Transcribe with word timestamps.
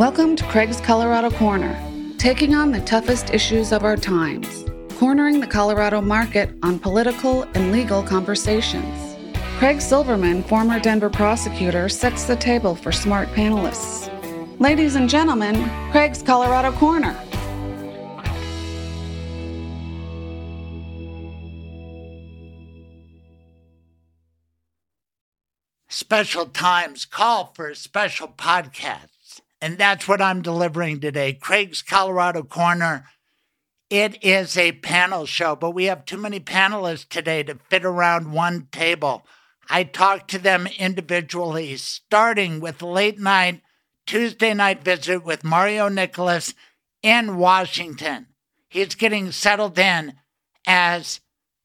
Welcome 0.00 0.34
to 0.36 0.44
Craig's 0.44 0.80
Colorado 0.80 1.30
Corner, 1.30 1.78
taking 2.16 2.54
on 2.54 2.72
the 2.72 2.80
toughest 2.80 3.34
issues 3.34 3.70
of 3.70 3.84
our 3.84 3.98
times, 3.98 4.64
cornering 4.96 5.40
the 5.40 5.46
Colorado 5.46 6.00
market 6.00 6.54
on 6.62 6.78
political 6.78 7.42
and 7.52 7.70
legal 7.70 8.02
conversations. 8.02 9.18
Craig 9.58 9.78
Silverman, 9.78 10.42
former 10.42 10.80
Denver 10.80 11.10
prosecutor, 11.10 11.90
sets 11.90 12.24
the 12.24 12.34
table 12.34 12.74
for 12.74 12.90
smart 12.90 13.28
panelists. 13.32 14.08
Ladies 14.58 14.94
and 14.94 15.06
gentlemen, 15.06 15.68
Craig's 15.90 16.22
Colorado 16.22 16.72
Corner. 16.72 17.14
Special 25.90 26.46
times 26.46 27.04
call 27.04 27.52
for 27.54 27.68
a 27.68 27.76
special 27.76 28.28
podcasts. 28.28 29.19
And 29.60 29.76
that's 29.76 30.08
what 30.08 30.22
I'm 30.22 30.42
delivering 30.42 31.00
today. 31.00 31.34
Craig's 31.34 31.82
Colorado 31.82 32.42
Corner. 32.42 33.04
It 33.90 34.22
is 34.24 34.56
a 34.56 34.72
panel 34.72 35.26
show, 35.26 35.56
but 35.56 35.72
we 35.72 35.84
have 35.86 36.04
too 36.04 36.16
many 36.16 36.40
panelists 36.40 37.08
today 37.08 37.42
to 37.42 37.58
fit 37.68 37.84
around 37.84 38.32
one 38.32 38.68
table. 38.70 39.26
I 39.68 39.84
talked 39.84 40.30
to 40.30 40.38
them 40.38 40.66
individually, 40.78 41.76
starting 41.76 42.60
with 42.60 42.82
late 42.82 43.18
night, 43.18 43.62
Tuesday 44.06 44.54
night 44.54 44.82
visit 44.82 45.24
with 45.24 45.44
Mario 45.44 45.88
Nicolais 45.88 46.54
in 47.02 47.36
Washington. 47.36 48.26
He's 48.68 48.94
getting 48.94 49.32
settled 49.32 49.78
in 49.78 50.14
as 50.66 51.20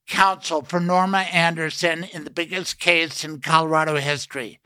counsel 0.07 0.63
for 0.63 0.79
Norma 0.79 1.19
Anderson 1.19 2.03
in 2.03 2.23
the 2.23 2.29
biggest 2.29 2.79
case 2.79 3.23
in 3.23 3.41
Colorado 3.41 3.95
history, 3.97 4.59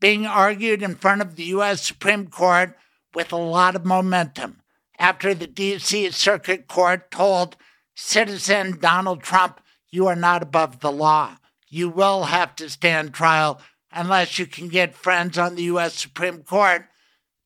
being 0.00 0.26
argued 0.26 0.82
in 0.82 0.94
front 0.94 1.22
of 1.22 1.36
the 1.36 1.44
U.S. 1.44 1.82
Supreme 1.82 2.28
Court 2.28 2.76
with 3.14 3.32
a 3.32 3.36
lot 3.36 3.76
of 3.76 3.84
momentum 3.84 4.60
after 4.98 5.34
the 5.34 5.46
D.C. 5.46 6.10
Circuit 6.10 6.68
Court 6.68 7.10
told 7.10 7.56
citizen 7.94 8.78
Donald 8.80 9.22
Trump, 9.22 9.60
You 9.90 10.06
are 10.06 10.16
not 10.16 10.42
above 10.42 10.80
the 10.80 10.92
law. 10.92 11.38
You 11.68 11.88
will 11.88 12.24
have 12.24 12.54
to 12.56 12.70
stand 12.70 13.14
trial 13.14 13.60
unless 13.92 14.38
you 14.38 14.46
can 14.46 14.68
get 14.68 14.94
friends 14.94 15.38
on 15.38 15.54
the 15.54 15.64
U.S. 15.64 15.94
Supreme 15.94 16.42
Court 16.42 16.86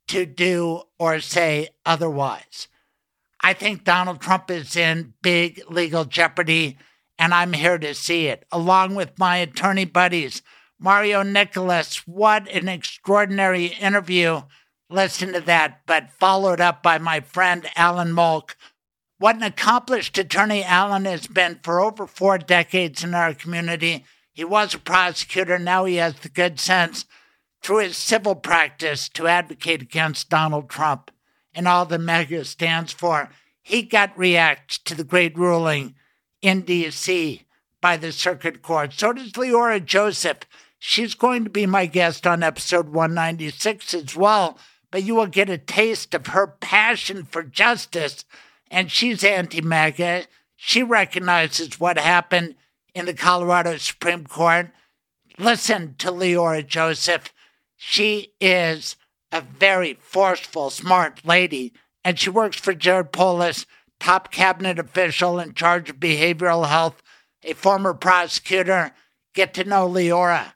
to 0.08 0.26
do 0.26 0.82
or 0.98 1.20
say 1.20 1.68
otherwise. 1.84 2.68
I 3.40 3.52
think 3.52 3.84
Donald 3.84 4.20
Trump 4.20 4.50
is 4.50 4.74
in 4.74 5.14
big 5.22 5.62
legal 5.68 6.04
jeopardy 6.04 6.78
and 7.18 7.34
I'm 7.34 7.52
here 7.52 7.78
to 7.78 7.94
see 7.94 8.26
it, 8.26 8.44
along 8.52 8.94
with 8.94 9.18
my 9.18 9.38
attorney 9.38 9.84
buddies. 9.84 10.42
Mario 10.80 11.22
Nicolais, 11.22 12.02
what 12.06 12.48
an 12.48 12.68
extraordinary 12.68 13.66
interview. 13.66 14.42
Listen 14.88 15.32
to 15.32 15.40
that, 15.40 15.80
but 15.86 16.12
followed 16.12 16.60
up 16.60 16.82
by 16.82 16.98
my 16.98 17.20
friend 17.20 17.66
Alan 17.74 18.12
Molk. 18.12 18.56
What 19.18 19.36
an 19.36 19.42
accomplished 19.42 20.16
attorney 20.18 20.62
Alan 20.62 21.04
has 21.04 21.26
been 21.26 21.58
for 21.62 21.80
over 21.80 22.06
four 22.06 22.38
decades 22.38 23.02
in 23.02 23.12
our 23.12 23.34
community. 23.34 24.04
He 24.32 24.44
was 24.44 24.74
a 24.74 24.78
prosecutor, 24.78 25.58
now 25.58 25.84
he 25.84 25.96
has 25.96 26.14
the 26.20 26.28
good 26.28 26.60
sense 26.60 27.04
through 27.60 27.78
his 27.78 27.96
civil 27.96 28.36
practice 28.36 29.08
to 29.10 29.26
advocate 29.26 29.82
against 29.82 30.30
Donald 30.30 30.70
Trump 30.70 31.10
and 31.52 31.66
all 31.66 31.84
the 31.84 31.98
MAGA 31.98 32.44
stands 32.44 32.92
for. 32.92 33.30
He 33.60 33.82
got 33.82 34.16
react 34.16 34.84
to 34.86 34.94
the 34.94 35.02
great 35.02 35.36
ruling 35.36 35.96
in 36.40 36.62
D.C. 36.62 37.42
by 37.80 37.96
the 37.96 38.12
circuit 38.12 38.62
court. 38.62 38.92
So 38.92 39.12
does 39.12 39.32
Leora 39.32 39.84
Joseph. 39.84 40.38
She's 40.78 41.14
going 41.14 41.44
to 41.44 41.50
be 41.50 41.66
my 41.66 41.86
guest 41.86 42.26
on 42.26 42.42
episode 42.42 42.90
196 42.90 43.94
as 43.94 44.16
well, 44.16 44.58
but 44.90 45.02
you 45.02 45.14
will 45.14 45.26
get 45.26 45.50
a 45.50 45.58
taste 45.58 46.14
of 46.14 46.28
her 46.28 46.46
passion 46.46 47.24
for 47.24 47.42
justice. 47.42 48.24
And 48.70 48.90
she's 48.90 49.24
anti 49.24 49.60
MAGA. 49.60 50.24
She 50.56 50.82
recognizes 50.82 51.80
what 51.80 51.98
happened 51.98 52.54
in 52.94 53.06
the 53.06 53.14
Colorado 53.14 53.76
Supreme 53.76 54.26
Court. 54.26 54.70
Listen 55.38 55.94
to 55.98 56.10
Leora 56.10 56.66
Joseph. 56.66 57.32
She 57.76 58.32
is 58.40 58.96
a 59.30 59.40
very 59.40 59.94
forceful, 59.94 60.70
smart 60.70 61.24
lady, 61.24 61.72
and 62.04 62.18
she 62.18 62.30
works 62.30 62.58
for 62.58 62.74
Jared 62.74 63.12
Polis 63.12 63.66
top 64.00 64.30
cabinet 64.30 64.78
official 64.78 65.38
in 65.38 65.54
charge 65.54 65.90
of 65.90 65.96
behavioral 65.96 66.68
health, 66.68 67.02
a 67.42 67.52
former 67.52 67.94
prosecutor. 67.94 68.92
Get 69.34 69.54
to 69.54 69.64
know 69.64 69.88
Leora. 69.88 70.54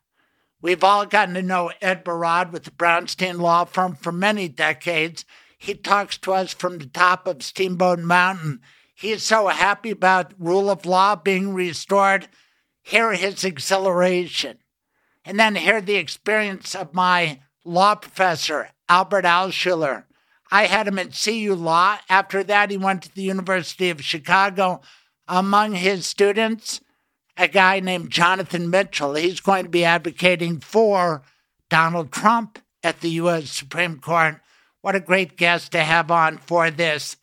We've 0.62 0.84
all 0.84 1.06
gotten 1.06 1.34
to 1.34 1.42
know 1.42 1.72
Ed 1.80 2.04
Barad 2.04 2.52
with 2.52 2.62
the 2.62 2.70
Brownstein 2.70 3.40
Law 3.40 3.64
Firm 3.64 3.96
for 3.96 4.12
many 4.12 4.48
decades. 4.48 5.24
He 5.58 5.74
talks 5.74 6.16
to 6.18 6.32
us 6.32 6.54
from 6.54 6.78
the 6.78 6.86
top 6.86 7.26
of 7.26 7.42
Steamboat 7.42 7.98
Mountain. 7.98 8.60
He 8.94 9.10
is 9.10 9.24
so 9.24 9.48
happy 9.48 9.90
about 9.90 10.34
rule 10.38 10.70
of 10.70 10.86
law 10.86 11.16
being 11.16 11.52
restored. 11.52 12.28
Hear 12.80 13.12
his 13.12 13.42
exhilaration. 13.42 14.58
And 15.24 15.38
then 15.38 15.56
hear 15.56 15.80
the 15.80 15.96
experience 15.96 16.76
of 16.76 16.94
my 16.94 17.40
law 17.64 17.96
professor, 17.96 18.70
Albert 18.88 19.24
Alschuler, 19.24 20.04
I 20.52 20.66
had 20.66 20.86
him 20.86 20.98
at 20.98 21.18
CU 21.18 21.54
Law. 21.54 21.96
After 22.10 22.44
that, 22.44 22.70
he 22.70 22.76
went 22.76 23.02
to 23.02 23.14
the 23.14 23.22
University 23.22 23.88
of 23.88 24.04
Chicago. 24.04 24.82
Among 25.26 25.72
his 25.72 26.06
students, 26.06 26.82
a 27.36 27.48
guy 27.48 27.80
named 27.80 28.10
Jonathan 28.10 28.70
Mitchell. 28.70 29.14
He's 29.14 29.40
going 29.40 29.64
to 29.64 29.70
be 29.70 29.84
advocating 29.84 30.60
for 30.60 31.22
Donald 31.70 32.12
Trump 32.12 32.58
at 32.82 33.00
the 33.00 33.10
U.S. 33.10 33.50
Supreme 33.50 33.98
Court. 34.00 34.40
What 34.80 34.94
a 34.94 35.00
great 35.00 35.36
guest 35.36 35.72
to 35.72 35.82
have 35.82 36.10
on 36.10 36.38
for 36.38 36.70
this 36.70 37.16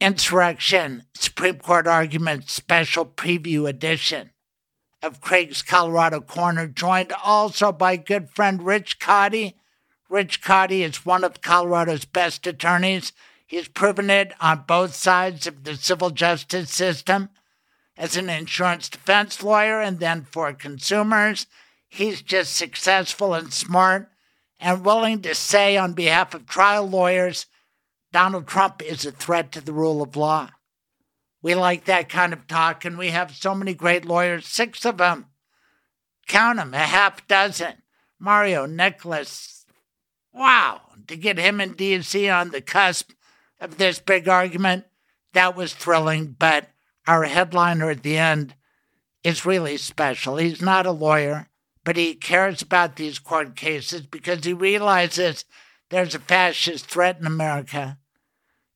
Insurrection 0.00 1.04
Supreme 1.14 1.58
Court 1.58 1.86
Argument 1.86 2.48
Special 2.48 3.06
Preview 3.06 3.68
Edition 3.68 4.30
of 5.02 5.20
Craig's 5.20 5.62
Colorado 5.62 6.20
Corner, 6.20 6.66
joined 6.66 7.12
also 7.24 7.72
by 7.72 7.96
good 7.96 8.30
friend 8.30 8.62
Rich 8.62 9.00
Kaudy 9.00 9.54
Rich 10.12 10.42
Kaudy 10.42 10.80
is 10.80 11.06
one 11.06 11.24
of 11.24 11.40
Colorado's 11.40 12.04
best 12.04 12.46
attorneys. 12.46 13.14
He's 13.46 13.66
proven 13.66 14.10
it 14.10 14.34
on 14.42 14.64
both 14.68 14.94
sides 14.94 15.46
of 15.46 15.64
the 15.64 15.74
civil 15.74 16.10
justice 16.10 16.70
system 16.70 17.30
as 18.02 18.16
an 18.16 18.28
insurance 18.28 18.88
defense 18.88 19.44
lawyer 19.44 19.80
and 19.80 20.00
then 20.00 20.26
for 20.28 20.52
consumers. 20.52 21.46
He's 21.88 22.20
just 22.20 22.56
successful 22.56 23.32
and 23.32 23.52
smart 23.52 24.08
and 24.58 24.84
willing 24.84 25.22
to 25.22 25.36
say 25.36 25.76
on 25.76 25.92
behalf 25.92 26.34
of 26.34 26.44
trial 26.44 26.84
lawyers 26.84 27.46
Donald 28.12 28.48
Trump 28.48 28.82
is 28.82 29.06
a 29.06 29.12
threat 29.12 29.52
to 29.52 29.60
the 29.60 29.72
rule 29.72 30.02
of 30.02 30.16
law. 30.16 30.50
We 31.42 31.54
like 31.54 31.84
that 31.84 32.08
kind 32.08 32.32
of 32.32 32.48
talk, 32.48 32.84
and 32.84 32.98
we 32.98 33.08
have 33.08 33.36
so 33.36 33.54
many 33.54 33.72
great 33.72 34.04
lawyers, 34.04 34.46
six 34.46 34.84
of 34.84 34.98
them. 34.98 35.26
Count 36.26 36.58
them, 36.58 36.74
a 36.74 36.78
half 36.78 37.26
dozen. 37.28 37.82
Mario, 38.18 38.66
Nicolais, 38.66 39.64
Wow, 40.34 40.80
to 41.06 41.16
get 41.16 41.38
him 41.38 41.60
and 41.60 41.76
DNC 41.76 42.34
on 42.34 42.50
the 42.50 42.60
cusp 42.60 43.12
of 43.60 43.78
this 43.78 44.00
big 44.00 44.28
argument, 44.28 44.86
that 45.34 45.56
was 45.56 45.72
thrilling. 45.72 46.34
But 46.38 46.68
our 47.06 47.24
headliner 47.24 47.90
at 47.90 48.02
the 48.02 48.16
end 48.16 48.54
is 49.24 49.46
really 49.46 49.76
special. 49.76 50.36
He's 50.36 50.60
not 50.60 50.86
a 50.86 50.92
lawyer, 50.92 51.48
but 51.84 51.96
he 51.96 52.14
cares 52.14 52.62
about 52.62 52.96
these 52.96 53.18
court 53.18 53.56
cases 53.56 54.02
because 54.02 54.44
he 54.44 54.52
realizes 54.52 55.44
there's 55.90 56.14
a 56.14 56.20
fascist 56.20 56.86
threat 56.86 57.18
in 57.20 57.26
America. 57.26 57.98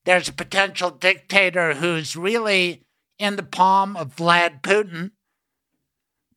There's 0.04 0.28
a 0.28 0.32
potential 0.32 0.90
dictator 0.90 1.74
who's 1.74 2.16
really 2.16 2.84
in 3.18 3.36
the 3.36 3.42
palm 3.42 3.96
of 3.96 4.16
Vlad 4.16 4.62
Putin 4.62 5.12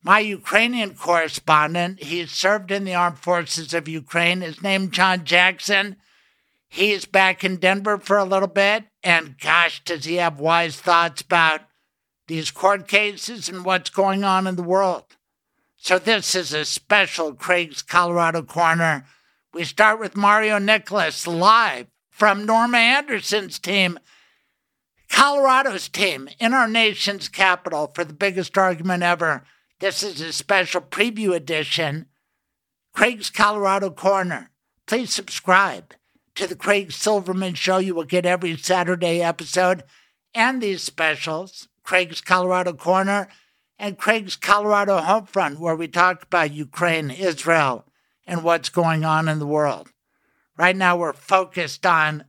my 0.02 0.20
Ukrainian 0.20 0.94
correspondent, 0.94 2.02
he 2.02 2.24
served 2.24 2.70
in 2.70 2.84
the 2.84 2.94
armed 2.94 3.18
forces 3.18 3.74
of 3.74 3.86
Ukraine, 3.86 4.42
is 4.42 4.62
named 4.62 4.92
John 4.92 5.24
Jackson. 5.24 5.96
He's 6.68 7.04
back 7.04 7.44
in 7.44 7.56
Denver 7.56 7.98
for 7.98 8.16
a 8.16 8.24
little 8.24 8.48
bit, 8.48 8.84
and 9.02 9.38
gosh, 9.38 9.84
does 9.84 10.04
he 10.04 10.14
have 10.16 10.40
wise 10.40 10.80
thoughts 10.80 11.20
about 11.20 11.62
these 12.30 12.52
court 12.52 12.86
cases 12.86 13.48
and 13.48 13.64
what's 13.64 13.90
going 13.90 14.22
on 14.22 14.46
in 14.46 14.54
the 14.54 14.62
world. 14.62 15.16
So, 15.76 15.98
this 15.98 16.36
is 16.36 16.52
a 16.52 16.64
special 16.64 17.34
Craig's 17.34 17.82
Colorado 17.82 18.42
Corner. 18.42 19.04
We 19.52 19.64
start 19.64 19.98
with 19.98 20.16
Mario 20.16 20.58
Nicolais 20.58 21.26
live 21.26 21.88
from 22.08 22.46
Norma 22.46 22.78
Anderson's 22.78 23.58
team, 23.58 23.98
Colorado's 25.08 25.88
team, 25.88 26.28
in 26.38 26.54
our 26.54 26.68
nation's 26.68 27.28
capital 27.28 27.90
for 27.92 28.04
the 28.04 28.14
biggest 28.14 28.56
argument 28.56 29.02
ever. 29.02 29.42
This 29.80 30.04
is 30.04 30.20
a 30.20 30.32
special 30.32 30.82
preview 30.82 31.34
edition. 31.34 32.06
Craig's 32.92 33.30
Colorado 33.30 33.90
Corner. 33.90 34.50
Please 34.86 35.12
subscribe 35.12 35.94
to 36.36 36.46
the 36.46 36.54
Craig 36.54 36.92
Silverman 36.92 37.54
Show. 37.54 37.78
You 37.78 37.96
will 37.96 38.04
get 38.04 38.24
every 38.24 38.56
Saturday 38.56 39.20
episode 39.20 39.82
and 40.32 40.62
these 40.62 40.82
specials 40.82 41.66
Craig's 41.82 42.20
Colorado 42.20 42.72
Corner 42.72 43.28
and 43.78 43.98
Craig's 43.98 44.36
Colorado 44.36 44.98
Homefront, 45.00 45.58
where 45.58 45.74
we 45.74 45.88
talk 45.88 46.24
about 46.24 46.52
Ukraine, 46.52 47.10
Israel, 47.10 47.86
and 48.26 48.44
what's 48.44 48.68
going 48.68 49.04
on 49.04 49.28
in 49.28 49.38
the 49.38 49.46
world. 49.46 49.90
Right 50.56 50.76
now, 50.76 50.96
we're 50.96 51.14
focused 51.14 51.86
on 51.86 52.24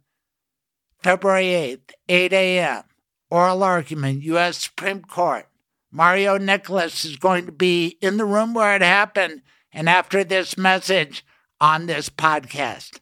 February 1.03 1.45
8th, 1.45 1.91
8 2.07 2.33
a.m., 2.33 2.83
oral 3.29 3.63
argument, 3.63 4.23
U.S. 4.23 4.57
Supreme 4.57 5.01
Court. 5.01 5.47
Mario 5.91 6.37
Nicolais 6.37 7.03
is 7.03 7.17
going 7.17 7.45
to 7.45 7.51
be 7.51 7.97
in 8.01 8.17
the 8.17 8.25
room 8.25 8.53
where 8.53 8.75
it 8.75 8.81
happened 8.81 9.41
and 9.73 9.89
after 9.89 10.23
this 10.23 10.57
message 10.57 11.25
on 11.59 11.85
this 11.85 12.09
podcast. 12.09 12.99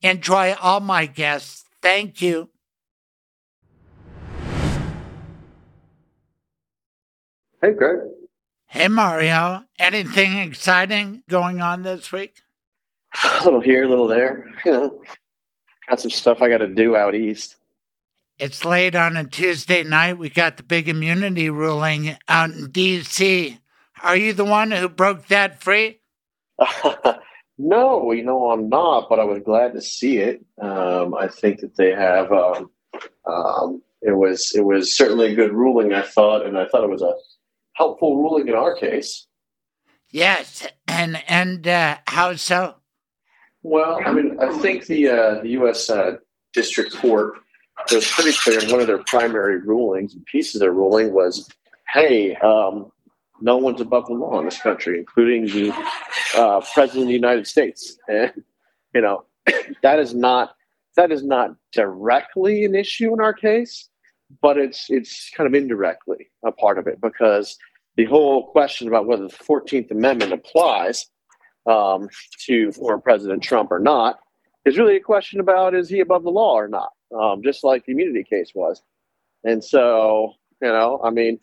Enjoy 0.00 0.54
all 0.60 0.80
my 0.80 1.06
guests. 1.06 1.64
Thank 1.80 2.20
you. 2.20 2.51
Hey, 7.64 7.74
Greg. 7.74 8.00
Hey, 8.66 8.88
Mario. 8.88 9.62
Anything 9.78 10.36
exciting 10.36 11.22
going 11.28 11.60
on 11.60 11.84
this 11.84 12.10
week? 12.10 12.42
A 13.22 13.44
little 13.44 13.60
here, 13.60 13.84
a 13.84 13.88
little 13.88 14.08
there. 14.08 14.50
You 14.64 14.72
know, 14.72 15.02
got 15.88 16.00
some 16.00 16.10
stuff 16.10 16.42
I 16.42 16.48
got 16.48 16.58
to 16.58 16.66
do 16.66 16.96
out 16.96 17.14
east. 17.14 17.54
It's 18.36 18.64
late 18.64 18.96
on 18.96 19.16
a 19.16 19.22
Tuesday 19.22 19.84
night. 19.84 20.18
We 20.18 20.28
got 20.28 20.56
the 20.56 20.64
big 20.64 20.88
immunity 20.88 21.50
ruling 21.50 22.16
out 22.26 22.50
in 22.50 22.72
D.C. 22.72 23.60
Are 24.02 24.16
you 24.16 24.32
the 24.32 24.44
one 24.44 24.72
who 24.72 24.88
broke 24.88 25.28
that 25.28 25.62
free? 25.62 26.00
no, 27.58 28.10
you 28.10 28.24
know 28.24 28.50
I'm 28.50 28.68
not, 28.68 29.08
but 29.08 29.20
I 29.20 29.24
was 29.24 29.40
glad 29.44 29.74
to 29.74 29.80
see 29.80 30.18
it. 30.18 30.44
Um, 30.60 31.14
I 31.14 31.28
think 31.28 31.60
that 31.60 31.76
they 31.76 31.92
have. 31.92 32.32
Um, 32.32 32.70
um, 33.24 33.82
it 34.00 34.16
was 34.16 34.52
it 34.56 34.64
was 34.64 34.96
certainly 34.96 35.32
a 35.32 35.36
good 35.36 35.52
ruling, 35.52 35.92
I 35.92 36.02
thought, 36.02 36.44
and 36.44 36.58
I 36.58 36.66
thought 36.66 36.82
it 36.82 36.90
was 36.90 37.02
a 37.02 37.14
helpful 37.74 38.16
ruling 38.16 38.48
in 38.48 38.54
our 38.54 38.74
case. 38.76 39.26
Yes, 40.10 40.66
and 40.86 41.22
and 41.28 41.66
uh, 41.66 41.98
how 42.06 42.34
so? 42.36 42.76
Well, 43.62 44.00
I 44.04 44.12
mean, 44.12 44.38
I 44.40 44.56
think 44.58 44.86
the 44.86 45.08
uh, 45.08 45.42
the 45.42 45.50
U.S. 45.50 45.88
Uh, 45.88 46.16
District 46.52 46.94
Court 46.94 47.34
was 47.90 48.06
pretty 48.10 48.36
clear. 48.36 48.62
in 48.62 48.70
one 48.70 48.80
of 48.80 48.86
their 48.86 49.02
primary 49.04 49.58
rulings, 49.60 50.14
and 50.14 50.24
pieces 50.26 50.56
of 50.56 50.60
their 50.60 50.72
ruling 50.72 51.12
was, 51.14 51.48
"Hey, 51.92 52.34
um, 52.36 52.92
no 53.40 53.56
one's 53.56 53.80
above 53.80 54.06
the 54.06 54.12
law 54.12 54.38
in 54.38 54.44
this 54.44 54.60
country, 54.60 54.98
including 54.98 55.46
the 55.46 55.72
uh, 56.36 56.60
president 56.74 57.04
of 57.04 57.08
the 57.08 57.14
United 57.14 57.46
States." 57.46 57.96
And 58.08 58.32
you 58.94 59.00
know, 59.00 59.24
that 59.82 59.98
is 59.98 60.14
not 60.14 60.54
that 60.96 61.10
is 61.10 61.24
not 61.24 61.56
directly 61.72 62.64
an 62.64 62.74
issue 62.74 63.12
in 63.14 63.20
our 63.20 63.32
case, 63.32 63.88
but 64.40 64.56
it's 64.56 64.86
it's 64.88 65.30
kind 65.36 65.46
of 65.46 65.54
indirectly 65.54 66.30
a 66.44 66.52
part 66.52 66.78
of 66.78 66.86
it 66.86 67.00
because 67.00 67.56
the 67.96 68.04
whole 68.06 68.50
question 68.50 68.88
about 68.88 69.06
whether 69.06 69.28
the 69.28 69.34
Fourteenth 69.34 69.90
Amendment 69.90 70.32
applies 70.32 71.06
um, 71.66 72.08
to 72.46 72.72
former 72.72 73.00
President 73.00 73.42
Trump 73.42 73.70
or 73.70 73.78
not 73.78 74.18
is 74.64 74.78
really 74.78 74.96
a 74.96 75.00
question 75.00 75.40
about 75.40 75.74
is 75.74 75.88
he 75.88 76.00
above 76.00 76.22
the 76.22 76.30
law 76.30 76.54
or 76.54 76.68
not, 76.68 76.90
um, 77.18 77.42
just 77.42 77.64
like 77.64 77.84
the 77.84 77.92
immunity 77.92 78.24
case 78.24 78.52
was. 78.54 78.82
And 79.44 79.62
so, 79.62 80.34
you 80.60 80.68
know, 80.68 81.00
I 81.04 81.10
mean, 81.10 81.38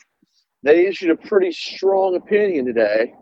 they 0.63 0.87
issued 0.87 1.11
a 1.11 1.15
pretty 1.15 1.51
strong 1.51 2.15
opinion 2.15 2.65
today, 2.65 3.13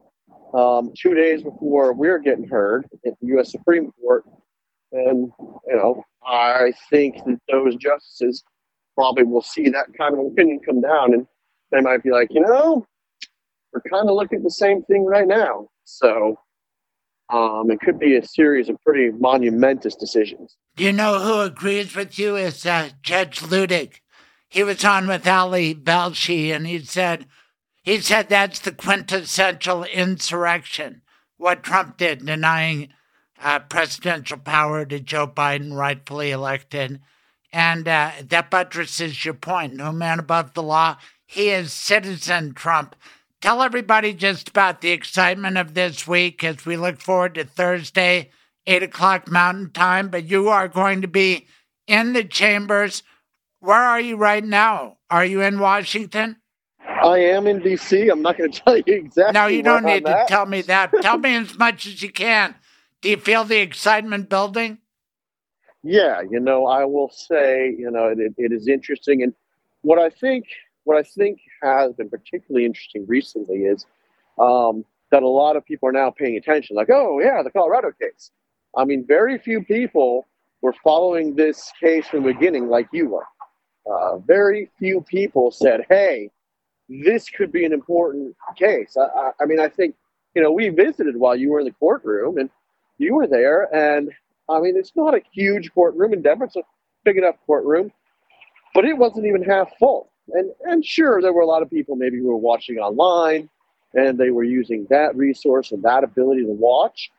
um, 0.53 0.91
two 0.97 1.13
days 1.13 1.43
before 1.43 1.93
we're 1.93 2.19
getting 2.19 2.47
heard 2.47 2.85
at 3.05 3.13
the 3.19 3.27
U.S. 3.27 3.51
Supreme 3.51 3.91
Court. 4.01 4.23
And, 4.91 5.31
you 5.67 5.75
know, 5.75 6.03
I 6.25 6.73
think 6.89 7.17
that 7.25 7.39
those 7.51 7.75
justices 7.75 8.43
probably 8.97 9.23
will 9.23 9.41
see 9.41 9.69
that 9.69 9.85
kind 9.97 10.13
of 10.15 10.25
opinion 10.25 10.59
come 10.65 10.81
down 10.81 11.13
and 11.13 11.27
they 11.71 11.81
might 11.81 12.01
be 12.01 12.09
like, 12.09 12.29
you 12.31 12.41
know, 12.41 12.85
we're 13.71 13.81
kind 13.91 14.09
of 14.09 14.15
looking 14.15 14.39
at 14.39 14.43
the 14.43 14.49
same 14.49 14.81
thing 14.83 15.05
right 15.05 15.27
now. 15.27 15.67
So 15.83 16.39
um, 17.29 17.69
it 17.69 17.79
could 17.81 17.99
be 17.99 18.15
a 18.15 18.25
series 18.25 18.69
of 18.69 18.81
pretty 18.83 19.11
monumentous 19.11 19.95
decisions. 19.95 20.55
You 20.77 20.93
know 20.93 21.19
who 21.19 21.41
agrees 21.41 21.95
with 21.95 22.17
you? 22.17 22.35
Is 22.35 22.65
uh, 22.65 22.89
Judge 23.03 23.41
Luttig. 23.41 23.99
He 24.49 24.63
was 24.63 24.83
on 24.85 25.07
with 25.07 25.27
Ali 25.27 25.75
Velshi, 25.75 26.55
and 26.55 26.65
he 26.65 26.79
said 26.79 27.25
he 27.83 27.99
said 27.99 28.29
that's 28.29 28.59
the 28.59 28.71
quintessential 28.71 29.83
insurrection. 29.83 31.01
What 31.37 31.63
Trump 31.63 31.97
did, 31.97 32.25
denying 32.25 32.89
uh, 33.41 33.59
presidential 33.59 34.37
power 34.37 34.85
to 34.85 34.99
Joe 34.99 35.27
Biden, 35.27 35.73
rightfully 35.73 36.31
elected, 36.31 37.01
and 37.57 37.87
uh, 37.87 38.11
that 38.29 38.51
buttresses 38.51 39.25
your 39.25 39.33
point. 39.33 39.73
No 39.73 39.91
man 39.91 40.19
above 40.19 40.53
the 40.53 40.61
law. 40.61 40.95
He 41.25 41.49
is 41.49 41.73
citizen 41.73 42.53
Trump. 42.53 42.95
Tell 43.41 43.63
everybody 43.63 44.13
just 44.13 44.49
about 44.49 44.81
the 44.81 44.91
excitement 44.91 45.57
of 45.57 45.73
this 45.73 46.07
week 46.07 46.43
as 46.43 46.67
we 46.67 46.77
look 46.77 47.01
forward 47.01 47.33
to 47.33 47.45
Thursday, 47.45 48.29
8 48.67 48.83
o'clock 48.83 49.31
Mountain 49.31 49.71
Time. 49.71 50.09
But 50.09 50.25
you 50.25 50.49
are 50.49 50.67
going 50.67 51.01
to 51.01 51.07
be 51.07 51.47
in 51.87 52.13
the 52.13 52.23
chambers. 52.23 53.01
Where 53.59 53.75
are 53.75 53.99
you 53.99 54.17
right 54.17 54.43
now? 54.43 54.97
Are 55.09 55.25
you 55.25 55.41
in 55.41 55.59
Washington? 55.59 56.35
I 56.79 57.17
am 57.17 57.47
in 57.47 57.63
D.C. 57.63 58.07
I'm 58.09 58.21
not 58.21 58.37
going 58.37 58.51
to 58.51 58.61
tell 58.61 58.77
you 58.77 58.83
exactly. 58.85 59.33
No, 59.33 59.47
you 59.47 59.63
don't 59.63 59.83
need 59.83 60.05
to 60.05 60.25
tell 60.27 60.45
me 60.45 60.61
that. 60.61 60.93
tell 61.01 61.17
me 61.17 61.35
as 61.35 61.57
much 61.57 61.87
as 61.87 62.03
you 62.03 62.11
can. 62.11 62.53
Do 63.01 63.09
you 63.09 63.17
feel 63.17 63.45
the 63.45 63.57
excitement 63.57 64.29
building? 64.29 64.77
Yeah, 65.83 66.21
you 66.29 66.39
know, 66.39 66.65
I 66.65 66.85
will 66.85 67.09
say, 67.09 67.75
you 67.77 67.89
know, 67.91 68.07
it, 68.07 68.33
it 68.37 68.51
is 68.51 68.67
interesting. 68.67 69.23
And 69.23 69.33
what 69.81 69.99
I 69.99 70.09
think 70.09 70.45
what 70.83 70.97
I 70.97 71.03
think 71.03 71.39
has 71.61 71.93
been 71.93 72.09
particularly 72.09 72.65
interesting 72.65 73.05
recently 73.07 73.65
is 73.65 73.85
um, 74.39 74.85
that 75.11 75.21
a 75.21 75.27
lot 75.27 75.55
of 75.55 75.65
people 75.65 75.89
are 75.89 75.91
now 75.91 76.09
paying 76.09 76.37
attention. 76.37 76.75
Like, 76.75 76.89
oh 76.89 77.19
yeah, 77.19 77.43
the 77.43 77.51
Colorado 77.51 77.91
case. 77.91 78.31
I 78.75 78.85
mean, 78.85 79.05
very 79.05 79.37
few 79.37 79.63
people 79.63 80.25
were 80.61 80.73
following 80.83 81.35
this 81.35 81.71
case 81.79 82.07
from 82.07 82.23
the 82.23 82.33
beginning, 82.33 82.69
like 82.69 82.87
you 82.91 83.09
were. 83.09 83.25
Uh, 83.89 84.17
very 84.19 84.69
few 84.79 85.01
people 85.01 85.51
said, 85.51 85.85
"Hey, 85.89 86.29
this 86.89 87.29
could 87.29 87.51
be 87.51 87.65
an 87.65 87.73
important 87.73 88.35
case." 88.57 88.95
I, 88.97 89.03
I, 89.03 89.31
I 89.41 89.45
mean, 89.45 89.59
I 89.59 89.69
think 89.69 89.95
you 90.35 90.41
know 90.41 90.51
we 90.51 90.69
visited 90.69 91.17
while 91.17 91.35
you 91.35 91.51
were 91.51 91.59
in 91.59 91.65
the 91.65 91.71
courtroom, 91.73 92.37
and 92.37 92.49
you 92.97 93.15
were 93.15 93.27
there, 93.27 93.73
and 93.73 94.11
I 94.49 94.59
mean, 94.59 94.77
it's 94.77 94.93
not 94.95 95.15
a 95.15 95.21
huge 95.31 95.73
courtroom 95.73 96.13
in 96.13 96.21
Denver; 96.21 96.45
it's 96.45 96.55
a 96.55 96.63
big 97.03 97.17
enough 97.17 97.35
courtroom, 97.45 97.91
but 98.73 98.85
it 98.85 98.97
wasn't 98.97 99.25
even 99.25 99.43
half 99.43 99.69
full. 99.77 100.11
And 100.33 100.51
and 100.65 100.85
sure, 100.85 101.21
there 101.21 101.33
were 101.33 101.41
a 101.41 101.47
lot 101.47 101.61
of 101.61 101.69
people 101.69 101.95
maybe 101.95 102.17
who 102.17 102.27
were 102.27 102.37
watching 102.37 102.77
online, 102.77 103.49
and 103.93 104.17
they 104.17 104.31
were 104.31 104.43
using 104.43 104.87
that 104.89 105.15
resource 105.15 105.71
and 105.71 105.83
that 105.83 106.03
ability 106.03 106.43
to 106.43 106.51
watch. 106.51 107.09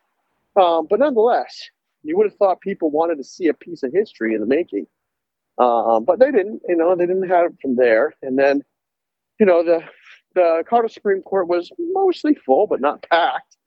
Um, 0.55 0.87
but 0.89 0.99
nonetheless, 0.99 1.69
you 2.03 2.17
would 2.17 2.27
have 2.27 2.37
thought 2.37 2.61
people 2.61 2.89
wanted 2.89 3.17
to 3.17 3.23
see 3.23 3.47
a 3.47 3.53
piece 3.53 3.83
of 3.83 3.93
history 3.93 4.33
in 4.33 4.41
the 4.41 4.47
making. 4.47 4.87
Um, 5.57 6.05
but 6.05 6.19
they 6.19 6.31
didn't. 6.31 6.61
You 6.67 6.77
know, 6.77 6.95
they 6.95 7.05
didn't 7.05 7.29
have 7.29 7.47
it 7.47 7.57
from 7.61 7.75
there. 7.75 8.13
And 8.21 8.37
then, 8.39 8.63
you 9.39 9.45
know, 9.45 9.63
the 9.63 9.83
the 10.35 10.63
Colorado 10.67 10.87
Supreme 10.87 11.21
Court 11.21 11.47
was 11.47 11.71
mostly 11.77 12.35
full, 12.35 12.67
but 12.67 12.81
not 12.81 13.05
packed. 13.09 13.57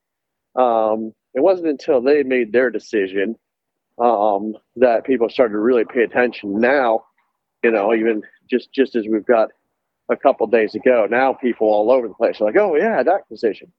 Um, 0.55 1.13
it 1.35 1.41
wasn't 1.41 1.69
until 1.69 2.01
they 2.01 2.23
made 2.23 2.53
their 2.53 2.71
decision 2.71 3.37
um, 4.03 4.55
that 4.77 5.05
people 5.05 5.29
started 5.29 5.53
to 5.53 5.61
really 5.61 5.85
pay 5.85 6.03
attention. 6.03 6.59
Now, 6.59 7.05
you 7.63 7.71
know, 7.71 7.95
even 7.95 8.23
just 8.51 8.73
just 8.73 8.97
as 8.97 9.07
we've 9.09 9.25
got 9.25 9.51
a 10.11 10.17
couple 10.17 10.47
days 10.49 10.75
ago, 10.75 11.07
now 11.09 11.33
people 11.33 11.69
all 11.69 11.91
over 11.91 12.09
the 12.09 12.15
place 12.15 12.41
are 12.41 12.45
like, 12.45 12.57
oh 12.57 12.75
yeah, 12.77 13.03
that 13.03 13.29
decision. 13.31 13.73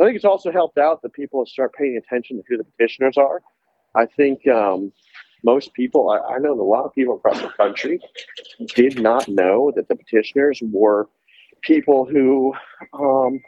I 0.00 0.04
think 0.04 0.14
it's 0.14 0.24
also 0.24 0.52
helped 0.52 0.78
out 0.78 1.02
that 1.02 1.12
people 1.12 1.44
start 1.44 1.74
paying 1.74 1.96
attention 1.96 2.36
to 2.36 2.42
who 2.48 2.56
the 2.56 2.64
petitioners 2.64 3.16
are. 3.16 3.42
I 3.96 4.06
think 4.06 4.46
um, 4.46 4.92
most 5.42 5.74
people, 5.74 6.10
I, 6.10 6.34
I 6.34 6.38
know 6.38 6.52
a 6.52 6.62
lot 6.62 6.84
of 6.84 6.94
people 6.94 7.16
across 7.16 7.40
the 7.40 7.48
country 7.48 7.98
did 8.76 9.00
not 9.00 9.26
know 9.26 9.72
that 9.74 9.88
the 9.88 9.96
petitioners 9.96 10.60
were 10.62 11.08
people 11.62 12.04
who 12.04 12.54
um, 12.92 13.40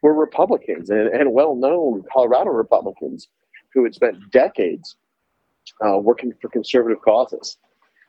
were 0.00 0.14
Republicans 0.14 0.88
and, 0.88 1.08
and 1.08 1.34
well 1.34 1.54
known 1.54 2.04
Colorado 2.10 2.50
Republicans 2.50 3.28
who 3.74 3.84
had 3.84 3.94
spent 3.94 4.30
decades 4.30 4.96
uh, 5.84 5.98
working 5.98 6.32
for 6.40 6.48
conservative 6.48 7.02
causes. 7.02 7.56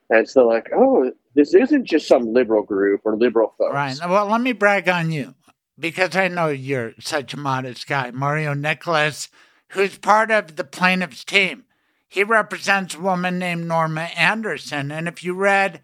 And 0.09 0.27
so, 0.27 0.47
like, 0.47 0.69
oh, 0.75 1.11
this 1.33 1.53
isn't 1.53 1.85
just 1.85 2.07
some 2.07 2.33
liberal 2.33 2.63
group 2.63 3.01
or 3.03 3.15
liberal 3.17 3.53
folks. 3.57 3.73
Right. 3.73 3.97
Well, 4.07 4.27
let 4.27 4.41
me 4.41 4.51
brag 4.51 4.89
on 4.89 5.11
you 5.11 5.33
because 5.79 6.15
I 6.15 6.27
know 6.27 6.49
you're 6.49 6.93
such 6.99 7.33
a 7.33 7.39
modest 7.39 7.87
guy. 7.87 8.11
Mario 8.11 8.53
Nicolais, 8.53 9.29
who's 9.69 9.97
part 9.97 10.29
of 10.29 10.55
the 10.55 10.63
plaintiff's 10.63 11.23
team, 11.23 11.65
he 12.07 12.23
represents 12.23 12.93
a 12.93 12.99
woman 12.99 13.39
named 13.39 13.65
Norma 13.65 14.09
Anderson. 14.15 14.91
And 14.91 15.07
if 15.07 15.23
you 15.23 15.33
read 15.33 15.81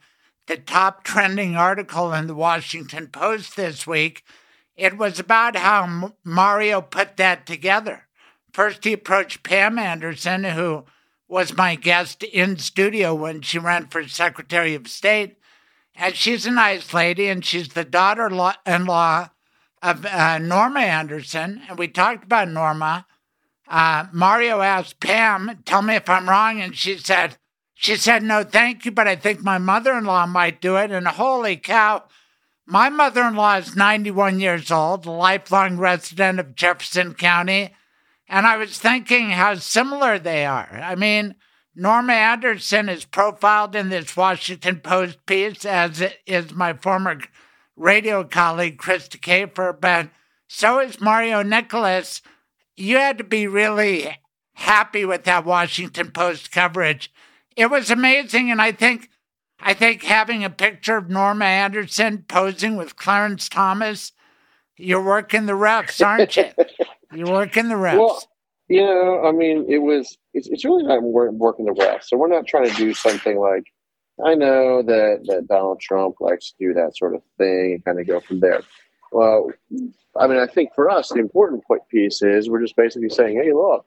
the 0.47 0.57
top 0.57 1.03
trending 1.03 1.55
article 1.55 2.13
in 2.13 2.27
the 2.27 2.35
Washington 2.35 3.07
Post 3.07 3.55
this 3.55 3.87
week, 3.87 4.23
it 4.75 4.97
was 4.97 5.19
about 5.19 5.55
how 5.55 6.13
Mario 6.23 6.81
put 6.81 7.17
that 7.17 7.45
together. 7.45 8.07
First, 8.53 8.83
he 8.83 8.93
approached 8.93 9.43
Pam 9.43 9.77
Anderson, 9.77 10.43
who 10.43 10.85
was 11.29 11.55
my 11.55 11.75
guest 11.75 12.23
in 12.23 12.57
studio 12.57 13.15
when 13.15 13.41
she 13.41 13.57
ran 13.57 13.87
for 13.87 14.05
Secretary 14.07 14.75
of 14.75 14.89
State. 14.89 15.37
And 15.95 16.15
she's 16.15 16.45
a 16.45 16.51
nice 16.51 16.93
lady, 16.93 17.27
and 17.27 17.45
she's 17.45 17.69
the 17.69 17.85
daughter 17.85 18.27
in 18.65 18.85
law 18.85 19.29
of 19.81 20.05
uh, 20.05 20.37
Norma 20.39 20.81
Anderson. 20.81 21.61
And 21.69 21.79
we 21.79 21.87
talked 21.87 22.25
about 22.25 22.49
Norma 22.49 23.05
uh, 23.69 24.07
Mario 24.11 24.61
asked 24.61 24.99
Pam, 24.99 25.61
"Tell 25.63 25.83
me 25.83 25.95
if 25.95 26.09
I'm 26.09 26.27
wrong," 26.27 26.59
and 26.59 26.75
she 26.75 26.97
said, 26.97 27.37
"She 27.75 27.95
said 27.95 28.23
no, 28.23 28.43
thank 28.43 28.83
you, 28.83 28.91
but 28.91 29.07
I 29.07 29.15
think 29.15 29.41
my 29.41 29.59
mother-in-law 29.59 30.25
might 30.25 30.59
do 30.59 30.75
it." 30.77 30.89
And 30.89 31.07
holy 31.07 31.55
cow, 31.55 32.05
my 32.65 32.89
mother-in-law 32.89 33.57
is 33.57 33.75
91 33.75 34.39
years 34.39 34.71
old, 34.71 35.05
lifelong 35.05 35.77
resident 35.77 36.39
of 36.39 36.55
Jefferson 36.55 37.13
County, 37.13 37.75
and 38.29 38.45
I 38.45 38.57
was 38.57 38.77
thinking 38.77 39.31
how 39.31 39.55
similar 39.55 40.19
they 40.19 40.45
are. 40.45 40.79
I 40.81 40.95
mean. 40.95 41.35
Norma 41.75 42.11
Anderson 42.11 42.89
is 42.89 43.05
profiled 43.05 43.73
in 43.73 43.87
this 43.87 44.17
Washington 44.17 44.81
Post 44.81 45.25
piece, 45.25 45.63
as 45.63 46.03
is 46.25 46.53
my 46.53 46.73
former 46.73 47.21
radio 47.77 48.23
colleague, 48.25 48.77
Krista 48.77 49.17
Kafer, 49.17 49.79
but 49.79 50.09
so 50.47 50.79
is 50.79 50.99
Mario 50.99 51.41
Nicolais. 51.41 52.21
You 52.75 52.97
had 52.97 53.17
to 53.19 53.23
be 53.23 53.47
really 53.47 54.17
happy 54.53 55.05
with 55.05 55.23
that 55.23 55.45
Washington 55.45 56.11
Post 56.11 56.51
coverage. 56.51 57.11
It 57.55 57.69
was 57.71 57.89
amazing, 57.89 58.51
and 58.51 58.61
I 58.61 58.71
think 58.71 59.09
I 59.59 59.73
think 59.73 60.03
having 60.03 60.43
a 60.43 60.49
picture 60.49 60.97
of 60.97 61.09
Norma 61.09 61.45
Anderson 61.45 62.25
posing 62.27 62.77
with 62.77 62.95
Clarence 62.95 63.47
Thomas, 63.47 64.11
you're 64.77 65.03
working 65.03 65.45
the 65.45 65.53
refs, 65.53 66.05
aren't 66.05 66.35
you? 66.35 66.45
you're 67.13 67.31
working 67.31 67.69
the 67.69 67.75
refs. 67.75 67.97
Well, 67.97 68.23
you 68.67 68.81
know, 68.81 69.25
I 69.25 69.31
mean, 69.31 69.65
it 69.67 69.79
was 69.79 70.17
it's, 70.33 70.47
it's 70.47 70.63
really 70.63 70.83
not 70.83 71.01
working 71.01 71.65
the 71.65 71.71
refs. 71.71 72.05
So 72.05 72.17
we're 72.17 72.27
not 72.27 72.47
trying 72.47 72.69
to 72.69 72.75
do 72.75 72.93
something 72.93 73.37
like 73.37 73.63
I 74.23 74.35
know 74.35 74.81
that 74.83 75.25
that 75.25 75.47
Donald 75.47 75.79
Trump 75.79 76.15
likes 76.19 76.51
to 76.51 76.55
do 76.59 76.73
that 76.73 76.97
sort 76.97 77.15
of 77.15 77.21
thing 77.37 77.73
and 77.73 77.85
kind 77.85 77.99
of 77.99 78.07
go 78.07 78.19
from 78.19 78.39
there. 78.39 78.61
Well, 79.11 79.51
I 80.15 80.27
mean, 80.27 80.37
I 80.37 80.45
think 80.45 80.73
for 80.75 80.89
us, 80.89 81.09
the 81.09 81.19
important 81.19 81.65
point 81.65 81.81
piece 81.89 82.21
is 82.21 82.49
we're 82.49 82.61
just 82.61 82.75
basically 82.75 83.09
saying, 83.09 83.41
hey, 83.41 83.53
look, 83.53 83.85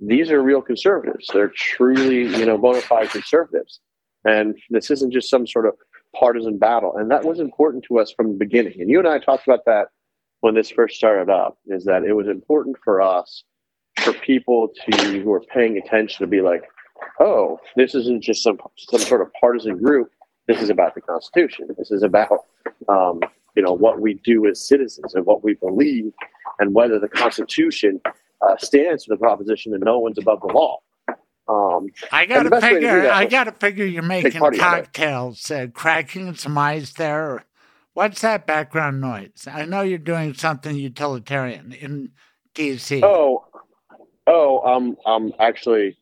these 0.00 0.30
are 0.30 0.42
real 0.42 0.62
conservatives. 0.62 1.30
They're 1.32 1.52
truly, 1.54 2.26
you 2.36 2.44
know, 2.44 2.58
bona 2.58 2.80
fide 2.80 3.10
conservatives. 3.10 3.80
And 4.24 4.56
this 4.70 4.90
isn't 4.90 5.12
just 5.12 5.30
some 5.30 5.46
sort 5.46 5.66
of 5.66 5.74
partisan 6.14 6.58
battle. 6.58 6.96
And 6.96 7.10
that 7.10 7.24
was 7.24 7.40
important 7.40 7.84
to 7.84 7.98
us 7.98 8.12
from 8.12 8.28
the 8.32 8.38
beginning. 8.38 8.80
And 8.80 8.90
you 8.90 8.98
and 8.98 9.08
I 9.08 9.18
talked 9.18 9.46
about 9.46 9.64
that 9.66 9.88
when 10.40 10.54
this 10.54 10.70
first 10.70 10.96
started 10.96 11.30
up, 11.30 11.58
is 11.66 11.84
that 11.84 12.04
it 12.04 12.12
was 12.12 12.28
important 12.28 12.76
for 12.84 13.00
us, 13.00 13.44
for 14.00 14.12
people 14.12 14.68
to 14.90 15.20
who 15.20 15.32
are 15.32 15.42
paying 15.52 15.78
attention 15.78 16.24
to 16.24 16.26
be 16.26 16.40
like, 16.40 16.62
oh, 17.20 17.58
this 17.76 17.94
isn't 17.94 18.22
just 18.22 18.42
some 18.42 18.58
some 18.76 19.00
sort 19.00 19.20
of 19.20 19.28
partisan 19.40 19.78
group. 19.78 20.10
This 20.46 20.62
is 20.62 20.70
about 20.70 20.94
the 20.94 21.00
Constitution. 21.00 21.68
This 21.76 21.90
is 21.90 22.02
about 22.02 22.46
um, 22.88 23.20
you 23.56 23.62
know 23.62 23.72
what 23.72 24.00
we 24.00 24.14
do 24.14 24.46
as 24.46 24.66
citizens 24.66 25.14
and 25.14 25.26
what 25.26 25.42
we 25.42 25.54
believe, 25.54 26.12
and 26.58 26.74
whether 26.74 26.98
the 26.98 27.08
Constitution 27.08 28.00
uh, 28.06 28.56
stands 28.58 29.04
for 29.04 29.14
the 29.14 29.18
proposition 29.18 29.72
that 29.72 29.82
no 29.82 29.98
one's 29.98 30.18
above 30.18 30.40
the 30.40 30.52
law. 30.52 30.78
Um, 31.48 31.88
I 32.12 32.26
got 32.26 32.42
to 32.42 32.60
figure. 32.60 33.10
I 33.10 33.24
got 33.24 33.44
to 33.44 33.52
figure 33.52 33.84
you're 33.84 34.02
making 34.02 34.40
cocktails, 34.58 35.50
uh, 35.50 35.68
cracking 35.72 36.34
some 36.34 36.58
ice 36.58 36.92
there. 36.92 37.44
What's 37.98 38.20
that 38.20 38.46
background 38.46 39.00
noise? 39.00 39.48
I 39.50 39.64
know 39.64 39.80
you're 39.80 39.98
doing 39.98 40.32
something 40.32 40.76
utilitarian 40.76 41.72
in 41.72 42.10
D.C. 42.54 43.02
Oh, 43.02 43.44
oh, 44.24 44.60
I'm 44.60 44.96
I'm 45.04 45.32
actually 45.40 45.98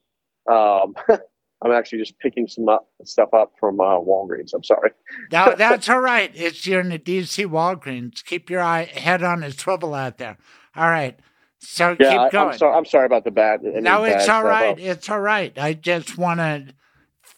um, 0.46 0.94
I'm 1.08 1.72
actually 1.72 2.00
just 2.00 2.18
picking 2.18 2.48
some 2.48 2.68
up, 2.68 2.86
stuff 3.04 3.30
up 3.32 3.54
from 3.58 3.80
uh, 3.80 3.98
Walgreens. 3.98 4.52
I'm 4.52 4.62
sorry. 4.62 4.90
no, 5.32 5.54
that's 5.58 5.88
all 5.88 6.02
right. 6.02 6.30
It's 6.34 6.66
you're 6.66 6.80
in 6.80 6.90
the 6.90 6.98
DC 6.98 7.46
Walgreens. 7.46 8.22
Keep 8.22 8.50
your 8.50 8.60
eye 8.60 8.84
head 8.84 9.22
on 9.22 9.42
a 9.42 9.50
swivel 9.50 9.94
out 9.94 10.18
there. 10.18 10.36
All 10.76 10.90
right. 10.90 11.18
So 11.60 11.96
yeah, 11.98 12.24
keep 12.24 12.32
going. 12.32 12.48
I, 12.48 12.52
am 12.52 12.58
sorry. 12.58 12.76
I'm 12.76 12.84
sorry 12.84 13.06
about 13.06 13.24
the 13.24 13.30
bad. 13.30 13.62
No, 13.62 14.04
it's 14.04 14.28
all 14.28 14.44
right. 14.44 14.78
It's 14.78 15.08
all 15.08 15.20
right. 15.20 15.58
I 15.58 15.72
just 15.72 16.18
want 16.18 16.40
to. 16.40 16.74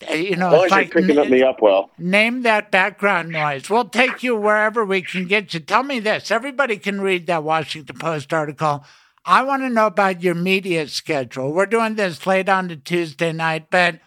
Uh, 0.09 0.15
you 0.15 0.37
know, 0.37 0.51
well, 0.51 0.69
you're 0.69 0.89
picking 0.89 1.31
me 1.31 1.43
up 1.43 1.61
well. 1.61 1.91
Name 1.99 2.43
that 2.43 2.71
background 2.71 3.31
noise. 3.31 3.69
We'll 3.69 3.89
take 3.89 4.23
you 4.23 4.37
wherever 4.37 4.85
we 4.85 5.03
can 5.03 5.27
get 5.27 5.55
you. 5.55 5.61
Tell 5.61 5.83
me 5.83 5.99
this. 5.99 6.31
Everybody 6.31 6.77
can 6.77 7.01
read 7.01 7.27
that 7.27 7.43
Washington 7.43 7.99
Post 7.99 8.33
article 8.33 8.85
I 9.29 9.43
want 9.43 9.61
to 9.61 9.69
know 9.69 9.87
about 9.87 10.23
your 10.23 10.35
media 10.35 10.89
schedule. 10.89 11.53
We're 11.53 11.67
doing 11.67 11.97
this 11.97 12.27
late 12.27 12.49
on 12.49 12.69
the 12.69 12.77
Tuesday 12.77 13.31
night, 13.31 13.67
but 13.71 14.01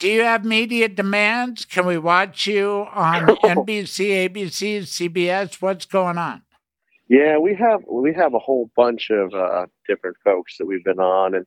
do 0.00 0.08
you 0.08 0.22
have 0.22 0.44
media 0.44 0.88
demands? 0.88 1.64
Can 1.64 1.86
we 1.86 1.96
watch 1.96 2.48
you 2.48 2.88
on 2.92 3.26
NBC, 3.44 4.28
ABC, 4.28 4.80
CBS? 4.80 5.62
What's 5.62 5.86
going 5.86 6.18
on? 6.18 6.42
Yeah, 7.08 7.38
we 7.38 7.54
have 7.54 7.84
we 7.88 8.12
have 8.14 8.34
a 8.34 8.40
whole 8.40 8.68
bunch 8.74 9.10
of 9.10 9.32
uh, 9.32 9.66
different 9.86 10.16
folks 10.24 10.56
that 10.58 10.66
we've 10.66 10.82
been 10.82 10.98
on 10.98 11.36
and 11.36 11.46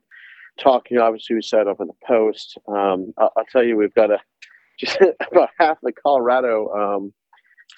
talking. 0.58 0.98
Obviously, 0.98 1.36
we 1.36 1.42
set 1.42 1.68
up 1.68 1.80
in 1.80 1.86
the 1.86 2.06
Post. 2.06 2.58
Um, 2.68 3.12
I'll, 3.18 3.32
I'll, 3.36 3.44
tell 3.50 3.64
you, 3.64 3.76
we've 3.76 3.94
got 3.94 4.10
a 4.10 4.18
just 4.78 4.98
about 5.30 5.50
half 5.58 5.78
the 5.82 5.92
Colorado 5.92 6.68
um, 6.72 7.12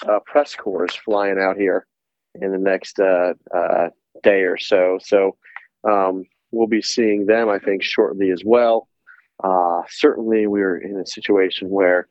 uh, 0.09 0.21
press 0.25 0.55
corps 0.55 0.89
flying 1.05 1.39
out 1.39 1.57
here 1.57 1.87
in 2.41 2.53
the 2.53 2.59
next 2.59 2.99
uh, 2.99 3.35
uh 3.55 3.89
day 4.23 4.43
or 4.43 4.57
so. 4.57 4.99
So 5.03 5.37
um, 5.89 6.25
we'll 6.51 6.69
be 6.69 6.83
seeing 6.83 7.27
them, 7.27 7.49
I 7.49 7.59
think, 7.59 7.83
shortly 7.83 8.31
as 8.31 8.43
well. 8.45 8.89
Uh, 9.43 9.83
certainly, 9.89 10.47
we're 10.47 10.79
in 10.79 10.97
a 10.99 11.07
situation 11.07 11.69
where 11.69 12.09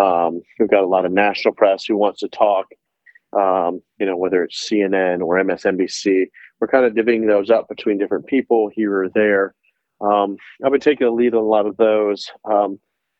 um, 0.00 0.40
we've 0.58 0.70
got 0.70 0.84
a 0.84 0.86
lot 0.86 1.04
of 1.04 1.12
national 1.12 1.54
press 1.54 1.84
who 1.84 1.96
wants 1.96 2.20
to 2.20 2.28
talk. 2.28 2.66
Um, 3.38 3.82
you 3.98 4.06
know, 4.06 4.16
whether 4.16 4.44
it's 4.44 4.68
CNN 4.68 5.20
or 5.20 5.36
MSNBC, 5.36 6.26
we're 6.60 6.68
kind 6.68 6.84
of 6.84 6.92
divvying 6.92 7.26
those 7.26 7.50
up 7.50 7.68
between 7.68 7.98
different 7.98 8.26
people 8.26 8.70
here 8.74 9.04
or 9.04 9.08
there. 9.08 9.54
Um, 10.02 10.36
I've 10.64 10.72
been 10.72 10.80
taking 10.80 11.06
a 11.06 11.10
lead 11.10 11.34
on 11.34 11.42
a 11.42 11.46
lot 11.46 11.66
of 11.66 11.76
those. 11.76 12.30
Um, 12.44 12.78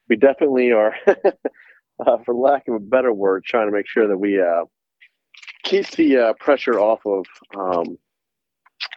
we 0.09 0.17
definitely 0.17 0.73
are, 0.73 0.95
uh, 1.07 2.19
for 2.25 2.35
lack 2.35 2.69
of 2.69 2.75
a 2.75 2.81
better 2.81 3.13
word, 3.13 3.45
trying 3.45 3.69
to 3.69 3.73
make 3.73 3.87
sure 3.87 4.09
that 4.09 4.19
we 4.19 4.41
uh, 4.41 4.65
keep 5.63 5.89
the 5.93 6.19
uh, 6.19 6.33
pressure 6.35 6.79
off 6.79 7.01
of 7.07 7.25
um, 7.59 7.99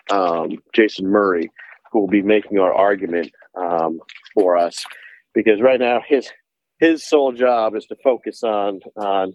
um, 0.10 0.58
Jason 0.74 1.08
Murray, 1.08 1.52
who 1.92 2.00
will 2.02 2.08
be 2.08 2.22
making 2.22 2.60
our 2.60 2.74
argument 2.74 3.32
um, 3.56 4.00
for 4.34 4.58
us, 4.58 4.84
because 5.34 5.62
right 5.62 5.80
now 5.80 6.02
his 6.06 6.32
his 6.80 7.08
sole 7.08 7.32
job 7.32 7.76
is 7.76 7.86
to 7.86 7.96
focus 8.04 8.44
on 8.44 8.80
on 8.98 9.34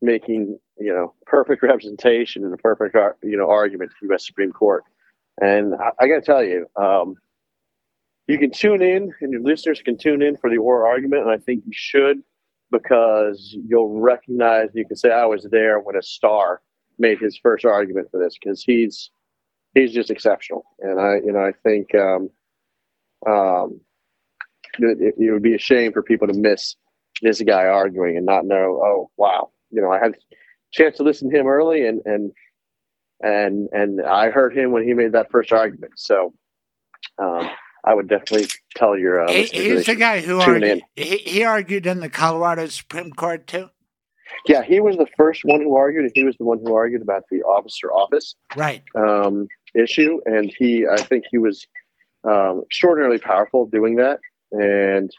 making 0.00 0.58
you 0.78 0.92
know 0.92 1.14
perfect 1.26 1.62
representation 1.62 2.44
and 2.44 2.54
a 2.54 2.58
perfect 2.58 2.96
you 3.22 3.36
know 3.36 3.48
argument 3.48 3.90
to 3.90 3.96
the 4.02 4.08
U.S. 4.08 4.26
Supreme 4.26 4.52
Court. 4.52 4.84
And 5.40 5.74
I, 5.74 6.04
I 6.04 6.08
got 6.08 6.16
to 6.16 6.22
tell 6.22 6.42
you, 6.42 6.66
um, 6.76 7.14
you 8.28 8.38
can 8.38 8.50
tune 8.50 8.82
in, 8.82 9.12
and 9.20 9.32
your 9.32 9.42
listeners 9.42 9.80
can 9.82 9.96
tune 9.96 10.20
in 10.22 10.36
for 10.36 10.50
the 10.50 10.58
oral 10.58 10.86
argument, 10.86 11.22
and 11.22 11.30
I 11.30 11.38
think 11.38 11.64
you 11.66 11.72
should 11.72 12.22
because 12.70 13.56
you'll 13.66 13.98
recognize 13.98 14.68
you 14.74 14.86
can 14.86 14.96
say 14.96 15.10
I 15.10 15.24
was 15.24 15.46
there 15.50 15.80
when 15.80 15.96
a 15.96 16.02
star 16.02 16.60
made 16.98 17.18
his 17.18 17.38
first 17.42 17.64
argument 17.64 18.08
for 18.10 18.22
this 18.22 18.36
because 18.38 18.62
he's 18.62 19.10
he's 19.74 19.92
just 19.92 20.10
exceptional. 20.10 20.64
And 20.80 21.00
I, 21.00 21.16
you 21.24 21.32
know, 21.32 21.40
I 21.40 21.52
think 21.62 21.94
um, 21.94 22.30
um, 23.26 23.80
it, 24.78 25.14
it, 25.16 25.32
would 25.32 25.42
be 25.42 25.54
a 25.54 25.58
shame 25.58 25.92
for 25.92 26.02
people 26.02 26.28
to 26.28 26.34
miss 26.34 26.76
this 27.22 27.40
guy 27.40 27.64
arguing 27.64 28.18
and 28.18 28.26
not 28.26 28.44
know. 28.44 28.80
Oh, 28.84 29.10
wow! 29.16 29.50
You 29.70 29.80
know, 29.80 29.90
I 29.90 29.98
had 29.98 30.12
a 30.12 30.16
chance 30.70 30.98
to 30.98 31.02
listen 31.02 31.30
to 31.30 31.38
him 31.38 31.46
early, 31.46 31.86
and 31.86 32.02
and 32.04 32.32
and 33.22 33.70
and 33.72 34.02
I 34.02 34.28
heard 34.28 34.54
him 34.54 34.70
when 34.70 34.86
he 34.86 34.92
made 34.92 35.12
that 35.12 35.30
first 35.30 35.50
argument. 35.50 35.92
So. 35.96 36.34
Um, 37.20 37.48
I 37.88 37.94
would 37.94 38.06
definitely 38.06 38.48
tell 38.76 38.98
your. 38.98 39.24
Uh, 39.24 39.32
he, 39.32 39.44
he's 39.44 39.86
the 39.86 39.94
guy 39.94 40.20
who 40.20 40.40
argued, 40.40 40.82
he, 40.94 41.16
he 41.16 41.44
argued 41.44 41.86
in 41.86 42.00
the 42.00 42.10
Colorado 42.10 42.66
Supreme 42.66 43.12
Court 43.12 43.46
too. 43.46 43.70
Yeah, 44.46 44.62
he 44.62 44.78
was 44.80 44.98
the 44.98 45.06
first 45.16 45.40
one 45.42 45.62
who 45.62 45.74
argued. 45.74 46.10
He 46.14 46.22
was 46.22 46.36
the 46.36 46.44
one 46.44 46.58
who 46.58 46.74
argued 46.74 47.00
about 47.00 47.22
the 47.30 47.42
officer 47.44 47.90
office 47.90 48.34
right 48.54 48.82
um, 48.94 49.48
issue, 49.74 50.20
and 50.26 50.52
he, 50.58 50.86
I 50.86 50.98
think, 50.98 51.24
he 51.30 51.38
was 51.38 51.66
um, 52.24 52.62
extraordinarily 52.66 53.18
powerful 53.18 53.64
doing 53.64 53.96
that, 53.96 54.20
and 54.52 55.10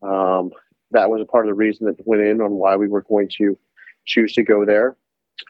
um, 0.00 0.52
that 0.92 1.10
was 1.10 1.20
a 1.20 1.26
part 1.26 1.46
of 1.46 1.50
the 1.50 1.54
reason 1.54 1.86
that 1.86 1.96
went 2.06 2.22
in 2.22 2.40
on 2.40 2.52
why 2.52 2.76
we 2.76 2.86
were 2.86 3.02
going 3.02 3.28
to 3.38 3.58
choose 4.04 4.32
to 4.34 4.44
go 4.44 4.64
there 4.64 4.96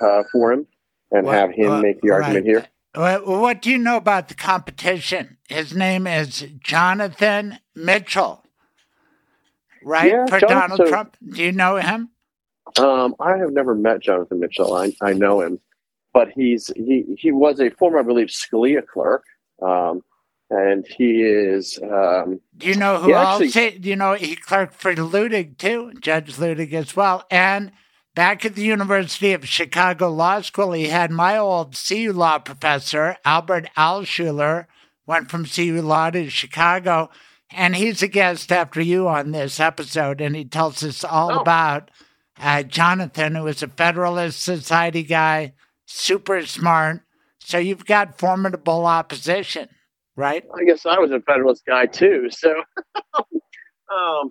uh, 0.01 0.23
for 0.33 0.55
him 0.55 0.67
and 1.11 1.29
have 1.29 1.51
him 1.51 1.71
uh, 1.71 1.81
make 1.83 2.01
the 2.01 2.13
argument 2.13 2.47
right. 2.47 2.47
here. 2.47 2.67
What 2.97 3.61
do 3.61 3.71
you 3.71 3.79
know 3.79 3.97
about 3.97 4.29
the 4.29 4.35
competition? 4.35 5.37
His 5.49 5.75
name 5.75 6.07
is 6.07 6.47
Jonathan 6.61 7.59
Mitchell, 7.75 8.43
right? 9.85 10.13
Yeah, 10.13 10.27
for 10.27 10.41
Jonathan, 10.41 10.69
Donald 10.79 10.89
Trump. 10.89 11.17
Do 11.29 11.43
you 11.43 11.53
know 11.53 11.77
him? 11.77 12.11
Um, 12.79 13.15
I 13.21 13.37
have 13.37 13.53
never 13.53 13.75
met 13.75 14.01
Jonathan 14.01 14.41
Mitchell. 14.41 14.75
I, 14.75 14.93
I 15.03 15.13
know 15.13 15.43
him, 15.43 15.61
but 16.15 16.29
he's 16.31 16.71
he 16.75 17.05
he 17.19 17.33
was 17.33 17.61
a 17.61 17.69
former, 17.71 17.99
I 17.99 18.03
believe, 18.03 18.29
Scalia 18.29 18.87
clerk. 18.87 19.25
Um, 19.61 20.03
and 20.49 20.87
he 20.87 21.23
is. 21.23 21.79
Um, 21.83 22.41
do 22.57 22.69
you 22.69 22.77
know 22.77 22.99
who 22.99 23.13
actually, 23.13 23.47
else? 23.47 23.79
Do 23.79 23.89
you 23.89 23.97
know 23.97 24.15
he 24.15 24.37
clerked 24.37 24.75
for 24.75 24.95
Luttig 24.95 25.59
too, 25.59 25.93
Judge 26.01 26.35
Luttig 26.37 26.73
as 26.73 26.97
well, 26.97 27.25
and 27.31 27.73
back 28.17 28.45
at 28.47 28.57
the 28.57 28.65
University 28.65 29.33
of 29.35 29.47
Chicago 29.47 30.11
Law 30.11 30.41
School, 30.41 30.73
he 30.73 30.89
had 30.89 31.13
my 31.13 31.37
old 31.37 31.77
CU 31.77 32.13
law 32.13 32.41
professor 32.41 33.17
Albert 33.25 33.69
Alschuler 33.77 34.67
went 35.07 35.31
from 35.31 35.45
CU 35.45 35.81
Law 35.83 36.11
to 36.11 36.29
Chicago. 36.29 37.11
And 37.51 37.77
he's 37.77 38.03
a 38.03 38.09
guest 38.09 38.51
after 38.51 38.81
you 38.81 39.07
on 39.07 39.31
this 39.31 39.61
episode, 39.61 40.21
and 40.21 40.35
he 40.35 40.45
tells 40.45 40.83
us 40.83 41.05
all 41.05 41.31
oh. 41.31 41.41
about 41.41 41.93
uh, 42.41 42.65
Jonathan, 42.65 43.37
who 43.37 43.47
is 43.47 43.63
a 43.63 43.69
Federalist 43.69 44.43
Society 44.43 45.05
guy, 45.05 45.53
super 45.87 46.45
smart. 46.45 47.03
So 47.39 47.59
you've 47.59 47.87
got 47.87 48.19
formidable 48.19 48.85
opposition, 48.85 49.69
right? 50.17 50.45
I 50.59 50.65
guess 50.65 50.87
I 50.87 50.99
was 50.99 51.13
a 51.13 51.21
Federalist 51.21 51.65
guy 51.65 51.87
too. 51.87 52.29
So, 52.31 52.51
um, 53.95 54.31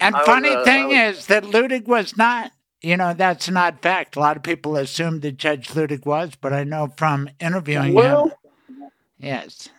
and 0.00 0.16
funny 0.24 0.48
was, 0.48 0.58
uh, 0.58 0.64
thing 0.64 0.88
was... 0.88 1.18
is 1.18 1.26
that 1.26 1.42
Luttig 1.44 1.86
was 1.86 2.16
not. 2.16 2.50
You 2.84 2.98
know, 2.98 3.14
that's 3.14 3.48
not 3.48 3.80
fact. 3.80 4.14
A 4.14 4.20
lot 4.20 4.36
of 4.36 4.42
people 4.42 4.76
assumed 4.76 5.22
that 5.22 5.38
Judge 5.38 5.68
Luttig 5.68 6.04
was, 6.04 6.32
but 6.38 6.52
I 6.52 6.64
know 6.64 6.92
from 6.98 7.30
interviewing 7.40 7.94
well, 7.94 8.26
him. 8.26 8.32
Yes. 9.18 9.70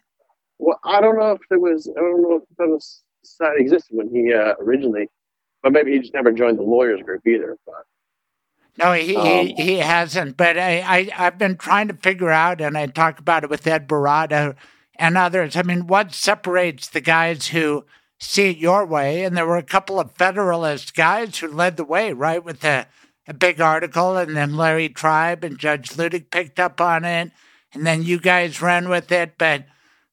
Well, 0.58 0.80
I 0.84 1.02
don't 1.02 1.20
know 1.20 1.34
if 1.34 1.42
there 1.50 1.60
was. 1.60 1.88
I 1.88 2.00
don't 2.00 2.24
know 2.24 2.38
if 2.38 2.50
the 2.50 2.56
Federalist 2.56 3.04
Society 3.24 3.62
existed 3.62 3.96
when 3.96 4.10
he 4.10 4.34
uh, 4.34 4.56
originally, 4.60 5.08
but 5.62 5.72
maybe 5.72 5.92
he 5.92 6.00
just 6.00 6.16
never 6.16 6.32
joined 6.32 6.58
the 6.58 6.64
lawyers 6.64 7.02
group 7.04 7.28
either. 7.28 7.58
But 7.68 7.86
no, 8.78 8.94
he, 8.94 9.16
um, 9.16 9.26
he, 9.26 9.54
he 9.54 9.78
hasn't. 9.78 10.36
But 10.36 10.58
I, 10.58 10.80
I, 10.80 11.10
I've 11.16 11.38
been 11.38 11.58
trying 11.58 11.90
to 11.90 11.94
figure 11.94 12.32
out, 12.32 12.60
and 12.60 12.76
I 12.76 12.88
talk 12.88 13.20
about 13.20 13.44
it 13.44 13.52
with 13.52 13.68
Ed 13.68 13.88
Baratta 13.88 14.56
and 14.96 15.16
others. 15.16 15.56
I 15.56 15.62
mean, 15.62 15.86
what 15.86 16.12
separates 16.12 16.88
the 16.88 17.02
guys 17.02 17.50
who 17.50 17.86
see 18.20 18.52
it 18.52 18.58
your 18.58 18.86
way? 18.86 19.24
And 19.24 19.36
there 19.36 19.46
were 19.46 19.58
a 19.58 19.64
couple 19.64 20.00
of 20.00 20.12
Federalist 20.14 20.96
guys 20.96 21.38
who 21.38 21.48
led 21.48 21.78
the 21.78 21.84
way, 21.84 22.14
right, 22.14 22.44
with 22.44 22.64
a, 22.64 22.88
a 23.28 23.34
big 23.34 23.60
article, 23.62 24.18
and 24.18 24.36
then 24.36 24.56
Larry 24.56 24.90
Tribe 24.90 25.44
and 25.44 25.58
Judge 25.58 25.90
Luttig 25.90 26.32
picked 26.32 26.60
up 26.60 26.80
on 26.80 27.06
it, 27.06 27.32
and 27.74 27.86
then 27.86 28.04
you 28.04 28.20
guys 28.20 28.62
ran 28.62 28.90
with 28.90 29.12
it. 29.12 29.38
But 29.38 29.66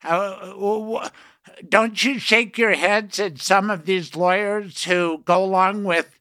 uh, 0.05 1.09
don't 1.69 2.03
you 2.03 2.19
shake 2.19 2.59
your 2.59 2.75
heads 2.75 3.21
at 3.21 3.39
some 3.39 3.71
of 3.71 3.87
these 3.87 4.17
lawyers 4.17 4.85
who 4.85 5.23
go 5.25 5.45
along 5.45 5.85
with 5.85 6.19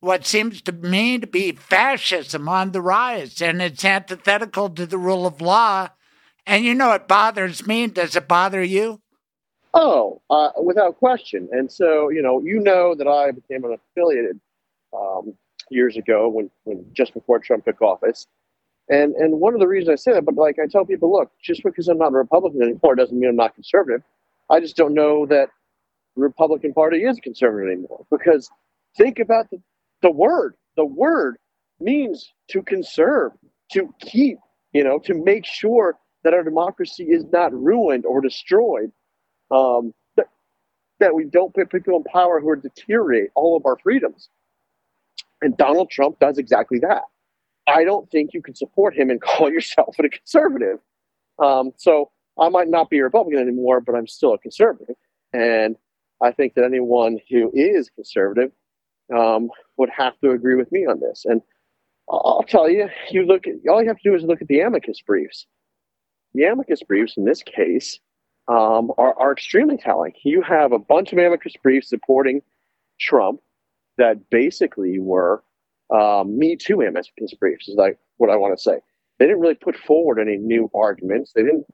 what 0.00 0.26
seems 0.26 0.60
to 0.62 0.72
me 0.72 1.18
to 1.18 1.26
be 1.28 1.52
fascism 1.52 2.48
on 2.48 2.72
the 2.72 2.82
rise, 2.82 3.40
and 3.40 3.62
it's 3.62 3.84
antithetical 3.84 4.68
to 4.70 4.84
the 4.86 4.98
rule 4.98 5.26
of 5.26 5.40
law. 5.40 5.88
And 6.44 6.64
you 6.64 6.74
know, 6.74 6.92
it 6.92 7.06
bothers 7.06 7.66
me. 7.66 7.86
Does 7.86 8.16
it 8.16 8.26
bother 8.26 8.64
you? 8.64 9.00
Oh, 9.74 10.20
uh, 10.30 10.50
without 10.62 10.98
question. 10.98 11.48
And 11.52 11.70
so, 11.70 12.10
you 12.10 12.22
know, 12.22 12.40
you 12.42 12.60
know 12.60 12.94
that 12.94 13.06
I 13.06 13.30
became 13.30 13.64
an 13.64 13.74
affiliated 13.74 14.38
um, 14.92 15.34
years 15.70 15.96
ago 15.96 16.28
when, 16.28 16.50
when 16.64 16.84
just 16.92 17.14
before 17.14 17.38
Trump 17.38 17.64
took 17.64 17.80
office. 17.80 18.26
And 18.88 19.14
and 19.14 19.40
one 19.40 19.54
of 19.54 19.60
the 19.60 19.68
reasons 19.68 19.92
I 19.92 19.96
say 19.96 20.12
that, 20.12 20.24
but 20.24 20.34
like 20.34 20.58
I 20.62 20.66
tell 20.66 20.84
people, 20.84 21.12
look, 21.12 21.30
just 21.42 21.62
because 21.62 21.88
I'm 21.88 21.98
not 21.98 22.12
a 22.12 22.16
Republican 22.16 22.62
anymore 22.62 22.94
doesn't 22.96 23.18
mean 23.18 23.30
I'm 23.30 23.36
not 23.36 23.54
conservative. 23.54 24.02
I 24.50 24.60
just 24.60 24.76
don't 24.76 24.94
know 24.94 25.24
that 25.26 25.48
the 26.16 26.22
Republican 26.22 26.74
Party 26.74 27.04
is 27.04 27.18
conservative 27.20 27.72
anymore. 27.72 28.04
Because 28.10 28.50
think 28.98 29.18
about 29.20 29.50
the 29.50 29.60
the 30.02 30.10
word, 30.10 30.54
the 30.76 30.84
word 30.84 31.38
means 31.80 32.32
to 32.50 32.62
conserve, 32.62 33.32
to 33.72 33.94
keep, 34.00 34.38
you 34.72 34.84
know, 34.84 34.98
to 35.00 35.14
make 35.14 35.46
sure 35.46 35.96
that 36.24 36.34
our 36.34 36.42
democracy 36.42 37.04
is 37.04 37.24
not 37.32 37.52
ruined 37.54 38.04
or 38.04 38.20
destroyed. 38.20 38.92
Um, 39.52 39.92
that, 40.16 40.26
that 41.00 41.14
we 41.14 41.24
don't 41.24 41.54
put 41.54 41.70
people 41.70 41.96
in 41.96 42.04
power 42.04 42.40
who 42.40 42.48
are 42.48 42.56
deteriorate 42.56 43.30
all 43.34 43.56
of 43.56 43.66
our 43.66 43.76
freedoms. 43.82 44.28
And 45.42 45.56
Donald 45.56 45.90
Trump 45.90 46.18
does 46.20 46.38
exactly 46.38 46.78
that. 46.80 47.02
I 47.66 47.84
don't 47.84 48.10
think 48.10 48.30
you 48.32 48.42
can 48.42 48.54
support 48.54 48.96
him 48.96 49.10
and 49.10 49.20
call 49.20 49.50
yourself 49.50 49.96
a 49.98 50.08
conservative. 50.08 50.78
Um, 51.38 51.72
so 51.76 52.10
I 52.40 52.48
might 52.48 52.68
not 52.68 52.90
be 52.90 52.98
a 52.98 53.04
Republican 53.04 53.40
anymore, 53.40 53.80
but 53.80 53.94
I'm 53.94 54.06
still 54.06 54.34
a 54.34 54.38
conservative. 54.38 54.96
And 55.32 55.76
I 56.22 56.32
think 56.32 56.54
that 56.54 56.64
anyone 56.64 57.18
who 57.28 57.50
is 57.52 57.90
conservative 57.90 58.52
um, 59.14 59.50
would 59.76 59.90
have 59.96 60.18
to 60.20 60.30
agree 60.30 60.54
with 60.54 60.70
me 60.72 60.86
on 60.86 61.00
this. 61.00 61.24
And 61.24 61.42
I'll 62.08 62.44
tell 62.46 62.68
you, 62.68 62.88
you 63.10 63.24
look 63.24 63.46
at 63.46 63.54
all 63.68 63.82
you 63.82 63.88
have 63.88 63.98
to 63.98 64.10
do 64.10 64.14
is 64.14 64.22
look 64.22 64.42
at 64.42 64.48
the 64.48 64.60
amicus 64.60 65.00
briefs. 65.00 65.46
The 66.34 66.44
amicus 66.44 66.82
briefs 66.82 67.16
in 67.16 67.24
this 67.24 67.42
case 67.42 67.98
um, 68.48 68.90
are, 68.98 69.18
are 69.18 69.32
extremely 69.32 69.76
telling. 69.76 70.12
You 70.24 70.42
have 70.42 70.72
a 70.72 70.78
bunch 70.78 71.12
of 71.12 71.18
amicus 71.18 71.54
briefs 71.62 71.88
supporting 71.88 72.42
Trump 73.00 73.40
that 73.98 74.30
basically 74.30 74.98
were 74.98 75.42
um, 75.90 76.38
Me 76.38 76.56
Too 76.56 76.80
amicus 76.80 77.34
briefs, 77.38 77.68
is 77.68 77.76
like 77.76 77.98
what 78.16 78.30
I 78.30 78.36
want 78.36 78.56
to 78.56 78.62
say. 78.62 78.78
They 79.18 79.26
didn't 79.26 79.40
really 79.40 79.54
put 79.54 79.76
forward 79.76 80.18
any 80.18 80.36
new 80.36 80.70
arguments. 80.74 81.32
They 81.34 81.42
didn't 81.42 81.66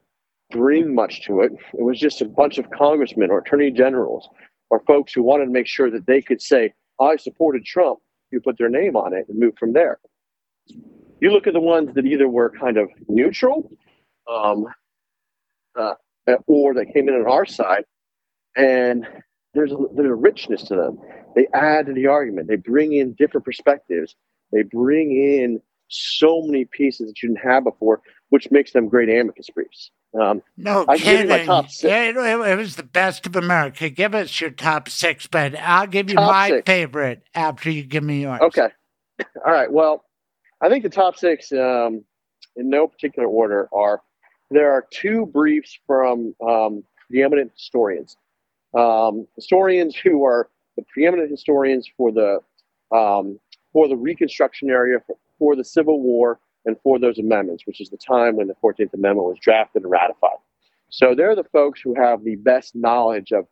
bring 0.50 0.94
much 0.94 1.24
to 1.26 1.40
it. 1.40 1.52
It 1.72 1.82
was 1.82 1.98
just 1.98 2.20
a 2.20 2.24
bunch 2.24 2.58
of 2.58 2.70
congressmen 2.70 3.30
or 3.30 3.38
attorney 3.38 3.70
generals 3.70 4.28
or 4.70 4.80
folks 4.80 5.12
who 5.12 5.22
wanted 5.22 5.46
to 5.46 5.50
make 5.50 5.66
sure 5.66 5.90
that 5.90 6.06
they 6.06 6.20
could 6.20 6.42
say, 6.42 6.72
I 7.00 7.16
supported 7.16 7.64
Trump, 7.64 8.00
you 8.30 8.40
put 8.40 8.58
their 8.58 8.68
name 8.68 8.96
on 8.96 9.14
it 9.14 9.26
and 9.28 9.38
move 9.38 9.54
from 9.58 9.72
there. 9.72 9.98
You 11.20 11.30
look 11.30 11.46
at 11.46 11.54
the 11.54 11.60
ones 11.60 11.94
that 11.94 12.04
either 12.04 12.28
were 12.28 12.50
kind 12.50 12.76
of 12.76 12.88
neutral 13.08 13.70
um, 14.30 14.66
uh, 15.78 15.94
or 16.46 16.74
that 16.74 16.92
came 16.92 17.08
in 17.08 17.14
on 17.14 17.26
our 17.26 17.46
side, 17.46 17.84
and 18.56 19.06
there's 19.54 19.72
a, 19.72 19.76
there's 19.94 20.10
a 20.10 20.14
richness 20.14 20.62
to 20.64 20.76
them. 20.76 20.98
They 21.34 21.46
add 21.54 21.86
to 21.86 21.92
the 21.92 22.06
argument. 22.06 22.48
They 22.48 22.56
bring 22.56 22.92
in 22.92 23.14
different 23.14 23.44
perspectives. 23.44 24.14
They 24.52 24.62
bring 24.62 25.12
in 25.12 25.60
so 25.88 26.42
many 26.42 26.64
pieces 26.64 27.08
that 27.08 27.22
you 27.22 27.30
didn't 27.30 27.48
have 27.48 27.64
before, 27.64 28.00
which 28.28 28.50
makes 28.50 28.72
them 28.72 28.88
great 28.88 29.08
amicus 29.08 29.48
briefs. 29.50 29.90
Um, 30.18 30.42
no 30.56 30.86
I 30.88 30.96
kidding. 30.96 31.30
It, 31.30 31.48
it, 31.84 32.16
it, 32.16 32.56
was 32.56 32.76
the 32.76 32.82
best 32.82 33.26
of 33.26 33.36
America. 33.36 33.90
Give 33.90 34.14
us 34.14 34.40
your 34.40 34.50
top 34.50 34.88
six, 34.88 35.26
but 35.26 35.58
I'll 35.58 35.86
give 35.86 36.08
you 36.08 36.16
top 36.16 36.30
my 36.30 36.48
six. 36.48 36.66
favorite 36.66 37.22
after 37.34 37.70
you 37.70 37.82
give 37.84 38.04
me 38.04 38.22
yours. 38.22 38.40
Okay. 38.40 38.68
All 39.46 39.52
right. 39.52 39.70
Well, 39.70 40.04
I 40.60 40.68
think 40.68 40.82
the 40.82 40.90
top 40.90 41.16
six, 41.16 41.52
um, 41.52 42.04
in 42.56 42.70
no 42.70 42.88
particular 42.88 43.28
order, 43.28 43.68
are 43.72 44.00
there 44.50 44.72
are 44.72 44.86
two 44.90 45.26
briefs 45.26 45.78
from 45.86 46.34
um, 46.46 46.82
the 47.10 47.22
eminent 47.22 47.52
historians, 47.54 48.16
um, 48.76 49.26
historians 49.34 49.96
who 49.96 50.24
are 50.24 50.48
the 50.76 50.84
preeminent 50.92 51.30
historians 51.30 51.88
for 51.96 52.12
the 52.12 52.40
um, 52.96 53.38
for 53.72 53.86
the 53.86 53.96
Reconstruction 53.96 54.70
area, 54.70 54.98
for, 55.06 55.16
for 55.38 55.56
the 55.56 55.64
Civil 55.64 56.00
War, 56.00 56.40
and 56.64 56.76
for 56.82 56.98
those 56.98 57.18
amendments, 57.18 57.66
which 57.66 57.80
is 57.80 57.90
the 57.90 57.98
time 57.98 58.36
when 58.36 58.46
the 58.46 58.54
14th 58.62 58.94
Amendment 58.94 59.28
was 59.28 59.38
drafted 59.40 59.82
and 59.82 59.90
ratified. 59.90 60.38
So 60.90 61.14
they're 61.14 61.36
the 61.36 61.44
folks 61.44 61.80
who 61.82 61.94
have 61.94 62.24
the 62.24 62.36
best 62.36 62.74
knowledge 62.74 63.32
of 63.32 63.46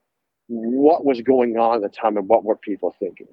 what 0.49 1.05
was 1.05 1.21
going 1.21 1.59
on 1.59 1.77
at 1.77 1.91
the 1.91 1.95
time 1.95 2.17
and 2.17 2.29
what 2.29 2.45
were 2.45 2.57
people 2.57 2.95
thinking. 2.99 3.27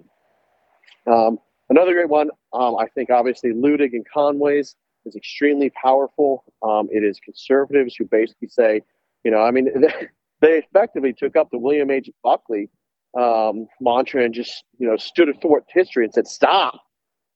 Um, 1.08 1.40
another 1.70 1.94
great 1.94 2.10
one, 2.10 2.30
um, 2.54 2.76
I 2.78 2.88
think, 2.88 3.10
obviously, 3.10 3.52
Luttig 3.52 3.94
and 3.94 4.06
Conway's 4.12 4.76
is 5.06 5.16
extremely 5.16 5.72
powerful. 5.82 6.44
Um, 6.62 6.88
it 6.92 7.04
is 7.04 7.20
conservatives 7.20 7.96
who 7.98 8.06
basically 8.06 8.50
say, 8.50 8.82
you 9.24 9.32
know, 9.32 9.40
I 9.40 9.52
mean, 9.52 9.70
they 10.42 10.58
effectively 10.60 11.14
took 11.14 11.36
up 11.36 11.50
the 11.52 11.58
William 11.58 11.90
H. 11.92 12.10
Buckley 12.24 12.70
um, 13.18 13.68
mantra 13.80 14.24
and 14.24 14.34
just, 14.34 14.64
you 14.78 14.88
know, 14.88 14.98
stood 14.98 15.30
athwart 15.30 15.66
history 15.70 16.04
and 16.04 16.14
said, 16.14 16.28
stop. 16.28 16.82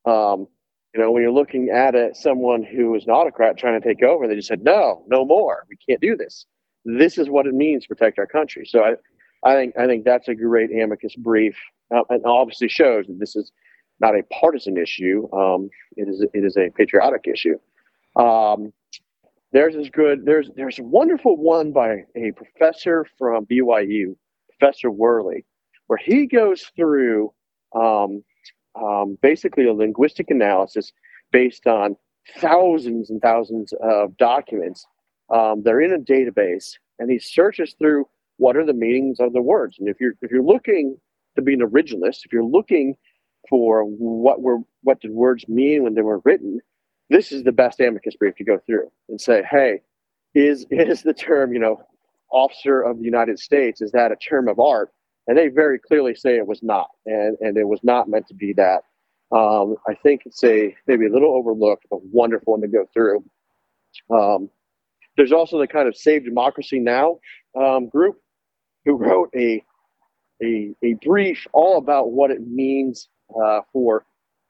Um, 0.05 0.47
you 0.93 1.01
know, 1.01 1.11
when 1.11 1.21
you're 1.21 1.31
looking 1.31 1.69
at 1.69 1.95
it, 1.95 2.15
someone 2.15 2.63
who 2.63 2.95
is 2.95 3.03
an 3.05 3.11
autocrat 3.11 3.57
trying 3.57 3.79
to 3.79 3.87
take 3.87 4.01
over, 4.01 4.27
they 4.27 4.35
just 4.35 4.47
said, 4.47 4.63
no, 4.63 5.03
no 5.07 5.25
more. 5.25 5.65
We 5.69 5.77
can't 5.87 6.01
do 6.01 6.15
this. 6.15 6.45
This 6.85 7.17
is 7.17 7.29
what 7.29 7.45
it 7.45 7.53
means 7.53 7.83
to 7.83 7.89
protect 7.89 8.17
our 8.17 8.25
country. 8.25 8.65
So 8.65 8.83
I, 8.83 8.95
I 9.43 9.55
think 9.55 9.77
I 9.77 9.85
think 9.85 10.05
that's 10.05 10.27
a 10.27 10.35
great 10.35 10.71
amicus 10.71 11.15
brief, 11.15 11.55
uh, 11.95 12.03
and 12.09 12.25
obviously 12.25 12.69
shows 12.69 13.05
that 13.07 13.19
this 13.19 13.35
is 13.35 13.51
not 13.99 14.15
a 14.15 14.23
partisan 14.39 14.77
issue. 14.77 15.27
Um, 15.33 15.69
it 15.95 16.07
is 16.07 16.25
it 16.33 16.43
is 16.43 16.57
a 16.57 16.69
patriotic 16.75 17.25
issue. 17.27 17.57
Um, 18.15 18.73
there's 19.51 19.75
is 19.75 19.89
good. 19.89 20.25
There's 20.25 20.49
there's 20.55 20.79
a 20.79 20.83
wonderful 20.83 21.37
one 21.37 21.71
by 21.71 22.03
a 22.15 22.31
professor 22.35 23.05
from 23.17 23.45
BYU, 23.45 24.15
Professor 24.59 24.91
Worley, 24.91 25.45
where 25.87 25.99
he 26.03 26.27
goes 26.27 26.71
through 26.75 27.33
um, 27.75 28.23
um, 28.75 29.17
basically 29.21 29.65
a 29.65 29.73
linguistic 29.73 30.29
analysis 30.29 30.91
based 31.31 31.65
on 31.65 31.95
thousands 32.37 33.09
and 33.09 33.21
thousands 33.21 33.73
of 33.81 34.17
documents. 34.17 34.85
Um, 35.33 35.63
they're 35.63 35.81
in 35.81 35.93
a 35.93 35.97
database, 35.97 36.73
and 36.99 37.09
he 37.09 37.19
searches 37.19 37.75
through 37.79 38.05
what 38.37 38.55
are 38.55 38.65
the 38.65 38.73
meanings 38.73 39.19
of 39.19 39.33
the 39.33 39.41
words. 39.41 39.77
And 39.79 39.87
if 39.87 39.99
you're 39.99 40.13
if 40.21 40.31
you're 40.31 40.43
looking 40.43 40.97
to 41.35 41.41
be 41.41 41.53
an 41.53 41.61
originalist, 41.61 42.25
if 42.25 42.33
you're 42.33 42.43
looking 42.43 42.95
for 43.49 43.83
what 43.83 44.41
were 44.41 44.59
what 44.83 45.01
did 45.01 45.11
words 45.11 45.47
mean 45.47 45.83
when 45.83 45.95
they 45.95 46.01
were 46.01 46.21
written, 46.25 46.59
this 47.09 47.31
is 47.31 47.43
the 47.43 47.51
best 47.51 47.79
amicus 47.79 48.15
brief 48.15 48.35
to 48.35 48.43
go 48.43 48.59
through 48.65 48.91
and 49.09 49.19
say, 49.19 49.43
hey, 49.49 49.81
is 50.35 50.65
is 50.71 51.03
the 51.03 51.13
term 51.13 51.53
you 51.53 51.59
know 51.59 51.81
officer 52.31 52.81
of 52.81 52.99
the 52.99 53.05
United 53.05 53.39
States 53.39 53.81
is 53.81 53.91
that 53.91 54.11
a 54.11 54.15
term 54.15 54.47
of 54.47 54.59
art? 54.59 54.91
and 55.27 55.37
they 55.37 55.49
very 55.49 55.77
clearly 55.77 56.15
say 56.15 56.37
it 56.37 56.47
was 56.47 56.63
not, 56.63 56.87
and 57.05 57.37
and 57.41 57.57
it 57.57 57.67
was 57.67 57.81
not 57.83 58.09
meant 58.09 58.27
to 58.27 58.33
be 58.33 58.53
that. 58.53 58.83
Um, 59.31 59.75
I 59.87 59.93
think 59.93 60.21
it's 60.25 60.43
a 60.43 60.73
maybe 60.87 61.05
a 61.05 61.11
little 61.11 61.35
overlooked, 61.35 61.85
but 61.89 61.99
wonderful 62.03 62.53
one 62.53 62.61
to 62.61 62.67
go 62.67 62.85
through. 62.93 63.23
Um, 64.09 64.49
There's 65.17 65.33
also 65.33 65.59
the 65.59 65.67
kind 65.67 65.87
of 65.87 65.97
Save 65.97 66.23
Democracy 66.23 66.79
Now 66.79 67.19
um, 67.59 67.89
group 67.89 68.21
who 68.85 68.95
wrote 68.95 69.29
a, 69.35 69.63
a, 70.41 70.73
a 70.81 70.93
brief 71.05 71.45
all 71.51 71.77
about 71.77 72.11
what 72.11 72.31
it 72.31 72.47
means 72.47 73.09
uh, 73.41 73.61
for 73.73 74.05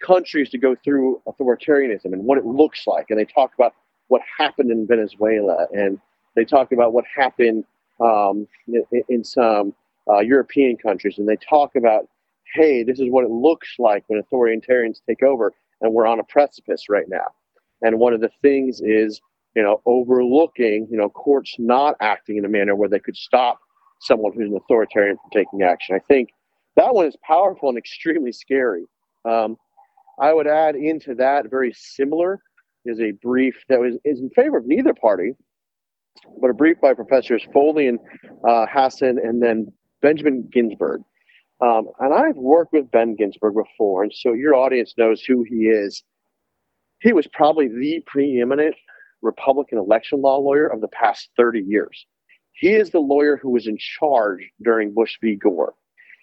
countries 0.06 0.50
to 0.50 0.58
go 0.58 0.76
through 0.84 1.22
authoritarianism 1.28 2.06
and 2.06 2.24
what 2.24 2.38
it 2.38 2.46
looks 2.46 2.86
like. 2.88 3.08
And 3.10 3.20
they 3.20 3.26
talk 3.26 3.54
about 3.56 3.74
what 4.08 4.22
happened 4.38 4.72
in 4.72 4.88
Venezuela 4.88 5.68
and 5.74 6.00
they 6.36 6.46
talk 6.46 6.72
about 6.72 6.94
what 6.94 7.04
happened 7.14 7.66
um, 8.00 8.48
in, 8.68 9.04
in, 9.10 9.24
some 9.24 9.74
uh, 10.08 10.20
European 10.20 10.78
countries. 10.78 11.18
And 11.18 11.28
they 11.28 11.36
talk 11.38 11.76
about, 11.76 12.08
hey, 12.54 12.84
this 12.84 13.00
is 13.00 13.08
what 13.10 13.24
it 13.24 13.32
looks 13.32 13.76
like 13.80 14.04
when 14.08 14.22
authoritarians 14.22 15.02
take 15.08 15.24
over. 15.24 15.52
And 15.82 15.94
we're 15.94 16.06
on 16.06 16.20
a 16.20 16.24
precipice 16.24 16.90
right 16.90 17.10
now. 17.10 17.26
And 17.82 18.00
one 18.00 18.14
of 18.14 18.22
the 18.22 18.30
things 18.42 18.82
is, 18.82 19.20
you 19.56 19.64
know, 19.64 19.82
overlooking, 19.86 20.88
you 20.92 20.98
know, 20.98 21.10
courts 21.10 21.56
not 21.58 21.96
acting 22.00 22.38
in 22.38 22.46
a 22.46 22.50
manner 22.50 22.76
where 22.76 22.90
they 22.90 23.00
could 23.00 23.18
stop 23.18 23.60
someone 24.00 24.32
who's 24.34 24.50
an 24.52 24.58
authoritarian 24.58 25.18
from 25.18 25.32
taking 25.32 25.64
action. 25.64 25.96
I 25.96 26.00
think 26.00 26.30
that 26.78 26.94
one 26.94 27.08
is 27.08 27.18
powerful 27.26 27.70
and 27.70 27.78
extremely 27.78 28.32
scary. 28.32 28.86
Um, 29.26 29.58
I 30.20 30.34
would 30.34 30.48
add 30.48 30.76
into 30.76 31.16
that 31.16 31.50
very 31.50 31.74
similar 31.76 32.40
is 32.86 33.00
a 33.00 33.12
brief 33.22 33.56
that 33.70 33.80
was 33.80 33.96
is 34.06 34.20
in 34.20 34.30
favor 34.30 34.58
of 34.58 34.66
neither 34.66 34.94
party, 34.94 35.34
but 36.40 36.50
a 36.50 36.54
brief 36.54 36.78
by 36.82 36.94
professors 36.94 37.46
Foley 37.54 37.88
and 37.88 38.00
uh, 38.48 38.66
Hasen, 38.74 39.18
and 39.22 39.44
then 39.44 39.68
Benjamin 40.02 40.48
Ginsberg. 40.52 41.02
Um, 41.60 41.88
and 42.00 42.14
I've 42.14 42.38
worked 42.38 42.74
with 42.74 42.92
Ben 42.92 43.16
Ginsberg 43.16 43.56
before, 43.56 44.04
and 44.04 44.14
so 44.14 44.34
your 44.34 44.56
audience 44.56 44.94
knows 44.98 45.24
who 45.24 45.44
he 45.44 45.66
is. 45.66 46.04
He 47.00 47.14
was 47.14 47.28
probably 47.28 47.68
the 47.68 48.02
preeminent 48.06 48.76
Republican 49.22 49.80
election 49.80 50.22
law 50.22 50.38
lawyer 50.38 50.68
of 50.68 50.82
the 50.82 50.88
past 50.88 51.30
30 51.36 51.62
years. 51.68 52.06
He 52.54 52.74
is 52.74 52.92
the 52.92 53.00
lawyer 53.00 53.38
who 53.42 53.52
was 53.52 53.68
in 53.68 53.78
charge 53.78 54.50
during 54.64 54.94
Bush 54.94 55.18
v. 55.22 55.36
Gore. 55.36 55.74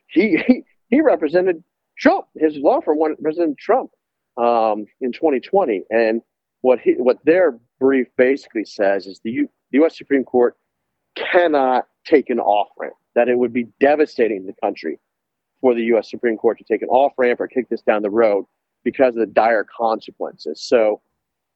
He, 0.06 0.36
he, 0.46 0.64
he 0.88 1.00
represented 1.00 1.62
Trump. 1.98 2.26
His 2.36 2.56
law 2.56 2.80
firm 2.80 2.98
President 3.20 3.58
Trump 3.58 3.90
um, 4.36 4.86
in 5.00 5.12
2020. 5.12 5.84
And 5.90 6.22
what 6.60 6.80
he, 6.80 6.92
what 6.92 7.18
their 7.24 7.58
brief 7.80 8.08
basically 8.16 8.64
says 8.64 9.06
is 9.06 9.20
the, 9.24 9.30
U, 9.30 9.48
the 9.70 9.78
U.S. 9.78 9.96
Supreme 9.96 10.24
Court 10.24 10.56
cannot 11.14 11.86
take 12.04 12.30
an 12.30 12.40
off 12.40 12.68
ramp. 12.78 12.94
That 13.14 13.28
it 13.28 13.38
would 13.38 13.52
be 13.52 13.68
devastating 13.78 14.46
the 14.46 14.54
country 14.62 14.98
for 15.60 15.74
the 15.74 15.82
U.S. 15.84 16.10
Supreme 16.10 16.36
Court 16.36 16.58
to 16.58 16.64
take 16.64 16.82
an 16.82 16.88
off 16.88 17.12
ramp 17.16 17.40
or 17.40 17.46
kick 17.46 17.68
this 17.68 17.82
down 17.82 18.02
the 18.02 18.10
road 18.10 18.44
because 18.82 19.14
of 19.14 19.20
the 19.20 19.26
dire 19.26 19.64
consequences. 19.64 20.60
So, 20.60 21.00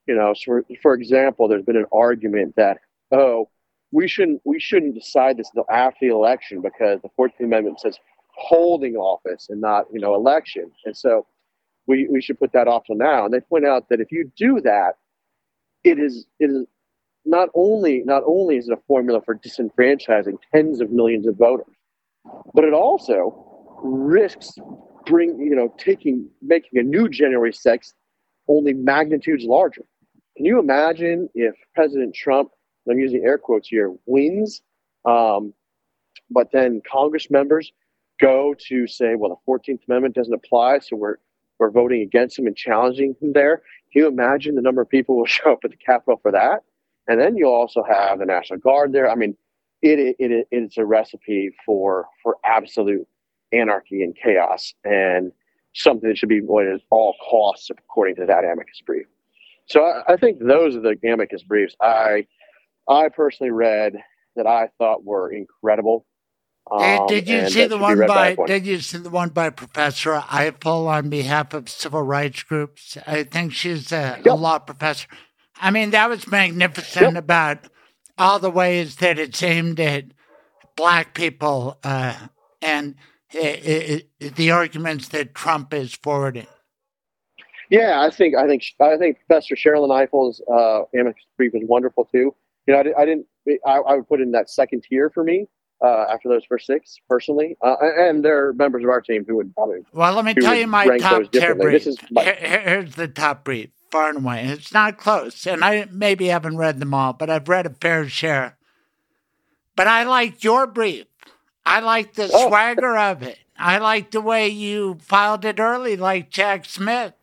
you 0.07 0.15
know, 0.15 0.35
for, 0.45 0.65
for 0.81 0.95
example, 0.95 1.49
there's 1.49 1.65
been 1.65 1.77
an 1.77 1.87
argument 1.93 2.55
that 2.57 2.79
oh, 3.11 3.49
we 3.91 4.07
shouldn't 4.07 4.41
we 4.45 4.61
shouldn't 4.61 4.95
decide 4.95 5.37
this 5.37 5.49
until 5.55 5.71
after 5.71 6.07
the 6.09 6.15
election 6.15 6.61
because 6.61 7.01
the 7.03 7.09
Fourteenth 7.17 7.41
Amendment 7.41 7.81
says 7.81 7.99
holding 8.39 8.97
office 8.97 9.47
and 9.51 9.61
not 9.61 9.87
you 9.93 10.01
know 10.01 10.15
election. 10.15 10.71
And 10.85 10.97
so 10.97 11.27
we, 11.87 12.07
we 12.11 12.21
should 12.21 12.39
put 12.39 12.53
that 12.53 12.69
off 12.69 12.85
till 12.87 12.97
now. 12.97 13.25
And 13.25 13.35
they 13.35 13.41
point 13.41 13.67
out 13.67 13.89
that 13.89 14.01
if 14.01 14.13
you 14.13 14.31
do 14.37 14.61
that, 14.61 14.97
it 15.85 15.99
is 15.99 16.27
it 16.39 16.51
is 16.51 16.67
not 17.25 17.49
only 17.55 18.03
not 18.05 18.23
only 18.27 18.57
is 18.57 18.69
it 18.69 18.73
a 18.73 18.83
formula 18.87 19.21
for 19.25 19.35
disenfranchising 19.35 20.39
tens 20.53 20.81
of 20.81 20.91
millions 20.91 21.27
of 21.27 21.37
voters, 21.37 21.75
but 22.55 22.65
it 22.65 22.73
also 22.73 23.45
risks 23.83 24.59
bring 25.07 25.39
you 25.41 25.55
know 25.55 25.75
taking 25.79 26.29
making 26.43 26.79
a 26.79 26.83
new 26.83 27.09
January 27.09 27.53
6th 27.53 27.95
only 28.49 28.73
magnitudes 28.73 29.45
larger. 29.45 29.83
Can 30.37 30.47
you 30.47 30.59
imagine 30.59 31.29
if 31.35 31.55
President 31.75 32.15
Trump, 32.15 32.51
I'm 32.89 32.99
using 32.99 33.25
air 33.25 33.39
quotes 33.39 33.69
here, 33.69 33.93
wins, 34.07 34.63
um, 35.05 35.53
but 36.31 36.49
then 36.53 36.81
Congress 36.91 37.31
members 37.31 37.73
go 38.21 38.55
to 38.69 38.87
say, 38.87 39.15
well, 39.15 39.41
the 39.47 39.53
14th 39.53 39.81
Amendment 39.89 40.15
doesn't 40.15 40.35
apply, 40.35 40.81
so 40.81 40.97
we're 40.97 41.17
we're 41.59 41.71
voting 41.71 42.03
against 42.03 42.39
him 42.39 42.47
and 42.47 42.57
challenging 42.57 43.17
him 43.21 43.33
there. 43.33 43.63
Can 43.93 44.03
you 44.03 44.07
imagine 44.07 44.55
the 44.55 44.63
number 44.63 44.81
of 44.81 44.89
people 44.89 45.17
will 45.17 45.27
show 45.27 45.53
up 45.53 45.61
at 45.65 45.71
the 45.71 45.77
Capitol 45.77 46.21
for 46.23 46.31
that? 46.33 46.63
And 47.09 47.21
then 47.21 47.37
you'll 47.37 47.53
also 47.53 47.83
have 47.83 48.19
the 48.19 48.27
National 48.27 48.61
Guard 48.61 48.93
there. 48.93 49.11
I 49.11 49.15
mean, 49.15 49.37
it, 49.83 50.17
it, 50.19 50.31
it 50.31 50.49
it's 50.51 50.79
a 50.79 50.85
recipe 50.85 51.51
for 51.65 52.07
for 52.23 52.37
absolute 52.45 53.07
anarchy 53.53 54.03
and 54.03 54.17
chaos, 54.17 54.75
and 54.85 55.33
something 55.75 56.09
that 56.09 56.19
should 56.19 56.29
be 56.29 56.39
avoided 56.39 56.75
at 56.75 56.81
all 56.91 57.15
costs, 57.29 57.71
according 57.71 58.17
to 58.17 58.27
that 58.27 58.45
amicus 58.45 58.81
brief. 58.85 59.07
So 59.67 59.83
I, 59.85 60.15
I 60.15 60.17
think 60.17 60.39
those 60.41 60.77
are 60.77 60.81
the 60.81 60.97
amicus 61.05 61.43
briefs 61.43 61.75
I 61.81 62.27
I 62.89 63.09
personally 63.09 63.51
read 63.51 63.95
that 64.37 64.47
I 64.47 64.69
thought 64.79 65.05
were 65.05 65.33
incredible. 65.33 66.07
Um, 66.71 67.07
did 67.07 67.29
you 67.29 67.49
see 67.49 67.67
the 67.67 67.79
one 67.79 68.07
by 68.07 68.37
Did 68.47 68.67
you 68.67 68.81
see 68.81 68.99
the 68.99 69.11
one 69.11 69.31
by 69.31 69.51
Professor 69.51 70.15
Ifill 70.15 70.87
on 70.87 71.09
behalf 71.09 71.55
of 71.55 71.69
civil 71.69 72.03
rights 72.03 72.43
groups? 72.43 72.99
I 73.07 73.25
think 73.25 73.53
she's 73.53 73.91
a, 73.93 74.21
yep. 74.25 74.27
a 74.27 74.35
law 74.35 74.59
professor. 74.59 75.09
I 75.61 75.71
mean, 75.71 75.91
that 75.91 76.09
was 76.09 76.29
magnificent 76.29 77.15
yep. 77.15 77.17
about 77.17 77.59
all 78.17 78.39
the 78.39 78.51
ways 78.51 78.97
that 78.97 79.19
it's 79.19 79.43
aimed 79.43 79.81
at 79.81 80.07
black 80.77 81.15
people 81.15 81.79
uh, 81.83 82.15
and 82.61 82.95
it, 83.33 84.09
it, 84.21 84.37
the 84.37 84.51
arguments 84.51 85.09
that 85.09 85.35
Trump 85.35 85.73
is 85.75 85.95
forwarding. 85.95 86.47
Yeah, 87.71 88.01
I 88.01 88.11
think 88.11 88.35
I 88.35 88.47
think 88.47 88.63
I 88.81 88.97
think 88.97 89.19
Professor 89.27 89.55
Sherrilyn 89.55 89.91
Ifill's 89.91 90.41
uh, 90.51 90.85
amicus 90.99 91.23
brief 91.37 91.53
was 91.53 91.63
wonderful 91.67 92.07
too. 92.07 92.35
You 92.67 92.75
know, 92.75 92.79
I, 92.79 93.03
I 93.03 93.05
didn't. 93.05 93.27
I, 93.67 93.79
I 93.79 93.97
would 93.97 94.09
put 94.09 94.21
in 94.21 94.33
that 94.33 94.49
second 94.49 94.85
tier 94.89 95.11
for 95.11 95.23
me 95.23 95.49
uh, 95.81 96.07
after 96.11 96.29
those 96.29 96.45
first 96.45 96.67
six, 96.67 96.99
personally, 97.09 97.57
uh, 97.63 97.77
and 97.81 98.25
there 98.25 98.49
are 98.49 98.53
members 98.53 98.83
of 98.85 98.91
our 98.91 99.01
team 99.01 99.25
who 99.27 99.37
would 99.37 99.55
probably. 99.55 99.81
Well, 99.93 100.13
let 100.15 100.25
me 100.25 100.35
tell 100.35 100.55
you 100.55 100.67
my 100.67 100.99
top 100.99 101.31
tier 101.31 101.57
Here, 101.57 102.61
here's 102.65 102.95
the 102.95 103.09
top 103.09 103.45
brief, 103.45 103.71
far 103.91 104.09
and 104.09 104.19
away. 104.19 104.47
It's 104.47 104.73
not 104.73 104.99
close, 104.99 105.47
and 105.47 105.65
I 105.65 105.87
maybe 105.91 106.27
haven't 106.27 106.57
read 106.57 106.81
them 106.81 106.95
all, 106.95 107.13
but 107.13 107.31
I've 107.31 107.49
read 107.49 107.67
a 107.67 107.71
fair 107.71 108.09
share. 108.09 108.57
But 109.77 109.87
I 109.87 110.03
liked 110.03 110.43
your 110.43 110.67
brief. 110.67 111.07
I 111.65 111.81
like 111.81 112.15
the 112.15 112.29
oh. 112.33 112.49
swagger 112.49 112.97
of 112.97 113.23
it. 113.23 113.39
I 113.57 113.79
like 113.79 114.11
the 114.11 114.21
way 114.21 114.49
you 114.49 114.99
filed 115.01 115.45
it 115.45 115.61
early, 115.61 115.97
like 115.97 116.31
Jack 116.31 116.65
Smith. 116.65 117.15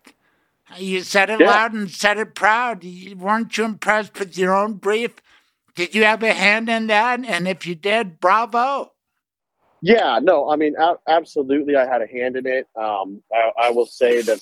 You 0.77 1.01
said 1.01 1.29
it 1.29 1.39
yeah. 1.39 1.49
loud 1.49 1.73
and 1.73 1.89
said 1.89 2.17
it 2.17 2.35
proud. 2.35 2.85
Weren't 3.17 3.57
you 3.57 3.65
impressed 3.65 4.19
with 4.19 4.37
your 4.37 4.55
own 4.55 4.73
brief? 4.73 5.15
Did 5.75 5.93
you 5.93 6.05
have 6.05 6.23
a 6.23 6.33
hand 6.33 6.69
in 6.69 6.87
that? 6.87 7.23
And 7.25 7.47
if 7.47 7.67
you 7.67 7.75
did, 7.75 8.19
bravo. 8.19 8.93
Yeah, 9.81 10.19
no, 10.21 10.49
I 10.49 10.55
mean, 10.55 10.73
a- 10.79 10.97
absolutely, 11.07 11.75
I 11.75 11.85
had 11.85 12.01
a 12.01 12.07
hand 12.07 12.37
in 12.37 12.47
it. 12.47 12.67
Um, 12.75 13.21
I, 13.31 13.67
I 13.67 13.69
will 13.71 13.85
say 13.85 14.21
that, 14.21 14.39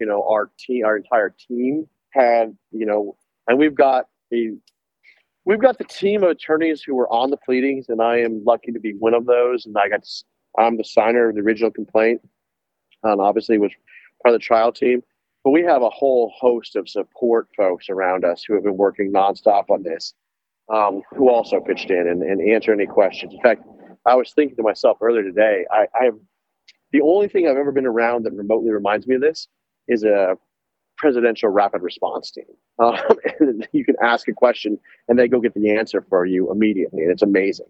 you 0.00 0.06
know, 0.06 0.26
our 0.28 0.50
team, 0.58 0.84
our 0.84 0.96
entire 0.96 1.34
team 1.48 1.88
had, 2.10 2.56
you 2.70 2.86
know, 2.86 3.16
and 3.48 3.58
we've 3.58 3.74
got 3.74 4.06
the 4.30 4.56
we've 5.44 5.60
got 5.60 5.78
the 5.78 5.84
team 5.84 6.22
of 6.22 6.30
attorneys 6.30 6.82
who 6.82 6.94
were 6.94 7.12
on 7.12 7.30
the 7.30 7.36
pleadings, 7.36 7.88
and 7.88 8.00
I 8.00 8.18
am 8.20 8.44
lucky 8.44 8.72
to 8.72 8.80
be 8.80 8.92
one 8.92 9.14
of 9.14 9.26
those. 9.26 9.66
And 9.66 9.76
I 9.76 9.88
got, 9.88 10.06
I'm 10.58 10.76
the 10.76 10.84
signer 10.84 11.28
of 11.28 11.34
the 11.34 11.42
original 11.42 11.70
complaint, 11.70 12.20
and 13.02 13.20
obviously 13.20 13.58
was 13.58 13.72
part 14.22 14.34
of 14.34 14.40
the 14.40 14.44
trial 14.44 14.72
team. 14.72 15.02
But 15.44 15.50
we 15.50 15.62
have 15.62 15.82
a 15.82 15.90
whole 15.90 16.32
host 16.38 16.74
of 16.74 16.88
support 16.88 17.48
folks 17.56 17.88
around 17.88 18.24
us 18.24 18.44
who 18.46 18.54
have 18.54 18.64
been 18.64 18.76
working 18.76 19.12
nonstop 19.12 19.70
on 19.70 19.82
this 19.82 20.14
um, 20.72 21.02
who 21.10 21.30
also 21.30 21.60
pitched 21.60 21.90
in 21.90 22.08
and, 22.08 22.22
and 22.22 22.40
answered 22.52 22.74
any 22.74 22.86
questions. 22.86 23.32
In 23.32 23.40
fact, 23.40 23.62
I 24.04 24.14
was 24.14 24.32
thinking 24.32 24.56
to 24.56 24.62
myself 24.62 24.98
earlier 25.00 25.22
today, 25.22 25.64
I, 25.70 26.10
the 26.92 27.00
only 27.00 27.28
thing 27.28 27.48
I've 27.48 27.56
ever 27.56 27.72
been 27.72 27.86
around 27.86 28.24
that 28.24 28.32
remotely 28.32 28.70
reminds 28.70 29.06
me 29.06 29.16
of 29.16 29.20
this 29.20 29.48
is 29.88 30.04
a 30.04 30.36
presidential 30.96 31.48
rapid 31.50 31.82
response 31.82 32.30
team. 32.30 32.44
Um, 32.78 32.96
you 33.72 33.84
can 33.84 33.96
ask 34.02 34.28
a 34.28 34.32
question 34.32 34.78
and 35.08 35.18
they 35.18 35.28
go 35.28 35.40
get 35.40 35.54
the 35.54 35.70
answer 35.72 36.04
for 36.08 36.24
you 36.24 36.50
immediately. 36.50 37.02
And 37.02 37.10
it's 37.10 37.22
amazing. 37.22 37.66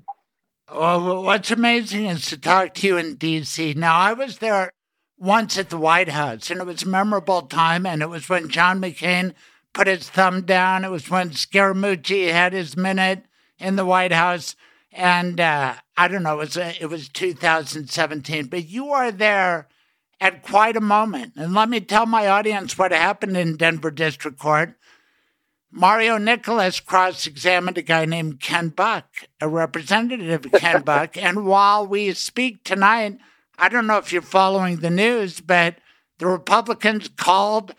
Well, 0.72 1.22
what's 1.22 1.50
amazing 1.50 2.06
is 2.06 2.26
to 2.26 2.38
talk 2.38 2.74
to 2.74 2.86
you 2.86 2.96
in 2.96 3.16
D.C. 3.16 3.74
Now, 3.74 3.98
I 3.98 4.12
was 4.12 4.38
there 4.38 4.72
once 5.16 5.56
at 5.58 5.70
the 5.70 5.78
White 5.78 6.08
House, 6.08 6.50
and 6.50 6.60
it 6.60 6.66
was 6.66 6.82
a 6.82 6.88
memorable 6.88 7.42
time, 7.42 7.86
and 7.86 8.02
it 8.02 8.08
was 8.08 8.28
when 8.28 8.48
John 8.48 8.80
McCain 8.80 9.32
put 9.76 9.86
his 9.86 10.08
thumb 10.08 10.40
down. 10.40 10.86
It 10.86 10.90
was 10.90 11.10
when 11.10 11.30
Scaramucci 11.30 12.32
had 12.32 12.54
his 12.54 12.78
minute 12.78 13.26
in 13.58 13.76
the 13.76 13.84
White 13.84 14.10
House. 14.12 14.56
And 14.90 15.38
uh, 15.38 15.74
I 15.98 16.08
don't 16.08 16.22
know, 16.22 16.36
it 16.36 16.38
was, 16.38 16.56
uh, 16.56 16.72
it 16.80 16.86
was 16.86 17.10
2017, 17.10 18.46
but 18.46 18.66
you 18.66 18.88
are 18.88 19.12
there 19.12 19.68
at 20.18 20.42
quite 20.42 20.78
a 20.78 20.80
moment. 20.80 21.34
And 21.36 21.52
let 21.52 21.68
me 21.68 21.80
tell 21.80 22.06
my 22.06 22.26
audience 22.26 22.78
what 22.78 22.90
happened 22.90 23.36
in 23.36 23.58
Denver 23.58 23.90
District 23.90 24.38
Court. 24.38 24.74
Mario 25.70 26.16
Nicolais 26.16 26.82
cross 26.82 27.26
examined 27.26 27.76
a 27.76 27.82
guy 27.82 28.06
named 28.06 28.40
Ken 28.40 28.70
Buck, 28.70 29.04
a 29.42 29.48
representative 29.48 30.46
of 30.46 30.52
Ken 30.52 30.80
Buck. 30.86 31.18
And 31.18 31.44
while 31.44 31.86
we 31.86 32.14
speak 32.14 32.64
tonight, 32.64 33.18
I 33.58 33.68
don't 33.68 33.86
know 33.86 33.98
if 33.98 34.10
you're 34.10 34.22
following 34.22 34.76
the 34.76 34.88
news, 34.88 35.42
but 35.42 35.76
the 36.18 36.28
Republicans 36.28 37.08
called 37.08 37.74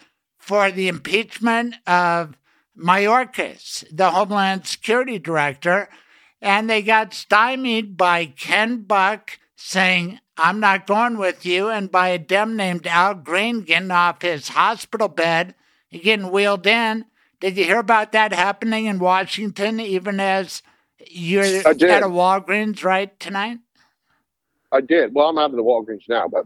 for 0.48 0.72
the 0.72 0.88
impeachment 0.88 1.76
of 1.86 2.38
Mayorkas, 2.78 3.84
the 3.92 4.12
Homeland 4.12 4.66
Security 4.66 5.20
Director, 5.20 5.90
and 6.42 6.70
they 6.70 6.82
got 6.82 7.14
stymied 7.14 7.98
by 7.98 8.28
Ken 8.28 8.84
Buck 8.84 9.40
saying, 9.58 10.22
I'm 10.38 10.62
not 10.62 10.88
going 10.88 11.18
with 11.18 11.46
you, 11.46 11.68
and 11.68 11.92
by 11.92 12.10
a 12.10 12.18
Dem 12.18 12.56
named 12.56 12.88
Al 12.88 13.16
Green 13.16 13.60
getting 13.62 13.92
off 13.92 14.22
his 14.22 14.48
hospital 14.48 15.10
bed, 15.10 15.54
getting 15.92 16.32
wheeled 16.32 16.66
in. 16.66 17.04
Did 17.42 17.58
you 17.58 17.66
hear 17.66 17.80
about 17.80 18.14
that 18.14 18.32
happening 18.32 18.86
in 18.86 19.00
Washington, 19.00 19.82
even 19.82 20.22
as 20.22 20.62
you're 21.12 21.44
at 21.44 21.66
a 21.66 22.08
Walgreens 22.08 22.86
right 22.86 23.20
tonight? 23.20 23.58
I 24.72 24.80
did. 24.80 25.14
Well, 25.14 25.28
I'm 25.28 25.38
out 25.38 25.50
of 25.50 25.58
the 25.58 25.64
Walgreens 25.64 26.08
now, 26.08 26.30
but 26.30 26.46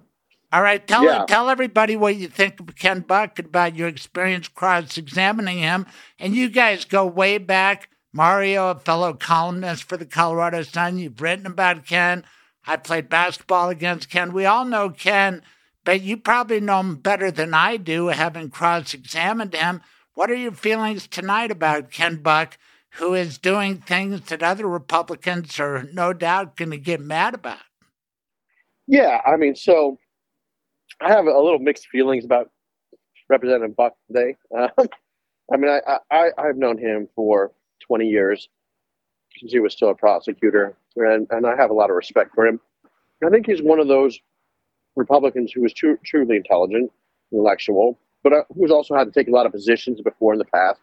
all 0.52 0.62
right, 0.62 0.86
tell 0.86 1.04
yeah. 1.06 1.26
tell 1.28 1.50
everybody 1.50 1.96
what 1.96 2.16
you 2.16 2.28
think 2.28 2.60
of 2.60 2.76
Ken 2.76 3.02
Buck 3.02 3.40
about 3.40 3.76
your 3.76 3.88
experience 3.88 4.48
cross-examining 4.48 5.60
him, 5.60 5.86
and 6.20 6.36
you 6.36 6.50
guys 6.50 6.86
go 6.86 7.06
way 7.06 7.38
back. 7.38 7.90
Mario, 8.14 8.72
a 8.72 8.76
fellow 8.76 9.14
columnist 9.14 9.84
for 9.84 9.96
the 9.96 10.06
Colorado 10.06 10.64
Sun, 10.64 10.98
you've 10.98 11.22
written 11.22 11.46
about 11.46 11.86
Ken. 11.86 12.26
I 12.68 12.76
played 12.76 13.08
basketball 13.08 13.70
against 13.70 14.10
Ken. 14.10 14.34
We 14.34 14.46
all 14.46 14.66
know 14.66 14.90
Ken, 14.90 15.42
but 15.86 16.02
you 16.02 16.18
probably 16.18 16.60
know 16.60 16.82
him 16.82 16.96
better 16.96 17.32
than 17.32 17.54
I 17.54 17.78
do, 17.78 18.08
having 18.08 18.50
cross-examined 18.50 19.56
him. 19.56 19.82
What 20.14 20.30
are 20.30 20.36
your 20.36 20.52
feelings 20.52 21.08
tonight 21.08 21.52
about 21.52 21.90
Ken 21.90 22.18
Buck, 22.18 22.58
who 22.96 23.14
is 23.14 23.38
doing 23.38 23.78
things 23.78 24.22
that 24.26 24.44
other 24.44 24.68
Republicans 24.68 25.58
are 25.62 25.88
no 25.94 26.12
doubt 26.12 26.58
going 26.58 26.72
to 26.72 26.78
get 26.78 27.00
mad 27.00 27.34
about? 27.34 27.60
Yeah, 28.88 29.22
I 29.26 29.38
mean, 29.38 29.56
so 29.56 29.98
I 31.02 31.10
have 31.10 31.26
a 31.26 31.40
little 31.40 31.60
mixed 31.60 31.88
feelings 31.88 32.26
about 32.26 32.52
Representative 33.30 33.76
Buck 33.76 33.94
today. 34.08 34.36
Um, 34.56 34.70
I 35.54 35.58
mean, 35.58 35.70
I, 35.70 35.98
I 36.12 36.30
I've 36.38 36.58
known 36.58 36.78
him 36.78 37.10
for 37.16 37.52
20 37.88 38.08
years 38.08 38.48
since 39.38 39.52
he 39.52 39.60
was 39.60 39.74
still 39.74 39.90
a 39.90 39.96
prosecutor, 39.96 40.76
and, 40.96 41.28
and 41.32 41.46
I 41.46 41.56
have 41.56 41.72
a 41.72 41.74
lot 41.74 41.90
of 41.90 41.96
respect 41.96 42.36
for 42.36 42.46
him. 42.46 42.60
I 43.26 43.30
think 43.30 43.46
he's 43.46 43.62
one 43.62 43.80
of 43.80 43.88
those 43.88 44.20
Republicans 44.96 45.52
who 45.52 45.64
is 45.66 45.74
truly 45.74 46.36
intelligent, 46.36 46.92
intellectual, 47.32 47.98
but 48.24 48.34
uh, 48.34 48.44
who's 48.56 48.72
also 48.72 48.96
had 48.96 49.06
to 49.06 49.12
take 49.12 49.28
a 49.28 49.32
lot 49.32 49.46
of 49.46 49.52
positions 49.52 50.02
before 50.02 50.34
in 50.34 50.40
the 50.40 50.46
past 50.46 50.80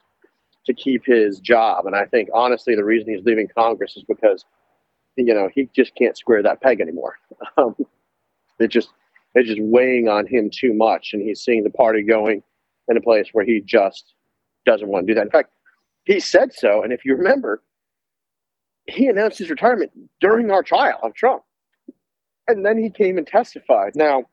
to 0.67 0.75
keep 0.75 1.05
his 1.05 1.41
job. 1.41 1.87
And 1.87 1.97
I 1.97 2.05
think 2.05 2.29
honestly, 2.35 2.75
the 2.75 2.85
reason 2.85 3.13
he's 3.13 3.25
leaving 3.25 3.49
Congress 3.49 3.97
is 3.97 4.05
because 4.05 4.45
you 5.17 5.35
know 5.35 5.49
he 5.53 5.69
just 5.75 5.95
can't 5.95 6.17
square 6.17 6.43
that 6.43 6.61
peg 6.61 6.81
anymore. 6.81 7.19
Um, 7.57 7.75
it 8.61 8.69
just 8.69 8.91
it's 9.39 9.49
just 9.49 9.63
weighing 9.63 10.09
on 10.09 10.27
him 10.27 10.51
too 10.53 10.73
much, 10.73 11.11
and 11.13 11.23
he's 11.23 11.41
seeing 11.41 11.65
the 11.65 11.71
party 11.71 12.03
going 12.03 12.43
in 12.89 12.97
a 12.97 13.01
place 13.01 13.29
where 13.33 13.45
he 13.45 13.61
just 13.65 14.15
doesn't 14.65 14.89
want 14.89 15.07
to 15.07 15.13
do 15.13 15.15
that. 15.15 15.27
In 15.27 15.31
fact, 15.31 15.51
he 16.05 16.21
said 16.21 16.53
so, 16.53 16.83
and 16.83 16.93
if 16.93 17.05
you 17.05 17.15
remember, 17.15 17.63
he 18.87 19.07
announced 19.07 19.39
his 19.39 19.51
retirement 19.51 19.93
during 20.21 20.51
our 20.51 20.63
trial 20.63 20.99
of 21.03 21.15
Trump, 21.15 21.43
and 22.47 22.65
then 22.65 22.79
he 22.79 22.91
came 22.91 23.19
and 23.19 23.27
testified. 23.27 23.93
Now, 23.95 24.25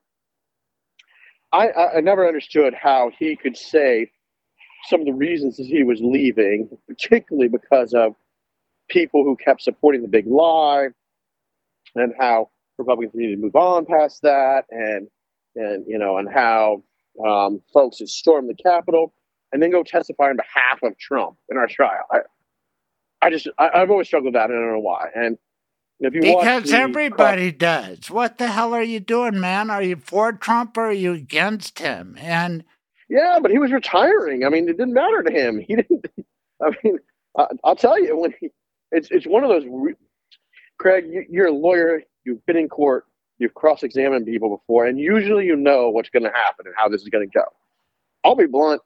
I, 1.51 1.69
I 1.97 2.01
never 2.01 2.27
understood 2.27 2.73
how 2.73 3.11
he 3.17 3.35
could 3.35 3.57
say 3.57 4.11
some 4.87 5.01
of 5.01 5.05
the 5.05 5.13
reasons 5.13 5.57
that 5.57 5.65
he 5.65 5.83
was 5.83 5.99
leaving, 6.01 6.69
particularly 6.87 7.49
because 7.49 7.93
of 7.93 8.15
people 8.89 9.23
who 9.23 9.35
kept 9.35 9.61
supporting 9.61 10.01
the 10.01 10.07
big 10.07 10.27
lie 10.27 10.87
and 11.95 12.13
how 12.19 12.49
Republicans 12.77 13.13
need 13.15 13.35
to 13.35 13.41
move 13.41 13.55
on 13.55 13.85
past 13.85 14.21
that, 14.23 14.65
and 14.69 15.07
and 15.55 15.85
you 15.87 15.97
know, 15.97 16.17
and 16.17 16.29
how 16.31 16.83
um, 17.25 17.61
folks 17.73 17.99
had 17.99 18.09
stormed 18.09 18.49
the 18.49 18.55
Capitol 18.55 19.13
and 19.51 19.61
then 19.61 19.71
go 19.71 19.83
testify 19.83 20.29
on 20.29 20.35
behalf 20.35 20.83
of 20.83 20.97
Trump 20.97 21.37
in 21.49 21.57
our 21.57 21.67
trial. 21.67 22.03
I, 22.11 22.19
I 23.21 23.29
just 23.29 23.47
I, 23.57 23.79
have 23.79 23.89
always 23.89 24.07
struggled 24.07 24.33
with 24.33 24.41
that. 24.41 24.49
and 24.49 24.59
I 24.59 24.61
don't 24.61 24.73
know 24.73 24.79
why. 24.79 25.07
And 25.15 25.37
if 25.99 26.13
you 26.13 26.21
because 26.21 26.73
everybody 26.73 27.51
does. 27.51 28.11
What 28.11 28.37
the 28.37 28.47
hell 28.47 28.73
are 28.73 28.83
you 28.83 28.99
doing, 28.99 29.39
man? 29.39 29.69
Are 29.69 29.81
you 29.81 29.95
for 29.95 30.33
Trump 30.33 30.77
or 30.77 30.87
are 30.87 30.91
you 30.91 31.13
against 31.13 31.79
him? 31.79 32.17
And 32.19 32.65
yeah, 33.07 33.39
but 33.41 33.51
he 33.51 33.57
was 33.57 33.71
retiring. 33.71 34.45
I 34.45 34.49
mean, 34.49 34.67
it 34.67 34.77
didn't 34.77 34.93
matter 34.93 35.23
to 35.23 35.31
him. 35.31 35.63
He 35.65 35.77
didn't. 35.77 36.05
I 36.61 36.71
mean, 36.83 36.97
I, 37.37 37.47
will 37.63 37.75
tell 37.75 37.99
you 37.99 38.17
when 38.17 38.33
he. 38.39 38.49
It's 38.91 39.09
it's 39.09 39.25
one 39.25 39.43
of 39.43 39.49
those. 39.49 39.63
Craig, 40.77 41.05
you, 41.09 41.25
you're 41.29 41.47
a 41.47 41.51
lawyer 41.51 42.01
you've 42.25 42.45
been 42.45 42.57
in 42.57 42.69
court, 42.69 43.05
you've 43.37 43.53
cross-examined 43.53 44.25
people 44.25 44.57
before, 44.57 44.85
and 44.85 44.99
usually 44.99 45.45
you 45.45 45.55
know 45.55 45.89
what's 45.89 46.09
going 46.09 46.23
to 46.23 46.31
happen 46.31 46.65
and 46.65 46.75
how 46.77 46.89
this 46.89 47.01
is 47.01 47.09
going 47.09 47.29
to 47.29 47.31
go. 47.31 47.45
I'll 48.23 48.35
be 48.35 48.47
blunt. 48.47 48.81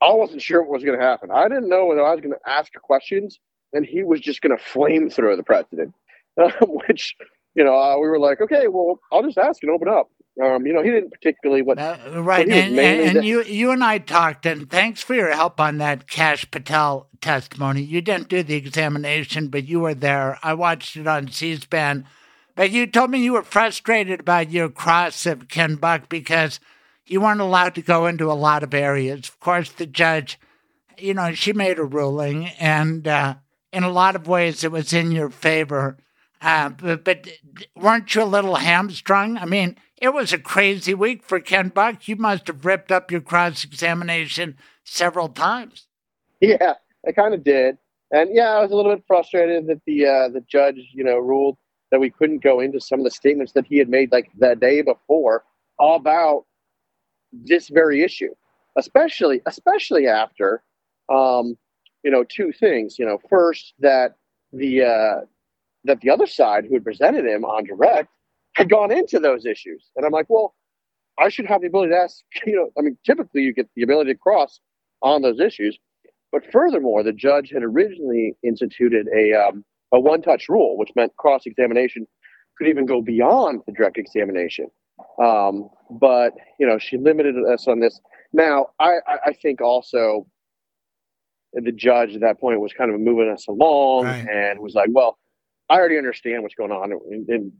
I 0.00 0.12
wasn't 0.12 0.42
sure 0.42 0.62
what 0.62 0.72
was 0.72 0.84
going 0.84 0.98
to 0.98 1.04
happen. 1.04 1.30
I 1.30 1.48
didn't 1.48 1.68
know 1.68 1.86
whether 1.86 2.04
I 2.04 2.12
was 2.12 2.20
going 2.20 2.34
to 2.34 2.50
ask 2.50 2.72
questions 2.74 3.38
and 3.72 3.84
he 3.84 4.02
was 4.02 4.20
just 4.20 4.42
going 4.42 4.56
to 4.56 4.62
flamethrow 4.62 5.36
the 5.36 5.42
president, 5.42 5.94
um, 6.42 6.50
which, 6.86 7.14
you 7.54 7.64
know, 7.64 7.78
uh, 7.78 7.96
we 7.98 8.08
were 8.08 8.18
like, 8.18 8.40
okay, 8.40 8.68
well, 8.68 8.98
I'll 9.12 9.22
just 9.22 9.38
ask 9.38 9.62
and 9.62 9.70
open 9.70 9.88
up. 9.88 10.10
Um, 10.42 10.66
you 10.66 10.74
know, 10.74 10.82
he 10.82 10.90
didn't 10.90 11.12
particularly 11.12 11.62
what. 11.62 11.78
Uh, 11.78 12.22
right, 12.22 12.46
and, 12.46 12.78
and, 12.78 13.16
and 13.16 13.26
you 13.26 13.42
you 13.44 13.70
and 13.70 13.82
I 13.82 13.96
talked, 13.96 14.44
and 14.44 14.68
thanks 14.68 15.00
for 15.00 15.14
your 15.14 15.34
help 15.34 15.58
on 15.58 15.78
that 15.78 16.10
Kash 16.10 16.50
Patel 16.50 17.08
testimony. 17.22 17.80
You 17.80 18.02
didn't 18.02 18.28
do 18.28 18.42
the 18.42 18.54
examination, 18.54 19.48
but 19.48 19.66
you 19.66 19.80
were 19.80 19.94
there. 19.94 20.38
I 20.42 20.52
watched 20.52 20.94
it 20.94 21.06
on 21.06 21.28
C-SPAN. 21.28 22.06
But 22.56 22.70
you 22.70 22.86
told 22.86 23.10
me 23.10 23.22
you 23.22 23.34
were 23.34 23.42
frustrated 23.42 24.18
about 24.18 24.50
your 24.50 24.70
cross 24.70 25.26
of 25.26 25.48
Ken 25.48 25.76
Buck 25.76 26.08
because 26.08 26.58
you 27.06 27.20
weren't 27.20 27.40
allowed 27.40 27.74
to 27.76 27.82
go 27.82 28.06
into 28.06 28.32
a 28.32 28.34
lot 28.34 28.62
of 28.62 28.74
areas. 28.74 29.28
Of 29.28 29.38
course, 29.38 29.70
the 29.70 29.86
judge, 29.86 30.40
you 30.98 31.14
know, 31.14 31.32
she 31.34 31.52
made 31.52 31.78
a 31.78 31.84
ruling, 31.84 32.46
and 32.58 33.06
uh, 33.06 33.34
in 33.72 33.84
a 33.84 33.90
lot 33.90 34.16
of 34.16 34.26
ways 34.26 34.64
it 34.64 34.72
was 34.72 34.94
in 34.94 35.12
your 35.12 35.28
favor. 35.28 35.98
Uh, 36.40 36.70
but, 36.70 37.04
but 37.04 37.28
weren't 37.76 38.14
you 38.14 38.22
a 38.22 38.24
little 38.24 38.56
hamstrung? 38.56 39.36
I 39.36 39.44
mean, 39.44 39.76
it 39.98 40.14
was 40.14 40.32
a 40.32 40.38
crazy 40.38 40.94
week 40.94 41.22
for 41.22 41.40
Ken 41.40 41.68
Buck. 41.68 42.08
You 42.08 42.16
must 42.16 42.46
have 42.46 42.64
ripped 42.64 42.90
up 42.90 43.10
your 43.10 43.20
cross 43.20 43.64
examination 43.64 44.56
several 44.82 45.28
times. 45.28 45.86
Yeah, 46.40 46.74
I 47.06 47.12
kind 47.12 47.34
of 47.34 47.44
did. 47.44 47.76
And 48.10 48.30
yeah, 48.32 48.50
I 48.50 48.62
was 48.62 48.70
a 48.70 48.76
little 48.76 48.94
bit 48.94 49.04
frustrated 49.06 49.66
that 49.66 49.80
the 49.86 50.06
uh, 50.06 50.28
the 50.28 50.42
judge, 50.48 50.76
you 50.92 51.04
know, 51.04 51.18
ruled 51.18 51.58
that 51.90 52.00
we 52.00 52.10
couldn't 52.10 52.42
go 52.42 52.60
into 52.60 52.80
some 52.80 53.00
of 53.00 53.04
the 53.04 53.10
statements 53.10 53.52
that 53.52 53.66
he 53.66 53.78
had 53.78 53.88
made 53.88 54.12
like 54.12 54.30
the 54.38 54.56
day 54.56 54.82
before 54.82 55.44
about 55.78 56.44
this 57.32 57.68
very 57.68 58.02
issue, 58.02 58.34
especially 58.76 59.40
especially 59.46 60.06
after 60.06 60.62
um, 61.12 61.56
you 62.02 62.10
know 62.10 62.24
two 62.24 62.52
things. 62.52 62.98
You 62.98 63.06
know, 63.06 63.18
first 63.28 63.74
that 63.80 64.16
the 64.52 64.82
uh, 64.82 65.20
that 65.84 66.00
the 66.00 66.10
other 66.10 66.26
side 66.26 66.64
who 66.66 66.74
had 66.74 66.84
presented 66.84 67.24
him 67.24 67.44
on 67.44 67.64
direct 67.64 68.08
had 68.54 68.70
gone 68.70 68.90
into 68.90 69.18
those 69.18 69.44
issues, 69.44 69.90
and 69.96 70.04
I'm 70.04 70.12
like, 70.12 70.26
well, 70.28 70.54
I 71.18 71.28
should 71.28 71.46
have 71.46 71.60
the 71.60 71.68
ability 71.68 71.90
to 71.90 71.98
ask. 71.98 72.22
You 72.46 72.56
know, 72.56 72.70
I 72.78 72.82
mean, 72.82 72.96
typically 73.04 73.42
you 73.42 73.52
get 73.52 73.68
the 73.76 73.82
ability 73.82 74.12
to 74.12 74.18
cross 74.18 74.60
on 75.02 75.22
those 75.22 75.40
issues, 75.40 75.78
but 76.32 76.50
furthermore, 76.50 77.02
the 77.02 77.12
judge 77.12 77.50
had 77.50 77.62
originally 77.62 78.36
instituted 78.42 79.08
a 79.14 79.32
um, 79.34 79.64
a 79.92 80.00
one 80.00 80.22
touch 80.22 80.48
rule, 80.48 80.76
which 80.76 80.90
meant 80.96 81.14
cross 81.16 81.46
examination 81.46 82.06
could 82.58 82.68
even 82.68 82.86
go 82.86 83.00
beyond 83.02 83.60
the 83.66 83.72
direct 83.72 83.98
examination. 83.98 84.68
Um, 85.22 85.68
but, 85.90 86.32
you 86.58 86.66
know, 86.66 86.78
she 86.78 86.96
limited 86.96 87.36
us 87.52 87.68
on 87.68 87.80
this. 87.80 88.00
Now, 88.32 88.68
I, 88.80 88.96
I 89.26 89.32
think 89.34 89.60
also 89.60 90.26
the 91.52 91.72
judge 91.72 92.14
at 92.14 92.20
that 92.20 92.40
point 92.40 92.60
was 92.60 92.72
kind 92.72 92.92
of 92.92 93.00
moving 93.00 93.30
us 93.30 93.46
along 93.46 94.04
right. 94.04 94.26
and 94.28 94.60
was 94.60 94.74
like, 94.74 94.88
well, 94.92 95.18
I 95.68 95.74
already 95.74 95.98
understand 95.98 96.42
what's 96.42 96.54
going 96.54 96.72
on. 96.72 96.92
And, 96.92 97.28
and 97.28 97.52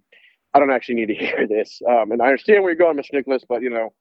I 0.54 0.58
don't 0.58 0.70
actually 0.70 0.96
need 0.96 1.08
to 1.08 1.14
hear 1.26 1.46
this. 1.46 1.80
Um, 1.88 2.12
and 2.12 2.22
I 2.22 2.26
understand 2.26 2.62
where 2.62 2.72
you're 2.72 2.78
going, 2.78 2.96
Mr. 2.96 3.14
Nicolais, 3.14 3.44
but, 3.48 3.62
you 3.62 3.70
know, 3.70 3.92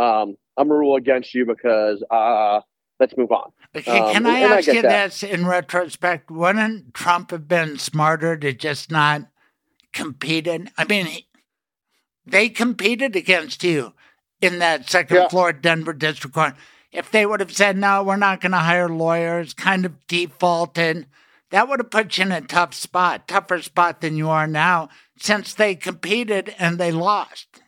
um, 0.00 0.36
I'm 0.56 0.70
a 0.70 0.74
rule 0.74 0.96
against 0.96 1.34
you 1.34 1.46
because 1.46 2.04
uh, 2.10 2.60
let's 3.00 3.16
move 3.16 3.32
on. 3.32 3.50
Um, 3.74 3.82
can 3.82 4.26
I 4.26 4.40
ask 4.40 4.68
I 4.68 4.72
you 4.72 4.82
that. 4.82 5.06
this 5.06 5.22
in 5.22 5.46
retrospect? 5.46 6.30
Wouldn't 6.30 6.94
Trump 6.94 7.30
have 7.32 7.48
been 7.48 7.78
smarter 7.78 8.36
to 8.36 8.52
just 8.52 8.90
not 8.90 9.22
compete? 9.92 10.46
In, 10.46 10.70
I 10.76 10.84
mean, 10.84 11.08
they 12.26 12.48
competed 12.48 13.16
against 13.16 13.64
you 13.64 13.94
in 14.40 14.58
that 14.60 14.88
second 14.88 15.16
yeah. 15.16 15.28
floor 15.28 15.52
Denver 15.52 15.92
District 15.92 16.34
Court. 16.34 16.54
If 16.92 17.10
they 17.10 17.24
would 17.24 17.40
have 17.40 17.52
said, 17.52 17.76
no, 17.76 18.02
we're 18.02 18.16
not 18.16 18.40
going 18.40 18.52
to 18.52 18.58
hire 18.58 18.88
lawyers, 18.88 19.54
kind 19.54 19.84
of 19.84 20.06
defaulted, 20.06 21.06
that 21.50 21.68
would 21.68 21.80
have 21.80 21.90
put 21.90 22.18
you 22.18 22.24
in 22.24 22.32
a 22.32 22.40
tough 22.40 22.74
spot, 22.74 23.28
tougher 23.28 23.62
spot 23.62 24.00
than 24.00 24.16
you 24.16 24.28
are 24.28 24.46
now, 24.46 24.88
since 25.16 25.54
they 25.54 25.74
competed 25.74 26.54
and 26.58 26.78
they 26.78 26.90
lost. 26.90 27.62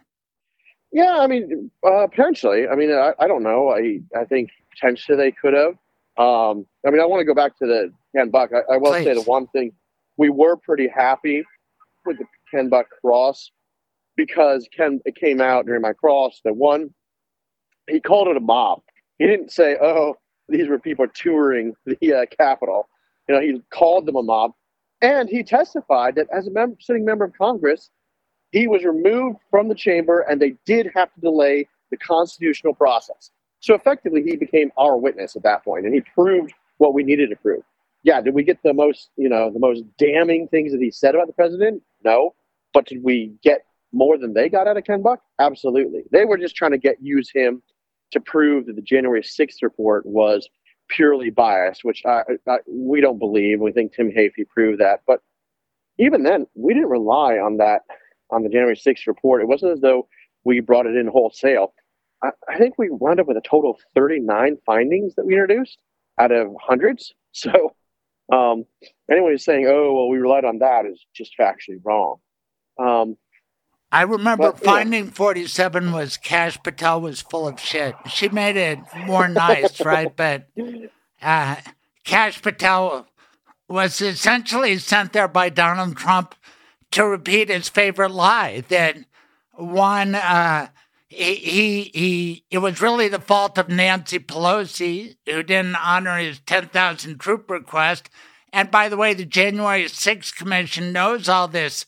Yeah, 0.93 1.19
I 1.21 1.27
mean, 1.27 1.71
uh, 1.83 2.07
potentially. 2.09 2.69
I 2.69 2.75
mean, 2.75 2.93
I, 2.93 3.13
I 3.19 3.27
don't 3.27 3.43
know. 3.43 3.71
I 3.71 4.01
I 4.15 4.25
think 4.25 4.51
potentially 4.73 5.17
they 5.17 5.33
could 5.33 5.55
have. 5.55 5.75
Um, 6.19 6.67
I 6.87 6.91
mean, 6.91 7.01
I 7.01 7.07
want 7.07 7.21
to 7.21 7.25
go 7.25 7.35
back 7.35 7.59
to 7.59 7.67
the 7.67 7.93
Ken 8.15 8.31
Buck. 8.31 8.51
I, 8.55 8.75
I 8.75 8.77
will 8.77 8.93
Please. 8.93 9.05
say 9.05 9.15
the 9.15 9.23
one 9.23 9.47
thing 9.49 9.73
we 10.17 10.29
were 10.29 10.57
pretty 10.57 10.89
happy 10.89 11.45
with 12.05 12.19
the 12.19 12.25
Ken 12.51 12.69
Buck 12.69 12.87
cross 13.01 13.51
because 14.17 14.69
Ken 14.77 15.01
it 15.05 15.17
came 15.17 15.41
out 15.41 15.67
during 15.67 15.83
my 15.83 15.93
cross 15.93 16.41
that 16.45 16.55
one 16.55 16.93
he 17.91 18.01
called 18.01 18.29
it 18.29 18.37
a 18.37 18.41
mob. 18.41 18.83
He 19.19 19.27
didn't 19.27 19.51
say, 19.51 19.77
"Oh, 19.81 20.17
these 20.49 20.69
were 20.69 20.79
people 20.79 21.07
touring 21.15 21.75
the 21.87 22.15
uh, 22.15 22.27
Capitol. 22.37 22.89
You 23.29 23.35
know, 23.35 23.41
he 23.41 23.61
called 23.73 24.07
them 24.07 24.17
a 24.17 24.23
mob, 24.23 24.53
and 25.01 25.29
he 25.29 25.43
testified 25.43 26.17
that 26.17 26.27
as 26.33 26.47
a 26.47 26.67
sitting 26.81 27.05
member 27.05 27.25
of 27.25 27.33
Congress, 27.37 27.91
he 28.51 28.67
was 28.67 28.85
removed 28.85 29.39
from 29.51 29.69
the 29.69 29.75
chamber, 29.75 30.21
and 30.21 30.41
they 30.41 30.55
did 30.67 30.91
have 30.95 31.13
to 31.15 31.21
delay 31.21 31.69
the 31.91 31.97
constitutional 31.97 32.75
process. 32.75 33.31
So 33.63 33.75
effectively, 33.75 34.23
he 34.23 34.37
became 34.37 34.73
our 34.77 34.97
witness 34.97 35.37
at 35.37 35.45
that 35.45 35.65
point, 35.65 35.87
and 35.87 35.95
he 35.95 36.01
proved 36.01 36.53
what 36.79 36.95
we 36.95 37.05
needed 37.05 37.31
to 37.31 37.37
prove. 37.37 37.63
Yeah, 38.03 38.21
did 38.21 38.35
we 38.35 38.43
get 38.43 38.59
the 38.65 38.75
most, 38.75 39.11
you 39.17 39.29
know, 39.29 39.51
the 39.51 39.61
most 39.61 39.85
damning 39.97 40.49
things 40.49 40.73
that 40.73 40.81
he 40.81 40.91
said 40.91 41.15
about 41.15 41.29
the 41.29 41.33
president? 41.33 41.81
No, 42.05 42.35
but 42.75 42.87
did 42.87 43.05
we 43.05 43.33
get 43.43 43.65
more 43.93 44.19
than 44.19 44.35
they 44.35 44.49
got 44.49 44.67
out 44.67 44.77
of 44.77 44.85
Ken 44.85 45.01
Buck? 45.01 45.21
Absolutely. 45.39 46.03
They 46.11 46.25
were 46.25 46.37
just 46.37 46.57
trying 46.57 46.73
to 46.73 46.79
get 46.79 46.97
use 47.01 47.31
him 47.33 47.63
to 48.11 48.21
prove 48.21 48.67
that 48.67 48.75
the 48.75 48.83
January 48.83 49.23
6th 49.23 49.63
report 49.63 50.05
was 50.05 50.49
purely 50.89 51.31
biased, 51.31 51.85
which 51.85 52.03
I, 52.05 52.23
I, 52.49 52.59
we 52.69 53.01
don't 53.01 53.19
believe. 53.19 53.61
We 53.61 53.71
think 53.71 53.95
Tim 53.95 54.11
Heaphy 54.11 54.49
proved 54.49 54.81
that. 54.81 55.03
But 55.07 55.21
even 55.99 56.25
then, 56.25 56.47
we 56.55 56.75
didn't 56.75 56.91
rely 56.91 57.35
on 57.39 57.59
that, 57.59 57.83
on 58.31 58.43
the 58.43 58.49
January 58.49 58.77
6th 58.77 59.07
report. 59.07 59.41
It 59.41 59.49
wasn't 59.49 59.73
as 59.73 59.81
though 59.81 60.09
we 60.45 60.59
brought 60.59 60.87
it 60.87 60.97
in 60.97 61.07
wholesale. 61.07 61.73
I, 62.23 62.31
I 62.49 62.59
think 62.59 62.79
we 62.79 62.89
wound 62.91 63.21
up 63.21 63.27
with 63.27 63.37
a 63.37 63.43
total 63.43 63.73
of 63.73 63.79
39 63.95 64.59
findings 64.65 65.15
that 65.17 65.27
we 65.27 65.35
introduced 65.35 65.79
out 66.19 66.33
of 66.33 66.55
hundreds. 66.61 67.15
So 67.35 67.75
um, 68.31 68.67
anyone 69.11 69.33
who's 69.33 69.43
saying, 69.43 69.67
oh, 69.67 69.95
well, 69.95 70.09
we 70.11 70.19
relied 70.19 70.45
on 70.45 70.59
that 70.59 70.85
is 70.85 71.03
just 71.15 71.33
factually 71.41 71.81
wrong. 71.83 72.17
Um, 72.79 73.17
I 73.91 74.03
remember 74.03 74.53
but, 74.53 74.63
finding 74.63 75.11
47 75.11 75.93
was 75.93 76.19
Kash 76.19 76.63
Patel 76.63 77.01
was 77.01 77.21
full 77.21 77.49
of 77.49 77.59
shit. 77.59 77.95
She 78.11 78.29
made 78.29 78.57
it 78.57 78.79
more 79.07 79.29
nice, 79.29 79.81
right? 79.85 80.15
But 80.15 80.49
uh, 81.23 81.57
Kash 82.05 82.43
Patel 82.43 83.07
was 83.69 84.01
essentially 84.01 84.79
sent 84.79 85.13
there 85.13 85.29
by 85.29 85.49
Donald 85.49 85.97
Trump 85.97 86.35
to 86.93 87.07
repeat 87.07 87.49
his 87.49 87.69
favorite 87.69 88.11
lie 88.11 88.63
that 88.69 88.97
one, 89.53 90.15
uh, 90.15 90.69
he, 91.15 91.91
he, 91.95 92.45
it 92.51 92.59
was 92.59 92.81
really 92.81 93.09
the 93.09 93.21
fault 93.21 93.59
of 93.59 93.69
Nancy 93.69 94.19
Pelosi, 94.19 95.17
who 95.27 95.43
didn't 95.43 95.77
honor 95.77 96.19
his 96.19 96.41
10,000 96.41 97.19
troop 97.19 97.51
request. 97.51 98.09
And 98.53 98.71
by 98.71 98.89
the 98.89 98.97
way, 98.97 99.15
the 99.15 99.25
January 99.25 99.85
6th 99.85 100.35
Commission 100.37 100.93
knows 100.93 101.29
all 101.29 101.49
this 101.49 101.87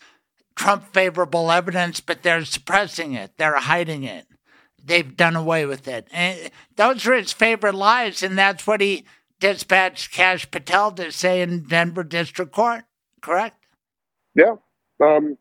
Trump 0.57 0.93
favorable 0.93 1.51
evidence, 1.51 2.01
but 2.01 2.23
they're 2.23 2.45
suppressing 2.45 3.15
it. 3.15 3.33
They're 3.37 3.57
hiding 3.57 4.05
it. 4.05 4.27
They've 4.83 5.17
done 5.17 5.37
away 5.37 5.67
with 5.67 5.89
it. 5.89 6.07
And 6.13 6.51
those 6.77 7.07
are 7.07 7.15
his 7.15 7.33
favorite 7.33 7.75
lies, 7.75 8.23
and 8.23 8.39
that's 8.39 8.67
what 8.67 8.81
he 8.81 9.05
dispatched 9.41 10.13
Kash 10.13 10.51
Patel 10.51 10.93
to 10.93 11.11
say 11.11 11.41
in 11.43 11.65
Denver 11.65 12.05
District 12.05 12.53
Court. 12.53 12.85
Correct? 13.21 13.65
Yeah, 14.35 14.57
um, 15.03 15.39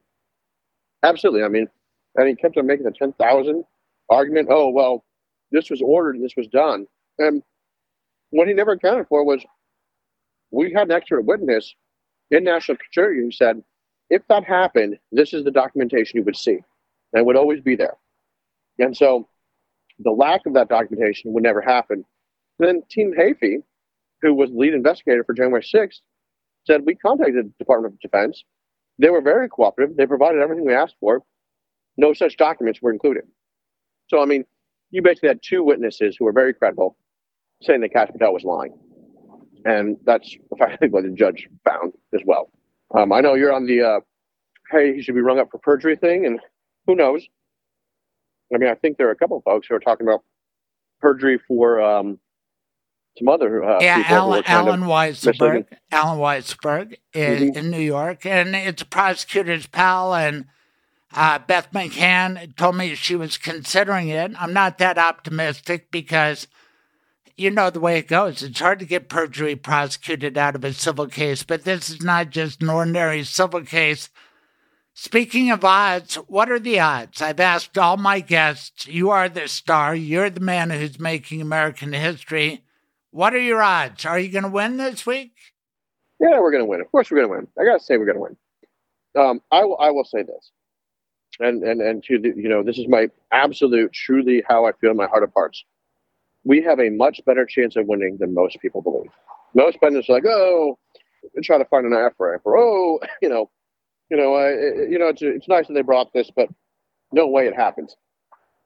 absolutely. 1.04 1.43
I 1.43 1.50
mean, 1.50 1.67
and 2.15 2.28
he 2.28 2.36
kept 2.36 2.58
on 2.58 2.67
making 2.67 2.86
the 2.86 2.91
ten 2.91 3.13
thousand 3.13 3.65
argument. 4.10 4.48
Oh 4.50 4.70
well, 4.70 5.04
this 5.52 5.70
was 5.70 5.82
ordered 5.82 6.16
and 6.16 6.24
this 6.24 6.36
was 6.36 6.48
done. 6.48 6.86
And 7.20 7.44
what 8.32 8.48
he 8.48 8.54
never 8.54 8.72
accounted 8.72 9.08
for 9.08 9.24
was 9.24 9.44
we 10.52 10.72
had 10.74 10.88
an 10.89 10.92
expert 10.92 11.22
witness 11.22 11.74
in 12.32 12.44
national 12.44 12.78
security 12.78 13.22
who 13.22 13.32
said 13.32 13.63
if 14.10 14.22
that 14.28 14.44
happened, 14.44 15.00
this 15.12 15.34
is 15.34 15.44
the 15.44 15.52
documentation 15.52 16.18
you 16.18 16.24
would 16.24 16.36
see. 16.36 16.60
And 17.12 17.20
it 17.20 17.26
would 17.26 17.38
always 17.38 17.62
be 17.62 17.76
there. 17.76 17.96
And 18.80 18.96
so 18.96 19.28
the 20.00 20.12
lack 20.12 20.46
of 20.46 20.54
that 20.54 20.70
documentation 20.70 21.34
would 21.34 21.44
never 21.44 21.62
happen. 21.62 22.06
Then 22.60 22.84
Tim 22.89 23.13
Heaphy, 23.13 23.63
who 24.22 24.34
was 24.34 24.50
lead 24.52 24.74
investigator 24.74 25.24
for 25.24 25.34
January 25.34 25.63
6th, 25.63 26.02
said, 26.66 26.86
We 26.86 26.96
contacted 26.96 27.46
the 27.46 27.54
Department 27.60 27.96
of 27.96 28.00
Defense. 28.00 28.44
They 29.00 29.10
were 29.10 29.22
very 29.22 29.50
cooperative. 29.50 29.96
They 29.96 30.06
provided 30.06 30.42
everything 30.42 30.66
we 30.66 30.76
asked 30.76 30.96
for. 31.00 31.22
No 31.98 32.13
such 32.13 32.38
documents 32.38 32.82
were 32.82 32.92
included. 32.92 33.24
So, 34.08 34.22
I 34.22 34.26
mean, 34.26 34.46
you 34.92 35.02
basically 35.02 35.30
had 35.30 35.39
two 35.42 35.63
witnesses 35.63 36.16
who 36.18 36.26
were 36.26 36.34
very 36.34 36.54
credible 36.54 36.98
saying 37.62 37.82
that 37.82 37.94
Kash 37.94 38.10
Patel 38.12 38.34
was 38.34 38.44
lying. 38.44 38.78
And 39.66 39.98
that's 40.06 40.36
effectively 40.52 40.89
what 40.89 41.04
the 41.04 41.12
judge 41.12 41.48
found 41.63 41.94
as 42.13 42.22
well. 42.26 42.52
Um, 42.96 43.12
I 43.12 43.22
know 43.22 43.34
you're 43.34 43.54
on 43.54 43.66
the 43.66 43.82
uh, 43.82 44.00
hey, 44.74 44.96
he 44.96 45.02
should 45.02 45.16
be 45.16 45.22
rung 45.22 45.39
up 45.39 45.50
for 45.52 45.58
perjury 45.58 45.96
thing, 45.96 46.26
and 46.26 46.39
who 46.86 46.96
knows? 46.96 47.26
I 48.54 48.58
mean, 48.58 48.70
I 48.70 48.76
think 48.76 48.98
there 48.98 49.08
are 49.08 49.12
a 49.12 49.16
couple 49.16 49.38
of 49.38 49.44
folks 49.44 49.68
who 49.68 49.76
are 49.76 49.80
talking 49.80 50.06
about 50.06 50.24
perjury 51.00 51.39
for 51.48 51.82
um, 51.82 52.20
some 53.18 53.30
other 53.30 53.63
uh, 53.63 53.80
yeah, 53.82 54.04
Alan, 54.08 54.44
Allen 54.46 54.82
Weisselberg, 54.82 55.66
Allen 55.92 56.20
Weisselberg 56.20 56.98
in, 57.13 57.50
mm-hmm. 57.50 57.58
in 57.58 57.72
New 57.72 57.82
York, 57.82 58.26
and 58.26 58.56
it's 58.56 58.82
a 58.82 58.86
prosecutor's 58.86 59.66
pal, 59.66 60.13
and 60.13 60.46
uh, 61.13 61.39
Beth 61.39 61.71
McCann 61.71 62.56
told 62.56 62.76
me 62.76 62.95
she 62.95 63.15
was 63.15 63.38
considering 63.38 64.10
it. 64.10 64.32
I'm 64.39 64.54
not 64.54 64.78
that 64.80 64.97
optimistic 64.97 65.91
because 65.91 66.47
you 67.36 67.49
know 67.49 67.69
the 67.69 67.80
way 67.80 67.97
it 67.97 68.08
goes. 68.08 68.43
It's 68.43 68.60
hard 68.60 68.80
to 68.80 68.86
get 68.86 69.10
perjury 69.10 69.56
prosecuted 69.56 70.38
out 70.38 70.56
of 70.56 70.63
a 70.63 70.73
civil 70.73 71.08
case, 71.08 71.43
but 71.43 71.63
this 71.63 71.89
is 71.89 72.02
not 72.02 72.30
just 72.30 72.62
an 72.62 72.69
ordinary 72.69 73.23
civil 73.23 73.62
case. 73.62 74.10
Speaking 74.95 75.49
of 75.49 75.65
odds, 75.65 76.15
what 76.15 76.52
are 76.52 76.60
the 76.60 76.80
odds? 76.80 77.21
I've 77.21 77.39
asked 77.39 77.78
all 77.78 77.97
my 77.97 78.19
guests. 78.19 78.86
You 78.86 79.10
are 79.10 79.28
the 79.28 79.47
star. 79.47 79.95
You're 79.95 80.30
the 80.30 80.39
man 80.39 80.69
who's 80.69 80.99
making 80.99 81.41
American 81.41 81.93
history. 81.93 82.63
What 83.10 83.34
are 83.34 83.39
your 83.39 83.62
odds? 83.62 84.06
Are 84.06 84.19
you 84.19 84.30
going 84.30 84.43
to 84.43 84.49
win 84.49 84.78
this 84.78 85.06
week? 85.06 85.34
Yeah, 86.19 86.39
we're 86.39 86.52
going 86.52 86.63
to 86.63 86.69
win. 86.69 86.82
Of 86.82 86.91
course, 86.91 87.10
we're 87.10 87.17
going 87.17 87.30
to 87.30 87.36
win. 87.38 87.47
I 87.60 87.65
got 87.65 87.80
to 87.80 87.84
say, 87.84 87.97
we're 87.97 88.06
going 88.06 88.17
to 88.17 88.21
win. 88.21 88.38
Um, 89.15 89.41
I, 89.52 89.91
will 89.91 90.06
say 90.06 90.23
this, 90.23 90.52
and 91.39 91.63
and 91.63 91.82
and 91.82 92.04
to 92.06 92.19
the, 92.19 92.34
you 92.36 92.50
know, 92.50 92.63
this 92.63 92.78
is 92.78 92.88
my 92.88 93.10
absolute, 93.32 93.91
truly 93.93 94.43
how 94.48 94.65
I 94.65 94.72
feel 94.74 94.91
in 94.91 94.98
my 94.98 95.08
heart 95.08 95.24
of 95.24 95.32
hearts 95.34 95.63
we 96.43 96.62
have 96.62 96.80
a 96.80 96.89
much 96.89 97.22
better 97.26 97.46
chance 97.46 97.76
of 97.76 97.88
winning 97.88 98.17
than 98.19 98.34
most 98.34 98.60
people 98.62 98.82
believe. 98.82 99.12
Most 99.54 99.80
pundits 99.80 100.10
are 100.10 100.13
like, 100.13 100.26
oh, 100.26 100.78
try 101.43 101.58
to 101.58 101.65
find 101.65 101.86
an 101.86 102.10
for 102.17 102.41
or 102.43 102.58
oh, 102.58 103.00
you 103.22 103.30
know, 103.30 103.50
you 104.10 104.17
know, 104.17 104.36
uh, 104.36 104.50
you 104.89 105.00
know, 105.00 105.08
it's, 105.08 105.22
it's 105.22 105.48
nice 105.48 105.67
that 105.67 105.74
they 105.74 105.82
brought 105.82 106.13
this, 106.13 106.30
but 106.36 106.50
no 107.12 107.28
way 107.28 107.48
it 107.48 107.56
happens. 107.56 107.96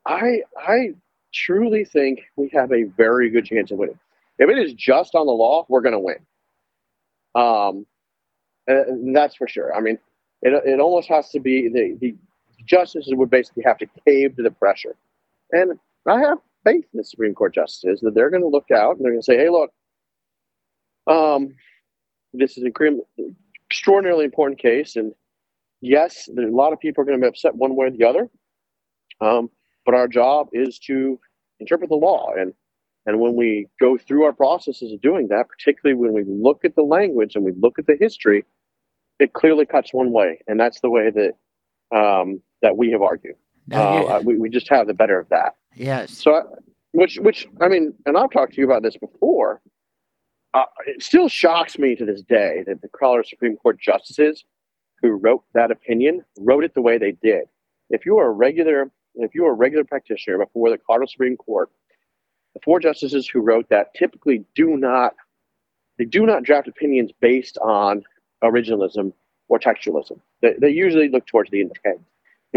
I 0.06 0.41
I 0.58 0.93
truly 1.34 1.86
think 1.86 2.21
we 2.36 2.49
have 2.53 2.71
a 2.71 2.84
very 2.84 3.30
good 3.30 3.45
chance 3.45 3.71
of 3.71 3.77
winning. 3.77 3.99
If 4.39 4.49
it 4.49 4.58
is 4.58 4.73
just 4.73 5.15
on 5.15 5.25
the 5.25 5.34
law, 5.34 5.65
we're 5.67 5.82
going 5.82 5.93
to 5.93 5.99
win. 5.99 6.17
Um, 7.36 7.86
that's 9.13 9.36
for 9.36 9.47
sure. 9.47 9.75
I 9.75 9.82
mean, 9.82 9.97
it, 10.41 10.53
it 10.65 10.80
almost 10.80 11.10
has 11.10 11.30
to 11.32 11.39
be 11.39 11.69
the, 11.69 11.97
the 11.99 12.15
justices 12.67 13.13
would 13.15 13.30
basically 13.30 13.63
have 13.65 13.77
to 13.80 13.88
cave 14.06 14.36
to 14.36 14.43
the 14.43 14.51
pressure. 14.51 14.95
And 15.51 15.80
I 16.08 16.19
have 16.19 16.38
faith 16.63 16.86
in 16.93 16.97
the 16.97 17.03
Supreme 17.03 17.34
Court 17.34 17.53
justices 17.53 18.01
that 18.01 18.13
they're 18.13 18.30
going 18.30 18.43
to 18.43 18.49
look 18.49 18.71
out 18.71 18.97
and 18.97 19.06
they're 19.06 19.13
going 19.13 19.21
to 19.21 19.25
say, 19.25 19.38
hey, 19.38 19.49
look, 19.49 19.71
um, 21.08 21.56
this 22.34 22.58
is 22.58 22.63
an 22.63 22.73
extraordinarily 23.69 24.25
important 24.25 24.60
case. 24.60 24.95
And 24.95 25.13
yes, 25.82 26.27
a 26.27 26.41
lot 26.51 26.73
of 26.73 26.80
people 26.80 27.01
are 27.01 27.06
going 27.06 27.17
to 27.19 27.23
be 27.23 27.27
upset 27.27 27.56
one 27.56 27.75
way 27.75 27.88
or 27.88 27.91
the 27.91 28.06
other. 28.06 28.30
Um, 29.21 29.49
but 29.86 29.95
our 29.95 30.08
job 30.08 30.47
is 30.51 30.80
to 30.80 31.19
interpret 31.60 31.89
the 31.89 31.95
law. 31.95 32.32
And, 32.38 32.53
and 33.06 33.19
when 33.19 33.36
we 33.36 33.67
go 33.80 33.97
through 33.97 34.25
our 34.25 34.34
processes 34.34 34.91
of 34.91 35.01
doing 35.01 35.30
that, 35.30 35.45
particularly 35.47 35.99
when 35.99 36.13
we 36.13 36.23
look 36.27 36.65
at 36.65 36.75
the 36.75 36.84
language 36.84 37.36
and 37.36 37.45
we 37.45 37.53
look 37.58 37.80
at 37.80 37.88
the 37.88 37.97
history, 37.99 38.43
it 39.19 39.34
clearly 39.34 39.65
cuts 39.65 39.93
one 39.93 40.12
way. 40.12 40.39
And 40.47 40.60
that's 40.60 40.82
the 40.82 40.89
way 40.89 41.10
that, 41.10 41.97
um, 41.97 42.41
that 42.62 42.78
we 42.78 42.91
have 42.91 43.02
argued. 43.02 43.36
Uh, 43.72 44.22
we, 44.24 44.38
we 44.38 44.50
just 44.50 44.70
have 44.70 44.88
the 44.88 44.93
better 44.93 45.20
of 45.20 45.28
that. 45.30 45.56
Yes. 45.76 46.12
So, 46.12 46.58
which, 46.91 47.17
which, 47.17 47.48
I 47.62 47.67
mean, 47.67 47.93
and 48.06 48.17
I've 48.17 48.32
talked 48.32 48.54
to 48.54 48.62
you 48.62 48.65
about 48.65 48.84
this 48.84 48.98
before. 48.98 49.62
Uh, 50.54 50.63
it 50.88 51.04
still 51.04 51.28
shocks 51.28 51.78
me 51.78 51.96
to 51.96 52.06
this 52.06 52.22
day 52.22 52.64
that 52.66 52.82
the 52.82 52.88
Colorado 52.88 53.28
Supreme 53.28 53.58
Court 53.58 53.80
justices 53.80 54.45
who 55.01 55.10
wrote 55.12 55.43
that 55.53 55.70
opinion 55.70 56.24
wrote 56.39 56.64
it 56.64 56.74
the 56.74 56.82
way 56.82 56.97
they 56.97 57.12
did. 57.12 57.43
If 57.89 58.05
you 58.05 58.18
are 58.18 58.28
a 58.28 58.32
regular, 58.32 58.89
if 59.16 59.36
you 59.36 59.45
are 59.45 59.51
a 59.51 59.55
regular 59.55 59.84
practitioner 59.84 60.38
before 60.38 60.70
the 60.70 60.78
Colorado 60.78 61.08
Supreme 61.12 61.38
Court, 61.38 61.70
the 62.53 62.62
four 62.64 62.80
justices 62.80 63.28
who 63.28 63.41
wrote 63.41 63.70
that 63.70 63.93
typically 63.93 64.45
do 64.55 64.78
not, 64.78 65.14
they 65.97 66.05
do 66.05 66.26
not 66.26 66.43
draft 66.43 66.68
opinions 66.68 67.12
based 67.22 67.58
on 67.60 68.03
originalism 68.43 69.14
or 69.49 69.60
textualism. 69.60 70.20
They, 70.41 70.53
they 70.60 70.70
usually 70.70 71.10
look 71.10 71.28
towards 71.28 71.51
the 71.51 71.62
intent. 71.62 72.01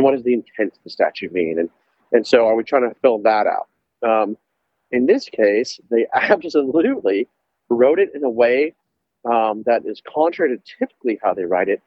And 0.01 0.05
what 0.07 0.14
does 0.14 0.22
the 0.22 0.32
intent 0.32 0.72
of 0.72 0.82
the 0.82 0.88
statute 0.88 1.30
mean? 1.30 1.59
And 1.59 1.68
and 2.11 2.26
so 2.26 2.46
are 2.46 2.55
we 2.55 2.64
trying 2.64 2.88
to 2.88 2.94
fill 3.03 3.18
that 3.18 3.46
out? 3.46 3.68
Um, 4.03 4.38
in 4.90 5.05
this 5.05 5.28
case, 5.28 5.78
they 5.90 6.07
absolutely 6.14 7.28
wrote 7.68 7.98
it 7.98 8.09
in 8.14 8.24
a 8.24 8.30
way 8.30 8.74
um, 9.30 9.62
that 9.66 9.84
is 9.84 10.01
contrary 10.11 10.57
to 10.57 10.62
typically 10.78 11.20
how 11.22 11.34
they 11.34 11.44
write 11.44 11.68
it. 11.68 11.82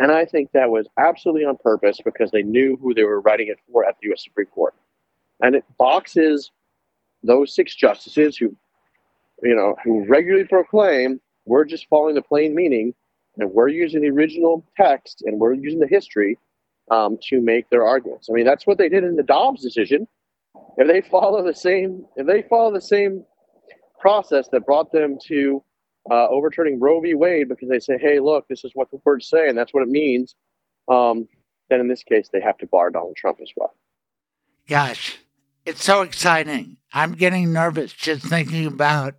And 0.00 0.10
I 0.10 0.24
think 0.24 0.50
that 0.52 0.70
was 0.70 0.88
absolutely 0.98 1.44
on 1.44 1.56
purpose 1.56 2.00
because 2.04 2.32
they 2.32 2.42
knew 2.42 2.76
who 2.82 2.94
they 2.94 3.04
were 3.04 3.20
writing 3.20 3.46
it 3.46 3.58
for 3.70 3.86
at 3.86 3.94
the 4.02 4.08
U.S. 4.08 4.24
Supreme 4.24 4.48
Court. 4.48 4.74
And 5.40 5.54
it 5.54 5.64
boxes 5.78 6.50
those 7.22 7.54
six 7.54 7.76
justices 7.76 8.36
who 8.36 8.56
you 9.40 9.54
know, 9.54 9.76
who 9.84 10.04
regularly 10.06 10.46
proclaim 10.48 11.20
we're 11.44 11.64
just 11.64 11.88
following 11.88 12.16
the 12.16 12.22
plain 12.22 12.56
meaning 12.56 12.92
and 13.36 13.52
we're 13.52 13.68
using 13.68 14.00
the 14.00 14.10
original 14.10 14.64
text 14.76 15.22
and 15.24 15.38
we're 15.38 15.54
using 15.54 15.78
the 15.78 15.86
history 15.86 16.38
um, 16.90 17.18
to 17.28 17.40
make 17.40 17.70
their 17.70 17.86
arguments. 17.86 18.28
I 18.30 18.34
mean, 18.34 18.44
that's 18.44 18.66
what 18.66 18.78
they 18.78 18.88
did 18.88 19.04
in 19.04 19.16
the 19.16 19.22
Dobbs 19.22 19.62
decision. 19.62 20.06
If 20.76 20.88
they 20.88 21.00
follow 21.08 21.44
the 21.44 21.54
same, 21.54 22.04
if 22.16 22.26
they 22.26 22.42
follow 22.42 22.72
the 22.72 22.80
same 22.80 23.24
process 24.00 24.48
that 24.52 24.66
brought 24.66 24.92
them 24.92 25.18
to 25.26 25.62
uh, 26.10 26.28
overturning 26.28 26.80
Roe 26.80 27.00
v. 27.00 27.14
Wade 27.14 27.48
because 27.48 27.68
they 27.68 27.78
say, 27.78 27.96
"Hey, 27.98 28.18
look, 28.18 28.46
this 28.48 28.64
is 28.64 28.72
what 28.74 28.90
the 28.90 28.98
words 29.04 29.28
say, 29.28 29.48
and 29.48 29.56
that's 29.56 29.72
what 29.72 29.82
it 29.82 29.88
means," 29.88 30.34
um, 30.88 31.28
then 31.70 31.80
in 31.80 31.88
this 31.88 32.02
case, 32.02 32.28
they 32.32 32.40
have 32.40 32.58
to 32.58 32.66
bar 32.66 32.90
Donald 32.90 33.16
Trump 33.16 33.38
as 33.40 33.50
well. 33.56 33.74
Gosh, 34.68 35.18
it's 35.64 35.84
so 35.84 36.02
exciting. 36.02 36.78
I'm 36.92 37.12
getting 37.12 37.52
nervous 37.52 37.92
just 37.92 38.24
thinking 38.26 38.66
about 38.66 39.14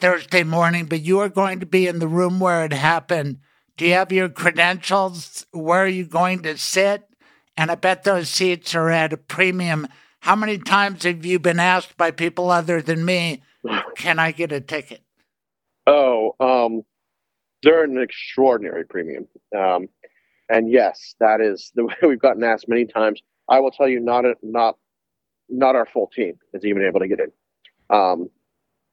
Thursday 0.00 0.42
morning, 0.42 0.86
but 0.86 1.00
you 1.00 1.20
are 1.20 1.28
going 1.28 1.60
to 1.60 1.66
be 1.66 1.86
in 1.86 1.98
the 1.98 2.08
room 2.08 2.40
where 2.40 2.64
it 2.64 2.72
happened. 2.72 3.38
Do 3.76 3.86
you 3.86 3.92
have 3.92 4.12
your 4.12 4.28
credentials? 4.28 5.46
Where 5.52 5.84
are 5.84 5.88
you 5.88 6.06
going 6.06 6.42
to 6.42 6.56
sit? 6.56 7.08
And 7.56 7.70
I 7.70 7.74
bet 7.74 8.04
those 8.04 8.28
seats 8.28 8.74
are 8.74 8.90
at 8.90 9.12
a 9.12 9.16
premium. 9.16 9.86
How 10.20 10.34
many 10.34 10.58
times 10.58 11.04
have 11.04 11.24
you 11.24 11.38
been 11.38 11.60
asked 11.60 11.96
by 11.96 12.10
people 12.10 12.50
other 12.50 12.80
than 12.82 13.04
me, 13.04 13.42
can 13.96 14.18
I 14.18 14.32
get 14.32 14.52
a 14.52 14.60
ticket? 14.60 15.02
Oh, 15.86 16.34
um, 16.40 16.82
they're 17.62 17.84
an 17.84 17.98
extraordinary 17.98 18.84
premium. 18.84 19.28
Um, 19.56 19.88
and 20.48 20.70
yes, 20.70 21.14
that 21.20 21.40
is 21.40 21.70
the 21.74 21.84
way 21.84 21.94
we've 22.02 22.20
gotten 22.20 22.44
asked 22.44 22.68
many 22.68 22.86
times. 22.86 23.20
I 23.48 23.60
will 23.60 23.70
tell 23.70 23.88
you, 23.88 24.00
not 24.00 24.24
a, 24.24 24.34
not 24.42 24.76
not 25.48 25.76
our 25.76 25.86
full 25.86 26.08
team 26.08 26.38
is 26.52 26.64
even 26.64 26.82
able 26.82 27.00
to 27.00 27.08
get 27.08 27.20
in. 27.20 27.30
Um, 27.90 28.30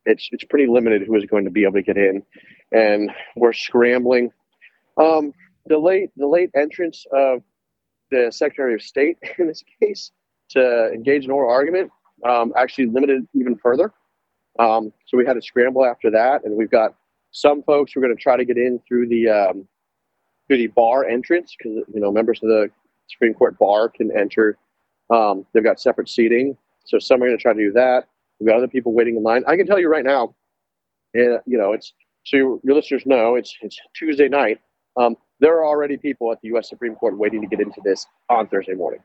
it's 0.06 0.30
it's 0.32 0.44
pretty 0.44 0.68
limited 0.68 1.04
who 1.04 1.16
is 1.16 1.26
going 1.26 1.46
to 1.46 1.52
be 1.52 1.64
able 1.64 1.74
to 1.74 1.82
get 1.82 1.98
in, 1.98 2.24
and 2.72 3.12
we're 3.36 3.54
scrambling. 3.54 4.32
Um, 4.98 5.34
the 5.66 5.78
late 5.78 6.10
the 6.18 6.28
late 6.28 6.50
entrance 6.56 7.06
of 7.12 7.42
the 8.12 8.32
Secretary 8.32 8.74
of 8.74 8.82
State 8.82 9.18
in 9.40 9.48
this 9.48 9.64
case 9.82 10.12
to 10.50 10.92
engage 10.92 11.26
in 11.26 11.32
oral 11.32 11.52
argument 11.52 11.92
um, 12.28 12.54
actually 12.56 12.88
limited 12.88 13.28
even 13.34 13.56
further. 13.56 13.92
Um, 14.60 14.94
so 15.08 15.18
we 15.18 15.26
had 15.26 15.34
to 15.34 15.42
scramble 15.42 15.86
after 15.86 16.12
that, 16.12 16.44
and 16.46 16.56
we've 16.56 16.70
got 16.70 16.96
some 17.32 17.64
folks 17.64 17.92
who 17.92 18.00
are 18.00 18.04
going 18.04 18.16
to 18.16 18.22
try 18.22 18.38
to 18.38 18.46
get 18.46 18.58
in 18.58 18.80
through 18.88 19.08
the 19.08 19.30
um, 19.30 19.68
through 20.48 20.58
the 20.58 20.68
bar 20.68 21.06
entrance 21.06 21.56
because 21.58 21.84
you 21.94 22.00
know 22.00 22.12
members 22.12 22.40
of 22.44 22.50
the 22.50 22.70
Supreme 23.08 23.34
Court 23.34 23.58
bar 23.58 23.90
can 23.90 24.16
enter. 24.18 24.58
Um, 25.10 25.46
they've 25.54 25.64
got 25.64 25.80
separate 25.80 26.10
seating, 26.10 26.56
so 26.86 27.00
some 27.00 27.22
are 27.22 27.28
going 27.28 27.38
to 27.38 27.42
try 27.42 27.54
to 27.54 27.60
do 27.60 27.72
that. 27.74 28.08
We've 28.40 28.48
got 28.48 28.58
other 28.58 28.68
people 28.68 28.94
waiting 28.94 29.16
in 29.16 29.24
line. 29.24 29.44
I 29.48 29.58
can 29.58 29.66
tell 29.66 29.80
you 29.80 29.90
right 29.90 30.04
now, 30.04 30.36
uh, 31.18 31.40
you 31.46 31.58
know, 31.58 31.74
it's 31.74 31.94
so 32.26 32.38
your, 32.38 32.60
your, 32.64 32.76
listeners 32.76 33.06
know 33.06 33.36
it's 33.36 33.56
it's 33.62 33.78
Tuesday 33.96 34.30
night. 34.30 34.60
Um, 34.98 35.16
there 35.40 35.58
are 35.58 35.66
already 35.66 35.98
people 35.98 36.32
at 36.32 36.42
the 36.42 36.50
U.S. 36.50 36.70
Supreme 36.70 36.96
Court 36.96 37.18
waiting 37.18 37.42
to 37.42 37.48
get 37.48 37.60
into 37.60 37.82
this 37.84 38.06
on 38.30 38.48
Thursday 38.48 38.74
morning. 38.74 39.00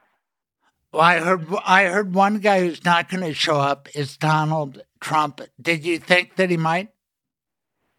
Well, 0.93 1.03
I 1.03 1.19
heard 1.19 1.47
I 1.67 1.85
heard 1.85 2.15
one 2.15 2.39
guy 2.39 2.61
who's 2.61 2.85
not 2.85 3.11
going 3.11 3.23
to 3.23 3.35
show 3.35 3.57
up 3.57 3.89
is 3.95 4.17
Donald 4.17 4.83
Trump. 5.01 5.41
Did 5.61 5.85
you 5.85 5.99
think 5.99 6.37
that 6.37 6.51
he 6.51 6.57
might? 6.57 6.89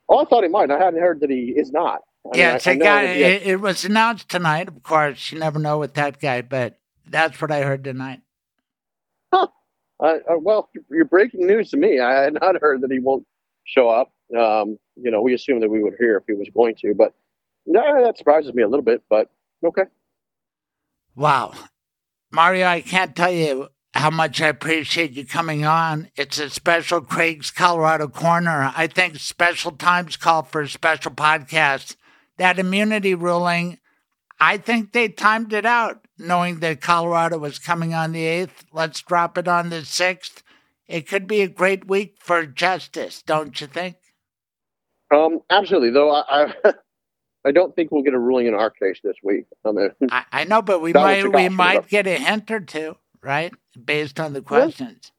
Oh, 0.07 0.19
I 0.19 0.25
thought 0.25 0.43
he 0.43 0.49
might. 0.49 0.71
I 0.71 0.79
hadn't 0.79 0.99
heard 0.99 1.19
that 1.19 1.29
he 1.29 1.53
is 1.55 1.71
not. 1.71 2.01
I 2.33 2.37
yes, 2.37 2.65
mean, 2.65 2.81
I, 2.81 2.85
I 2.85 3.05
got, 3.05 3.15
it, 3.15 3.41
it 3.43 3.61
was 3.61 3.85
announced 3.85 4.29
tonight. 4.29 4.67
Of 4.67 4.81
course, 4.83 5.31
you 5.31 5.39
never 5.39 5.59
know 5.59 5.77
with 5.77 5.93
that 5.93 6.19
guy, 6.19 6.41
but 6.41 6.79
that's 7.07 7.39
what 7.39 7.51
I 7.51 7.61
heard 7.61 7.83
tonight. 7.83 8.21
Huh. 9.31 9.47
Uh, 9.99 10.17
uh, 10.29 10.37
well, 10.39 10.69
you're 10.89 11.05
breaking 11.05 11.45
news 11.45 11.69
to 11.71 11.77
me. 11.77 11.99
I 11.99 12.23
had 12.23 12.33
not 12.33 12.59
heard 12.59 12.81
that 12.81 12.91
he 12.91 12.99
won't 12.99 13.25
show 13.65 13.89
up. 13.89 14.11
Um, 14.37 14.77
you 14.95 15.11
know, 15.11 15.21
we 15.21 15.33
assumed 15.33 15.61
that 15.63 15.69
we 15.69 15.83
would 15.83 15.95
hear 15.99 16.17
if 16.17 16.23
he 16.27 16.33
was 16.33 16.49
going 16.53 16.75
to, 16.81 16.93
but 16.93 17.13
no, 17.65 18.03
that 18.03 18.17
surprises 18.17 18.53
me 18.53 18.63
a 18.63 18.67
little 18.67 18.83
bit. 18.83 19.03
But 19.09 19.29
okay. 19.63 19.83
Wow, 21.15 21.53
Mario, 22.31 22.65
I 22.65 22.81
can't 22.81 23.15
tell 23.15 23.31
you 23.31 23.69
how 23.93 24.09
much 24.09 24.41
I 24.41 24.47
appreciate 24.47 25.11
you 25.11 25.25
coming 25.25 25.65
on. 25.65 26.09
It's 26.15 26.39
a 26.39 26.49
special 26.49 27.01
Craig's 27.01 27.51
Colorado 27.51 28.07
Corner. 28.07 28.71
I 28.75 28.87
think 28.87 29.17
special 29.17 29.71
times 29.71 30.15
call 30.15 30.43
for 30.43 30.61
a 30.61 30.69
special 30.69 31.11
podcast. 31.11 31.95
That 32.37 32.59
immunity 32.59 33.15
ruling, 33.15 33.79
I 34.39 34.57
think 34.57 34.93
they 34.93 35.09
timed 35.09 35.51
it 35.51 35.65
out, 35.65 36.05
knowing 36.17 36.59
that 36.59 36.81
Colorado 36.81 37.37
was 37.37 37.59
coming 37.59 37.93
on 37.93 38.13
the 38.13 38.23
8th. 38.23 38.65
Let's 38.71 39.01
drop 39.01 39.37
it 39.37 39.47
on 39.47 39.69
the 39.69 39.81
6th. 39.81 40.43
It 40.87 41.07
could 41.07 41.27
be 41.27 41.41
a 41.41 41.47
great 41.47 41.87
week 41.87 42.17
for 42.19 42.45
justice, 42.45 43.21
don't 43.21 43.59
you 43.59 43.67
think? 43.67 43.97
Um, 45.13 45.41
absolutely. 45.49 45.91
Though 45.91 46.11
I, 46.11 46.53
I, 46.63 46.73
I 47.45 47.51
don't 47.51 47.75
think 47.75 47.91
we'll 47.91 48.03
get 48.03 48.13
a 48.13 48.19
ruling 48.19 48.47
in 48.47 48.53
our 48.53 48.69
case 48.69 48.99
this 49.03 49.15
week. 49.23 49.45
I, 49.65 49.71
mean, 49.71 49.89
I, 50.11 50.25
I 50.31 50.43
know, 50.43 50.61
but 50.61 50.81
we 50.81 50.93
might 50.93 51.31
we 51.31 51.49
might 51.49 51.87
get 51.87 52.07
a 52.07 52.15
hint 52.15 52.51
or 52.51 52.59
two, 52.59 52.97
right? 53.21 53.53
Based 53.81 54.19
on 54.19 54.33
the 54.33 54.41
questions. 54.41 55.11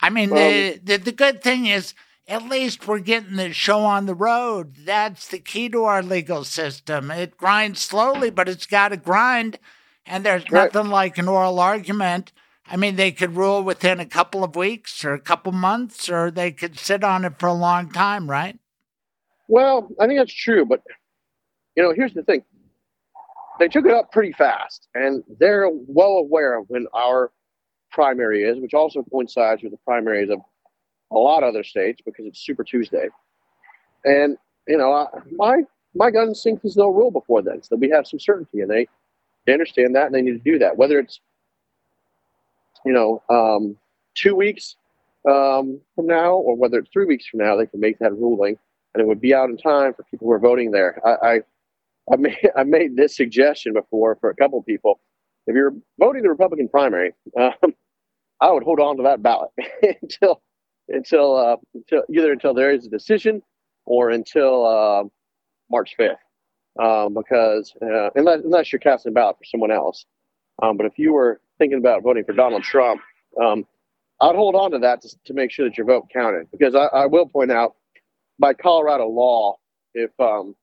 I 0.00 0.10
mean, 0.10 0.30
the, 0.30 0.80
the 0.82 0.96
the 0.96 1.12
good 1.12 1.42
thing 1.42 1.66
is 1.66 1.94
at 2.28 2.48
least 2.48 2.86
we're 2.86 2.98
getting 2.98 3.36
the 3.36 3.52
show 3.52 3.80
on 3.80 4.06
the 4.06 4.14
road. 4.14 4.76
That's 4.84 5.26
the 5.28 5.38
key 5.38 5.68
to 5.70 5.84
our 5.84 6.02
legal 6.02 6.44
system. 6.44 7.10
It 7.10 7.36
grinds 7.36 7.80
slowly, 7.80 8.30
but 8.30 8.48
it's 8.48 8.66
got 8.66 8.88
to 8.88 8.96
grind, 8.96 9.58
and 10.06 10.24
there's 10.24 10.50
right. 10.50 10.72
nothing 10.72 10.90
like 10.90 11.18
an 11.18 11.28
oral 11.28 11.58
argument. 11.58 12.32
I 12.70 12.76
mean, 12.76 12.96
they 12.96 13.12
could 13.12 13.34
rule 13.34 13.62
within 13.62 13.98
a 13.98 14.06
couple 14.06 14.44
of 14.44 14.54
weeks 14.54 15.04
or 15.04 15.14
a 15.14 15.20
couple 15.20 15.52
months, 15.52 16.10
or 16.10 16.30
they 16.30 16.52
could 16.52 16.78
sit 16.78 17.02
on 17.02 17.24
it 17.24 17.38
for 17.38 17.46
a 17.46 17.54
long 17.54 17.90
time, 17.90 18.30
right? 18.30 18.58
Well, 19.48 19.88
I 19.98 20.06
think 20.06 20.20
that's 20.20 20.32
true, 20.32 20.66
but 20.66 20.82
you 21.78 21.84
know, 21.84 21.92
here's 21.94 22.12
the 22.12 22.24
thing. 22.24 22.42
They 23.60 23.68
took 23.68 23.86
it 23.86 23.92
up 23.92 24.10
pretty 24.10 24.32
fast, 24.32 24.88
and 24.96 25.22
they're 25.38 25.68
well 25.70 26.16
aware 26.16 26.58
of 26.58 26.64
when 26.68 26.88
our 26.92 27.30
primary 27.92 28.42
is, 28.42 28.58
which 28.58 28.74
also 28.74 29.04
coincides 29.04 29.62
with 29.62 29.70
the 29.70 29.78
primaries 29.86 30.28
of 30.28 30.40
a 31.12 31.16
lot 31.16 31.44
of 31.44 31.50
other 31.50 31.62
states 31.62 32.00
because 32.04 32.26
it's 32.26 32.44
Super 32.44 32.64
Tuesday. 32.64 33.08
And 34.04 34.36
you 34.66 34.76
know, 34.76 34.92
I, 34.92 35.06
my 35.30 35.62
my 35.94 36.10
gut 36.10 36.26
instinct 36.26 36.64
is 36.64 36.74
they'll 36.74 36.90
rule 36.90 37.12
before 37.12 37.42
then, 37.42 37.62
so 37.62 37.76
we 37.76 37.90
have 37.90 38.08
some 38.08 38.18
certainty, 38.18 38.60
and 38.60 38.68
they 38.68 38.88
they 39.46 39.52
understand 39.52 39.94
that, 39.94 40.06
and 40.06 40.14
they 40.16 40.22
need 40.22 40.32
to 40.32 40.50
do 40.50 40.58
that. 40.58 40.76
Whether 40.76 40.98
it's 40.98 41.20
you 42.84 42.92
know 42.92 43.22
um, 43.30 43.76
two 44.16 44.34
weeks 44.34 44.74
um, 45.30 45.80
from 45.94 46.08
now, 46.08 46.32
or 46.32 46.56
whether 46.56 46.78
it's 46.78 46.90
three 46.92 47.06
weeks 47.06 47.28
from 47.28 47.38
now, 47.38 47.54
they 47.54 47.66
can 47.66 47.78
make 47.78 48.00
that 48.00 48.18
ruling, 48.18 48.58
and 48.94 49.00
it 49.00 49.06
would 49.06 49.20
be 49.20 49.32
out 49.32 49.48
in 49.48 49.56
time 49.56 49.94
for 49.94 50.02
people 50.10 50.26
who 50.26 50.32
are 50.32 50.40
voting 50.40 50.72
there. 50.72 51.00
I, 51.06 51.34
I 51.34 51.40
I 52.12 52.16
made 52.16 52.38
I 52.56 52.64
made 52.64 52.96
this 52.96 53.16
suggestion 53.16 53.72
before 53.72 54.16
for 54.20 54.30
a 54.30 54.36
couple 54.36 54.62
people. 54.62 55.00
If 55.46 55.54
you're 55.54 55.74
voting 55.98 56.22
the 56.22 56.28
Republican 56.28 56.68
primary, 56.68 57.12
um, 57.38 57.52
I 58.40 58.50
would 58.50 58.62
hold 58.62 58.80
on 58.80 58.96
to 58.98 59.02
that 59.04 59.22
ballot 59.22 59.50
until 60.02 60.42
until 60.88 61.36
uh, 61.36 61.56
until 61.74 62.02
either 62.14 62.32
until 62.32 62.54
there 62.54 62.72
is 62.72 62.86
a 62.86 62.90
decision 62.90 63.42
or 63.84 64.10
until 64.10 64.66
uh, 64.66 65.04
March 65.70 65.94
fifth, 65.96 66.18
um, 66.80 67.14
because 67.14 67.74
uh, 67.82 68.10
unless 68.14 68.40
unless 68.44 68.72
you're 68.72 68.80
casting 68.80 69.10
a 69.10 69.14
ballot 69.14 69.36
for 69.38 69.44
someone 69.44 69.70
else. 69.70 70.04
Um, 70.62 70.76
but 70.76 70.86
if 70.86 70.98
you 70.98 71.12
were 71.12 71.40
thinking 71.58 71.78
about 71.78 72.02
voting 72.02 72.24
for 72.24 72.32
Donald 72.32 72.64
Trump, 72.64 73.00
um, 73.40 73.64
I'd 74.20 74.34
hold 74.34 74.56
on 74.56 74.72
to 74.72 74.78
that 74.80 75.00
to, 75.02 75.16
to, 75.26 75.34
make 75.34 75.52
sure 75.52 75.68
that 75.68 75.78
your 75.78 75.86
vote 75.86 76.08
counted. 76.12 76.48
Because 76.50 76.74
I, 76.74 76.86
I 76.86 77.06
will 77.06 77.26
point 77.26 77.52
out, 77.52 77.76
by 78.40 78.54
Colorado 78.54 79.06
law, 79.06 79.56
if 79.94 80.10
um, 80.18 80.56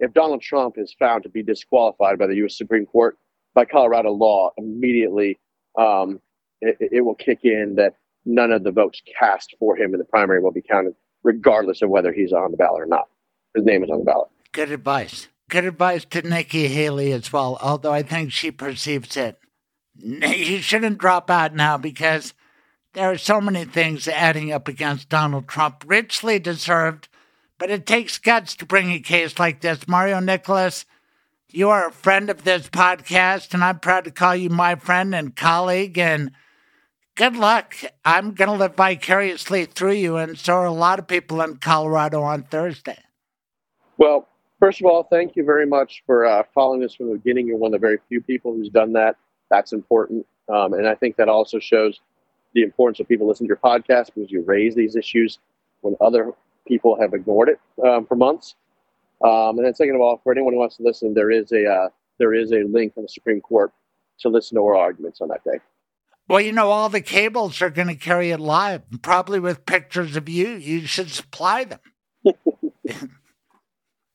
if 0.00 0.12
Donald 0.12 0.42
Trump 0.42 0.76
is 0.78 0.94
found 0.98 1.22
to 1.22 1.28
be 1.28 1.42
disqualified 1.42 2.18
by 2.18 2.26
the 2.26 2.36
U.S. 2.36 2.56
Supreme 2.56 2.86
Court 2.86 3.16
by 3.54 3.64
Colorado 3.64 4.12
law, 4.12 4.50
immediately 4.58 5.38
um, 5.78 6.20
it, 6.60 6.76
it, 6.80 7.00
will 7.04 7.14
kick 7.14 7.40
in 7.44 7.74
that 7.76 7.96
none 8.24 8.52
of 8.52 8.64
the 8.64 8.72
votes 8.72 9.02
cast 9.18 9.54
for 9.58 9.76
him 9.76 9.92
in 9.92 9.98
the 9.98 10.04
primary 10.04 10.40
will 10.40 10.52
be 10.52 10.62
counted, 10.62 10.94
regardless 11.22 11.82
of 11.82 11.90
whether 11.90 12.12
he's 12.12 12.32
on 12.32 12.50
the 12.50 12.56
ballot 12.56 12.82
or 12.82 12.86
not. 12.86 13.08
His 13.54 13.64
name 13.64 13.84
is 13.84 13.90
on 13.90 13.98
the 14.00 14.04
ballot. 14.04 14.28
Good 14.52 14.70
advice. 14.70 15.28
Good 15.48 15.64
advice 15.64 16.04
to 16.06 16.22
Nikki 16.22 16.68
Haley 16.68 17.12
as 17.12 17.32
well, 17.32 17.58
although 17.60 17.92
I 17.92 18.02
think 18.02 18.32
she 18.32 18.50
perceives 18.50 19.16
it. 19.16 19.38
You 19.96 20.58
shouldn't 20.58 20.98
drop 20.98 21.30
out 21.30 21.54
now 21.54 21.76
because 21.78 22.34
there 22.94 23.10
are 23.10 23.18
so 23.18 23.40
many 23.40 23.64
things 23.64 24.08
adding 24.08 24.50
up 24.50 24.66
against 24.66 25.08
Donald 25.08 25.46
Trump, 25.46 25.84
richly 25.86 26.38
deserved 26.38 27.08
but 27.64 27.70
it 27.70 27.86
takes 27.86 28.18
guts 28.18 28.54
to 28.54 28.66
bring 28.66 28.90
a 28.90 29.00
case 29.00 29.38
like 29.38 29.62
this. 29.62 29.88
Mario 29.88 30.20
Nicolais, 30.20 30.84
you 31.48 31.70
are 31.70 31.88
a 31.88 31.92
friend 31.92 32.28
of 32.28 32.44
this 32.44 32.68
podcast, 32.68 33.54
and 33.54 33.64
I'm 33.64 33.78
proud 33.78 34.04
to 34.04 34.10
call 34.10 34.36
you 34.36 34.50
my 34.50 34.74
friend 34.74 35.14
and 35.14 35.34
colleague. 35.34 35.96
And 35.96 36.32
good 37.14 37.36
luck. 37.36 37.74
I'm 38.04 38.34
going 38.34 38.50
to 38.50 38.54
live 38.54 38.76
vicariously 38.76 39.64
through 39.64 39.94
you, 39.94 40.18
and 40.18 40.38
so 40.38 40.56
are 40.56 40.66
a 40.66 40.72
lot 40.72 40.98
of 40.98 41.06
people 41.08 41.40
in 41.40 41.56
Colorado 41.56 42.20
on 42.20 42.42
Thursday. 42.42 42.98
Well, 43.96 44.28
first 44.60 44.82
of 44.82 44.84
all, 44.84 45.04
thank 45.04 45.34
you 45.34 45.42
very 45.42 45.64
much 45.64 46.02
for 46.04 46.26
uh, 46.26 46.42
following 46.54 46.84
us 46.84 46.94
from 46.94 47.08
the 47.08 47.14
beginning. 47.14 47.46
You're 47.46 47.56
one 47.56 47.72
of 47.72 47.80
the 47.80 47.86
very 47.86 47.98
few 48.10 48.20
people 48.20 48.52
who's 48.52 48.68
done 48.68 48.92
that. 48.92 49.16
That's 49.48 49.72
important. 49.72 50.26
Um, 50.52 50.74
and 50.74 50.86
I 50.86 50.96
think 50.96 51.16
that 51.16 51.30
also 51.30 51.58
shows 51.58 51.98
the 52.52 52.60
importance 52.60 53.00
of 53.00 53.08
people 53.08 53.26
listening 53.26 53.48
to 53.48 53.52
your 53.52 53.56
podcast 53.56 54.10
because 54.14 54.30
you 54.30 54.42
raise 54.42 54.74
these 54.74 54.96
issues 54.96 55.38
when 55.80 55.96
other 55.98 56.34
people 56.66 56.98
have 57.00 57.14
ignored 57.14 57.48
it 57.48 57.60
um, 57.86 58.06
for 58.06 58.16
months. 58.16 58.54
Um, 59.22 59.58
and 59.58 59.66
then 59.66 59.74
second 59.74 59.94
of 59.94 60.00
all, 60.00 60.20
for 60.22 60.32
anyone 60.32 60.52
who 60.52 60.58
wants 60.58 60.76
to 60.76 60.82
listen, 60.82 61.14
there 61.14 61.30
is 61.30 61.52
a 61.52 61.66
uh, 61.66 61.88
there 62.18 62.34
is 62.34 62.52
a 62.52 62.64
link 62.64 62.92
on 62.96 63.04
the 63.04 63.08
Supreme 63.08 63.40
Court 63.40 63.72
to 64.20 64.28
listen 64.28 64.56
to 64.56 64.62
our 64.62 64.76
arguments 64.76 65.20
on 65.20 65.28
that 65.28 65.44
day. 65.44 65.58
Well, 66.28 66.40
you 66.40 66.52
know, 66.52 66.70
all 66.70 66.88
the 66.88 67.00
cables 67.00 67.60
are 67.60 67.70
going 67.70 67.88
to 67.88 67.94
carry 67.94 68.30
it 68.30 68.40
live, 68.40 68.82
probably 69.02 69.40
with 69.40 69.66
pictures 69.66 70.16
of 70.16 70.28
you. 70.28 70.50
You 70.50 70.86
should 70.86 71.10
supply 71.10 71.64
them. 71.64 71.80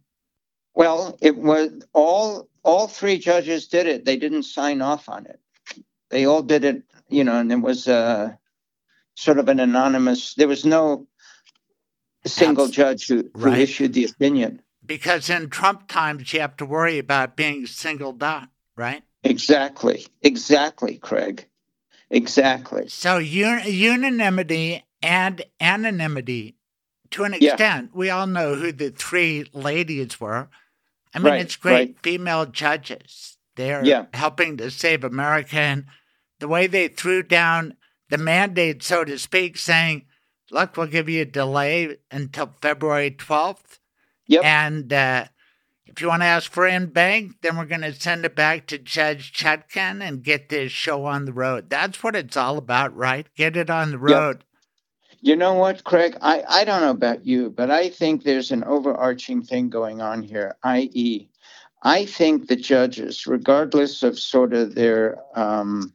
Well, 0.74 1.18
it 1.22 1.38
was 1.38 1.72
all 1.94 2.50
all 2.64 2.88
three 2.88 3.18
judges 3.18 3.68
did 3.68 3.88
it. 3.88 4.06
They 4.06 4.18
didn't 4.18 4.44
sign 4.44 4.82
off 4.82 5.10
on 5.10 5.26
it 5.26 5.40
they 6.10 6.26
all 6.26 6.42
did 6.42 6.64
it, 6.64 6.84
you 7.10 7.24
know, 7.24 7.40
and 7.40 7.52
it 7.52 7.58
was 7.62 7.88
a 7.88 8.38
sort 9.16 9.40
of 9.40 9.50
an 9.50 9.60
anonymous. 9.60 10.34
There 10.36 10.48
was 10.48 10.66
no 10.66 11.08
single 12.26 12.68
judge 12.68 13.08
who, 13.08 13.30
who 13.36 13.54
issued 13.54 13.94
the 13.94 14.06
opinion. 14.06 14.62
Because 14.88 15.30
in 15.30 15.50
Trump 15.50 15.88
times, 15.88 16.34
you 16.34 16.40
have 16.40 16.58
to 16.58 16.66
worry 16.66 16.98
about 16.98 17.36
being 17.36 17.68
singled 17.68 18.24
out, 18.24 18.48
right? 18.76 19.04
Exactly, 19.24 20.08
exactly, 20.22 20.98
Craig, 20.98 21.46
exactly. 22.10 22.88
So 22.88 23.18
un- 23.18 23.62
unanimity 23.66 24.86
and 25.02 25.44
anonymity, 25.60 26.56
to 27.12 27.24
an 27.24 27.34
extent, 27.34 27.90
yeah. 27.92 27.98
we 27.98 28.10
all 28.10 28.28
know 28.28 28.56
who 28.56 28.72
the 28.72 28.90
three 28.90 29.46
ladies 29.54 30.20
were. 30.20 30.48
I 31.14 31.20
mean, 31.20 31.34
right, 31.34 31.42
it's 31.42 31.56
great 31.56 31.74
right. 31.74 32.00
female 32.02 32.46
judges. 32.46 33.38
They're 33.56 33.84
yeah. 33.84 34.06
helping 34.14 34.58
to 34.58 34.70
save 34.72 35.04
America. 35.04 35.58
And 35.58 35.86
the 36.40 36.48
way 36.48 36.68
they 36.68 36.88
threw 36.88 37.24
down 37.24 37.76
the 38.10 38.18
mandate, 38.18 38.84
so 38.84 39.04
to 39.04 39.18
speak, 39.18 39.58
saying, 39.58 40.06
look, 40.52 40.78
we'll 40.78 40.88
give 40.88 41.10
you 41.10 41.24
a 41.24 41.26
delay 41.26 41.98
until 42.12 42.54
February 42.62 43.12
12th. 43.12 43.77
Yep. 44.28 44.44
And 44.44 44.94
uh, 44.94 45.26
if 45.86 46.02
you 46.02 46.08
want 46.08 46.22
to 46.22 46.28
ask 46.28 46.52
for 46.52 46.66
en 46.66 46.88
banc, 46.88 47.34
then 47.42 47.58
we're 47.58 47.66
going 47.66 47.82
to 47.82 47.94
send 47.94 48.26
it 48.26 48.36
back 48.36 48.68
to 48.68 48.78
Judge 48.78 49.34
Chutkan 49.34 50.02
and 50.02 50.24
get 50.24 50.50
this 50.50 50.72
show 50.72 51.06
on 51.06 51.26
the 51.26 51.34
road. 51.34 51.70
That's 51.70 52.04
what 52.04 52.16
it's 52.16 52.38
all 52.38 52.58
about, 52.58 52.96
right? 52.96 53.28
Get 53.36 53.58
it 53.58 53.70
on 53.70 53.92
the 53.92 53.98
road. 53.98 54.38
Yep. 54.38 54.44
You 55.22 55.36
know 55.36 55.56
what, 55.56 55.84
Craig? 55.84 56.16
I, 56.22 56.44
I 56.48 56.64
don't 56.64 56.82
know 56.82 56.92
about 56.92 57.26
you, 57.26 57.50
but 57.50 57.72
I 57.72 57.90
think 57.90 58.24
there's 58.24 58.52
an 58.52 58.64
overarching 58.64 59.42
thing 59.42 59.70
going 59.70 60.02
on 60.02 60.22
here, 60.22 60.56
i.e., 60.64 61.30
I 61.84 62.06
think 62.06 62.48
the 62.48 62.56
judges, 62.56 63.28
regardless 63.28 64.04
of 64.04 64.20
sort 64.20 64.54
of 64.54 64.76
their 64.76 65.18
um, 65.36 65.94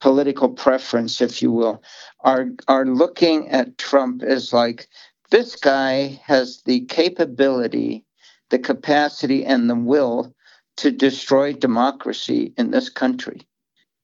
political 0.00 0.48
preference, 0.48 1.20
if 1.20 1.42
you 1.42 1.52
will, 1.52 1.82
are 2.20 2.48
are 2.68 2.86
looking 2.86 3.48
at 3.50 3.78
Trump 3.78 4.22
as 4.22 4.52
like 4.52 4.88
this 5.30 5.56
guy 5.56 6.20
has 6.24 6.62
the 6.64 6.80
capability, 6.86 8.04
the 8.50 8.58
capacity, 8.58 9.44
and 9.44 9.70
the 9.70 9.74
will 9.74 10.34
to 10.78 10.90
destroy 10.90 11.52
democracy 11.52 12.52
in 12.56 12.70
this 12.70 12.88
country, 12.88 13.46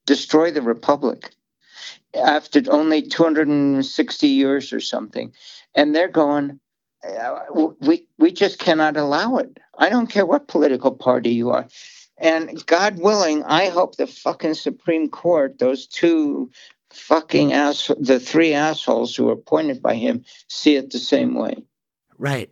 destroy 0.05 0.51
the 0.51 0.61
republic 0.61 1.31
after 2.15 2.61
only 2.69 3.01
260 3.01 4.27
years 4.27 4.73
or 4.73 4.79
something. 4.79 5.33
And 5.75 5.95
they're 5.95 6.07
going, 6.07 6.59
uh, 7.07 7.39
we 7.79 8.07
we 8.17 8.31
just 8.31 8.59
cannot 8.59 8.97
allow 8.97 9.37
it. 9.37 9.59
I 9.77 9.89
don't 9.89 10.07
care 10.07 10.25
what 10.25 10.47
political 10.47 10.91
party 10.91 11.31
you 11.31 11.51
are. 11.51 11.67
And 12.17 12.65
God 12.65 12.99
willing, 12.99 13.43
I 13.43 13.69
hope 13.69 13.95
the 13.95 14.07
fucking 14.07 14.55
Supreme 14.55 15.09
Court, 15.09 15.59
those 15.59 15.85
two 15.85 16.49
fucking 16.91 17.53
ass, 17.53 17.91
the 17.99 18.19
three 18.19 18.53
assholes 18.53 19.15
who 19.15 19.29
are 19.29 19.33
appointed 19.33 19.81
by 19.81 19.95
him, 19.95 20.23
see 20.47 20.75
it 20.75 20.91
the 20.91 20.99
same 20.99 21.35
way. 21.35 21.63
Right. 22.17 22.49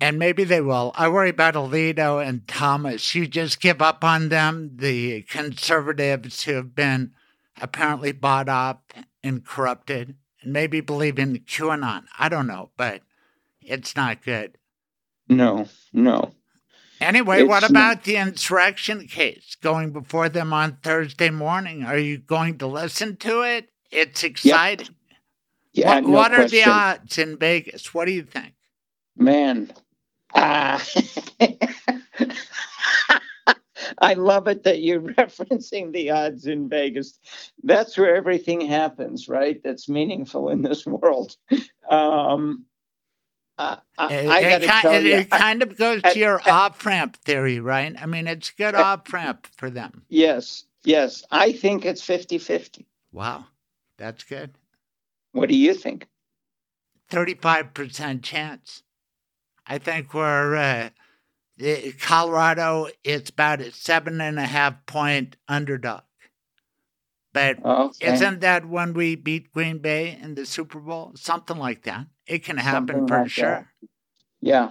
And 0.00 0.18
maybe 0.18 0.42
they 0.44 0.60
will. 0.60 0.92
I 0.96 1.08
worry 1.08 1.30
about 1.30 1.54
Alito 1.54 2.26
and 2.26 2.46
Thomas. 2.48 3.14
You 3.14 3.26
just 3.26 3.60
give 3.60 3.80
up 3.80 4.02
on 4.02 4.30
them, 4.30 4.72
the 4.74 5.22
conservatives 5.22 6.42
who 6.42 6.54
have 6.54 6.74
been 6.74 7.12
apparently 7.60 8.10
bought 8.10 8.48
up 8.48 8.92
and 9.22 9.46
corrupted, 9.46 10.16
and 10.40 10.52
maybe 10.52 10.80
believe 10.80 11.20
in 11.20 11.36
QAnon. 11.38 12.04
I 12.18 12.28
don't 12.28 12.48
know, 12.48 12.70
but 12.76 13.02
it's 13.60 13.94
not 13.94 14.24
good. 14.24 14.58
No, 15.28 15.68
no. 15.92 16.34
Anyway, 17.02 17.40
it's 17.40 17.48
what 17.48 17.68
about 17.68 17.96
not... 17.96 18.04
the 18.04 18.16
insurrection 18.16 19.06
case 19.06 19.56
going 19.60 19.92
before 19.92 20.28
them 20.28 20.52
on 20.52 20.78
Thursday 20.82 21.30
morning? 21.30 21.84
Are 21.84 21.98
you 21.98 22.18
going 22.18 22.58
to 22.58 22.66
listen 22.66 23.16
to 23.18 23.42
it? 23.42 23.68
It's 23.90 24.24
exciting. 24.24 24.86
Yep. 24.86 24.96
Yeah, 25.74 25.94
what, 25.94 26.04
no 26.04 26.10
what 26.10 26.34
are 26.34 26.48
the 26.48 26.64
odds 26.64 27.18
in 27.18 27.38
Vegas? 27.38 27.94
What 27.94 28.04
do 28.04 28.12
you 28.12 28.22
think? 28.22 28.52
Man, 29.16 29.72
uh, 30.34 30.78
I 33.98 34.14
love 34.14 34.48
it 34.48 34.64
that 34.64 34.80
you're 34.82 35.00
referencing 35.18 35.92
the 35.92 36.10
odds 36.10 36.46
in 36.46 36.68
Vegas. 36.68 37.18
That's 37.62 37.96
where 37.96 38.14
everything 38.14 38.60
happens, 38.60 39.28
right? 39.28 39.60
That's 39.62 39.88
meaningful 39.88 40.50
in 40.50 40.62
this 40.62 40.86
world. 40.86 41.36
Um, 41.88 42.64
uh, 43.58 43.76
it, 44.10 44.62
it, 44.62 44.68
kind, 44.68 45.06
it, 45.06 45.30
kind, 45.30 45.62
of 45.62 45.76
goes 45.76 46.02
to 46.02 46.18
your 46.18 46.40
off 46.48 46.84
ramp 46.86 47.16
theory, 47.18 47.60
right? 47.60 47.94
I 48.00 48.06
mean, 48.06 48.26
it's 48.26 48.50
good 48.50 48.74
off 48.74 49.12
ramp 49.12 49.46
for 49.56 49.70
them. 49.70 50.04
Yes, 50.08 50.64
yes. 50.84 51.22
I 51.30 51.52
think 51.52 51.84
it's 51.84 52.02
50 52.02 52.38
50. 52.38 52.86
Wow, 53.12 53.46
that's 53.98 54.24
good. 54.24 54.52
What 55.32 55.48
do 55.48 55.56
you 55.56 55.74
think? 55.74 56.08
35% 57.10 58.22
chance. 58.22 58.82
I 59.66 59.78
think 59.78 60.14
we're, 60.14 60.56
uh, 60.56 60.90
Colorado, 62.00 62.88
it's 63.04 63.30
about 63.30 63.60
a 63.60 63.70
seven 63.70 64.20
and 64.20 64.38
a 64.38 64.46
half 64.46 64.84
point 64.86 65.36
underdog. 65.46 66.02
But 67.32 67.64
okay. 67.64 68.12
isn't 68.12 68.40
that 68.40 68.66
when 68.66 68.92
we 68.92 69.14
beat 69.14 69.52
Green 69.52 69.78
Bay 69.78 70.18
in 70.20 70.34
the 70.34 70.44
Super 70.44 70.78
Bowl? 70.78 71.12
Something 71.14 71.56
like 71.56 71.82
that. 71.84 72.06
It 72.26 72.44
can 72.44 72.56
happen 72.56 72.88
Something 72.88 73.08
for 73.08 73.18
like 73.18 73.30
sure. 73.30 73.44
That. 73.80 73.88
Yeah. 74.40 74.70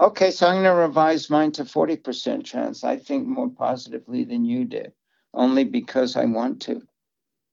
Okay, 0.00 0.30
so 0.30 0.46
I'm 0.46 0.54
going 0.54 0.64
to 0.64 0.74
revise 0.74 1.28
mine 1.28 1.52
to 1.52 1.64
40% 1.64 2.44
chance. 2.44 2.82
I 2.82 2.96
think 2.96 3.26
more 3.26 3.50
positively 3.50 4.24
than 4.24 4.44
you 4.44 4.64
did, 4.64 4.92
only 5.34 5.64
because 5.64 6.16
I 6.16 6.24
want 6.24 6.62
to. 6.62 6.82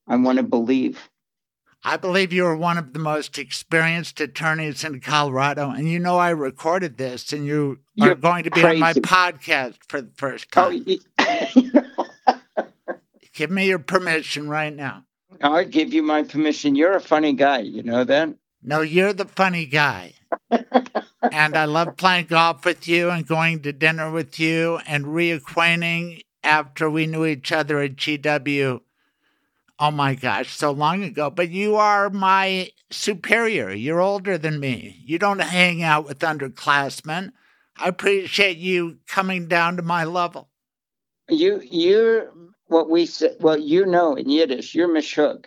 I 0.08 0.16
want 0.16 0.38
to 0.38 0.44
believe. 0.44 1.10
I 1.84 1.98
believe 1.98 2.34
you 2.34 2.46
are 2.46 2.56
one 2.56 2.78
of 2.78 2.94
the 2.94 3.00
most 3.00 3.38
experienced 3.38 4.20
attorneys 4.20 4.84
in 4.84 5.00
Colorado, 5.00 5.70
and 5.70 5.90
you 5.90 6.00
know 6.00 6.18
I 6.18 6.30
recorded 6.30 6.98
this, 6.98 7.32
and 7.32 7.46
you 7.46 7.80
You're 7.96 8.12
are 8.12 8.16
going 8.16 8.44
to 8.46 8.52
be 8.52 8.62
crazy. 8.62 8.76
on 8.76 8.80
my 8.80 8.94
podcast 8.94 9.78
for 9.88 10.02
the 10.02 10.12
first 10.16 10.48
oh, 10.58 10.72
time. 10.72 11.82
Oh, 12.28 12.40
Give 13.34 13.52
me 13.52 13.68
your 13.68 13.80
permission 13.80 14.50
right 14.50 14.76
now. 14.76 15.06
I'll 15.42 15.64
give 15.64 15.94
you 15.94 16.04
my 16.04 16.24
permission. 16.24 16.76
You're 16.76 16.98
a 16.98 17.02
funny 17.02 17.34
guy, 17.34 17.60
you 17.60 17.84
know 17.84 18.04
that? 18.04 18.30
No, 18.62 18.82
you're 18.82 19.14
the 19.14 19.26
funny 19.26 19.66
guy. 19.66 20.14
and 20.51 21.57
I 21.57 21.66
love 21.66 21.97
playing 21.97 22.26
golf 22.26 22.66
with 22.66 22.88
you 22.88 23.10
and 23.10 23.26
going 23.26 23.62
to 23.62 23.74
dinner 23.74 24.12
with 24.12 24.39
you 24.39 24.80
and 24.86 25.05
reacquainting 25.05 26.24
after 26.43 26.89
we 26.89 27.05
knew 27.05 27.26
each 27.26 27.51
other 27.51 27.80
at 27.80 27.95
GW. 27.95 28.82
Oh 29.80 29.91
my 29.91 30.16
gosh, 30.16 30.53
so 30.53 30.72
long 30.72 31.03
ago. 31.03 31.30
But 31.30 31.49
you 31.49 31.78
are 31.78 32.10
my 32.10 32.72
superior. 32.91 33.72
You're 33.72 34.01
older 34.01 34.38
than 34.38 34.60
me. 34.60 35.01
You 35.05 35.18
don't 35.20 35.39
hang 35.39 35.82
out 35.82 36.05
with 36.05 36.20
underclassmen. 36.20 37.32
I 37.78 37.88
appreciate 37.88 38.57
you 38.57 38.97
coming 39.07 39.47
down 39.47 39.78
to 39.78 39.82
my 39.82 40.03
level. 40.03 40.49
You, 41.30 41.62
you're 41.64 42.34
what 42.68 42.89
we 42.89 43.05
say. 43.05 43.36
Well, 43.39 43.57
you 43.57 43.86
know 43.86 44.16
in 44.16 44.30
Yiddish, 44.30 44.76
you're 44.76 44.89
meshug. 44.89 45.45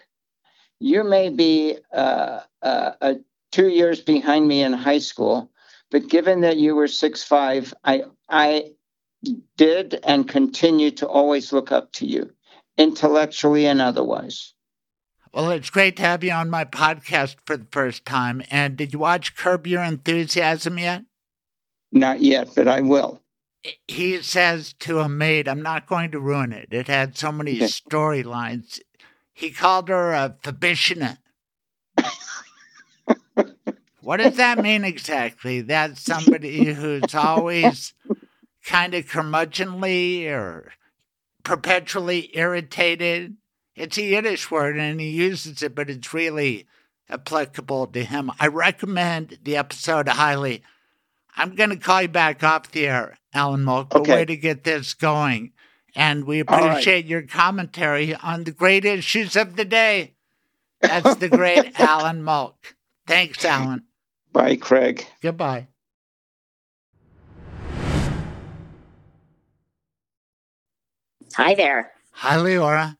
You 0.80 1.04
may 1.04 1.28
be 1.28 1.76
uh, 1.92 2.40
uh, 2.62 2.92
uh, 3.00 3.14
two 3.50 3.68
years 3.68 4.00
behind 4.00 4.46
me 4.46 4.62
in 4.62 4.72
high 4.72 4.98
school, 4.98 5.50
but 5.90 6.08
given 6.08 6.40
that 6.40 6.56
you 6.56 6.74
were 6.74 6.88
six 6.88 7.22
five, 7.22 7.74
I 7.84 8.04
I 8.28 8.72
did 9.56 10.00
and 10.04 10.28
continue 10.28 10.90
to 10.92 11.08
always 11.08 11.52
look 11.52 11.70
up 11.70 11.92
to 11.92 12.06
you, 12.06 12.30
intellectually 12.76 13.66
and 13.66 13.80
otherwise. 13.80 14.54
Well, 15.32 15.50
it's 15.50 15.70
great 15.70 15.96
to 15.96 16.02
have 16.02 16.22
you 16.22 16.32
on 16.32 16.50
my 16.50 16.64
podcast 16.64 17.36
for 17.46 17.56
the 17.56 17.66
first 17.70 18.04
time. 18.04 18.42
And 18.50 18.76
did 18.76 18.92
you 18.92 18.98
watch 18.98 19.34
Curb 19.34 19.66
Your 19.66 19.82
Enthusiasm 19.82 20.78
yet? 20.78 21.04
Not 21.90 22.20
yet, 22.20 22.50
but 22.54 22.68
I 22.68 22.82
will. 22.82 23.22
He 23.88 24.20
says 24.20 24.74
to 24.80 25.00
a 25.00 25.08
maid, 25.08 25.48
I'm 25.48 25.62
not 25.62 25.86
going 25.86 26.10
to 26.10 26.20
ruin 26.20 26.52
it. 26.52 26.68
It 26.70 26.88
had 26.88 27.16
so 27.16 27.32
many 27.32 27.58
storylines. 27.60 28.80
He 29.32 29.50
called 29.50 29.88
her 29.88 30.12
a 30.12 30.36
Fabishina. 30.42 31.18
What 34.02 34.16
does 34.16 34.36
that 34.36 34.58
mean 34.58 34.84
exactly? 34.84 35.60
That's 35.60 36.02
somebody 36.02 36.72
who's 36.72 37.14
always 37.14 37.94
kind 38.64 38.94
of 38.94 39.06
curmudgeonly 39.06 40.26
or 40.26 40.72
perpetually 41.44 42.36
irritated. 42.36 43.36
It's 43.76 43.96
a 43.98 44.02
Yiddish 44.02 44.50
word 44.50 44.76
and 44.76 45.00
he 45.00 45.10
uses 45.10 45.62
it, 45.62 45.76
but 45.76 45.88
it's 45.88 46.12
really 46.12 46.66
applicable 47.08 47.86
to 47.88 48.04
him. 48.04 48.32
I 48.40 48.48
recommend 48.48 49.38
the 49.44 49.56
episode 49.56 50.08
highly. 50.08 50.64
I'm 51.36 51.54
going 51.54 51.70
to 51.70 51.76
call 51.76 52.02
you 52.02 52.08
back 52.08 52.42
off 52.42 52.72
the 52.72 52.88
air, 52.88 53.18
Alan 53.32 53.62
Molk. 53.62 53.94
Okay. 53.94 54.12
way 54.12 54.24
to 54.24 54.36
get 54.36 54.64
this 54.64 54.94
going. 54.94 55.52
And 55.94 56.24
we 56.24 56.40
appreciate 56.40 56.94
right. 56.94 57.06
your 57.06 57.22
commentary 57.22 58.16
on 58.16 58.44
the 58.44 58.50
great 58.50 58.84
issues 58.84 59.36
of 59.36 59.54
the 59.54 59.64
day. 59.64 60.14
That's 60.80 61.14
the 61.16 61.28
great 61.30 61.78
Alan 61.78 62.24
Molk. 62.24 62.74
Thanks, 63.06 63.44
Alan. 63.44 63.84
Bye, 64.32 64.56
Craig. 64.56 65.06
Goodbye. 65.20 65.68
Hi 71.34 71.54
there. 71.54 71.92
Hi, 72.12 72.36
Leora. 72.36 72.96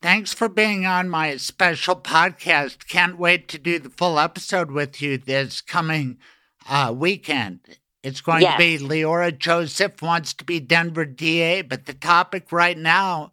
Thanks 0.00 0.32
for 0.32 0.48
being 0.48 0.84
on 0.84 1.08
my 1.08 1.36
special 1.36 1.96
podcast. 1.96 2.88
Can't 2.88 3.18
wait 3.18 3.46
to 3.48 3.58
do 3.58 3.78
the 3.78 3.90
full 3.90 4.18
episode 4.18 4.70
with 4.70 5.00
you 5.00 5.18
this 5.18 5.60
coming 5.60 6.18
uh, 6.68 6.92
weekend. 6.96 7.60
It's 8.02 8.20
going 8.20 8.42
yes. 8.42 8.54
to 8.54 8.58
be 8.58 8.78
Leora 8.78 9.36
Joseph 9.36 10.02
wants 10.02 10.34
to 10.34 10.44
be 10.44 10.58
Denver 10.58 11.04
DA, 11.04 11.62
but 11.62 11.86
the 11.86 11.94
topic 11.94 12.50
right 12.50 12.76
now 12.76 13.32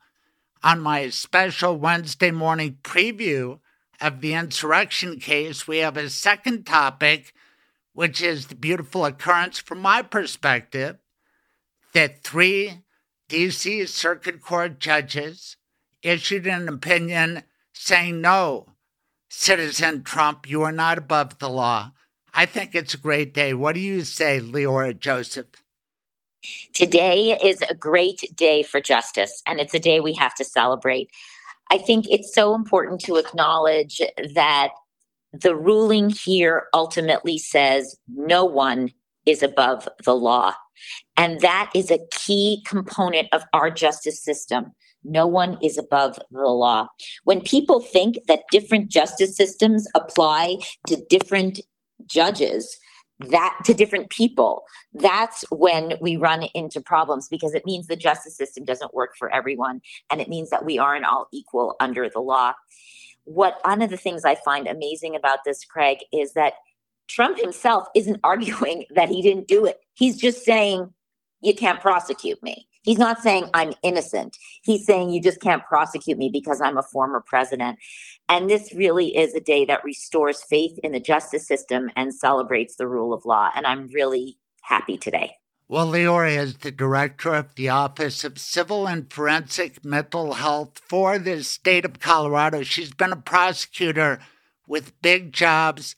on 0.64 0.80
my 0.80 1.10
special 1.10 1.76
Wednesday 1.76 2.30
morning 2.30 2.78
preview 2.84 3.60
of 4.02 4.22
the 4.22 4.34
insurrection 4.34 5.20
case, 5.20 5.68
we 5.68 5.80
have 5.80 5.98
a 5.98 6.10
second 6.10 6.66
topic, 6.66 7.34
which 7.94 8.22
is 8.22 8.48
the 8.48 8.56
beautiful 8.56 9.06
occurrence 9.06 9.60
from 9.60 9.80
my 9.80 10.02
perspective 10.02 10.98
that 11.94 12.24
three 12.24 12.84
DC 13.30 13.88
Circuit 13.88 14.42
Court 14.42 14.80
judges 14.80 15.58
issued 16.02 16.48
an 16.48 16.68
opinion 16.68 17.44
saying, 17.74 18.22
no, 18.22 18.68
Citizen 19.30 20.04
Trump, 20.04 20.50
you 20.50 20.62
are 20.64 20.72
not 20.72 20.98
above 20.98 21.40
the 21.40 21.50
law. 21.50 21.92
I 22.34 22.46
think 22.46 22.74
it's 22.74 22.94
a 22.94 22.98
great 22.98 23.34
day. 23.34 23.54
What 23.54 23.76
do 23.76 23.82
you 23.82 24.04
say, 24.04 24.40
Leora 24.40 24.98
Joseph? 24.98 25.48
Today 26.74 27.38
is 27.44 27.62
a 27.70 27.76
great 27.76 28.36
day 28.36 28.64
for 28.64 28.80
justice, 28.80 29.42
and 29.46 29.60
it's 29.60 29.74
a 29.74 29.80
day 29.80 30.00
we 30.00 30.14
have 30.14 30.36
to 30.36 30.46
celebrate. 30.46 31.10
I 31.70 31.78
think 31.78 32.06
it's 32.10 32.34
so 32.34 32.56
important 32.56 33.02
to 33.02 33.18
acknowledge 33.18 34.02
that 34.34 34.70
the 35.34 35.56
ruling 35.56 36.10
here 36.10 36.66
ultimately 36.74 37.38
says 37.38 37.96
no 38.08 38.44
one 38.44 38.92
is 39.26 39.44
above 39.44 39.88
the 40.04 40.16
law. 40.16 40.54
And 41.18 41.40
that 41.42 41.70
is 41.76 41.92
a 41.92 42.00
key 42.12 42.64
component 42.66 43.28
of 43.32 43.44
our 43.54 43.70
justice 43.70 44.24
system. 44.24 44.72
No 45.04 45.28
one 45.28 45.58
is 45.62 45.78
above 45.78 46.20
the 46.32 46.42
law. 46.42 46.88
When 47.24 47.42
people 47.42 47.80
think 47.80 48.18
that 48.28 48.44
different 48.52 48.90
justice 48.90 49.36
systems 49.36 49.88
apply 49.96 50.58
to 50.88 51.04
different 51.10 51.62
judges 52.08 52.78
that 53.20 53.58
to 53.66 53.74
different 53.74 54.10
people. 54.10 54.64
That's 54.94 55.44
when 55.52 55.94
we 56.00 56.16
run 56.16 56.44
into 56.54 56.82
problems 56.82 57.28
because 57.28 57.54
it 57.54 57.66
means 57.66 57.88
the 57.88 57.96
justice 57.96 58.38
system 58.38 58.64
doesn't 58.64 58.94
work 58.94 59.12
for 59.18 59.30
everyone 59.34 59.82
and 60.10 60.22
it 60.22 60.30
means 60.30 60.50
that 60.50 60.66
we 60.66 60.80
aren't 60.80 61.06
all 61.06 61.28
equal 61.34 61.76
under 61.80 62.10
the 62.10 62.22
law. 62.22 62.54
What 63.26 63.60
one 63.64 63.82
of 63.82 63.90
the 63.90 63.98
things 63.98 64.26
i 64.26 64.36
find 64.36 64.68
amazing 64.68 65.16
about 65.16 65.40
this 65.46 65.66
craig 65.66 66.00
is 66.14 66.34
that 66.34 66.54
trump 67.08 67.40
himself 67.40 67.88
isn't 67.96 68.20
arguing 68.24 68.86
that 68.92 69.10
he 69.10 69.22
didn't 69.22 69.48
do 69.48 69.66
it. 69.66 69.80
He's 69.94 70.18
just 70.18 70.44
saying 70.44 70.94
you 71.42 71.54
can't 71.54 71.82
prosecute 71.82 72.42
me 72.42 72.69
He's 72.84 72.98
not 72.98 73.22
saying 73.22 73.50
I'm 73.54 73.74
innocent. 73.84 74.38
He's 74.64 74.86
saying 74.86 75.10
you 75.10 75.22
just 75.22 75.42
can't 75.42 75.66
prosecute 75.66 76.18
me 76.18 76.30
because 76.32 76.62
I'm 76.62 76.78
a 76.78 76.84
former 76.84 77.22
president. 77.26 77.78
And 78.30 78.50
this 78.50 78.74
really 78.74 79.18
is 79.18 79.36
a 79.36 79.42
day 79.42 79.66
that 79.66 79.84
restores 79.84 80.44
faith 80.44 80.78
in 80.84 80.92
the 80.92 81.00
justice 81.00 81.48
system 81.48 81.90
and 81.96 82.14
celebrates 82.14 82.76
the 82.76 82.88
rule 82.88 83.14
of 83.14 83.26
law. 83.26 83.50
And 83.56 83.66
I'm 83.66 83.88
really 83.88 84.38
happy 84.62 84.98
today. 84.98 85.36
Well, 85.68 85.88
Leora 85.88 86.36
is 86.36 86.58
the 86.58 86.72
director 86.72 87.36
of 87.36 87.54
the 87.54 87.70
Office 87.70 88.24
of 88.24 88.40
Civil 88.40 88.88
and 88.88 89.12
Forensic 89.12 89.86
Mental 89.86 90.34
Health 90.34 90.80
for 90.80 91.20
the 91.20 91.44
state 91.44 91.86
of 91.86 92.00
Colorado. 92.00 92.64
She's 92.64 92.92
been 92.92 93.12
a 93.12 93.18
prosecutor 93.18 94.20
with 94.68 95.00
big 95.04 95.32
jobs 95.32 95.96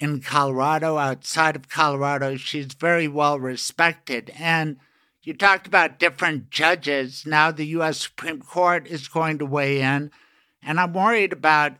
in 0.00 0.22
Colorado, 0.22 0.98
outside 0.98 1.54
of 1.54 1.68
Colorado. 1.68 2.36
She's 2.36 2.74
very 2.74 3.06
well 3.06 3.38
respected. 3.38 4.32
And 4.36 4.78
you 5.22 5.34
talked 5.34 5.66
about 5.66 5.98
different 5.98 6.50
judges. 6.50 7.24
Now 7.26 7.50
the 7.50 7.66
U.S. 7.66 7.98
Supreme 7.98 8.40
Court 8.40 8.86
is 8.86 9.08
going 9.08 9.38
to 9.38 9.46
weigh 9.46 9.80
in. 9.80 10.10
And 10.62 10.80
I'm 10.80 10.92
worried 10.92 11.32
about 11.32 11.74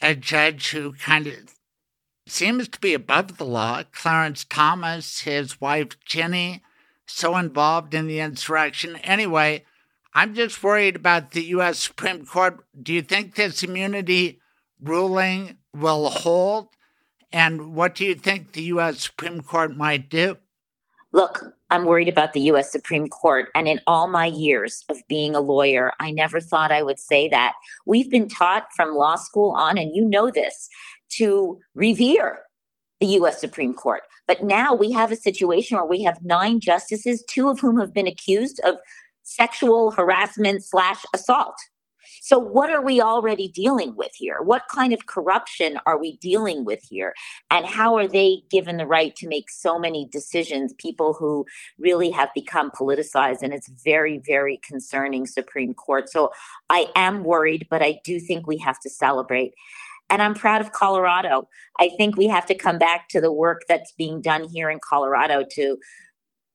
a 0.00 0.14
judge 0.14 0.70
who 0.70 0.92
kind 0.94 1.26
of 1.26 1.34
seems 2.26 2.68
to 2.68 2.80
be 2.80 2.94
above 2.94 3.38
the 3.38 3.44
law. 3.44 3.82
Clarence 3.92 4.44
Thomas, 4.44 5.20
his 5.20 5.60
wife 5.60 5.98
Ginni, 6.08 6.60
so 7.06 7.36
involved 7.36 7.94
in 7.94 8.06
the 8.06 8.20
insurrection. 8.20 8.96
Anyway, 8.96 9.64
I'm 10.14 10.34
just 10.34 10.62
worried 10.62 10.96
about 10.96 11.30
the 11.30 11.44
U.S. 11.44 11.78
Supreme 11.78 12.26
Court. 12.26 12.64
Do 12.80 12.92
you 12.92 13.02
think 13.02 13.34
this 13.34 13.62
immunity 13.62 14.40
ruling 14.80 15.58
will 15.74 16.10
hold? 16.10 16.68
And 17.32 17.74
what 17.74 17.94
do 17.94 18.04
you 18.04 18.14
think 18.14 18.52
the 18.52 18.62
U.S. 18.64 19.00
Supreme 19.00 19.40
Court 19.40 19.76
might 19.76 20.10
do? 20.10 20.36
Look, 21.12 21.54
I'm 21.72 21.86
worried 21.86 22.10
about 22.10 22.34
the 22.34 22.42
US 22.52 22.70
Supreme 22.70 23.08
Court. 23.08 23.48
And 23.54 23.66
in 23.66 23.80
all 23.86 24.06
my 24.06 24.26
years 24.26 24.84
of 24.90 24.98
being 25.08 25.34
a 25.34 25.40
lawyer, 25.40 25.90
I 26.00 26.10
never 26.10 26.38
thought 26.38 26.70
I 26.70 26.82
would 26.82 27.00
say 27.00 27.28
that. 27.30 27.54
We've 27.86 28.10
been 28.10 28.28
taught 28.28 28.66
from 28.76 28.94
law 28.94 29.16
school 29.16 29.52
on, 29.52 29.78
and 29.78 29.96
you 29.96 30.04
know 30.04 30.30
this, 30.30 30.68
to 31.16 31.58
revere 31.74 32.40
the 33.00 33.06
US 33.18 33.40
Supreme 33.40 33.72
Court. 33.72 34.02
But 34.28 34.44
now 34.44 34.74
we 34.74 34.92
have 34.92 35.10
a 35.10 35.16
situation 35.16 35.78
where 35.78 35.86
we 35.86 36.02
have 36.02 36.22
nine 36.22 36.60
justices, 36.60 37.24
two 37.26 37.48
of 37.48 37.58
whom 37.58 37.80
have 37.80 37.94
been 37.94 38.06
accused 38.06 38.60
of 38.64 38.74
sexual 39.22 39.92
harassment 39.92 40.62
slash 40.62 41.02
assault. 41.14 41.56
So, 42.24 42.38
what 42.38 42.70
are 42.70 42.80
we 42.80 43.00
already 43.00 43.48
dealing 43.48 43.96
with 43.96 44.12
here? 44.14 44.42
What 44.42 44.62
kind 44.72 44.92
of 44.92 45.06
corruption 45.06 45.80
are 45.86 45.98
we 45.98 46.18
dealing 46.18 46.64
with 46.64 46.80
here? 46.88 47.14
And 47.50 47.66
how 47.66 47.96
are 47.96 48.06
they 48.06 48.44
given 48.48 48.76
the 48.76 48.86
right 48.86 49.14
to 49.16 49.26
make 49.26 49.50
so 49.50 49.76
many 49.76 50.08
decisions? 50.12 50.72
People 50.74 51.14
who 51.14 51.44
really 51.80 52.12
have 52.12 52.28
become 52.32 52.70
politicized, 52.70 53.42
and 53.42 53.52
it's 53.52 53.68
very, 53.84 54.22
very 54.24 54.60
concerning 54.64 55.26
Supreme 55.26 55.74
Court. 55.74 56.08
So, 56.08 56.30
I 56.70 56.86
am 56.94 57.24
worried, 57.24 57.66
but 57.68 57.82
I 57.82 57.98
do 58.04 58.20
think 58.20 58.46
we 58.46 58.58
have 58.58 58.78
to 58.82 58.88
celebrate. 58.88 59.52
And 60.08 60.22
I'm 60.22 60.34
proud 60.34 60.60
of 60.60 60.70
Colorado. 60.70 61.48
I 61.80 61.90
think 61.96 62.16
we 62.16 62.28
have 62.28 62.46
to 62.46 62.54
come 62.54 62.78
back 62.78 63.08
to 63.08 63.20
the 63.20 63.32
work 63.32 63.62
that's 63.68 63.90
being 63.98 64.20
done 64.20 64.44
here 64.44 64.70
in 64.70 64.78
Colorado 64.78 65.42
to 65.54 65.76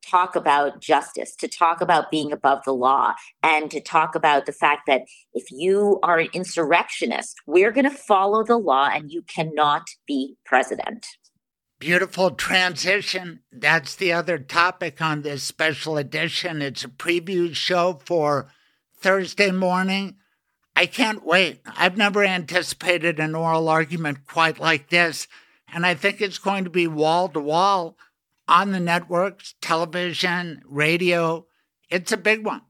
talk 0.09 0.35
about 0.35 0.81
justice, 0.81 1.35
to 1.35 1.47
talk 1.47 1.81
about 1.81 2.11
being 2.11 2.31
above 2.31 2.63
the 2.65 2.73
law, 2.73 3.13
and 3.43 3.69
to 3.71 3.81
talk 3.81 4.15
about 4.15 4.45
the 4.45 4.51
fact 4.51 4.81
that 4.87 5.03
if 5.33 5.45
you 5.51 5.99
are 6.03 6.19
an 6.19 6.29
insurrectionist, 6.33 7.35
we're 7.45 7.71
going 7.71 7.89
to 7.89 7.95
follow 7.95 8.43
the 8.43 8.57
law 8.57 8.89
and 8.91 9.11
you 9.11 9.21
cannot 9.21 9.87
be 10.07 10.37
president. 10.45 11.05
Beautiful 11.79 12.31
transition. 12.31 13.41
That's 13.51 13.95
the 13.95 14.11
other 14.11 14.39
topic 14.39 14.99
on 14.99 15.21
this 15.21 15.43
special 15.43 15.97
edition. 15.97 16.61
It's 16.61 16.83
a 16.83 16.87
preview 16.87 17.55
show 17.55 18.01
for 18.03 18.51
Thursday 18.99 19.51
morning. 19.51 20.15
I 20.75 20.87
can't 20.87 21.23
wait. 21.25 21.61
I've 21.65 21.97
never 21.97 22.23
anticipated 22.23 23.19
an 23.19 23.35
oral 23.35 23.69
argument 23.69 24.25
quite 24.25 24.59
like 24.59 24.89
this, 24.89 25.27
and 25.71 25.85
I 25.85 25.93
think 25.93 26.19
it's 26.19 26.39
going 26.39 26.63
to 26.63 26.69
be 26.69 26.87
wall 26.87 27.29
to 27.29 27.39
wall 27.39 27.97
on 28.47 28.71
the 28.71 28.79
networks, 28.79 29.55
television, 29.61 30.61
radio. 30.65 31.45
It's 31.89 32.11
a 32.11 32.17
big 32.17 32.45
one. 32.45 32.61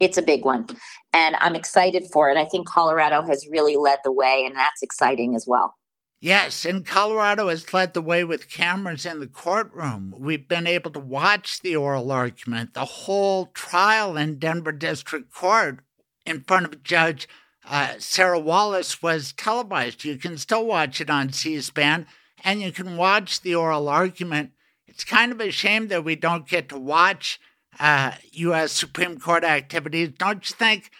It's 0.00 0.18
a 0.18 0.22
big 0.22 0.44
one. 0.44 0.66
And 1.12 1.36
I'm 1.40 1.54
excited 1.54 2.04
for 2.12 2.30
it. 2.30 2.36
I 2.36 2.44
think 2.44 2.66
Colorado 2.66 3.22
has 3.22 3.46
really 3.50 3.76
led 3.76 3.98
the 4.04 4.12
way, 4.12 4.44
and 4.46 4.56
that's 4.56 4.82
exciting 4.82 5.34
as 5.34 5.46
well. 5.46 5.74
Yes, 6.20 6.64
and 6.64 6.86
Colorado 6.86 7.48
has 7.48 7.72
led 7.74 7.94
the 7.94 8.02
way 8.02 8.22
with 8.22 8.48
cameras 8.48 9.04
in 9.04 9.18
the 9.18 9.26
courtroom. 9.26 10.14
We've 10.16 10.46
been 10.46 10.68
able 10.68 10.92
to 10.92 11.00
watch 11.00 11.60
the 11.60 11.74
oral 11.74 12.12
argument, 12.12 12.74
the 12.74 12.84
whole 12.84 13.46
trial 13.46 14.16
in 14.16 14.38
Denver 14.38 14.72
District 14.72 15.32
Court 15.32 15.80
in 16.24 16.42
front 16.42 16.66
of 16.66 16.82
Judge 16.84 17.28
uh, 17.64 17.94
Sarah 17.98 18.38
Wallace 18.38 19.02
was 19.02 19.32
televised. 19.32 20.04
You 20.04 20.16
can 20.16 20.36
still 20.38 20.66
watch 20.66 21.00
it 21.00 21.10
on 21.10 21.32
C 21.32 21.60
SPAN, 21.60 22.06
and 22.44 22.60
you 22.60 22.72
can 22.72 22.96
watch 22.96 23.40
the 23.40 23.54
oral 23.54 23.88
argument 23.88 24.50
it's 24.92 25.04
kind 25.04 25.32
of 25.32 25.40
a 25.40 25.50
shame 25.50 25.88
that 25.88 26.04
we 26.04 26.16
don't 26.16 26.46
get 26.46 26.68
to 26.68 26.78
watch 26.78 27.40
uh, 27.80 28.12
U.S. 28.32 28.72
Supreme 28.72 29.18
Court 29.18 29.42
activities. 29.42 30.10
Don't 30.18 30.48
you 30.48 30.54
think 30.54 30.90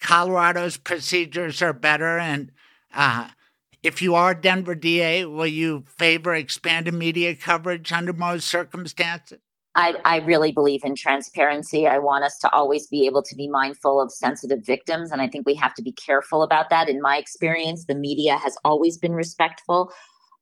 Colorado's 0.00 0.78
procedures 0.78 1.60
are 1.60 1.74
better? 1.74 2.18
And 2.18 2.50
uh, 2.94 3.28
if 3.82 4.00
you 4.00 4.14
are 4.14 4.34
Denver 4.34 4.74
DA, 4.74 5.26
will 5.26 5.46
you 5.46 5.84
favor 5.86 6.34
expanded 6.34 6.94
media 6.94 7.36
coverage 7.36 7.92
under 7.92 8.14
most 8.14 8.48
circumstances? 8.48 9.38
I, 9.74 9.96
I, 10.04 10.16
really 10.18 10.52
believe 10.52 10.84
in 10.84 10.94
transparency. 10.94 11.86
I 11.86 11.98
want 11.98 12.24
us 12.24 12.38
to 12.40 12.50
always 12.52 12.86
be 12.86 13.06
able 13.06 13.22
to 13.22 13.34
be 13.34 13.48
mindful 13.48 14.00
of 14.00 14.12
sensitive 14.12 14.64
victims. 14.64 15.10
And 15.10 15.22
I 15.22 15.28
think 15.28 15.46
we 15.46 15.54
have 15.54 15.74
to 15.74 15.82
be 15.82 15.92
careful 15.92 16.42
about 16.42 16.68
that. 16.70 16.90
In 16.90 17.00
my 17.00 17.16
experience, 17.16 17.86
the 17.86 17.94
media 17.94 18.36
has 18.36 18.56
always 18.64 18.98
been 18.98 19.12
respectful 19.12 19.90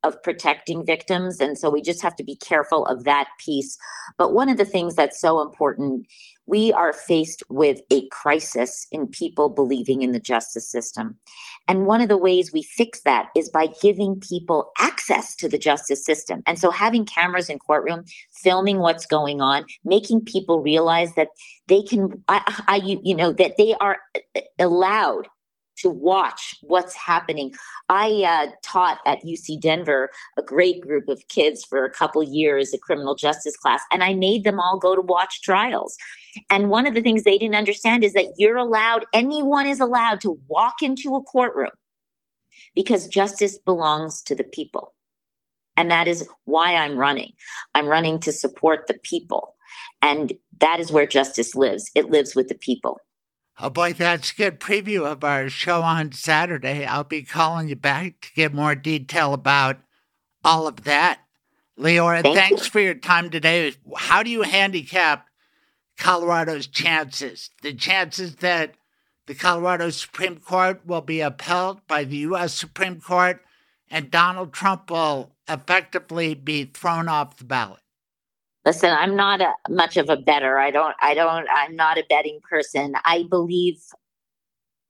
of 0.02 0.22
protecting 0.22 0.84
victims. 0.84 1.40
And 1.40 1.58
so 1.58 1.68
we 1.70 1.82
just 1.82 2.02
have 2.02 2.16
to 2.16 2.24
be 2.24 2.36
careful 2.36 2.86
of 2.86 3.04
that 3.04 3.28
piece. 3.38 3.76
But 4.16 4.32
one 4.32 4.48
of 4.48 4.56
the 4.56 4.64
things 4.64 4.94
that's 4.94 5.20
so 5.20 5.42
important, 5.42 6.06
we 6.46 6.72
are 6.72 6.92
faced 6.92 7.42
with 7.48 7.80
a 7.90 8.08
crisis 8.08 8.86
in 8.90 9.06
people 9.06 9.48
believing 9.48 10.02
in 10.02 10.12
the 10.12 10.20
justice 10.20 10.68
system. 10.68 11.16
And 11.68 11.86
one 11.86 12.00
of 12.00 12.08
the 12.08 12.16
ways 12.16 12.52
we 12.52 12.62
fix 12.62 13.02
that 13.02 13.28
is 13.36 13.48
by 13.48 13.68
giving 13.80 14.18
people 14.20 14.72
access 14.78 15.36
to 15.36 15.48
the 15.48 15.58
justice 15.58 16.04
system. 16.04 16.42
And 16.46 16.58
so 16.58 16.70
having 16.70 17.04
cameras 17.04 17.50
in 17.50 17.58
courtroom, 17.58 18.04
filming 18.32 18.78
what's 18.78 19.06
going 19.06 19.40
on, 19.40 19.64
making 19.84 20.22
people 20.22 20.62
realize 20.62 21.14
that 21.14 21.28
they 21.68 21.82
can, 21.82 22.24
I, 22.28 22.62
I 22.66 22.76
you 22.76 23.14
know, 23.14 23.32
that 23.32 23.56
they 23.56 23.74
are 23.74 23.98
uh, 24.36 24.40
allowed 24.58 25.28
to 25.80 25.90
watch 25.90 26.56
what's 26.62 26.94
happening. 26.94 27.54
I 27.88 28.22
uh, 28.26 28.52
taught 28.62 28.98
at 29.06 29.22
UC 29.24 29.60
Denver 29.60 30.10
a 30.38 30.42
great 30.42 30.80
group 30.80 31.08
of 31.08 31.26
kids 31.28 31.64
for 31.64 31.84
a 31.84 31.90
couple 31.90 32.22
years, 32.22 32.72
a 32.72 32.78
criminal 32.78 33.14
justice 33.14 33.56
class, 33.56 33.82
and 33.90 34.04
I 34.04 34.14
made 34.14 34.44
them 34.44 34.60
all 34.60 34.78
go 34.78 34.94
to 34.94 35.02
watch 35.02 35.42
trials. 35.42 35.96
And 36.48 36.70
one 36.70 36.86
of 36.86 36.94
the 36.94 37.02
things 37.02 37.24
they 37.24 37.38
didn't 37.38 37.56
understand 37.56 38.04
is 38.04 38.12
that 38.12 38.34
you're 38.36 38.56
allowed, 38.56 39.04
anyone 39.12 39.66
is 39.66 39.80
allowed 39.80 40.20
to 40.22 40.38
walk 40.48 40.76
into 40.82 41.16
a 41.16 41.22
courtroom 41.22 41.70
because 42.74 43.08
justice 43.08 43.58
belongs 43.58 44.22
to 44.22 44.34
the 44.34 44.44
people. 44.44 44.94
And 45.76 45.90
that 45.90 46.08
is 46.08 46.28
why 46.44 46.74
I'm 46.74 46.96
running. 46.96 47.32
I'm 47.74 47.86
running 47.86 48.20
to 48.20 48.32
support 48.32 48.86
the 48.86 48.98
people. 49.02 49.56
And 50.02 50.32
that 50.58 50.80
is 50.80 50.92
where 50.92 51.06
justice 51.06 51.54
lives. 51.54 51.90
It 51.94 52.10
lives 52.10 52.34
with 52.34 52.48
the 52.48 52.54
people. 52.54 53.00
Oh 53.62 53.68
boy, 53.68 53.92
that's 53.92 54.32
a 54.32 54.36
good 54.36 54.58
preview 54.58 55.04
of 55.04 55.22
our 55.22 55.50
show 55.50 55.82
on 55.82 56.12
Saturday. 56.12 56.86
I'll 56.86 57.04
be 57.04 57.22
calling 57.22 57.68
you 57.68 57.76
back 57.76 58.22
to 58.22 58.32
get 58.34 58.54
more 58.54 58.74
detail 58.74 59.34
about 59.34 59.76
all 60.42 60.66
of 60.66 60.84
that. 60.84 61.20
Leora, 61.78 62.22
Thank 62.22 62.36
thanks 62.36 62.64
you. 62.64 62.70
for 62.70 62.80
your 62.80 62.94
time 62.94 63.28
today. 63.28 63.74
How 63.96 64.22
do 64.22 64.30
you 64.30 64.42
handicap 64.42 65.26
Colorado's 65.98 66.66
chances? 66.68 67.50
The 67.60 67.74
chances 67.74 68.36
that 68.36 68.76
the 69.26 69.34
Colorado 69.34 69.90
Supreme 69.90 70.38
Court 70.38 70.80
will 70.86 71.02
be 71.02 71.20
upheld 71.20 71.86
by 71.86 72.04
the 72.04 72.16
U.S. 72.16 72.54
Supreme 72.54 72.98
Court 72.98 73.42
and 73.90 74.10
Donald 74.10 74.54
Trump 74.54 74.90
will 74.90 75.32
effectively 75.46 76.32
be 76.32 76.64
thrown 76.64 77.08
off 77.08 77.36
the 77.36 77.44
ballot? 77.44 77.80
Listen 78.64 78.90
i'm 78.90 79.16
not 79.16 79.40
a, 79.40 79.52
much 79.68 79.96
of 79.96 80.08
a 80.08 80.16
better. 80.16 80.58
I 80.58 80.70
don't 80.70 80.94
i 81.00 81.14
don't 81.14 81.46
i'm 81.54 81.76
not 81.76 81.98
a 81.98 82.04
betting 82.08 82.40
person. 82.48 82.94
I 83.04 83.24
believe 83.28 83.80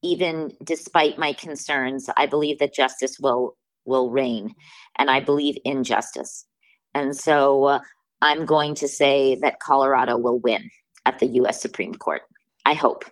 even 0.02 0.52
despite 0.64 1.18
my 1.18 1.32
concerns 1.32 2.08
i 2.16 2.26
believe 2.26 2.58
that 2.58 2.74
justice 2.74 3.18
will 3.20 3.56
will 3.84 4.10
reign 4.10 4.54
and 4.96 5.10
i 5.10 5.20
believe 5.20 5.56
in 5.64 5.84
justice. 5.84 6.46
And 6.94 7.16
so 7.16 7.64
uh, 7.64 7.80
i'm 8.22 8.46
going 8.46 8.74
to 8.76 8.88
say 8.88 9.36
that 9.36 9.60
colorado 9.60 10.16
will 10.16 10.38
win 10.40 10.70
at 11.06 11.18
the 11.18 11.26
us 11.26 11.60
supreme 11.60 11.94
court. 11.94 12.22
I 12.64 12.74
hope. 12.74 13.04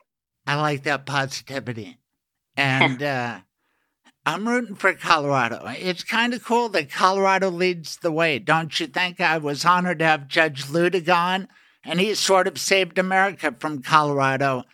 I 0.47 0.57
like 0.57 0.85
that 0.85 1.07
positivity. 1.07 1.99
And 2.57 3.01
uh 3.05 3.39
I'm 4.29 4.47
rooting 4.47 4.75
for 4.75 4.93
Colorado. 4.93 5.63
It's 5.69 6.05
kind 6.05 6.35
of 6.35 6.45
cool 6.45 6.69
that 6.69 6.91
Colorado 6.91 7.49
leads 7.49 7.97
the 7.97 8.13
way, 8.13 8.39
don't 8.39 8.79
you 8.79 8.87
think? 8.87 9.23
I 9.23 9.39
was 9.39 9.65
honored 9.65 10.01
to 10.01 10.05
have 10.05 10.29
Judge 10.29 10.65
Luttig, 10.65 11.49
and 11.83 11.99
he 11.99 12.15
sort 12.15 12.47
of 12.47 12.59
saved 12.59 12.99
America 12.99 13.57
from 13.59 13.81
Colorado. 13.81 14.65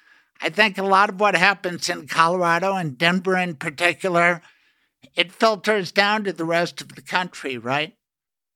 I 0.40 0.48
think 0.48 0.76
a 0.76 0.82
lot 0.82 1.08
of 1.08 1.20
what 1.20 1.36
happens 1.36 1.88
in 1.88 2.08
Colorado 2.08 2.74
and 2.74 2.98
Denver 2.98 3.36
in 3.36 3.54
particular, 3.54 4.42
it 5.14 5.30
filters 5.30 5.92
down 5.92 6.24
to 6.24 6.32
the 6.32 6.44
rest 6.44 6.80
of 6.80 6.96
the 6.96 7.02
country, 7.02 7.56
right? 7.56 7.94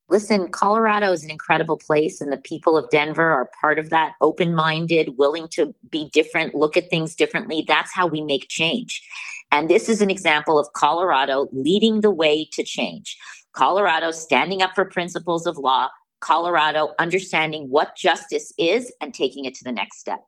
listen, 0.08 0.48
Colorado 0.48 1.12
is 1.12 1.22
an 1.24 1.30
incredible 1.30 1.76
place, 1.76 2.20
and 2.20 2.32
the 2.32 2.38
people 2.38 2.76
of 2.76 2.90
Denver 2.90 3.30
are 3.30 3.50
part 3.60 3.78
of 3.78 3.90
that 3.90 4.14
open 4.20 4.54
minded, 4.54 5.18
willing 5.18 5.48
to 5.48 5.74
be 5.90 6.08
different, 6.12 6.54
look 6.54 6.76
at 6.76 6.90
things 6.90 7.14
differently. 7.14 7.64
That's 7.66 7.92
how 7.92 8.06
we 8.06 8.22
make 8.22 8.48
change. 8.48 9.02
And 9.50 9.68
this 9.68 9.88
is 9.88 10.02
an 10.02 10.10
example 10.10 10.58
of 10.58 10.72
Colorado 10.74 11.48
leading 11.52 12.00
the 12.00 12.10
way 12.10 12.48
to 12.52 12.62
change. 12.62 13.16
Colorado 13.52 14.10
standing 14.10 14.62
up 14.62 14.72
for 14.74 14.84
principles 14.84 15.46
of 15.46 15.56
law, 15.56 15.88
Colorado 16.20 16.94
understanding 16.98 17.68
what 17.68 17.96
justice 17.96 18.52
is 18.58 18.92
and 19.00 19.14
taking 19.14 19.44
it 19.44 19.54
to 19.54 19.64
the 19.64 19.72
next 19.72 19.98
step. 19.98 20.20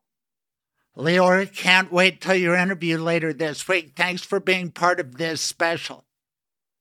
Leora, 0.97 1.53
can't 1.55 1.93
wait 1.93 2.21
till 2.21 2.35
your 2.35 2.57
interview 2.57 2.99
later 2.99 3.33
this 3.33 3.69
week. 3.69 3.93
Thanks 3.97 4.23
for 4.23 4.41
being 4.41 4.71
part 4.71 5.01
of 5.01 5.17
this 5.17 5.41
special. 5.41 6.05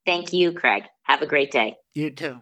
Thank 0.05 0.33
you, 0.33 0.51
Craig. 0.51 0.83
Have 1.03 1.21
a 1.21 1.27
great 1.27 1.51
day. 1.51 1.75
You 1.93 2.11
too. 2.11 2.41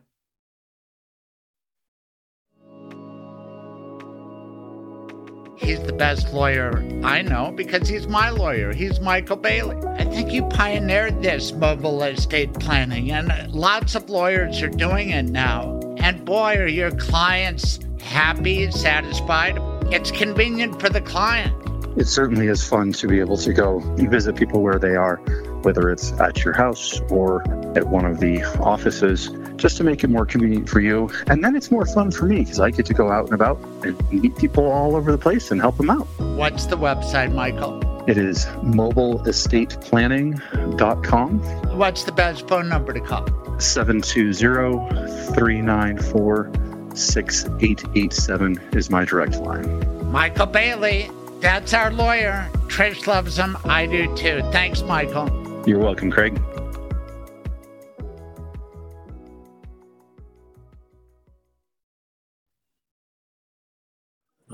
He's 5.58 5.82
the 5.82 5.94
best 5.94 6.34
lawyer 6.34 6.78
I 7.04 7.22
know 7.22 7.52
because 7.56 7.90
he's 7.90 8.08
my 8.08 8.30
lawyer. 8.30 8.74
He's 8.74 9.00
Michael 9.00 9.38
Bailey. 9.38 9.78
I 9.88 10.06
think 10.06 10.32
you 10.32 10.44
pioneered 10.46 11.22
this 11.22 11.52
mobile 11.52 12.04
estate 12.04 12.54
planning, 12.54 13.12
and 13.12 13.52
lots 13.52 13.96
of 13.96 14.10
lawyers 14.10 14.62
are 14.62 14.70
doing 14.70 15.10
it 15.10 15.24
now. 15.24 15.80
And 15.98 16.24
boy, 16.24 16.58
are 16.58 16.68
your 16.68 16.92
clients 16.92 17.80
happy, 18.08 18.64
and 18.64 18.74
satisfied. 18.74 19.58
It's 19.94 20.12
convenient 20.12 20.80
for 20.82 20.90
the 20.90 21.02
client. 21.02 21.54
It 21.98 22.06
certainly 22.06 22.48
is 22.48 22.64
fun 22.64 22.94
to 22.94 23.08
be 23.08 23.20
able 23.20 23.38
to 23.38 23.54
go 23.54 23.80
visit 23.98 24.36
people 24.36 24.62
where 24.62 24.80
they 24.80 24.96
are, 24.96 25.18
whether 25.64 25.90
it's 25.90 26.12
at 26.14 26.44
your 26.44 26.54
house 26.54 27.02
or 27.10 27.42
at 27.76 27.88
one 27.88 28.06
of 28.06 28.20
the 28.20 28.44
offices 28.60 29.30
just 29.58 29.78
to 29.78 29.84
make 29.84 30.04
it 30.04 30.10
more 30.10 30.26
convenient 30.26 30.70
for 30.70 30.80
you. 30.80 31.10
And 31.28 31.44
then 31.44 31.56
it's 31.56 31.70
more 31.72 31.86
fun 31.86 32.12
for 32.12 32.26
me 32.26 32.40
because 32.40 32.60
I 32.60 32.70
get 32.70 32.86
to 32.88 32.94
go 32.94 33.12
out 33.12 33.26
and 33.26 33.34
about 33.34 33.58
and 33.84 34.12
meet 34.12 34.38
people 34.38 34.72
all 34.72 34.96
over 34.96 35.12
the 35.12 35.18
place 35.18 35.52
and 35.52 35.60
help 35.60 35.78
them 35.78 35.90
out. 35.90 36.08
What's 36.18 36.68
the 36.68 36.78
website, 36.78 37.34
Michael? 37.34 37.84
It 38.08 38.18
is 38.18 38.46
mobileestateplanning.com. 38.64 41.40
What's 41.78 42.04
the 42.06 42.14
best 42.14 42.48
phone 42.48 42.70
number 42.70 42.94
to 42.94 43.02
call? 43.02 43.28
720 43.60 45.34
394 45.36 46.52
6887 46.96 48.60
is 48.74 48.90
my 48.90 49.06
direct 49.06 49.36
line. 49.36 50.12
Michael 50.12 50.46
Bailey, 50.46 51.12
that's 51.40 51.74
our 51.74 51.92
lawyer. 51.92 52.50
Trish 52.68 53.08
loves 53.08 53.38
him. 53.38 53.58
I 53.66 53.86
do 53.86 54.16
too. 54.16 54.42
Thanks, 54.52 54.82
Michael. 54.84 55.28
You're 55.68 55.80
welcome, 55.80 56.10
Craig. 56.10 56.42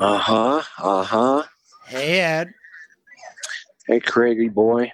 Uh 0.03 0.17
huh. 0.17 0.63
Uh 0.79 1.03
huh. 1.03 1.43
Hey, 1.85 2.19
Ed. 2.19 2.53
Hey, 3.87 4.01
Craigie 4.01 4.49
boy. 4.49 4.91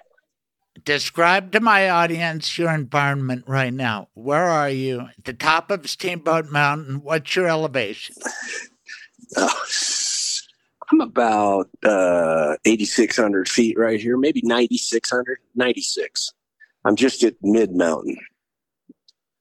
Describe 0.84 1.50
to 1.50 1.58
my 1.58 1.90
audience 1.90 2.56
your 2.56 2.70
environment 2.70 3.42
right 3.48 3.72
now. 3.74 4.06
Where 4.14 4.44
are 4.44 4.70
you? 4.70 5.00
At 5.00 5.24
the 5.24 5.32
top 5.32 5.72
of 5.72 5.90
Steamboat 5.90 6.52
Mountain. 6.52 7.02
What's 7.02 7.34
your 7.34 7.48
elevation? 7.48 8.14
Uh, 9.36 9.50
I'm 10.92 11.00
about 11.00 11.68
uh, 11.84 12.54
8,600 12.64 13.48
feet 13.48 13.76
right 13.76 14.00
here, 14.00 14.16
maybe 14.16 14.42
9,600, 14.44 15.38
96. 15.56 16.32
I'm 16.84 16.94
just 16.94 17.24
at 17.24 17.34
mid 17.42 17.72
mountain. 17.72 18.16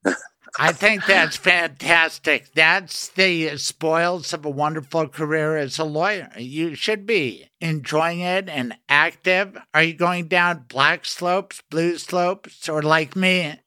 I 0.57 0.71
think 0.71 1.05
that's 1.05 1.37
fantastic. 1.37 2.53
That's 2.53 3.09
the 3.09 3.57
spoils 3.57 4.33
of 4.33 4.45
a 4.45 4.49
wonderful 4.49 5.07
career 5.07 5.57
as 5.57 5.77
a 5.77 5.83
lawyer. 5.83 6.29
You 6.37 6.75
should 6.75 7.05
be 7.05 7.49
enjoying 7.61 8.21
it 8.21 8.49
and 8.49 8.75
active. 8.87 9.57
Are 9.73 9.83
you 9.83 9.93
going 9.93 10.27
down 10.27 10.65
black 10.67 11.05
slopes, 11.05 11.61
blue 11.69 11.97
slopes, 11.97 12.67
or 12.67 12.81
like 12.81 13.15
me? 13.15 13.59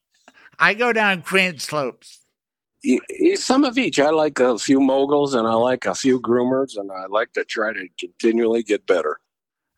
I 0.59 0.73
go 0.73 0.93
down 0.93 1.21
green 1.21 1.59
slopes. 1.59 2.19
Some 3.35 3.63
of 3.63 3.77
each. 3.77 3.99
I 3.99 4.09
like 4.09 4.39
a 4.39 4.57
few 4.57 4.81
moguls 4.81 5.33
and 5.33 5.47
I 5.47 5.53
like 5.53 5.85
a 5.85 5.95
few 5.95 6.19
groomers, 6.19 6.77
and 6.77 6.91
I 6.91 7.05
like 7.07 7.31
to 7.33 7.45
try 7.45 7.71
to 7.71 7.87
continually 7.99 8.61
get 8.61 8.85
better. 8.85 9.19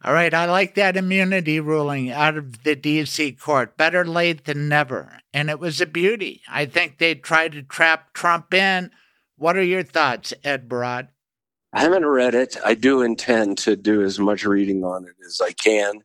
All 0.05 0.13
right, 0.13 0.35
I 0.35 0.45
like 0.45 0.75
that 0.75 0.97
immunity 0.97 1.59
ruling 1.59 2.11
out 2.11 2.37
of 2.37 2.61
the 2.61 2.75
DC 2.75 3.39
court. 3.39 3.75
Better 3.75 4.05
late 4.05 4.45
than 4.45 4.69
never. 4.69 5.17
And 5.33 5.49
it 5.49 5.59
was 5.59 5.81
a 5.81 5.87
beauty. 5.87 6.43
I 6.47 6.67
think 6.67 6.99
they 6.99 7.15
tried 7.15 7.53
to 7.53 7.63
trap 7.63 8.13
Trump 8.13 8.53
in. 8.53 8.91
What 9.35 9.57
are 9.57 9.63
your 9.63 9.81
thoughts, 9.81 10.31
Ed 10.43 10.69
Barad? 10.69 11.07
I 11.73 11.81
haven't 11.81 12.05
read 12.05 12.35
it. 12.35 12.55
I 12.63 12.75
do 12.75 13.01
intend 13.01 13.57
to 13.59 13.75
do 13.75 14.03
as 14.03 14.19
much 14.19 14.45
reading 14.45 14.83
on 14.83 15.05
it 15.05 15.15
as 15.25 15.41
I 15.43 15.53
can. 15.53 16.01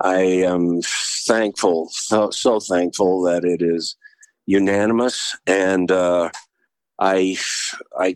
I 0.00 0.20
am 0.20 0.80
thankful, 1.26 1.88
so, 1.90 2.30
so 2.30 2.60
thankful 2.60 3.22
that 3.22 3.44
it 3.44 3.60
is 3.60 3.96
unanimous, 4.46 5.36
and 5.48 5.90
uh, 5.90 6.30
I, 7.00 7.36
I, 7.98 8.14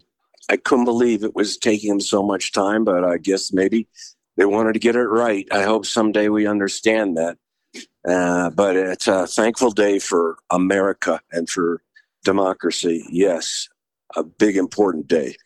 I 0.49 0.57
couldn't 0.57 0.85
believe 0.85 1.25
it 1.25 1.35
was 1.35 1.57
taking 1.57 1.91
him 1.91 2.01
so 2.01 2.23
much 2.23 2.53
time. 2.53 2.85
But 2.85 3.03
I 3.03 3.19
guess 3.19 3.53
maybe 3.53 3.89
they 4.37 4.45
wanted 4.45 4.75
to 4.75 4.79
get 4.79 4.97
it 4.97 5.07
right. 5.07 5.47
I 5.51 5.63
hope 5.63 5.87
someday 5.87 6.29
we 6.29 6.47
understand 6.47 7.17
that. 7.17 7.39
Uh, 8.07 8.51
but 8.51 8.77
it's 8.77 9.09
a 9.09 9.27
thankful 9.27 9.71
day 9.71 9.99
for 9.99 10.39
America 10.51 11.21
and 11.33 11.49
for 11.49 11.83
democracy. 12.25 13.05
Yes, 13.11 13.69
a 14.15 14.23
big, 14.23 14.57
important 14.57 15.09
day. 15.09 15.37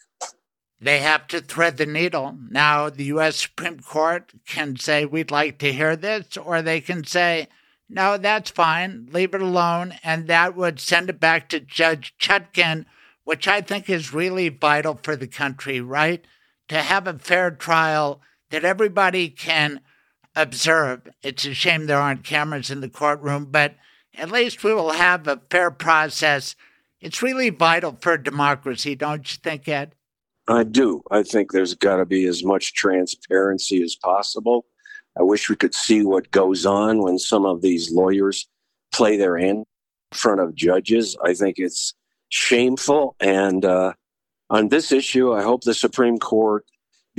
They 0.81 1.01
have 1.01 1.27
to 1.29 1.41
thread 1.41 1.77
the 1.77 1.87
needle. 1.87 2.37
Now, 2.51 2.89
the 2.89 3.05
U.S. 3.05 3.37
Supreme 3.37 3.81
Court 3.81 4.33
can 4.47 4.77
say, 4.77 5.05
we'd 5.05 5.31
like 5.31 5.59
to 5.59 5.73
hear 5.73 5.95
this, 5.95 6.37
or 6.37 6.63
they 6.63 6.81
can 6.81 7.05
say, 7.05 7.49
no, 7.89 8.17
that's 8.17 8.51
fine, 8.51 9.09
leave 9.13 9.35
it 9.35 9.43
alone. 9.43 9.95
And 10.03 10.27
that 10.29 10.57
would 10.57 10.81
send 10.81 11.11
it 11.11 11.21
back 11.21 11.49
to 11.51 11.61
Judge 11.61 12.15
Chutkan, 12.19 12.87
which 13.25 13.47
I 13.47 13.61
think 13.61 13.91
is 13.91 14.15
really 14.15 14.49
vital 14.49 14.99
for 15.03 15.17
the 15.17 15.27
country, 15.27 15.81
right? 15.81 16.25
To 16.69 16.77
have 16.77 17.07
a 17.07 17.19
fair 17.19 17.51
trial 17.51 18.23
that 18.51 18.65
everybody 18.65 19.29
can 19.29 19.81
observe. 20.37 21.09
It's 21.23 21.45
a 21.45 21.55
shame 21.55 21.87
there 21.87 21.99
aren't 21.99 22.25
cameras 22.25 22.71
in 22.71 22.81
the 22.81 22.89
courtroom, 22.89 23.47
but 23.51 23.75
at 24.17 24.31
least 24.31 24.63
we 24.65 24.75
will 24.75 24.93
have 24.93 25.27
a 25.27 25.41
fair 25.51 25.71
process. 25.71 26.55
It's 27.01 27.23
really 27.23 27.51
vital 27.51 27.97
for 28.01 28.19
democracy, 28.19 28.95
don't 28.95 29.31
you 29.33 29.39
think, 29.43 29.69
Ed? 29.69 29.95
I 30.49 30.65
do. 30.65 31.03
I 31.11 31.23
think 31.23 31.53
there's 31.53 31.75
got 31.75 31.97
to 31.97 32.07
be 32.07 32.27
as 32.27 32.45
much 32.45 32.75
transparency 32.75 33.83
as 33.83 33.95
possible. 33.95 34.67
I 35.19 35.23
wish 35.23 35.49
we 35.49 35.57
could 35.57 35.75
see 35.75 36.05
what 36.05 36.31
goes 36.31 36.67
on 36.67 37.03
when 37.03 37.19
some 37.19 37.47
of 37.47 37.63
these 37.63 37.93
lawyers 37.93 38.49
play 38.93 39.17
their 39.17 39.39
hand 39.39 39.59
in 39.59 39.65
front 40.13 40.41
of 40.41 40.55
judges. 40.55 41.17
I 41.25 41.35
think 41.35 41.59
it's 41.59 41.95
shameful. 42.29 43.17
And 43.21 43.65
uh, 43.65 43.93
on 44.49 44.69
this 44.69 44.93
issue, 44.93 45.33
I 45.33 45.43
hope 45.43 45.63
the 45.63 45.75
Supreme 45.75 46.19
Court 46.19 46.65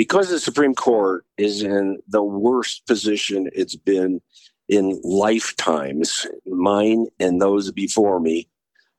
because 0.02 0.30
the 0.32 0.40
Supreme 0.40 0.74
Court 0.74 1.28
is 1.38 1.62
in 1.62 2.00
the 2.08 2.24
worst 2.24 2.88
position 2.88 3.48
it's 3.54 3.76
been 3.76 4.20
in 4.68 5.00
lifetimes, 5.04 6.26
mine 6.48 7.06
and 7.20 7.40
those 7.40 7.72
before 7.72 8.20
me, 8.20 8.50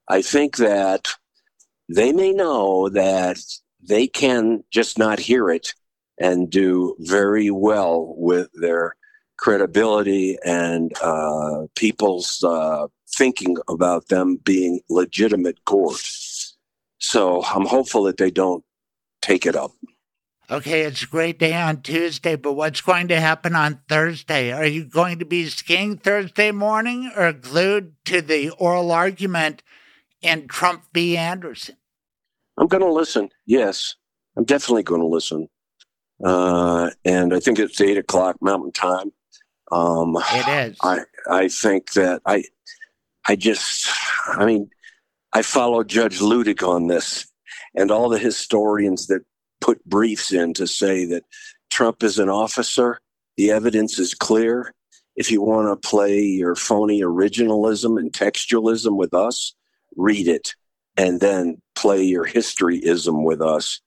I 0.07 0.23
think 0.23 0.59
that 0.59 1.09
they 1.89 2.13
may 2.13 2.31
know 2.31 2.89
that 2.91 3.39
they 3.83 4.07
can 4.07 4.63
just 4.71 4.97
not 4.97 5.19
hear 5.19 5.51
it 5.51 5.75
and 6.19 6.49
do 6.49 6.95
very 7.01 7.51
well 7.51 8.15
with 8.17 8.49
their 8.61 8.95
credibility 9.39 10.39
and 10.45 10.93
uh, 11.03 11.67
people's 11.75 12.45
uh, 12.45 12.87
thinking 13.19 13.57
about 13.67 14.07
them 14.07 14.37
being 14.45 14.79
legitimate 14.89 15.65
courts. 15.65 16.57
So 16.99 17.43
I'm 17.43 17.67
hopeful 17.67 18.05
that 18.05 18.19
they 18.19 18.31
don't 18.31 18.65
take 19.21 19.47
it 19.47 19.57
up. 19.57 19.73
Okay, 20.53 20.83
it's 20.83 21.05
a 21.05 21.07
great 21.07 21.39
day 21.39 21.55
on 21.55 21.81
Tuesday, 21.81 22.37
but 22.37 22.53
what's 22.53 22.83
going 22.83 23.09
to 23.09 23.19
happen 23.19 23.57
on 23.57 23.81
Thursday? 23.89 24.53
Are 24.53 24.67
you 24.67 24.85
going 24.85 25.19
to 25.21 25.25
be 25.25 25.47
skiing 25.47 25.97
Thursday 25.97 26.51
morning 26.51 27.11
or 27.17 27.33
glued 27.33 27.95
to 28.05 28.21
the 28.21 28.51
oral 28.51 28.93
argument 28.93 29.63
in 30.21 30.49
Trump 30.49 30.85
v. 30.93 31.17
Anderson? 31.17 31.79
I'm 32.59 32.67
going 32.67 32.83
to 32.83 32.93
listen. 32.93 33.31
Yes, 33.47 33.97
I'm 34.37 34.45
definitely 34.45 34.83
going 34.83 35.01
to 35.01 35.07
listen. 35.07 35.49
Uh, 36.23 36.91
and 37.03 37.33
I 37.33 37.41
think 37.41 37.59
it's 37.59 37.81
eight 37.81 37.97
o'clock 37.97 38.37
Mountain 38.43 38.73
Time. 38.73 39.11
Um, 39.71 40.19
it 40.33 40.73
is. 40.73 40.77
I 40.83 40.99
I 41.31 41.49
think 41.49 41.93
that 41.93 42.21
I 42.27 42.45
I 43.27 43.37
just 43.37 43.89
I 44.27 44.45
mean 44.45 44.69
I 45.33 45.41
follow 45.41 45.83
Judge 45.83 46.19
Luttig 46.19 46.63
on 46.63 46.89
this, 46.89 47.27
and 47.75 47.91
all 47.91 48.11
the 48.11 48.19
historians 48.19 49.07
that 49.07 49.23
put 49.63 49.85
briefs 49.87 50.33
in 50.33 50.53
to 50.55 50.67
say 50.67 51.07
that 51.07 51.25
Trump 51.71 52.03
is 52.03 52.19
an 52.19 52.29
officer. 52.29 53.01
The 53.37 53.51
evidence 53.51 53.99
is 53.99 54.13
clear. 54.13 54.75
If 55.17 55.31
you 55.31 55.41
want 55.41 55.69
to 55.69 55.89
play 55.89 56.21
your 56.21 56.55
phony 56.55 57.01
originalism 57.01 57.99
and 57.99 58.13
textualism 58.13 58.97
with 58.97 59.15
us, 59.15 59.55
read 59.97 60.29
it 60.29 60.55
and 60.97 61.21
then 61.21 61.61
play 61.75 62.03
your 62.03 62.27
historyism 62.27 63.25
with 63.25 63.41
us. 63.41 63.81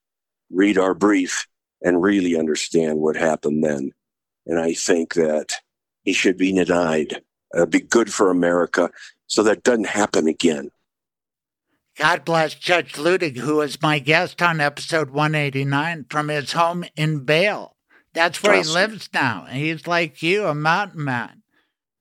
Read 0.49 0.78
our 0.78 0.93
brief 0.93 1.47
and 1.82 2.01
really 2.01 2.38
understand 2.38 2.99
what 2.99 3.15
happened 3.15 3.63
then. 3.63 3.91
And 4.47 4.59
I 4.59 4.73
think 4.73 5.13
that 5.15 5.53
he 6.03 6.13
should 6.13 6.38
be 6.38 6.51
denied. 6.51 7.21
It'd 7.53 7.69
be 7.69 7.82
good 7.82 8.11
for 8.11 8.30
America 8.30 8.89
so 9.28 9.43
that 9.43 9.63
doesn't 9.63 9.88
happen 9.88 10.28
again. 10.28 10.69
God 11.97 12.25
bless 12.25 12.55
Judge 12.55 12.93
Luttig, 12.93 13.37
who 13.37 13.57
was 13.57 13.81
my 13.81 13.99
guest 13.99 14.41
on 14.41 14.59
episode 14.59 15.11
189 15.11 16.07
from 16.09 16.27
his 16.27 16.51
home 16.51 16.83
in 16.97 17.25
Vail. 17.25 17.77
That's 18.13 18.43
where 18.43 18.61
he 18.61 18.63
lives 18.63 19.09
now. 19.13 19.45
He's 19.49 19.87
like 19.87 20.21
you, 20.21 20.45
a 20.45 20.55
mountain 20.55 21.05
man. 21.05 21.41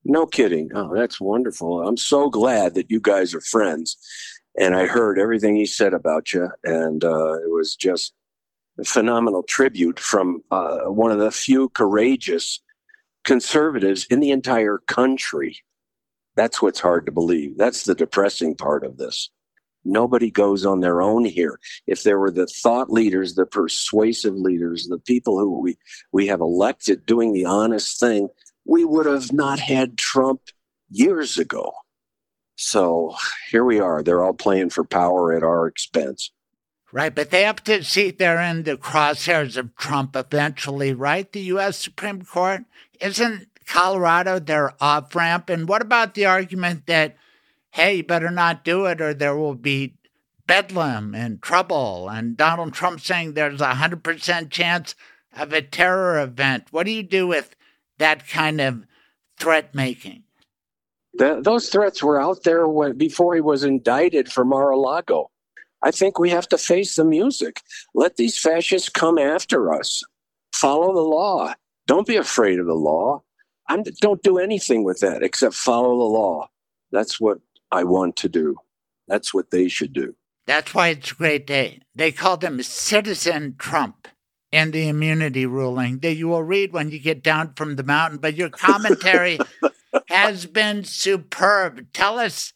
No 0.03 0.25
kidding. 0.25 0.69
Oh, 0.75 0.93
that's 0.93 1.21
wonderful. 1.21 1.87
I'm 1.87 1.97
so 1.97 2.29
glad 2.29 2.75
that 2.75 2.91
you 2.91 2.99
guys 2.99 3.33
are 3.33 3.41
friends. 3.41 3.97
And 4.59 4.75
I 4.75 4.85
heard 4.85 5.17
everything 5.17 5.55
he 5.55 5.65
said 5.65 5.93
about 5.93 6.33
you. 6.33 6.49
And 6.63 7.03
uh, 7.03 7.33
it 7.35 7.51
was 7.51 7.75
just 7.75 8.13
a 8.77 8.83
phenomenal 8.83 9.43
tribute 9.43 9.99
from 9.99 10.41
uh, 10.51 10.79
one 10.85 11.11
of 11.11 11.19
the 11.19 11.31
few 11.31 11.69
courageous 11.69 12.61
conservatives 13.23 14.05
in 14.09 14.19
the 14.19 14.31
entire 14.31 14.79
country. 14.87 15.59
That's 16.35 16.61
what's 16.61 16.81
hard 16.81 17.05
to 17.05 17.13
believe. 17.13 17.57
That's 17.57 17.83
the 17.83 17.95
depressing 17.95 18.55
part 18.55 18.83
of 18.83 18.97
this. 18.97 19.29
Nobody 19.85 20.31
goes 20.31 20.65
on 20.65 20.79
their 20.79 21.01
own 21.01 21.25
here. 21.25 21.59
If 21.85 22.03
there 22.03 22.19
were 22.19 22.31
the 22.31 22.47
thought 22.47 22.89
leaders, 22.89 23.35
the 23.35 23.45
persuasive 23.45 24.35
leaders, 24.35 24.87
the 24.87 24.97
people 24.97 25.39
who 25.39 25.61
we, 25.61 25.77
we 26.11 26.27
have 26.27 26.41
elected 26.41 27.05
doing 27.05 27.33
the 27.33 27.45
honest 27.45 27.99
thing, 27.99 28.29
we 28.65 28.83
would 28.83 29.05
have 29.05 29.31
not 29.31 29.59
had 29.59 29.97
Trump 29.97 30.41
years 30.89 31.37
ago. 31.37 31.71
So 32.55 33.15
here 33.51 33.63
we 33.63 33.79
are. 33.79 34.01
They're 34.01 34.23
all 34.23 34.33
playing 34.33 34.69
for 34.71 34.83
power 34.83 35.33
at 35.33 35.43
our 35.43 35.67
expense. 35.67 36.31
Right, 36.91 37.13
but 37.13 37.29
they 37.29 37.43
have 37.43 37.61
to 37.65 37.83
see 37.83 38.11
they're 38.11 38.39
in 38.39 38.63
the 38.63 38.77
crosshairs 38.77 39.57
of 39.57 39.75
Trump 39.75 40.15
eventually, 40.15 40.93
right? 40.93 41.29
The 41.29 41.41
U.S. 41.41 41.77
Supreme 41.77 42.21
Court. 42.23 42.63
Isn't 43.01 43.49
Colorado 43.67 44.39
their 44.39 44.71
off 44.81 45.13
ramp? 45.13 45.49
And 45.49 45.67
what 45.67 45.81
about 45.81 46.13
the 46.13 46.25
argument 46.25 46.85
that, 46.85 47.17
hey, 47.75 47.95
you 47.95 48.03
better 48.05 48.31
not 48.31 48.63
do 48.63 48.85
it 48.85 49.01
or 49.01 49.13
there 49.13 49.35
will 49.35 49.53
be 49.53 49.97
bedlam 50.47 51.13
and 51.13 51.41
trouble? 51.41 52.07
And 52.07 52.37
Donald 52.37 52.73
Trump 52.73 53.01
saying 53.01 53.33
there's 53.33 53.59
a 53.59 53.73
100% 53.73 54.49
chance 54.49 54.95
of 55.35 55.51
a 55.51 55.61
terror 55.61 56.21
event. 56.21 56.67
What 56.71 56.85
do 56.85 56.93
you 56.93 57.03
do 57.03 57.27
with 57.27 57.53
that 57.97 58.29
kind 58.29 58.61
of 58.61 58.85
threat 59.37 59.75
making? 59.75 60.23
those 61.17 61.69
threats 61.69 62.03
were 62.03 62.19
out 62.19 62.43
there 62.43 62.67
when, 62.67 62.97
before 62.97 63.35
he 63.35 63.39
was 63.39 63.63
indicted 63.63 64.29
for 64.29 64.43
Mar-a-Lago. 64.43 65.31
I 65.81 65.91
think 65.91 66.19
we 66.19 66.29
have 66.31 66.47
to 66.49 66.57
face 66.57 66.95
the 66.95 67.05
music. 67.05 67.61
Let 67.93 68.17
these 68.17 68.37
fascists 68.37 68.89
come 68.89 69.17
after 69.17 69.73
us. 69.73 70.03
Follow 70.53 70.93
the 70.93 70.99
law. 70.99 71.53
Don't 71.87 72.05
be 72.05 72.17
afraid 72.17 72.59
of 72.59 72.65
the 72.65 72.73
law. 72.73 73.23
I'm, 73.69 73.83
don't 74.01 74.21
do 74.23 74.39
anything 74.39 74.83
with 74.83 74.99
that 74.99 75.23
except 75.23 75.55
follow 75.55 75.97
the 75.97 76.03
law. 76.03 76.49
That's 76.91 77.19
what 77.21 77.39
I 77.75 77.83
want 77.83 78.15
to 78.17 78.29
do. 78.29 78.55
That's 79.07 79.33
what 79.33 79.51
they 79.51 79.67
should 79.67 79.91
do. 79.91 80.15
That's 80.47 80.73
why 80.73 80.89
it's 80.89 81.11
a 81.11 81.15
great 81.15 81.45
day. 81.45 81.81
They 81.93 82.11
called 82.11 82.43
him 82.43 82.63
Citizen 82.63 83.55
Trump 83.57 84.07
and 84.51 84.71
the 84.71 84.87
immunity 84.87 85.45
ruling 85.45 85.99
that 85.99 86.15
you 86.15 86.29
will 86.29 86.43
read 86.43 86.71
when 86.71 86.89
you 86.89 86.99
get 86.99 87.21
down 87.21 87.53
from 87.55 87.75
the 87.75 87.83
mountain. 87.83 88.19
But 88.19 88.35
your 88.35 88.49
commentary 88.49 89.39
has 90.07 90.45
been 90.45 90.85
superb. 90.85 91.91
Tell 91.91 92.17
us, 92.17 92.53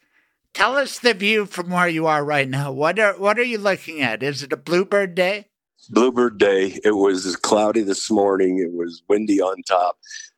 tell 0.54 0.78
us 0.78 1.00
the 1.00 1.14
view 1.14 1.46
from 1.46 1.70
where 1.70 1.90
you 1.90 2.08
are 2.08 2.24
right 2.24 2.48
now. 2.48 2.72
What 2.72 2.98
are 3.00 3.20
what 3.20 3.38
are 3.38 3.44
you 3.44 3.58
looking 3.58 4.02
at? 4.02 4.24
Is 4.24 4.44
it 4.44 4.54
a 4.54 4.58
bluebird 4.58 5.16
day? 5.16 5.48
Bluebird 5.90 6.38
day. 6.38 6.80
It 6.86 6.96
was 6.96 7.36
cloudy 7.36 7.82
this 7.82 8.10
morning. 8.10 8.60
It 8.60 8.72
was 8.72 9.04
windy 9.10 9.42
on 9.42 9.64
top, 9.64 9.98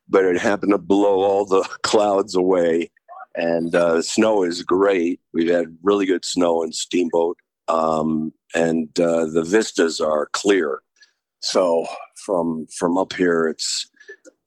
but 0.09 0.25
it 0.25 0.39
happened 0.39 0.71
to 0.71 0.77
blow 0.77 1.21
all 1.21 1.45
the 1.45 1.61
clouds 1.83 2.33
away. 2.35 2.89
And 3.35 3.73
uh, 3.73 4.01
snow 4.01 4.43
is 4.43 4.63
great. 4.63 5.21
We've 5.33 5.51
had 5.51 5.77
really 5.83 6.05
good 6.05 6.25
snow 6.25 6.63
in 6.63 6.73
Steamboat, 6.73 7.37
um, 7.67 8.33
and 8.53 8.87
uh, 8.99 9.25
the 9.25 9.43
vistas 9.43 10.01
are 10.01 10.27
clear. 10.33 10.81
So 11.39 11.85
from 12.25 12.67
from 12.77 12.97
up 12.97 13.13
here, 13.13 13.47
it's 13.47 13.89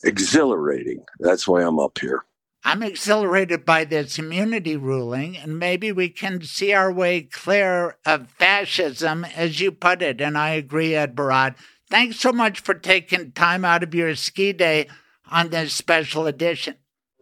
exhilarating. 0.05 1.05
That's 1.19 1.49
why 1.49 1.63
I'm 1.63 1.81
up 1.81 1.99
here. 1.99 2.25
I'm 2.67 2.83
exhilarated 2.83 3.67
by 3.67 3.85
this 3.85 4.19
immunity 4.19 4.77
ruling, 4.77 5.37
and 5.37 5.59
maybe 5.59 5.93
we 5.93 6.09
can 6.09 6.41
see 6.43 6.73
our 6.73 6.91
way 6.91 7.23
clear 7.23 7.97
of 8.07 8.31
fascism, 8.31 9.25
as 9.25 9.61
you 9.61 9.71
put 9.71 10.01
it. 10.01 10.21
And 10.23 10.39
I 10.39 10.51
agree, 10.51 10.95
Ed 10.95 11.15
Barad. 11.15 11.57
Thanks 11.91 12.19
so 12.19 12.33
much 12.33 12.61
for 12.61 12.73
taking 12.73 13.33
time 13.33 13.67
out 13.67 13.83
of 13.83 13.95
your 13.95 14.15
ski 14.15 14.55
day 14.55 14.89
on 15.31 15.51
this 15.51 15.75
special 15.75 16.27
edition. 16.27 16.77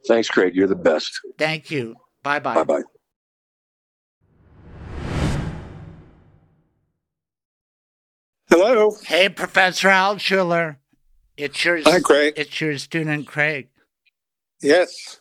Thanks, 0.07 0.29
Craig. 0.29 0.55
You're 0.55 0.69
the 0.69 0.75
best. 0.75 1.21
Thank 1.39 1.71
you. 1.71 1.97
Bye 2.23 2.41
bye. 2.41 2.55
Bye 2.55 2.65
bye. 2.65 2.83
Hello. 8.49 8.93
Hey, 9.05 9.29
Professor 9.29 9.89
Alschuler. 9.89 10.77
It's 11.37 11.65
your, 11.65 11.81
Hi, 11.83 12.01
Craig. 12.01 12.35
It's 12.37 12.61
your 12.61 12.77
student, 12.79 13.27
Craig. 13.27 13.69
Yes 14.61 15.21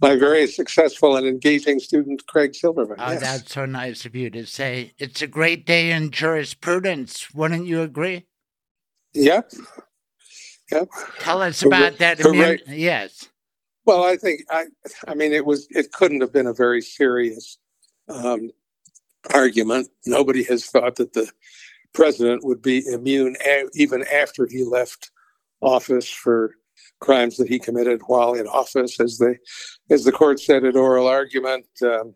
my 0.00 0.16
very 0.16 0.46
successful 0.46 1.16
and 1.16 1.26
engaging 1.26 1.78
student, 1.78 2.26
Craig 2.26 2.54
Silverman. 2.54 2.96
Oh, 2.98 3.12
yes. 3.12 3.20
that's 3.20 3.52
so 3.52 3.66
nice 3.66 4.04
of 4.04 4.14
you 4.14 4.30
to 4.30 4.46
say. 4.46 4.92
It's 4.98 5.22
a 5.22 5.26
great 5.26 5.66
day 5.66 5.90
in 5.90 6.10
jurisprudence. 6.10 7.32
Wouldn't 7.34 7.66
you 7.66 7.82
agree? 7.82 8.26
Yep. 9.14 9.52
Yep. 10.72 10.88
Tell 11.20 11.42
us 11.42 11.62
about 11.62 11.98
that. 11.98 12.18
Immun- 12.18 12.60
yes. 12.68 13.28
Well, 13.86 14.04
I 14.04 14.16
think 14.16 14.42
I. 14.50 14.66
I 15.08 15.14
mean, 15.14 15.32
it 15.32 15.46
was. 15.46 15.66
It 15.70 15.92
couldn't 15.92 16.20
have 16.22 16.32
been 16.32 16.46
a 16.46 16.54
very 16.54 16.82
serious 16.82 17.58
um, 18.08 18.50
argument. 19.34 19.88
Nobody 20.06 20.44
has 20.44 20.66
thought 20.66 20.96
that 20.96 21.14
the 21.14 21.30
president 21.94 22.44
would 22.44 22.62
be 22.62 22.86
immune 22.88 23.36
a- 23.46 23.68
even 23.74 24.04
after 24.12 24.46
he 24.46 24.64
left 24.64 25.12
office 25.62 26.08
for 26.08 26.54
crimes 27.00 27.38
that 27.38 27.48
he 27.48 27.58
committed 27.58 28.02
while 28.06 28.34
in 28.34 28.46
office, 28.48 29.00
as 29.00 29.18
they, 29.18 29.38
as 29.90 30.04
the 30.04 30.12
court 30.12 30.40
said 30.40 30.64
at 30.64 30.76
oral 30.76 31.08
argument. 31.08 31.66
Um, 31.82 32.14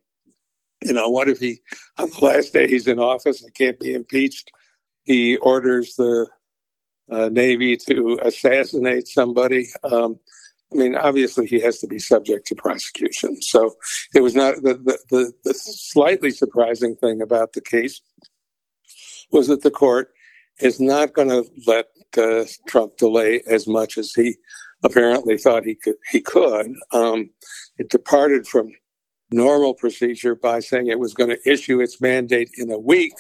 you 0.84 0.92
know, 0.94 1.10
what 1.10 1.28
if 1.28 1.38
he, 1.40 1.60
on 1.98 2.10
the 2.10 2.24
last 2.24 2.52
day 2.54 2.68
he's 2.68 2.88
in 2.88 2.98
office 3.00 3.42
and 3.42 3.54
can't 3.54 3.80
be 3.80 3.94
impeached, 3.94 4.50
he 5.04 5.36
orders 5.38 5.96
the 5.96 6.28
uh, 7.10 7.28
Navy 7.30 7.76
to 7.76 8.18
assassinate 8.22 9.08
somebody. 9.08 9.68
Um, 9.84 10.20
I 10.72 10.76
mean, 10.76 10.96
obviously, 10.96 11.46
he 11.46 11.60
has 11.60 11.78
to 11.78 11.86
be 11.86 11.98
subject 11.98 12.46
to 12.48 12.54
prosecution. 12.54 13.40
So 13.40 13.76
it 14.14 14.22
was 14.22 14.34
not 14.34 14.56
the, 14.56 14.74
the, 14.74 14.98
the, 15.10 15.32
the 15.44 15.54
slightly 15.54 16.30
surprising 16.30 16.94
thing 16.96 17.22
about 17.22 17.54
the 17.54 17.62
case 17.62 18.00
was 19.30 19.48
that 19.48 19.62
the 19.62 19.70
court 19.70 20.10
is 20.60 20.80
not 20.80 21.14
going 21.14 21.28
to 21.28 21.44
let 21.66 21.86
uh, 22.16 22.44
Trump 22.66 22.96
delay 22.96 23.42
as 23.46 23.66
much 23.66 23.96
as 23.96 24.12
he 24.12 24.36
apparently 24.82 25.38
thought 25.38 25.64
he 25.64 25.74
could. 25.74 25.96
He 26.10 26.20
could. 26.20 26.74
Um, 26.92 27.30
it 27.78 27.88
departed 27.88 28.46
from 28.46 28.72
normal 29.30 29.74
procedure 29.74 30.34
by 30.34 30.60
saying 30.60 30.86
it 30.86 30.98
was 30.98 31.14
going 31.14 31.30
to 31.30 31.50
issue 31.50 31.80
its 31.80 32.00
mandate 32.00 32.50
in 32.56 32.70
a 32.70 32.78
week 32.78 33.12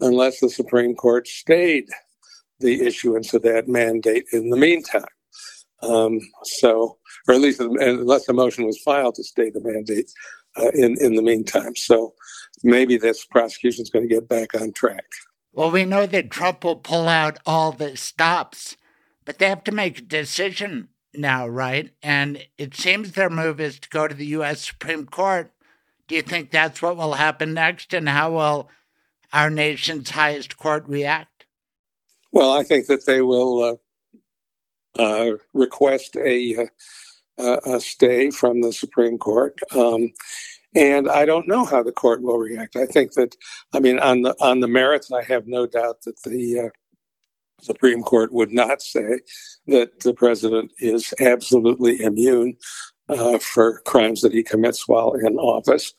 unless 0.00 0.40
the 0.40 0.50
Supreme 0.50 0.94
Court 0.94 1.26
stayed 1.28 1.88
the 2.60 2.84
issuance 2.86 3.34
of 3.34 3.42
that 3.42 3.68
mandate 3.68 4.24
in 4.32 4.50
the 4.50 4.56
meantime. 4.56 5.04
Um, 5.82 6.20
so, 6.44 6.98
or 7.28 7.34
at 7.34 7.40
least 7.40 7.60
unless 7.60 8.28
a 8.28 8.32
motion 8.32 8.64
was 8.64 8.80
filed 8.80 9.16
to 9.16 9.24
stay 9.24 9.50
the 9.50 9.60
mandate 9.60 10.10
uh, 10.56 10.70
in 10.74 10.96
in 11.00 11.16
the 11.16 11.22
meantime. 11.22 11.74
So, 11.76 12.14
maybe 12.62 12.96
this 12.96 13.24
prosecution 13.24 13.82
is 13.82 13.90
going 13.90 14.08
to 14.08 14.14
get 14.14 14.28
back 14.28 14.54
on 14.54 14.72
track. 14.72 15.04
Well, 15.52 15.70
we 15.70 15.84
know 15.84 16.06
that 16.06 16.30
Trump 16.30 16.64
will 16.64 16.76
pull 16.76 17.08
out 17.08 17.38
all 17.44 17.72
the 17.72 17.96
stops, 17.96 18.76
but 19.24 19.38
they 19.38 19.48
have 19.48 19.64
to 19.64 19.72
make 19.72 19.98
a 19.98 20.02
decision 20.02 20.88
now, 21.14 21.46
right? 21.46 21.90
And 22.02 22.46
it 22.56 22.74
seems 22.74 23.12
their 23.12 23.30
move 23.30 23.60
is 23.60 23.78
to 23.80 23.88
go 23.88 24.08
to 24.08 24.14
the 24.14 24.26
U.S. 24.26 24.66
Supreme 24.66 25.06
Court. 25.06 25.52
Do 26.08 26.14
you 26.14 26.22
think 26.22 26.50
that's 26.50 26.80
what 26.80 26.96
will 26.96 27.14
happen 27.14 27.54
next? 27.54 27.92
And 27.92 28.08
how 28.08 28.32
will 28.32 28.70
our 29.32 29.50
nation's 29.50 30.10
highest 30.10 30.56
court 30.56 30.84
react? 30.86 31.46
Well, 32.32 32.52
I 32.52 32.62
think 32.62 32.86
that 32.86 33.06
they 33.06 33.20
will 33.20 33.62
uh, 33.62 33.74
uh, 34.98 35.32
request 35.54 36.16
a, 36.16 36.68
uh, 37.38 37.56
a, 37.64 37.80
stay 37.80 38.30
from 38.30 38.60
the 38.60 38.72
Supreme 38.72 39.18
Court. 39.18 39.58
Um, 39.74 40.12
and 40.74 41.10
I 41.10 41.24
don't 41.24 41.48
know 41.48 41.64
how 41.64 41.82
the 41.82 41.92
court 41.92 42.22
will 42.22 42.38
react. 42.38 42.76
I 42.76 42.86
think 42.86 43.12
that, 43.12 43.36
I 43.72 43.80
mean, 43.80 43.98
on 43.98 44.22
the 44.22 44.34
on 44.40 44.60
the 44.60 44.68
merits, 44.68 45.12
I 45.12 45.22
have 45.22 45.46
no 45.46 45.66
doubt 45.66 46.02
that 46.02 46.22
the 46.22 46.60
uh, 46.60 46.68
Supreme 47.60 48.02
Court 48.02 48.32
would 48.32 48.52
not 48.52 48.82
say 48.82 49.20
that 49.66 50.00
the 50.00 50.14
president 50.14 50.72
is 50.78 51.12
absolutely 51.20 52.00
immune 52.02 52.56
uh, 53.08 53.38
for 53.38 53.80
crimes 53.80 54.20
that 54.22 54.32
he 54.32 54.42
commits 54.42 54.88
while 54.88 55.12
in 55.12 55.36
office. 55.38 55.92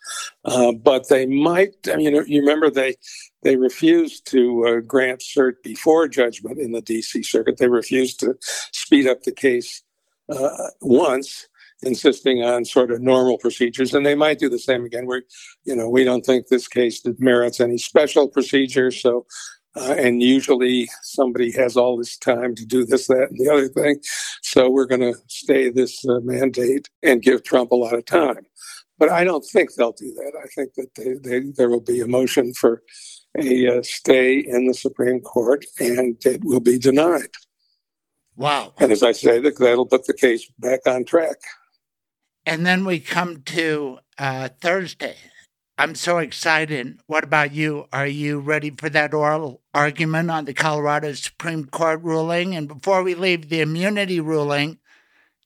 Uh, 0.45 0.71
but 0.71 1.07
they 1.09 1.25
might, 1.25 1.75
I 1.91 1.95
mean, 1.95 2.15
you 2.27 2.41
remember 2.41 2.69
they 2.69 2.95
they 3.43 3.55
refused 3.55 4.25
to 4.31 4.65
uh, 4.65 4.79
grant 4.81 5.21
cert 5.21 5.53
before 5.63 6.07
judgment 6.07 6.59
in 6.59 6.71
the 6.71 6.81
D.C. 6.81 7.23
Circuit. 7.23 7.57
They 7.57 7.67
refused 7.67 8.19
to 8.21 8.35
speed 8.71 9.07
up 9.07 9.23
the 9.23 9.31
case 9.31 9.83
uh, 10.29 10.69
once, 10.81 11.47
insisting 11.83 12.43
on 12.43 12.65
sort 12.65 12.91
of 12.91 13.01
normal 13.01 13.37
procedures, 13.37 13.93
and 13.93 14.05
they 14.05 14.15
might 14.15 14.39
do 14.39 14.49
the 14.49 14.59
same 14.59 14.85
again. 14.85 15.05
We, 15.05 15.21
you 15.65 15.75
know, 15.75 15.89
we 15.89 16.03
don't 16.03 16.25
think 16.25 16.47
this 16.47 16.67
case 16.67 17.01
merits 17.19 17.59
any 17.59 17.77
special 17.77 18.27
procedures, 18.27 19.01
so 19.01 19.25
uh, 19.75 19.95
and 19.97 20.21
usually 20.21 20.87
somebody 21.01 21.51
has 21.51 21.75
all 21.75 21.97
this 21.97 22.17
time 22.17 22.53
to 22.55 22.65
do 22.65 22.85
this, 22.85 23.07
that, 23.07 23.27
and 23.31 23.39
the 23.39 23.51
other 23.51 23.67
thing. 23.67 23.99
So 24.41 24.69
we're 24.69 24.85
going 24.85 25.01
to 25.01 25.15
stay 25.27 25.69
this 25.69 26.05
uh, 26.07 26.19
mandate 26.21 26.89
and 27.01 27.21
give 27.21 27.43
Trump 27.43 27.71
a 27.71 27.75
lot 27.75 27.95
of 27.95 28.05
time. 28.05 28.45
But 28.99 29.09
I 29.09 29.23
don't 29.23 29.43
think 29.43 29.73
they'll 29.73 29.93
do 29.93 30.13
that. 30.13 30.33
I 30.41 30.47
think 30.55 30.75
that 30.75 30.93
they, 30.95 31.15
they, 31.29 31.45
there 31.57 31.69
will 31.69 31.81
be 31.81 32.01
a 32.01 32.07
motion 32.07 32.53
for 32.53 32.83
a 33.37 33.77
uh, 33.77 33.81
stay 33.81 34.39
in 34.39 34.67
the 34.67 34.73
Supreme 34.73 35.21
Court 35.21 35.65
and 35.79 36.17
it 36.25 36.43
will 36.43 36.59
be 36.59 36.77
denied. 36.77 37.29
Wow. 38.35 38.73
And 38.79 38.91
as 38.91 39.03
I 39.03 39.11
say, 39.11 39.39
that'll 39.39 39.85
put 39.85 40.05
the 40.05 40.13
case 40.13 40.49
back 40.59 40.81
on 40.87 41.05
track. 41.05 41.37
And 42.45 42.65
then 42.65 42.85
we 42.85 42.99
come 42.99 43.41
to 43.43 43.99
uh, 44.17 44.49
Thursday. 44.61 45.15
I'm 45.77 45.95
so 45.95 46.19
excited. 46.19 46.99
What 47.07 47.23
about 47.23 47.53
you? 47.53 47.85
Are 47.91 48.07
you 48.07 48.39
ready 48.39 48.69
for 48.69 48.89
that 48.89 49.13
oral 49.13 49.61
argument 49.73 50.29
on 50.29 50.45
the 50.45 50.53
Colorado 50.53 51.13
Supreme 51.13 51.65
Court 51.65 52.01
ruling? 52.03 52.55
And 52.55 52.67
before 52.67 53.01
we 53.01 53.15
leave 53.15 53.49
the 53.49 53.61
immunity 53.61 54.19
ruling, 54.19 54.77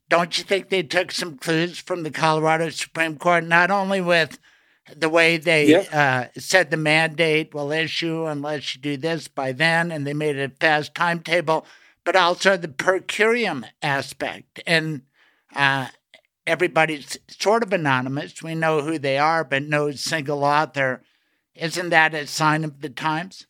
don't 0.10 0.38
you 0.38 0.44
think 0.44 0.70
they 0.70 0.84
took 0.84 1.12
some 1.12 1.38
clues 1.38 1.80
from 1.80 2.04
the 2.04 2.12
Colorado 2.12 2.70
Supreme 2.70 3.18
Court, 3.18 3.46
not 3.46 3.72
only 3.72 4.02
with 4.02 4.38
the 4.96 5.10
way 5.10 5.38
they 5.38 5.68
yeah. 5.68 6.30
uh, 6.36 6.40
said 6.40 6.72
the 6.72 6.78
mandate 6.78 7.54
will 7.54 7.72
issue 7.72 8.26
unless 8.26 8.76
you 8.76 8.82
do 8.82 8.98
this 8.98 9.28
by 9.28 9.52
then, 9.52 9.92
and 9.92 10.06
they 10.06 10.14
made 10.14 10.38
a 10.38 10.50
fast 10.50 10.96
timetable, 10.96 11.66
but 12.04 12.16
also 12.16 12.58
the 12.58 12.68
per 12.68 13.00
curiam 13.00 13.66
aspect. 13.82 14.62
And 14.66 15.02
uh, 15.56 15.88
everybody's 16.46 17.18
sort 17.28 17.64
of 17.64 17.74
anonymous. 17.74 18.42
We 18.42 18.56
know 18.56 18.82
who 18.82 18.98
they 18.98 19.18
are, 19.18 19.44
but 19.44 19.64
no 19.64 19.92
single 19.92 20.44
author. 20.44 21.04
Isn't 21.54 21.90
that 21.90 22.14
a 22.14 22.28
sign 22.28 22.64
of 22.64 22.82
the 22.82 22.90
times? 22.90 23.48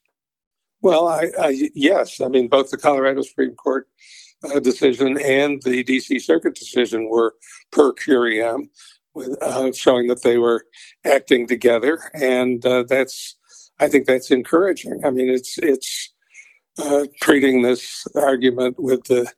Well, 0.81 1.07
I, 1.07 1.29
I 1.39 1.69
yes. 1.73 2.21
I 2.21 2.27
mean, 2.27 2.47
both 2.47 2.69
the 2.69 2.77
Colorado 2.77 3.21
Supreme 3.21 3.55
Court 3.55 3.87
uh, 4.43 4.59
decision 4.59 5.19
and 5.19 5.61
the 5.63 5.83
D.C. 5.83 6.19
Circuit 6.19 6.55
decision 6.55 7.09
were 7.09 7.35
per 7.71 7.93
curiam, 7.93 8.69
uh, 9.41 9.71
showing 9.71 10.07
that 10.07 10.23
they 10.23 10.37
were 10.37 10.65
acting 11.05 11.47
together, 11.47 11.99
and 12.13 12.65
uh, 12.65 12.83
that's. 12.83 13.35
I 13.79 13.87
think 13.87 14.07
that's 14.07 14.31
encouraging. 14.31 15.01
I 15.05 15.11
mean, 15.11 15.29
it's 15.29 15.57
it's 15.59 16.11
uh, 16.79 17.05
treating 17.21 17.61
this 17.61 18.07
argument 18.15 18.79
with 18.79 19.03
the 19.03 19.31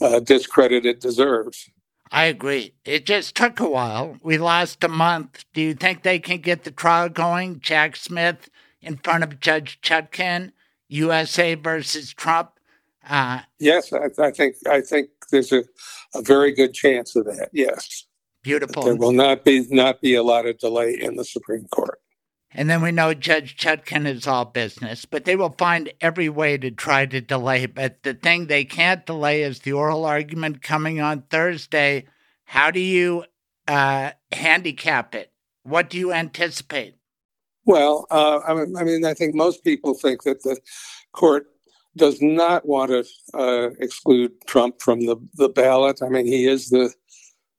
uh, 0.00 0.20
discredit 0.20 0.86
it 0.86 1.00
deserves. 1.00 1.68
I 2.12 2.24
agree. 2.24 2.74
It 2.84 3.06
just 3.06 3.36
took 3.36 3.60
a 3.60 3.68
while. 3.68 4.16
We 4.22 4.36
lost 4.36 4.82
a 4.82 4.88
month. 4.88 5.44
Do 5.54 5.60
you 5.60 5.74
think 5.74 6.02
they 6.02 6.18
can 6.18 6.40
get 6.40 6.64
the 6.64 6.72
trial 6.72 7.08
going? 7.08 7.60
Jack 7.60 7.94
Smith 7.94 8.50
in 8.82 8.96
front 8.96 9.22
of 9.22 9.38
Judge 9.38 9.80
Chutkan, 9.80 10.52
USA 10.88 11.54
versus 11.54 12.12
Trump. 12.12 12.58
Uh, 13.10 13.40
yes, 13.58 13.92
I, 13.92 14.08
I, 14.22 14.30
think 14.30 14.54
I 14.70 14.80
think 14.80 15.10
there's 15.32 15.50
a, 15.50 15.64
a 16.14 16.22
very 16.22 16.52
good 16.52 16.72
chance 16.72 17.16
of 17.16 17.24
that. 17.24 17.48
Yes, 17.52 18.06
beautiful. 18.44 18.84
There 18.84 18.94
will 18.94 19.12
not 19.12 19.44
be 19.44 19.66
not 19.68 20.00
be 20.00 20.14
a 20.14 20.22
lot 20.22 20.46
of 20.46 20.58
delay 20.58 20.96
in 20.98 21.16
the 21.16 21.24
Supreme 21.24 21.66
Court. 21.72 21.98
And 22.52 22.70
then 22.70 22.82
we 22.82 22.92
know 22.92 23.12
Judge 23.12 23.56
Chutkan 23.56 24.06
is 24.06 24.26
all 24.26 24.44
business, 24.44 25.04
but 25.04 25.24
they 25.24 25.36
will 25.36 25.54
find 25.58 25.92
every 26.00 26.28
way 26.28 26.56
to 26.58 26.70
try 26.70 27.06
to 27.06 27.20
delay. 27.20 27.66
But 27.66 28.02
the 28.04 28.14
thing 28.14 28.46
they 28.46 28.64
can't 28.64 29.06
delay 29.06 29.42
is 29.42 29.60
the 29.60 29.72
oral 29.72 30.04
argument 30.04 30.62
coming 30.62 31.00
on 31.00 31.22
Thursday. 31.30 32.06
How 32.44 32.70
do 32.70 32.80
you 32.80 33.24
uh, 33.68 34.12
handicap 34.32 35.14
it? 35.14 35.32
What 35.64 35.90
do 35.90 35.98
you 35.98 36.12
anticipate? 36.12 36.94
Well, 37.66 38.06
uh, 38.10 38.40
I, 38.46 38.84
mean, 38.84 39.04
I 39.04 39.14
think 39.14 39.34
most 39.34 39.62
people 39.62 39.94
think 39.94 40.24
that 40.24 40.42
the 40.42 40.58
court 41.12 41.46
does 42.00 42.20
not 42.22 42.66
want 42.66 42.90
to 42.90 43.04
uh, 43.38 43.70
exclude 43.78 44.32
Trump 44.46 44.80
from 44.80 45.00
the, 45.00 45.16
the 45.34 45.50
ballot. 45.50 46.00
I 46.02 46.08
mean, 46.08 46.26
he 46.26 46.46
is 46.46 46.70
the 46.70 46.92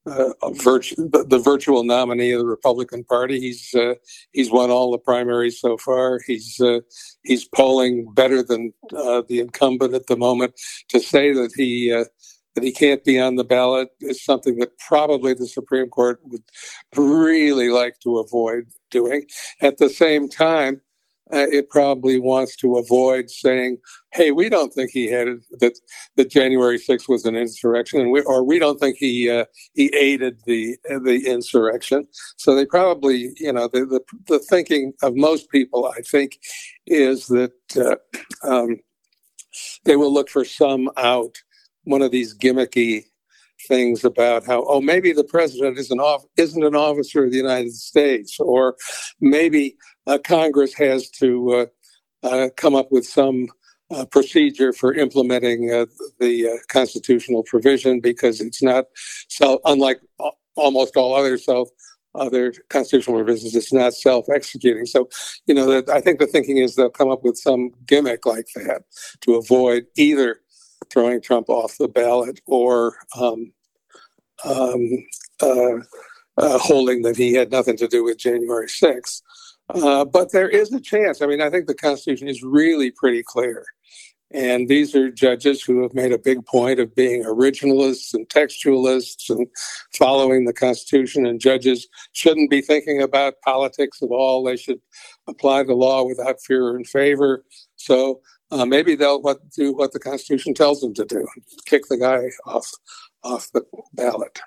uh, 0.08 0.34
virtu- 0.54 0.96
the 0.98 1.38
virtual 1.38 1.84
nominee 1.84 2.32
of 2.32 2.40
the 2.40 2.48
Republican 2.48 3.04
Party. 3.04 3.40
He's 3.40 3.74
uh, 3.76 3.94
he's 4.32 4.52
won 4.52 4.72
all 4.72 4.92
the 4.92 4.98
primaries 4.98 5.60
so 5.60 5.78
far. 5.78 6.20
He's 6.26 6.60
uh, 6.60 6.80
he's 7.24 7.46
polling 7.46 8.12
better 8.14 8.42
than 8.42 8.74
uh, 8.98 9.22
the 9.30 9.40
incumbent 9.40 9.94
at 9.94 10.08
the 10.08 10.18
moment. 10.18 10.60
To 10.90 11.00
say 11.00 11.34
that 11.34 11.52
he 11.56 11.94
uh, 11.94 12.06
that 12.56 12.64
he 12.64 12.72
can't 12.72 13.04
be 13.04 13.20
on 13.20 13.36
the 13.36 13.44
ballot 13.44 13.90
is 14.02 14.24
something 14.24 14.58
that 14.58 14.78
probably 14.80 15.36
the 15.36 15.48
Supreme 15.48 15.88
Court 15.88 16.20
would 16.24 16.44
really 16.98 17.70
like 17.70 18.00
to 18.00 18.18
avoid 18.18 18.66
doing. 18.90 19.26
At 19.62 19.78
the 19.78 19.90
same 19.90 20.28
time, 20.28 20.82
uh, 21.34 21.48
it 21.52 21.70
probably 21.70 22.20
wants 22.20 22.56
to 22.58 22.78
avoid 22.78 23.30
saying, 23.30 23.78
"Hey, 24.12 24.32
we 24.32 24.50
don't 24.50 24.74
think 24.74 24.92
he 24.92 25.08
had 25.08 25.28
that 25.60 25.80
that 26.16 26.30
January 26.30 26.78
6th 26.78 27.08
was 27.08 27.26
an 27.26 27.36
insurrection, 27.36 28.02
and 28.02 28.12
we, 28.12 28.22
or 28.22 28.44
we 28.44 28.60
don't 28.60 28.80
think 28.80 28.98
he 28.98 29.30
uh, 29.30 29.46
he 29.74 29.94
aided 29.96 30.40
the 30.46 30.78
the 30.86 31.24
insurrection." 31.26 32.08
So 32.38 32.56
they 32.56 32.66
probably, 32.66 33.34
you 33.38 33.54
know, 33.54 33.68
the 33.68 33.86
the, 33.86 34.02
the 34.28 34.40
thinking 34.40 34.94
of 35.04 35.16
most 35.16 35.50
people, 35.50 35.86
I 35.98 36.02
think, 36.02 36.40
is 36.86 37.28
that 37.28 37.54
uh, 37.78 37.96
um, 38.48 38.80
they 39.86 39.96
will 39.96 40.14
look 40.14 40.30
for 40.30 40.46
some 40.46 40.90
out, 40.98 41.36
one 41.84 42.02
of 42.02 42.12
these 42.12 42.38
gimmicky 42.38 43.06
things 43.68 44.04
about 44.04 44.46
how 44.46 44.64
oh 44.68 44.82
maybe 44.82 45.14
the 45.14 45.24
president 45.24 45.78
isn't 45.78 46.00
off 46.00 46.24
isn't 46.38 46.64
an 46.64 46.76
officer 46.76 47.26
of 47.26 47.32
the 47.32 47.38
United 47.38 47.74
States 47.74 48.40
or 48.40 48.76
maybe 49.20 49.76
Congress 50.26 50.74
has 50.74 51.10
to 51.10 51.52
uh, 52.24 52.28
uh, 52.28 52.50
come 52.58 52.76
up 52.76 52.92
with 52.92 53.06
some 53.06 53.48
uh, 53.90 54.06
procedure 54.06 54.72
for 54.72 54.94
implementing 54.94 55.72
uh, 55.72 55.86
the 56.20 56.48
uh, 56.48 56.58
constitutional 56.70 57.44
provision 57.44 58.00
because 58.00 58.40
it's 58.40 58.64
not 58.64 58.86
so 59.28 59.60
unlike 59.66 60.00
almost 60.56 60.96
all 60.96 61.14
other 61.14 61.38
self 61.38 61.70
other 62.14 62.54
constitutional 62.70 63.18
provisions 63.18 63.56
it's 63.56 63.72
not 63.72 63.94
self-executing 63.94 64.86
so 64.86 65.08
you 65.46 65.54
know 65.54 65.66
that 65.66 65.88
i 65.90 66.02
think 66.02 66.20
the 66.20 66.28
thinking 66.28 66.58
is 66.58 66.76
they'll 66.76 66.90
come 66.90 67.10
up 67.10 67.24
with 67.24 67.38
some 67.38 67.72
gimmick 67.86 68.26
like 68.26 68.48
that 68.56 68.84
to 69.22 69.36
avoid 69.36 69.86
either 69.96 70.42
throwing 70.92 71.22
Trump 71.22 71.50
off 71.50 71.78
the 71.78 71.88
ballot 71.88 72.42
or 72.46 72.96
um, 73.20 73.52
um, 74.44 74.90
uh, 75.42 75.78
uh, 76.38 76.58
holding 76.58 77.02
that 77.04 77.18
he 77.18 77.34
had 77.34 77.52
nothing 77.52 77.78
to 77.78 77.88
do 77.88 78.04
with 78.04 78.18
January 78.18 78.68
6th. 78.68 79.22
Uh, 79.76 80.06
but 80.06 80.32
there 80.32 80.50
is 80.50 80.74
a 80.74 80.80
chance. 80.80 81.22
I 81.22 81.28
mean, 81.28 81.42
I 81.42 81.50
think 81.50 81.68
the 81.68 81.74
Constitution 81.74 82.28
is 82.28 82.44
really 82.44 82.92
pretty 82.92 83.24
clear. 83.24 83.66
And 84.34 84.70
these 84.70 84.96
are 84.96 85.12
judges 85.12 85.62
who 85.62 85.82
have 85.82 85.94
made 85.94 86.14
a 86.14 86.18
big 86.18 86.46
point 86.46 86.80
of 86.80 86.96
being 86.96 87.24
originalists 87.24 88.14
and 88.14 88.28
textualists 88.30 89.30
and 89.30 89.48
following 89.94 90.46
the 90.46 90.54
Constitution. 90.54 91.26
And 91.26 91.40
judges 91.40 91.88
shouldn't 92.14 92.50
be 92.50 92.62
thinking 92.62 93.02
about 93.02 93.42
politics 93.44 94.02
at 94.02 94.10
all. 94.10 94.44
They 94.44 94.56
should 94.56 94.80
apply 95.28 95.64
the 95.64 95.74
law 95.74 96.06
without 96.06 96.42
fear 96.42 96.76
and 96.76 96.88
favor. 96.88 97.44
So 97.76 98.22
uh, 98.52 98.66
maybe 98.66 98.96
they'll 98.96 99.22
what, 99.22 99.50
do 99.50 99.74
what 99.74 99.92
the 99.92 100.00
Constitution 100.00 100.54
tells 100.54 100.82
them 100.82 100.94
to 100.94 101.06
do: 101.06 101.28
kick 101.66 101.84
the 101.90 101.98
guy 101.98 102.30
off 102.46 102.70
off 103.24 103.50
the 103.54 103.64
ballot. 103.94 104.40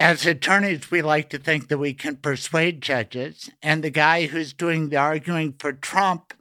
As 0.00 0.24
attorneys, 0.26 0.92
we 0.92 1.02
like 1.02 1.28
to 1.30 1.38
think 1.38 1.68
that 1.68 1.78
we 1.78 1.92
can 1.92 2.16
persuade 2.16 2.80
judges, 2.80 3.50
and 3.60 3.82
the 3.82 3.90
guy 3.90 4.26
who's 4.26 4.52
doing 4.52 4.88
the 4.88 4.96
arguing 4.96 5.54
for 5.58 5.72
Trump 5.72 6.34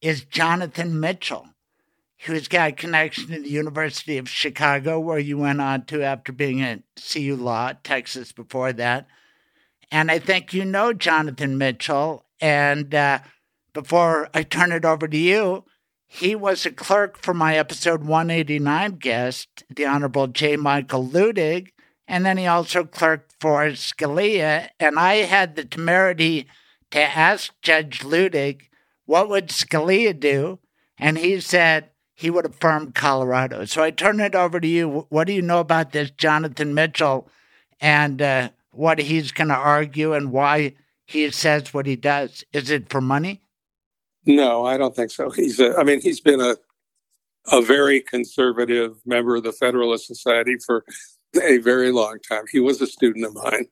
is 0.00 0.24
Jonathan 0.24 1.00
Mitchell, 1.00 1.48
who's 2.26 2.46
got 2.46 2.70
a 2.70 2.72
connection 2.72 3.26
to 3.28 3.40
the 3.40 3.50
University 3.50 4.18
of 4.18 4.28
Chicago, 4.28 5.00
where 5.00 5.18
you 5.18 5.36
went 5.36 5.60
on 5.60 5.84
to 5.86 6.04
after 6.04 6.30
being 6.30 6.62
at 6.62 6.82
CU 6.96 7.34
Law, 7.34 7.72
Texas 7.82 8.30
before 8.30 8.72
that. 8.72 9.08
And 9.90 10.08
I 10.08 10.20
think 10.20 10.54
you 10.54 10.64
know 10.64 10.92
Jonathan 10.92 11.58
Mitchell. 11.58 12.24
And 12.40 12.94
uh, 12.94 13.18
before 13.72 14.28
I 14.32 14.44
turn 14.44 14.70
it 14.70 14.84
over 14.84 15.08
to 15.08 15.16
you, 15.16 15.64
he 16.06 16.36
was 16.36 16.64
a 16.64 16.70
clerk 16.70 17.18
for 17.18 17.34
my 17.34 17.56
episode 17.56 18.04
189 18.04 18.92
guest, 18.92 19.64
the 19.68 19.86
Honorable 19.86 20.28
J. 20.28 20.56
Michael 20.56 21.06
Luttig, 21.06 21.72
and 22.12 22.26
then 22.26 22.36
he 22.36 22.46
also 22.46 22.84
clerked 22.84 23.32
for 23.40 23.64
Scalia. 23.70 24.68
And 24.78 24.98
I 24.98 25.14
had 25.22 25.56
the 25.56 25.64
temerity 25.64 26.46
to 26.90 27.00
ask 27.00 27.54
Judge 27.62 28.00
Luttig, 28.00 28.68
what 29.06 29.30
would 29.30 29.48
Scalia 29.48 30.20
do? 30.20 30.58
And 30.98 31.16
he 31.16 31.40
said 31.40 31.88
he 32.14 32.28
would 32.28 32.44
affirm 32.44 32.92
Colorado. 32.92 33.64
So 33.64 33.82
I 33.82 33.92
turn 33.92 34.20
it 34.20 34.34
over 34.34 34.60
to 34.60 34.68
you. 34.68 35.06
What 35.08 35.26
do 35.26 35.32
you 35.32 35.40
know 35.40 35.60
about 35.60 35.92
this 35.92 36.10
Jonathan 36.10 36.74
Mitchell 36.74 37.30
and 37.80 38.20
uh, 38.20 38.50
what 38.72 38.98
he's 38.98 39.32
going 39.32 39.48
to 39.48 39.54
argue 39.54 40.12
and 40.12 40.32
why 40.32 40.74
he 41.06 41.30
says 41.30 41.72
what 41.72 41.86
he 41.86 41.96
does? 41.96 42.44
Is 42.52 42.68
it 42.68 42.90
for 42.90 43.00
money? 43.00 43.40
No, 44.26 44.66
I 44.66 44.76
don't 44.76 44.94
think 44.94 45.12
so. 45.12 45.30
He's 45.30 45.58
a, 45.58 45.78
I 45.78 45.82
mean, 45.82 46.02
he's 46.02 46.20
been 46.20 46.42
a 46.42 46.56
a 47.50 47.60
very 47.60 48.00
conservative 48.00 49.00
member 49.04 49.36
of 49.36 49.42
the 49.42 49.52
Federalist 49.52 50.06
Society 50.06 50.56
for 50.64 50.84
a 51.40 51.58
very 51.58 51.92
long 51.92 52.18
time. 52.20 52.44
He 52.50 52.60
was 52.60 52.80
a 52.80 52.86
student 52.86 53.24
of 53.24 53.34
mine 53.34 53.66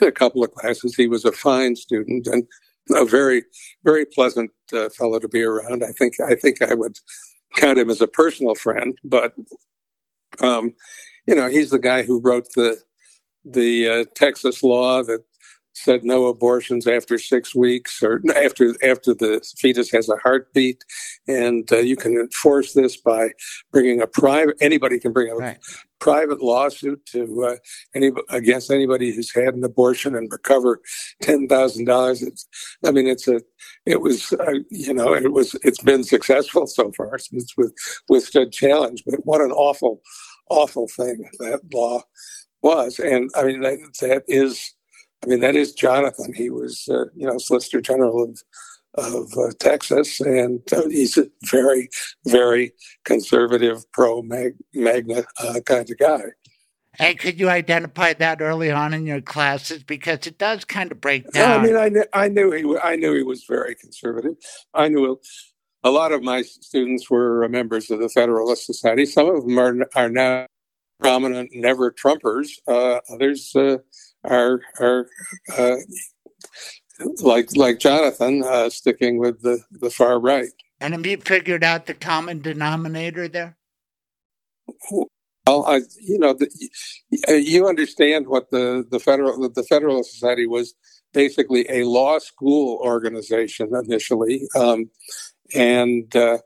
in 0.00 0.08
a 0.08 0.12
couple 0.12 0.42
of 0.42 0.52
classes. 0.52 0.94
He 0.94 1.06
was 1.06 1.24
a 1.24 1.32
fine 1.32 1.76
student 1.76 2.26
and 2.26 2.46
a 2.90 3.04
very, 3.04 3.44
very 3.84 4.04
pleasant 4.04 4.50
uh, 4.72 4.88
fellow 4.90 5.18
to 5.18 5.28
be 5.28 5.42
around. 5.42 5.84
I 5.84 5.92
think 5.92 6.14
I 6.20 6.34
think 6.34 6.62
I 6.62 6.74
would 6.74 6.98
count 7.56 7.78
him 7.78 7.90
as 7.90 8.00
a 8.00 8.08
personal 8.08 8.54
friend, 8.54 8.98
but 9.04 9.34
um, 10.40 10.74
you 11.26 11.34
know, 11.34 11.48
he's 11.48 11.70
the 11.70 11.78
guy 11.78 12.02
who 12.02 12.20
wrote 12.20 12.48
the 12.54 12.78
the 13.44 13.88
uh, 13.88 14.04
Texas 14.14 14.62
law 14.62 15.02
that 15.02 15.22
said 15.74 16.04
no 16.04 16.26
abortions 16.26 16.86
after 16.86 17.18
six 17.18 17.54
weeks 17.54 18.02
or 18.02 18.22
after 18.36 18.74
after 18.84 19.12
the 19.12 19.46
fetus 19.58 19.90
has 19.90 20.08
a 20.08 20.16
heartbeat, 20.16 20.84
and 21.28 21.70
uh, 21.72 21.78
you 21.78 21.96
can 21.96 22.14
enforce 22.14 22.72
this 22.72 22.96
by 22.96 23.30
bringing 23.72 24.00
a 24.00 24.06
private. 24.06 24.56
Anybody 24.60 24.98
can 24.98 25.12
bring 25.12 25.30
a 25.30 25.36
right. 25.36 25.58
private 26.00 26.40
lawsuit 26.40 27.04
to 27.06 27.44
uh, 27.44 27.56
any 27.94 28.12
against 28.30 28.70
anybody 28.70 29.14
who's 29.14 29.34
had 29.34 29.54
an 29.54 29.64
abortion 29.64 30.14
and 30.14 30.30
recover 30.32 30.80
ten 31.20 31.48
thousand 31.48 31.84
dollars. 31.86 32.22
It's, 32.22 32.46
I 32.84 32.92
mean, 32.92 33.08
it's 33.08 33.28
a, 33.28 33.42
it 33.84 34.00
was, 34.00 34.32
uh, 34.32 34.54
you 34.70 34.94
know, 34.94 35.14
it 35.14 35.32
was, 35.32 35.54
it's 35.62 35.82
been 35.82 36.04
successful 36.04 36.66
so 36.66 36.92
far. 36.92 37.16
It's 37.16 37.56
with 37.56 37.74
withstood 38.08 38.52
challenge, 38.52 39.02
but 39.04 39.26
what 39.26 39.40
an 39.40 39.50
awful, 39.50 40.00
awful 40.48 40.88
thing 40.88 41.28
that 41.40 41.60
law 41.72 42.02
was, 42.62 42.98
and 42.98 43.30
I 43.34 43.44
mean 43.44 43.60
that, 43.60 43.78
that 44.00 44.22
is 44.26 44.73
I 45.24 45.26
mean, 45.26 45.40
that 45.40 45.56
is 45.56 45.72
Jonathan. 45.72 46.34
He 46.34 46.50
was, 46.50 46.86
uh, 46.90 47.06
you 47.14 47.26
know, 47.26 47.38
Solicitor 47.38 47.80
General 47.80 48.24
of 48.24 48.42
of 48.96 49.32
uh, 49.36 49.50
Texas, 49.58 50.20
and 50.20 50.60
uh, 50.72 50.88
he's 50.88 51.18
a 51.18 51.26
very, 51.46 51.88
very 52.26 52.72
conservative, 53.04 53.90
pro 53.90 54.22
MAGA 54.22 55.24
uh, 55.40 55.60
kind 55.66 55.90
of 55.90 55.98
guy. 55.98 56.22
And 57.00 57.18
could 57.18 57.40
you 57.40 57.48
identify 57.48 58.12
that 58.12 58.40
early 58.40 58.70
on 58.70 58.94
in 58.94 59.04
your 59.04 59.20
classes 59.20 59.82
because 59.82 60.28
it 60.28 60.38
does 60.38 60.64
kind 60.64 60.92
of 60.92 61.00
break 61.00 61.28
down? 61.32 61.60
I 61.60 61.62
mean, 61.64 61.76
I, 61.76 61.90
kn- 61.90 62.06
I 62.12 62.28
knew 62.28 62.52
he 62.52 62.78
I 62.78 62.94
knew 62.94 63.14
he 63.14 63.24
was 63.24 63.44
very 63.48 63.74
conservative. 63.74 64.36
I 64.74 64.88
knew 64.88 65.20
a 65.82 65.90
lot 65.90 66.12
of 66.12 66.22
my 66.22 66.42
students 66.42 67.10
were 67.10 67.48
members 67.48 67.90
of 67.90 67.98
the 67.98 68.08
Federalist 68.08 68.64
Society. 68.64 69.06
Some 69.06 69.28
of 69.28 69.44
them 69.44 69.58
are 69.58 69.74
are 69.96 70.08
now 70.08 70.46
prominent 71.00 71.50
never 71.52 71.90
Trumpers. 71.90 72.50
Uh, 72.68 73.00
others 73.12 73.54
uh, 73.56 73.78
are 74.24 74.60
are 74.80 75.06
uh, 75.56 75.76
like 77.20 77.54
like 77.56 77.78
Jonathan 77.78 78.42
uh, 78.44 78.70
sticking 78.70 79.18
with 79.18 79.42
the 79.42 79.60
the 79.70 79.90
far 79.90 80.18
right. 80.18 80.50
And 80.80 80.94
have 80.94 81.06
you 81.06 81.16
figured 81.18 81.64
out 81.64 81.86
the 81.86 81.94
common 81.94 82.40
denominator 82.40 83.28
there? 83.28 83.56
Well, 85.46 85.66
I, 85.66 85.82
you 86.00 86.18
know, 86.18 86.32
the, 86.32 86.48
you 87.28 87.68
understand 87.68 88.28
what 88.28 88.50
the 88.50 88.84
the 88.90 88.98
federal 88.98 89.48
the 89.48 89.62
Federalist 89.62 90.12
Society 90.12 90.46
was 90.46 90.74
basically 91.12 91.66
a 91.68 91.84
law 91.84 92.18
school 92.18 92.78
organization 92.82 93.70
initially, 93.74 94.42
um, 94.56 94.90
and 95.54 96.14
uh, 96.16 96.38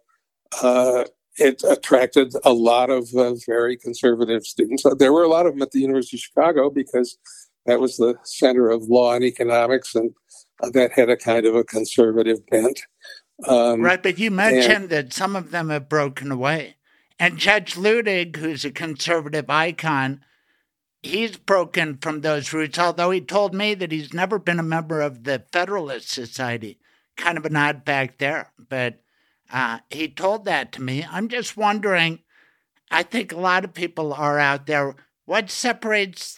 uh, 0.63 1.05
it 1.37 1.63
attracted 1.69 2.35
a 2.45 2.53
lot 2.53 2.91
of 2.91 3.09
uh, 3.15 3.35
very 3.47 3.77
conservative 3.77 4.45
students. 4.45 4.85
There 4.99 5.13
were 5.13 5.23
a 5.23 5.29
lot 5.29 5.47
of 5.47 5.53
them 5.55 5.63
at 5.63 5.71
the 5.71 5.81
University 5.81 6.17
of 6.17 6.21
Chicago 6.21 6.71
because 6.71 7.19
that 7.67 7.81
was 7.81 7.97
the 7.97 8.17
center 8.25 8.71
of 8.71 8.85
law 8.85 9.15
and 9.15 9.25
economics, 9.25 9.95
and 9.95 10.15
that 10.73 10.93
had 10.93 11.11
a 11.11 11.17
kind 11.17 11.47
of 11.47 11.55
a 11.55 11.65
conservative 11.65 12.47
bent. 12.47 12.81
Um, 13.47 13.83
right, 13.83 14.03
but 14.03 14.19
you 14.19 14.31
mentioned 14.31 14.85
and, 14.85 14.91
that 14.91 15.13
some 15.13 15.37
of 15.37 15.51
them 15.51 15.71
have 15.71 15.89
broken 15.89 16.33
away. 16.33 16.77
And 17.19 17.39
Judge 17.39 17.75
Luttig, 17.75 18.37
who's 18.37 18.65
a 18.65 18.71
conservative 18.71 19.49
icon, 19.49 20.21
he's 21.03 21.37
broken 21.37 21.99
from 21.99 22.21
those 22.21 22.53
roots, 22.53 22.79
although 22.79 23.11
he 23.11 23.21
told 23.21 23.55
me 23.55 23.75
that 23.75 23.93
he's 23.93 24.13
never 24.13 24.39
been 24.39 24.59
a 24.59 24.65
member 24.65 25.01
of 25.01 25.25
the 25.25 25.45
Federalist 25.53 26.11
Society. 26.11 26.79
Kind 27.17 27.39
of 27.39 27.45
an 27.45 27.57
odd 27.57 27.83
fact 27.85 28.19
there, 28.19 28.53
but 28.57 29.01
uh, 29.53 29.79
he 29.91 30.09
told 30.09 30.45
that 30.45 30.73
to 30.73 30.83
me. 30.83 31.05
I'm 31.11 31.29
just 31.29 31.57
wondering, 31.57 32.21
I 32.91 33.03
think 33.03 33.33
a 33.33 33.39
lot 33.39 33.65
of 33.65 33.75
people 33.75 34.13
are 34.13 34.39
out 34.39 34.67
there. 34.67 34.95
What 35.25 35.51
separates, 35.51 36.38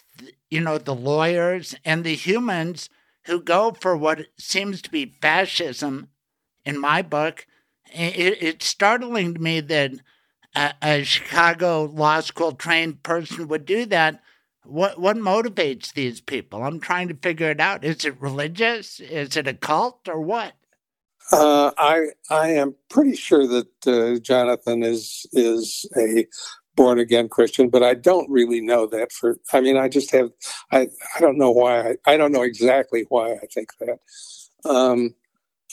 you 0.51 0.61
know, 0.61 0.77
the 0.77 0.93
lawyers 0.93 1.73
and 1.83 2.03
the 2.03 2.15
humans 2.15 2.89
who 3.25 3.41
go 3.41 3.71
for 3.71 3.97
what 3.97 4.27
seems 4.37 4.81
to 4.83 4.91
be 4.91 5.17
fascism 5.21 6.09
in 6.65 6.79
my 6.79 7.01
book? 7.01 7.47
It, 7.91 8.37
it's 8.41 8.67
startling 8.67 9.33
to 9.33 9.41
me 9.41 9.61
that 9.61 9.93
a, 10.55 10.73
a 10.81 11.03
Chicago 11.03 11.85
law 11.85 12.19
school 12.19 12.51
trained 12.51 13.03
person 13.03 13.47
would 13.47 13.65
do 13.65 13.85
that, 13.87 14.21
what 14.63 14.99
what 14.99 15.17
motivates 15.17 15.93
these 15.93 16.21
people? 16.21 16.63
I'm 16.63 16.79
trying 16.79 17.07
to 17.07 17.15
figure 17.15 17.49
it 17.49 17.59
out. 17.59 17.83
Is 17.83 18.05
it 18.05 18.21
religious? 18.21 18.99
Is 18.99 19.35
it 19.35 19.47
a 19.47 19.53
cult 19.53 20.07
or 20.07 20.21
what? 20.21 20.53
Uh, 21.31 21.71
I 21.77 22.07
I 22.29 22.49
am 22.49 22.75
pretty 22.89 23.15
sure 23.15 23.47
that 23.47 23.87
uh, 23.87 24.19
Jonathan 24.19 24.83
is 24.83 25.25
is 25.31 25.85
a 25.97 26.27
born 26.75 26.99
again 26.99 27.29
Christian, 27.29 27.69
but 27.69 27.83
I 27.83 27.93
don't 27.93 28.29
really 28.29 28.61
know 28.61 28.87
that 28.87 29.11
for. 29.11 29.37
I 29.53 29.61
mean, 29.61 29.77
I 29.77 29.87
just 29.87 30.11
have 30.11 30.29
I 30.71 30.87
I 31.15 31.19
don't 31.19 31.37
know 31.37 31.51
why 31.51 31.91
I 31.91 31.95
I 32.05 32.17
don't 32.17 32.31
know 32.31 32.43
exactly 32.43 33.05
why 33.09 33.33
I 33.33 33.45
think 33.53 33.73
that. 33.79 33.99
Um, 34.69 35.15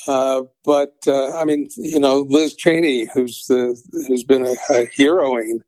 uh, 0.07 0.43
but 0.65 0.95
uh, 1.07 1.37
I 1.37 1.45
mean, 1.45 1.69
you 1.77 1.99
know, 1.99 2.21
Liz 2.29 2.55
Cheney, 2.55 3.09
who's 3.13 3.47
the 3.47 3.81
who's 4.07 4.25
been 4.25 4.47
a, 4.47 4.55
a 4.71 4.87
heroine, 4.97 5.63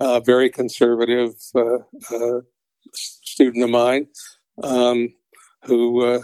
uh, 0.00 0.20
very 0.20 0.48
conservative 0.48 1.34
uh, 1.54 1.78
uh, 2.10 2.40
student 2.94 3.64
of 3.64 3.70
mine, 3.70 4.06
um, 4.62 5.12
who 5.64 6.22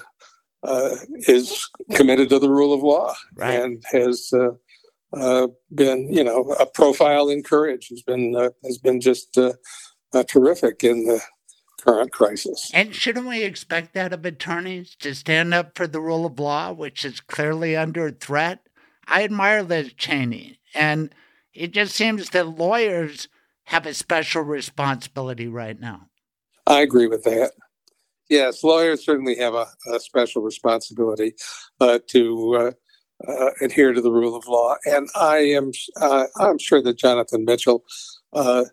is 1.28 1.68
committed 1.92 2.28
to 2.30 2.38
the 2.38 2.50
rule 2.50 2.72
of 2.72 2.82
law 2.82 3.14
right. 3.36 3.60
and 3.60 3.82
has 3.92 4.32
Uh, 5.12 5.48
been, 5.74 6.12
you 6.12 6.22
know, 6.22 6.52
a 6.60 6.66
profile 6.66 7.28
in 7.28 7.42
courage. 7.42 7.88
Has 7.88 8.02
been 8.02 8.36
uh, 8.36 8.50
has 8.64 8.78
been 8.78 9.00
just 9.00 9.36
uh, 9.36 9.52
terrific 10.28 10.84
in 10.84 11.04
the 11.04 11.20
current 11.80 12.12
crisis. 12.12 12.70
And 12.74 12.94
shouldn't 12.94 13.26
we 13.26 13.42
expect 13.42 13.94
that 13.94 14.12
of 14.12 14.24
attorneys 14.24 14.94
to 15.00 15.14
stand 15.14 15.54
up 15.54 15.76
for 15.76 15.86
the 15.86 16.00
rule 16.00 16.26
of 16.26 16.38
law, 16.38 16.72
which 16.72 17.04
is 17.04 17.20
clearly 17.20 17.76
under 17.76 18.10
threat? 18.10 18.60
I 19.06 19.24
admire 19.24 19.62
Liz 19.62 19.92
Cheney, 19.94 20.60
and 20.74 21.12
it 21.52 21.72
just 21.72 21.94
seems 21.94 22.30
that 22.30 22.46
lawyers 22.58 23.28
have 23.64 23.86
a 23.86 23.94
special 23.94 24.42
responsibility 24.42 25.48
right 25.48 25.78
now. 25.78 26.08
I 26.66 26.80
agree 26.80 27.06
with 27.06 27.24
that. 27.24 27.52
Yes, 28.28 28.62
lawyers 28.62 29.04
certainly 29.04 29.36
have 29.36 29.54
a, 29.54 29.66
a 29.92 29.98
special 29.98 30.42
responsibility 30.42 31.34
uh, 31.80 31.98
to 32.08 32.74
uh, 33.26 33.50
adhere 33.60 33.92
to 33.92 34.00
the 34.00 34.10
rule 34.10 34.34
of 34.34 34.46
law, 34.46 34.76
and 34.84 35.08
I 35.14 35.38
am 35.38 35.72
uh, 36.00 36.24
I'm 36.38 36.58
sure 36.58 36.82
that 36.82 36.98
Jonathan 36.98 37.44
Mitchell 37.44 37.84
uh, 38.32 38.64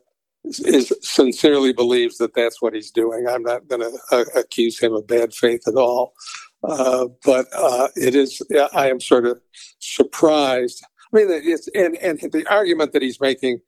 is 0.43 0.93
sincerely 1.01 1.73
believes 1.73 2.17
that 2.17 2.33
that's 2.33 2.61
what 2.61 2.73
he's 2.73 2.91
doing. 2.91 3.27
I'm 3.27 3.43
not 3.43 3.67
going 3.67 3.81
to 3.81 3.99
uh, 4.11 4.25
accuse 4.35 4.79
him 4.79 4.93
of 4.93 5.07
bad 5.07 5.33
faith 5.33 5.67
at 5.67 5.75
all, 5.75 6.13
uh, 6.63 7.07
but 7.25 7.47
uh, 7.55 7.89
it 7.95 8.15
is. 8.15 8.41
I 8.73 8.89
am 8.89 8.99
sort 8.99 9.25
of 9.25 9.39
surprised. 9.79 10.83
I 11.13 11.17
mean, 11.17 11.27
it's 11.29 11.67
and 11.69 11.97
and 11.97 12.19
the 12.31 12.45
argument 12.49 12.93
that 12.93 13.01
he's 13.01 13.19
making 13.19 13.59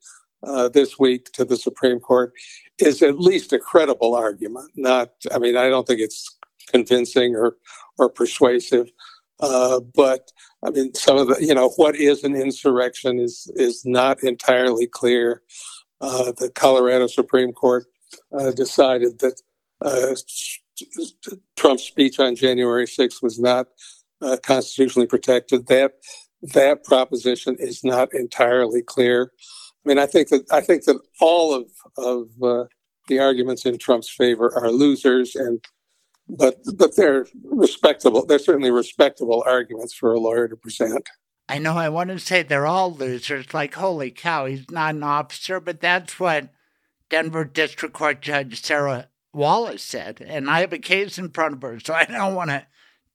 this 0.72 0.98
week 0.98 1.32
to 1.32 1.44
the 1.44 1.56
Supreme 1.56 2.00
Court 2.00 2.32
is 2.78 3.02
at 3.02 3.20
least 3.20 3.52
a 3.52 3.58
credible 3.58 4.14
argument. 4.14 4.70
Not, 4.74 5.10
I 5.32 5.38
mean, 5.38 5.56
I 5.56 5.68
don't 5.68 5.86
think 5.86 6.00
it's 6.00 6.38
convincing 6.70 7.34
or 7.34 7.56
or 7.98 8.08
persuasive, 8.08 8.90
uh, 9.40 9.80
but 9.94 10.32
I 10.62 10.70
mean, 10.70 10.94
some 10.94 11.16
of 11.16 11.28
the 11.28 11.44
you 11.44 11.54
know 11.54 11.70
what 11.76 11.96
is 11.96 12.24
an 12.24 12.36
insurrection 12.36 13.18
is 13.18 13.50
is 13.54 13.84
not 13.84 14.22
entirely 14.22 14.86
clear 14.86 15.42
uh, 16.00 16.32
the 16.38 16.50
Colorado 16.50 17.06
Supreme 17.06 17.52
Court 17.52 17.86
uh, 18.36 18.50
decided 18.52 19.18
that 19.20 19.40
uh, 19.82 20.14
Trump's 21.56 21.84
speech 21.84 22.18
on 22.18 22.34
January 22.36 22.86
6th 22.86 23.22
was 23.22 23.38
not 23.38 23.68
uh, 24.22 24.36
constitutionally 24.42 25.06
protected. 25.06 25.66
That 25.66 25.92
that 26.42 26.84
proposition 26.84 27.56
is 27.58 27.84
not 27.84 28.14
entirely 28.14 28.82
clear. 28.82 29.32
I 29.84 29.88
mean, 29.88 29.98
I 29.98 30.06
think 30.06 30.28
that 30.28 30.46
I 30.50 30.60
think 30.60 30.84
that 30.84 31.00
all 31.20 31.54
of 31.54 31.70
of 31.96 32.28
uh, 32.42 32.64
the 33.08 33.18
arguments 33.18 33.66
in 33.66 33.78
Trump's 33.78 34.10
favor 34.10 34.52
are 34.56 34.70
losers, 34.70 35.34
and 35.34 35.62
but 36.36 36.56
but 36.76 36.96
they're 36.96 37.26
respectable. 37.44 38.24
They're 38.26 38.38
certainly 38.38 38.70
respectable 38.70 39.42
arguments 39.46 39.94
for 39.94 40.12
a 40.12 40.20
lawyer 40.20 40.48
to 40.48 40.56
present. 40.56 41.08
I 41.48 41.58
know 41.58 41.76
I 41.76 41.88
want 41.88 42.10
to 42.10 42.18
say 42.20 42.42
they're 42.42 42.66
all 42.66 42.94
losers, 42.94 43.52
like, 43.52 43.74
holy 43.74 44.12
cow, 44.12 44.46
he's 44.46 44.70
not 44.70 44.94
an 44.94 45.02
officer, 45.02 45.58
but 45.58 45.80
that's 45.80 46.20
what 46.20 46.50
Denver 47.08 47.44
District 47.44 47.92
Court 47.92 48.22
Judge 48.22 48.62
Sarah 48.62 49.08
Wallace 49.32 49.82
said. 49.82 50.24
And 50.24 50.48
I 50.48 50.60
have 50.60 50.72
a 50.72 50.78
case 50.78 51.18
in 51.18 51.30
front 51.30 51.54
of 51.54 51.62
her, 51.62 51.80
so 51.80 51.92
I 51.92 52.04
don't 52.04 52.36
want 52.36 52.50
to 52.50 52.66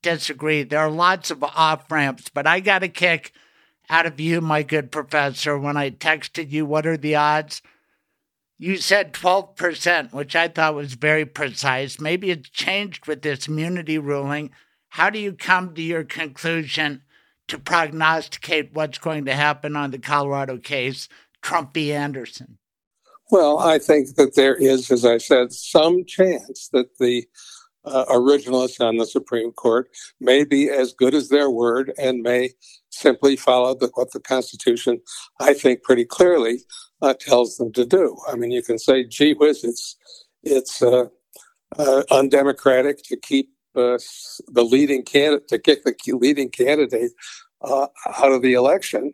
disagree. 0.01 0.63
There 0.63 0.81
are 0.81 0.91
lots 0.91 1.31
of 1.31 1.43
off 1.43 1.89
ramps, 1.89 2.29
but 2.29 2.45
I 2.45 2.59
got 2.59 2.83
a 2.83 2.89
kick 2.89 3.31
out 3.89 4.05
of 4.05 4.19
you, 4.19 4.41
my 4.41 4.63
good 4.63 4.91
professor, 4.91 5.57
when 5.57 5.77
I 5.77 5.91
texted 5.91 6.51
you, 6.51 6.65
what 6.65 6.85
are 6.85 6.97
the 6.97 7.15
odds? 7.15 7.61
You 8.57 8.77
said 8.77 9.13
12%, 9.13 10.13
which 10.13 10.35
I 10.35 10.47
thought 10.47 10.75
was 10.75 10.93
very 10.93 11.25
precise. 11.25 11.99
Maybe 11.99 12.31
it's 12.31 12.49
changed 12.49 13.05
with 13.05 13.21
this 13.21 13.47
immunity 13.47 13.97
ruling. 13.97 14.51
How 14.89 15.09
do 15.09 15.19
you 15.19 15.33
come 15.33 15.73
to 15.75 15.81
your 15.81 16.05
conclusion 16.05 17.01
to 17.49 17.59
prognosticate 17.59 18.73
what's 18.73 18.97
going 18.97 19.25
to 19.25 19.35
happen 19.35 19.75
on 19.75 19.91
the 19.91 19.99
Colorado 19.99 20.57
case, 20.57 21.09
Trump 21.41 21.73
v. 21.73 21.91
Anderson? 21.91 22.57
Well, 23.29 23.59
I 23.59 23.77
think 23.77 24.15
that 24.15 24.35
there 24.35 24.55
is, 24.55 24.89
as 24.89 25.03
I 25.03 25.17
said, 25.17 25.51
some 25.51 26.05
chance 26.05 26.69
that 26.71 26.97
the 26.97 27.25
uh, 27.83 28.05
originalists 28.05 28.79
on 28.79 28.97
the 28.97 29.05
Supreme 29.05 29.51
Court 29.51 29.89
may 30.19 30.43
be 30.43 30.69
as 30.69 30.93
good 30.93 31.13
as 31.13 31.29
their 31.29 31.49
word 31.49 31.91
and 31.97 32.21
may 32.21 32.51
simply 32.89 33.35
follow 33.35 33.75
the, 33.75 33.91
what 33.95 34.11
the 34.11 34.19
Constitution, 34.19 35.01
I 35.39 35.53
think, 35.53 35.83
pretty 35.83 36.05
clearly 36.05 36.61
uh, 37.01 37.13
tells 37.13 37.57
them 37.57 37.71
to 37.73 37.85
do. 37.85 38.17
I 38.27 38.35
mean, 38.35 38.51
you 38.51 38.63
can 38.63 38.79
say, 38.79 39.03
"Gee 39.03 39.33
whiz, 39.33 39.63
it's 39.63 39.95
it's 40.43 40.81
uh, 40.81 41.05
uh 41.77 42.03
undemocratic 42.11 43.03
to 43.03 43.17
keep 43.17 43.49
uh, 43.75 43.97
the 44.47 44.63
leading 44.63 45.03
candidate 45.03 45.47
to 45.49 45.59
kick 45.59 45.83
the 45.83 45.95
leading 46.13 46.49
candidate 46.49 47.11
uh, 47.61 47.87
out 48.17 48.31
of 48.31 48.41
the 48.41 48.53
election, 48.53 49.13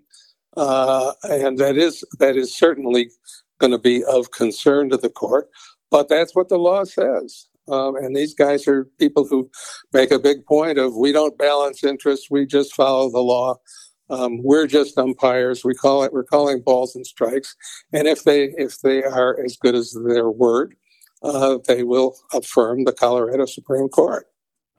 uh, 0.58 1.14
and 1.24 1.58
that 1.58 1.78
is 1.78 2.04
that 2.20 2.36
is 2.36 2.56
certainly 2.56 3.10
going 3.60 3.72
to 3.72 3.80
be 3.80 4.04
of 4.06 4.32
concern 4.32 4.90
to 4.90 4.98
the 4.98 5.10
court. 5.10 5.50
But 5.90 6.10
that's 6.10 6.36
what 6.36 6.50
the 6.50 6.58
law 6.58 6.84
says. 6.84 7.48
Um, 7.68 7.96
and 7.96 8.16
these 8.16 8.34
guys 8.34 8.68
are 8.68 8.86
people 9.00 9.26
who 9.26 9.50
make 9.94 10.12
a 10.12 10.20
big 10.20 10.46
point 10.46 10.78
of 10.78 10.96
we 10.96 11.12
don't 11.12 11.38
balance 11.38 11.84
interests, 11.84 12.28
we 12.30 12.46
just 12.46 12.76
follow 12.76 13.10
the 13.10 13.20
law. 13.20 13.58
Um, 14.12 14.44
we're 14.44 14.68
just 14.68 14.98
umpires. 14.98 15.64
We 15.64 15.74
call 15.74 16.04
it. 16.04 16.12
We're 16.12 16.24
calling 16.24 16.62
balls 16.62 16.96
and 16.96 17.08
strikes. 17.08 17.56
And 17.94 18.08
if 18.08 18.24
they 18.24 18.54
if 18.58 18.82
they 18.82 19.04
are 19.04 19.42
as 19.44 19.56
good 19.58 19.74
as 19.74 19.98
their 20.06 20.30
word, 20.30 20.76
uh, 21.24 21.60
they 21.68 21.84
will 21.84 22.18
affirm 22.34 22.84
the 22.84 22.92
Colorado 22.92 23.46
Supreme 23.46 23.88
Court. 23.88 24.28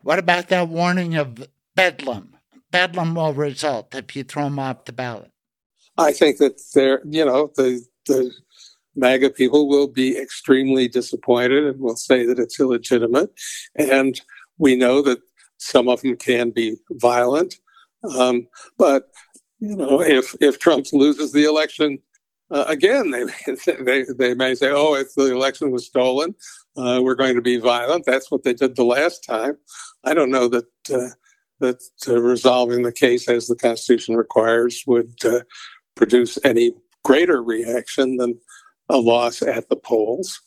What 0.02 0.18
about 0.18 0.48
that 0.48 0.68
warning 0.68 1.16
of 1.16 1.48
bedlam? 1.74 2.36
Bedlam 2.70 3.14
will 3.14 3.32
result 3.32 3.94
if 3.94 4.14
you 4.14 4.22
throw 4.22 4.44
them 4.44 4.58
off 4.58 4.84
the 4.84 4.92
ballot. 4.92 5.30
I 5.96 6.12
think 6.12 6.38
that 6.38 6.60
they're, 6.74 7.00
you 7.08 7.24
know, 7.24 7.50
the 7.56 7.82
the 8.06 8.30
MAGA 8.96 9.30
people 9.30 9.68
will 9.68 9.88
be 9.88 10.18
extremely 10.18 10.88
disappointed 10.88 11.64
and 11.64 11.80
will 11.80 11.96
say 11.96 12.26
that 12.26 12.38
it's 12.38 12.60
illegitimate. 12.60 13.32
And 13.76 14.20
we 14.58 14.76
know 14.76 15.00
that 15.02 15.20
some 15.56 15.88
of 15.88 16.02
them 16.02 16.16
can 16.16 16.50
be 16.50 16.76
violent. 16.90 17.56
Um, 18.16 18.48
but 18.78 19.08
you 19.60 19.76
know, 19.76 20.02
if 20.02 20.34
if 20.40 20.58
Trump 20.58 20.86
loses 20.92 21.32
the 21.32 21.44
election 21.44 21.98
uh, 22.52 22.66
again, 22.68 23.10
they, 23.10 23.24
they 23.80 24.04
they 24.16 24.34
may 24.34 24.54
say, 24.54 24.70
"Oh, 24.70 24.94
if 24.94 25.14
the 25.14 25.32
election 25.32 25.70
was 25.70 25.86
stolen, 25.86 26.34
uh, 26.76 27.00
we're 27.02 27.14
going 27.14 27.34
to 27.34 27.42
be 27.42 27.56
violent." 27.56 28.04
That's 28.04 28.30
what 28.30 28.44
they 28.44 28.52
did 28.52 28.76
the 28.76 28.84
last 28.84 29.24
time. 29.24 29.56
I 30.04 30.14
don't 30.14 30.30
know 30.30 30.48
that 30.48 30.66
uh, 30.92 31.14
that 31.60 31.82
uh, 32.06 32.20
resolving 32.20 32.82
the 32.82 32.92
case 32.92 33.28
as 33.28 33.46
the 33.46 33.56
Constitution 33.56 34.16
requires 34.16 34.84
would 34.86 35.14
uh, 35.24 35.40
produce 35.94 36.38
any 36.44 36.72
greater 37.04 37.42
reaction 37.42 38.16
than 38.18 38.38
a 38.88 38.98
loss 38.98 39.40
at 39.40 39.68
the 39.70 39.76
polls. 39.76 40.40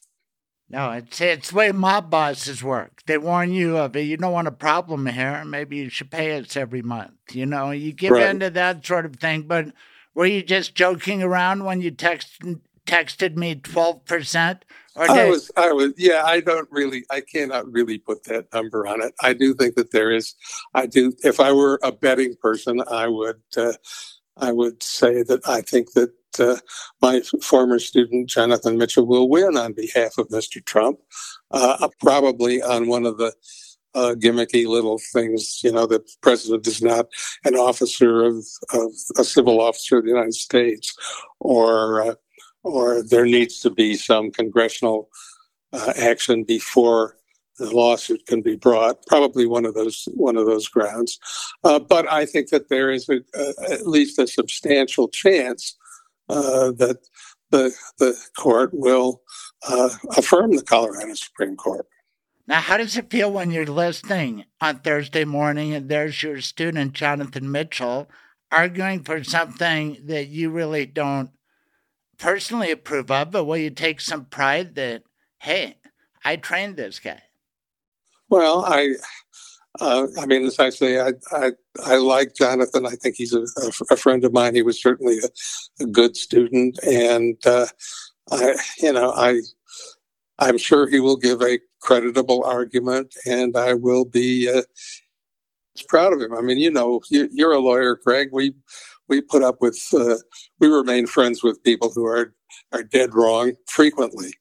No, 0.67 0.91
it's 0.91 1.21
it's 1.21 1.51
the 1.51 1.55
way 1.55 1.71
mob 1.71 2.09
bosses 2.09 2.63
work. 2.63 3.03
They 3.05 3.19
warn 3.19 3.51
you 3.53 3.77
of 3.77 3.95
it. 3.95 4.01
You 4.01 4.17
don't 4.17 4.33
want 4.33 4.47
a 4.47 4.51
problem 4.51 5.05
here. 5.05 5.45
Maybe 5.45 5.77
you 5.77 5.89
should 5.89 6.09
pay 6.09 6.37
us 6.39 6.57
every 6.57 6.81
month. 6.81 7.11
You 7.31 7.45
know, 7.45 7.69
you 7.69 7.93
give 7.93 8.11
right. 8.11 8.29
in 8.29 8.39
to 8.39 8.49
that 8.49 8.85
sort 8.85 9.05
of 9.05 9.17
thing. 9.17 9.43
But 9.43 9.67
were 10.15 10.25
you 10.25 10.41
just 10.41 10.73
joking 10.73 11.21
around 11.21 11.65
when 11.65 11.81
you 11.81 11.91
text, 11.91 12.41
texted 12.87 13.35
me 13.35 13.55
twelve 13.55 14.05
percent? 14.05 14.65
Or. 14.95 15.11
I 15.11 15.29
was, 15.29 15.51
I 15.57 15.71
was, 15.71 15.93
yeah. 15.97 16.23
I 16.25 16.39
don't 16.39 16.69
really, 16.71 17.03
I 17.11 17.21
cannot 17.21 17.71
really 17.71 17.97
put 17.97 18.23
that 18.23 18.51
number 18.53 18.87
on 18.87 19.03
it. 19.03 19.13
I 19.21 19.33
do 19.33 19.53
think 19.53 19.75
that 19.75 19.91
there 19.91 20.09
is. 20.09 20.33
I 20.73 20.87
do. 20.87 21.13
If 21.23 21.39
I 21.39 21.51
were 21.51 21.79
a 21.83 21.91
betting 21.91 22.35
person, 22.41 22.81
I 22.89 23.07
would. 23.07 23.41
Uh, 23.55 23.73
I 24.37 24.51
would 24.51 24.83
say 24.83 25.23
that 25.23 25.47
I 25.47 25.61
think 25.61 25.93
that 25.93 26.13
uh, 26.39 26.57
my 27.01 27.21
former 27.41 27.79
student 27.79 28.29
Jonathan 28.29 28.77
Mitchell 28.77 29.05
will 29.05 29.29
win 29.29 29.57
on 29.57 29.73
behalf 29.73 30.17
of 30.17 30.27
Mr. 30.29 30.63
Trump, 30.63 30.99
uh, 31.51 31.87
probably 32.01 32.61
on 32.61 32.87
one 32.87 33.05
of 33.05 33.17
the 33.17 33.33
uh, 33.93 34.13
gimmicky 34.17 34.67
little 34.67 34.99
things. 35.13 35.61
You 35.63 35.71
know, 35.71 35.85
the 35.85 36.03
president 36.21 36.67
is 36.67 36.81
not 36.81 37.07
an 37.45 37.55
officer 37.55 38.25
of, 38.25 38.45
of 38.73 38.91
a 39.17 39.23
civil 39.23 39.61
officer 39.61 39.99
of 39.99 40.03
the 40.03 40.11
United 40.11 40.33
States, 40.33 40.93
or 41.39 42.01
uh, 42.01 42.15
or 42.63 43.03
there 43.03 43.25
needs 43.25 43.59
to 43.61 43.69
be 43.69 43.95
some 43.95 44.31
congressional 44.31 45.09
uh, 45.71 45.93
action 45.97 46.43
before 46.43 47.15
the 47.57 47.71
lawsuit 47.71 48.25
can 48.25 48.41
be 48.41 48.55
brought. 48.55 49.05
Probably 49.07 49.45
one 49.45 49.65
of 49.65 49.73
those 49.73 50.07
one 50.13 50.37
of 50.37 50.45
those 50.45 50.67
grounds, 50.67 51.19
uh, 51.63 51.79
but 51.79 52.11
I 52.11 52.25
think 52.25 52.49
that 52.49 52.69
there 52.69 52.91
is 52.91 53.09
a, 53.09 53.21
at 53.71 53.87
least 53.87 54.19
a 54.19 54.27
substantial 54.27 55.07
chance 55.07 55.75
uh, 56.29 56.71
that 56.73 56.97
the 57.51 57.73
the 57.99 58.17
court 58.37 58.71
will 58.73 59.21
uh, 59.67 59.89
affirm 60.17 60.55
the 60.55 60.63
Colorado 60.63 61.13
Supreme 61.13 61.55
Court. 61.55 61.87
Now, 62.47 62.61
how 62.61 62.77
does 62.77 62.95
it 62.95 63.09
feel 63.09 63.31
when 63.31 63.49
you're 63.49 63.65
listening 63.65 64.45
on 64.61 64.79
Thursday 64.79 65.25
morning 65.25 65.73
and 65.73 65.89
there's 65.89 66.21
your 66.21 66.41
student 66.41 66.93
Jonathan 66.93 67.51
Mitchell 67.51 68.07
arguing 68.51 69.03
for 69.03 69.23
something 69.23 69.97
that 70.05 70.27
you 70.27 70.51
really 70.51 70.85
don't 70.85 71.31
personally 72.19 72.71
approve 72.71 73.09
of, 73.09 73.31
but 73.31 73.45
will 73.45 73.57
you 73.57 73.71
take 73.71 73.99
some 73.99 74.25
pride 74.25 74.75
that 74.75 75.03
hey, 75.39 75.77
I 76.23 76.35
trained 76.35 76.77
this 76.77 76.99
guy? 76.99 77.21
Well, 78.35 78.65
I, 78.65 78.95
uh, 79.79 80.07
I 80.19 80.25
mean, 80.25 80.43
as 80.45 80.59
I 80.59 80.69
say, 80.69 80.99
I, 80.99 81.13
I, 81.31 81.51
I 81.85 81.95
like 81.95 82.35
Jonathan. 82.35 82.85
I 82.85 82.95
think 83.01 83.15
he's 83.15 83.33
a, 83.33 83.45
a, 83.89 83.95
friend 83.95 84.25
of 84.25 84.33
mine. 84.33 84.55
He 84.55 84.61
was 84.61 84.81
certainly 84.81 85.19
a, 85.19 85.83
a 85.83 85.87
good 85.87 86.17
student, 86.17 86.77
and 86.83 87.37
uh, 87.45 87.67
I, 88.33 88.55
you 88.79 88.91
know, 88.91 89.11
I, 89.11 89.39
I'm 90.39 90.57
sure 90.57 90.89
he 90.89 90.99
will 90.99 91.15
give 91.15 91.41
a 91.41 91.59
creditable 91.81 92.43
argument, 92.43 93.15
and 93.25 93.55
I 93.55 93.73
will 93.73 94.03
be 94.03 94.51
uh, 94.53 94.63
proud 95.87 96.11
of 96.11 96.19
him. 96.19 96.33
I 96.33 96.41
mean, 96.41 96.57
you 96.57 96.71
know, 96.71 96.99
you, 97.09 97.47
are 97.47 97.53
a 97.53 97.59
lawyer, 97.59 97.95
Craig. 97.95 98.31
We 98.33 98.53
we 99.07 99.21
put 99.21 99.43
up 99.43 99.61
with, 99.61 99.81
uh, 99.93 100.17
we 100.59 100.67
remain 100.67 101.07
friends 101.07 101.41
with 101.41 101.63
people 101.63 101.89
who 101.95 102.05
are 102.05 102.33
are 102.73 102.83
dead 102.83 103.13
wrong 103.13 103.53
frequently. 103.67 104.33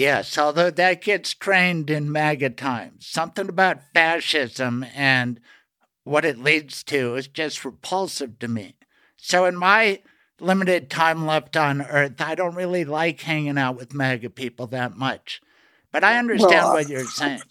Yes, 0.00 0.38
although 0.38 0.70
that 0.70 1.02
gets 1.02 1.34
trained 1.34 1.90
in 1.90 2.10
MAGA 2.10 2.50
times. 2.50 3.06
Something 3.06 3.50
about 3.50 3.82
fascism 3.92 4.82
and 4.94 5.38
what 6.04 6.24
it 6.24 6.38
leads 6.38 6.82
to 6.84 7.16
is 7.16 7.28
just 7.28 7.66
repulsive 7.66 8.38
to 8.38 8.48
me. 8.48 8.76
So, 9.18 9.44
in 9.44 9.58
my 9.58 10.00
limited 10.40 10.88
time 10.88 11.26
left 11.26 11.54
on 11.54 11.82
Earth, 11.82 12.18
I 12.18 12.34
don't 12.34 12.54
really 12.54 12.86
like 12.86 13.20
hanging 13.20 13.58
out 13.58 13.76
with 13.76 13.92
MAGA 13.92 14.30
people 14.30 14.66
that 14.68 14.96
much. 14.96 15.42
But 15.92 16.02
I 16.02 16.18
understand 16.18 16.50
well, 16.50 16.72
what 16.72 16.88
you're 16.88 17.04
saying. 17.04 17.42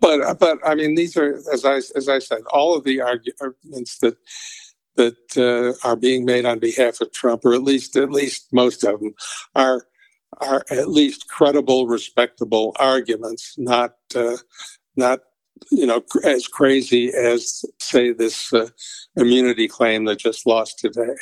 But, 0.00 0.38
but 0.38 0.58
I 0.64 0.74
mean, 0.74 0.94
these 0.94 1.18
are, 1.18 1.34
as 1.52 1.66
I 1.66 1.82
as 1.96 2.08
I 2.08 2.18
said, 2.18 2.40
all 2.50 2.74
of 2.74 2.84
the 2.84 3.02
arguments 3.02 3.98
that 3.98 4.16
that 4.96 5.36
uh, 5.36 5.86
are 5.86 5.96
being 5.96 6.24
made 6.24 6.46
on 6.46 6.60
behalf 6.60 7.02
of 7.02 7.12
Trump, 7.12 7.44
or 7.44 7.52
at 7.52 7.62
least 7.62 7.94
at 7.96 8.10
least 8.10 8.54
most 8.54 8.84
of 8.84 9.00
them, 9.00 9.12
are 9.54 9.84
are 10.38 10.64
at 10.70 10.88
least 10.88 11.28
credible, 11.28 11.86
respectable 11.86 12.74
arguments, 12.78 13.54
not 13.58 13.94
uh, 14.14 14.36
not 14.96 15.20
you 15.70 15.86
know 15.86 16.02
as 16.24 16.46
crazy 16.46 17.12
as 17.12 17.64
say 17.78 18.12
this 18.12 18.52
uh, 18.52 18.68
immunity 19.16 19.68
claim 19.68 20.04
that 20.04 20.18
just 20.18 20.46
lost 20.46 20.78
today. 20.78 21.14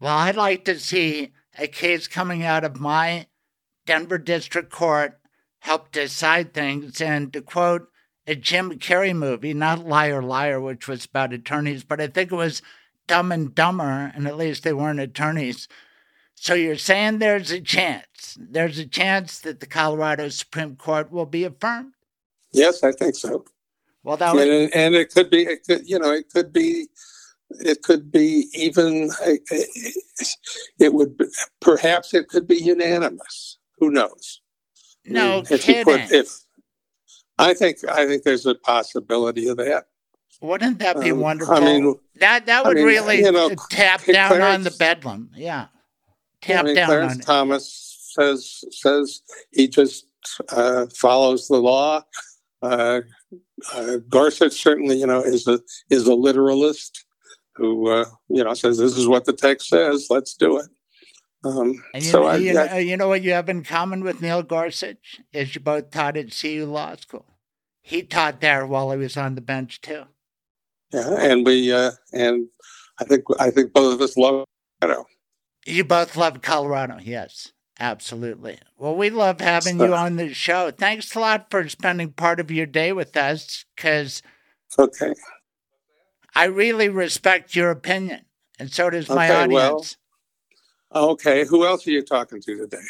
Well, 0.00 0.16
I'd 0.16 0.36
like 0.36 0.64
to 0.66 0.78
see 0.78 1.32
a 1.58 1.66
case 1.66 2.06
coming 2.06 2.44
out 2.44 2.64
of 2.64 2.78
my 2.78 3.26
Denver 3.86 4.18
District 4.18 4.70
Court 4.70 5.18
help 5.60 5.90
decide 5.90 6.54
things. 6.54 7.00
And 7.00 7.32
to 7.32 7.42
quote 7.42 7.88
a 8.26 8.34
Jim 8.34 8.78
Carrey 8.78 9.14
movie, 9.14 9.54
not 9.54 9.86
Liar 9.86 10.22
Liar, 10.22 10.60
which 10.60 10.86
was 10.86 11.06
about 11.06 11.32
attorneys, 11.32 11.84
but 11.84 12.00
I 12.00 12.06
think 12.06 12.30
it 12.30 12.36
was 12.36 12.62
Dumb 13.06 13.32
and 13.32 13.54
Dumber, 13.54 14.12
and 14.14 14.28
at 14.28 14.36
least 14.36 14.62
they 14.62 14.72
weren't 14.72 15.00
attorneys. 15.00 15.66
So 16.40 16.54
you're 16.54 16.76
saying 16.76 17.18
there's 17.18 17.50
a 17.50 17.60
chance, 17.60 18.38
there's 18.38 18.78
a 18.78 18.86
chance 18.86 19.40
that 19.40 19.60
the 19.60 19.66
Colorado 19.66 20.28
Supreme 20.28 20.76
Court 20.76 21.10
will 21.10 21.26
be 21.26 21.44
affirmed? 21.44 21.94
Yes, 22.52 22.84
I 22.84 22.92
think 22.92 23.16
so. 23.16 23.44
Well, 24.04 24.16
that 24.16 24.34
would... 24.34 24.48
and, 24.48 24.74
and 24.74 24.94
it 24.94 25.12
could 25.12 25.30
be, 25.30 25.42
it 25.42 25.64
could, 25.66 25.88
you 25.88 25.98
know, 25.98 26.12
it 26.12 26.30
could 26.30 26.52
be 26.52 26.86
it 27.50 27.82
could 27.82 28.12
be 28.12 28.46
even 28.54 29.10
it 30.78 30.92
would 30.92 31.18
perhaps 31.60 32.12
it 32.14 32.28
could 32.28 32.46
be 32.46 32.56
unanimous 32.56 33.58
who 33.78 33.90
knows 33.90 34.40
no 35.06 35.42
if 35.50 35.62
kidding. 35.62 35.84
Put, 35.84 36.12
if 36.12 36.28
i 37.38 37.54
think 37.54 37.78
i 37.88 38.06
think 38.06 38.24
there's 38.24 38.44
a 38.44 38.54
possibility 38.54 39.48
of 39.48 39.56
that 39.56 39.86
wouldn't 40.42 40.78
that 40.80 41.00
be 41.00 41.10
um, 41.10 41.20
wonderful 41.20 41.54
i 41.54 41.60
mean 41.60 41.94
that 42.16 42.44
that 42.46 42.66
would 42.66 42.76
I 42.76 42.80
mean, 42.80 42.86
really 42.86 43.18
you 43.20 43.32
know, 43.32 43.50
tap 43.70 44.04
down 44.04 44.28
Clarence, 44.28 44.54
on 44.54 44.62
the 44.64 44.76
bedlam 44.78 45.30
yeah 45.34 45.68
tap 46.42 46.60
I 46.60 46.66
mean, 46.66 46.74
down 46.74 46.86
Clarence 46.86 47.12
on 47.14 47.20
thomas 47.20 47.64
it. 47.64 48.20
says 48.20 48.64
says 48.70 49.22
he 49.52 49.68
just 49.68 50.06
uh, 50.50 50.86
follows 50.94 51.48
the 51.48 51.56
law 51.56 52.02
uh, 52.62 53.00
uh, 53.74 53.96
Gorsuch 54.08 54.52
certainly, 54.52 54.98
you 54.98 55.06
know, 55.06 55.20
is 55.20 55.46
a 55.46 55.60
is 55.90 56.06
a 56.06 56.14
literalist 56.14 57.04
who 57.54 57.88
uh, 57.88 58.04
you 58.28 58.42
know 58.42 58.54
says 58.54 58.78
this 58.78 58.96
is 58.96 59.08
what 59.08 59.24
the 59.24 59.32
text 59.32 59.68
says. 59.68 60.06
Let's 60.10 60.34
do 60.34 60.58
it. 60.58 60.66
Um, 61.44 61.82
and 61.94 62.02
you, 62.02 62.10
so 62.10 62.22
know, 62.22 62.26
I, 62.26 62.36
you, 62.36 62.52
know, 62.52 62.76
you 62.76 62.96
know 62.96 63.08
what 63.08 63.22
you 63.22 63.32
have 63.32 63.48
in 63.48 63.62
common 63.62 64.02
with 64.02 64.20
Neil 64.20 64.42
Gorsuch 64.42 65.20
is 65.32 65.54
you 65.54 65.60
both 65.60 65.90
taught 65.90 66.16
at 66.16 66.36
CU 66.36 66.66
Law 66.66 66.96
School. 66.96 67.26
He 67.80 68.02
taught 68.02 68.40
there 68.40 68.66
while 68.66 68.90
he 68.90 68.98
was 68.98 69.16
on 69.16 69.36
the 69.36 69.40
bench 69.40 69.80
too. 69.80 70.04
Yeah, 70.92 71.14
and 71.18 71.46
we 71.46 71.72
uh, 71.72 71.92
and 72.12 72.48
I 73.00 73.04
think 73.04 73.24
I 73.38 73.50
think 73.50 73.72
both 73.72 73.94
of 73.94 74.00
us 74.00 74.16
love 74.16 74.44
Colorado. 74.80 75.06
You 75.68 75.84
both 75.84 76.16
love 76.16 76.40
Colorado, 76.40 76.98
yes, 77.02 77.52
absolutely. 77.78 78.58
Well, 78.78 78.96
we 78.96 79.10
love 79.10 79.40
having 79.40 79.78
so, 79.78 79.84
you 79.84 79.94
on 79.94 80.16
the 80.16 80.32
show. 80.32 80.70
Thanks 80.70 81.14
a 81.14 81.20
lot 81.20 81.50
for 81.50 81.68
spending 81.68 82.12
part 82.12 82.40
of 82.40 82.50
your 82.50 82.64
day 82.64 82.92
with 82.92 83.14
us. 83.18 83.66
Because 83.76 84.22
okay, 84.78 85.12
I 86.34 86.44
really 86.46 86.88
respect 86.88 87.54
your 87.54 87.70
opinion, 87.70 88.24
and 88.58 88.72
so 88.72 88.88
does 88.88 89.10
my 89.10 89.26
okay, 89.26 89.42
audience. 89.44 89.98
Well, 90.90 91.10
okay, 91.10 91.44
who 91.44 91.66
else 91.66 91.86
are 91.86 91.90
you 91.90 92.02
talking 92.02 92.40
to 92.40 92.56
today? 92.56 92.86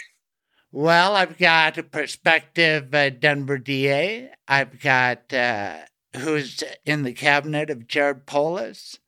Well, 0.70 1.16
I've 1.16 1.36
got 1.36 1.78
a 1.78 1.82
prospective 1.82 2.94
uh, 2.94 3.10
Denver 3.10 3.58
DA. 3.58 4.30
I've 4.46 4.80
got 4.80 5.32
uh, 5.32 5.78
who's 6.16 6.62
in 6.84 7.02
the 7.02 7.12
cabinet 7.12 7.70
of 7.70 7.88
Jared 7.88 8.26
Polis. 8.26 9.00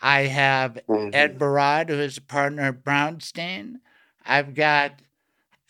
I 0.00 0.22
have 0.22 0.78
mm-hmm. 0.88 1.10
Ed 1.12 1.38
Barad, 1.38 1.88
who 1.88 1.96
is 1.96 2.18
a 2.18 2.22
partner 2.22 2.62
at 2.62 2.84
Brownstein. 2.84 3.76
I've 4.24 4.54
got 4.54 5.00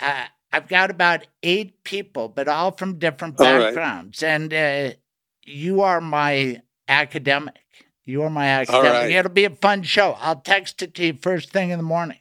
uh, 0.00 0.26
I've 0.52 0.68
got 0.68 0.90
about 0.90 1.26
eight 1.42 1.84
people, 1.84 2.28
but 2.28 2.48
all 2.48 2.72
from 2.72 2.98
different 2.98 3.36
backgrounds. 3.36 4.22
Right. 4.22 4.28
And 4.28 4.54
uh, 4.54 4.96
you 5.44 5.82
are 5.82 6.00
my 6.00 6.62
academic. 6.88 7.56
You 8.04 8.22
are 8.22 8.30
my 8.30 8.46
academic. 8.46 8.92
Right. 8.92 9.10
It'll 9.10 9.30
be 9.30 9.44
a 9.44 9.50
fun 9.50 9.82
show. 9.82 10.16
I'll 10.18 10.40
text 10.40 10.82
it 10.82 10.94
to 10.94 11.06
you 11.06 11.18
first 11.20 11.50
thing 11.50 11.70
in 11.70 11.78
the 11.78 11.84
morning. 11.84 12.18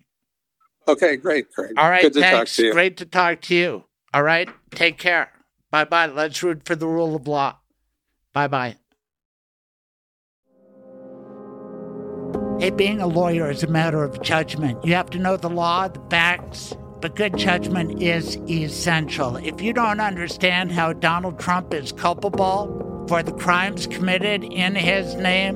Okay, 0.88 1.18
great, 1.18 1.52
great. 1.52 1.78
All 1.78 1.90
right, 1.90 2.04
Good 2.04 2.14
to 2.14 2.20
thanks. 2.22 2.56
To 2.58 2.72
great 2.72 2.98
to 2.98 3.06
talk 3.06 3.42
to 3.42 3.56
you. 3.56 3.84
All 4.14 4.24
right, 4.24 4.50
take 4.72 4.98
care. 4.98 5.32
Bye 5.70 5.86
bye. 5.86 6.06
Let's 6.06 6.42
root 6.44 6.64
for 6.66 6.76
the 6.76 6.88
rule 6.88 7.16
of 7.16 7.28
law. 7.28 7.58
Bye 8.34 8.48
bye. 8.48 8.78
Hey, 12.60 12.72
being 12.72 13.00
a 13.00 13.06
lawyer 13.06 13.52
is 13.52 13.62
a 13.62 13.68
matter 13.68 14.04
of 14.04 14.20
judgment. 14.24 14.84
You 14.84 14.96
have 14.96 15.12
to 15.12 15.20
know 15.20 15.38
the 15.38 15.48
law, 15.48 15.90
the 15.90 16.02
facts, 16.10 16.76
but 17.02 17.16
good 17.16 17.38
judgment 17.38 18.02
is 18.02 18.36
essential. 18.50 19.36
If 19.36 19.62
you 19.62 19.74
don't 19.74 20.00
understand 20.00 20.72
how 20.72 20.94
Donald 20.94 21.40
Trump 21.40 21.72
is 21.72 21.92
culpable 21.92 23.06
for 23.08 23.22
the 23.22 23.32
crimes 23.32 23.86
committed 23.86 24.44
in 24.44 24.74
his 24.74 25.14
name, 25.14 25.56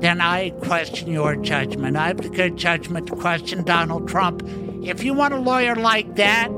then 0.00 0.22
I 0.22 0.48
question 0.62 1.12
your 1.12 1.36
judgment. 1.36 1.98
I 1.98 2.06
have 2.06 2.22
the 2.22 2.30
good 2.30 2.56
judgment 2.56 3.08
to 3.08 3.16
question 3.16 3.62
Donald 3.62 4.08
Trump. 4.08 4.42
If 4.82 5.04
you 5.04 5.12
want 5.12 5.34
a 5.34 5.40
lawyer 5.40 5.74
like 5.74 6.16
that, 6.16 6.48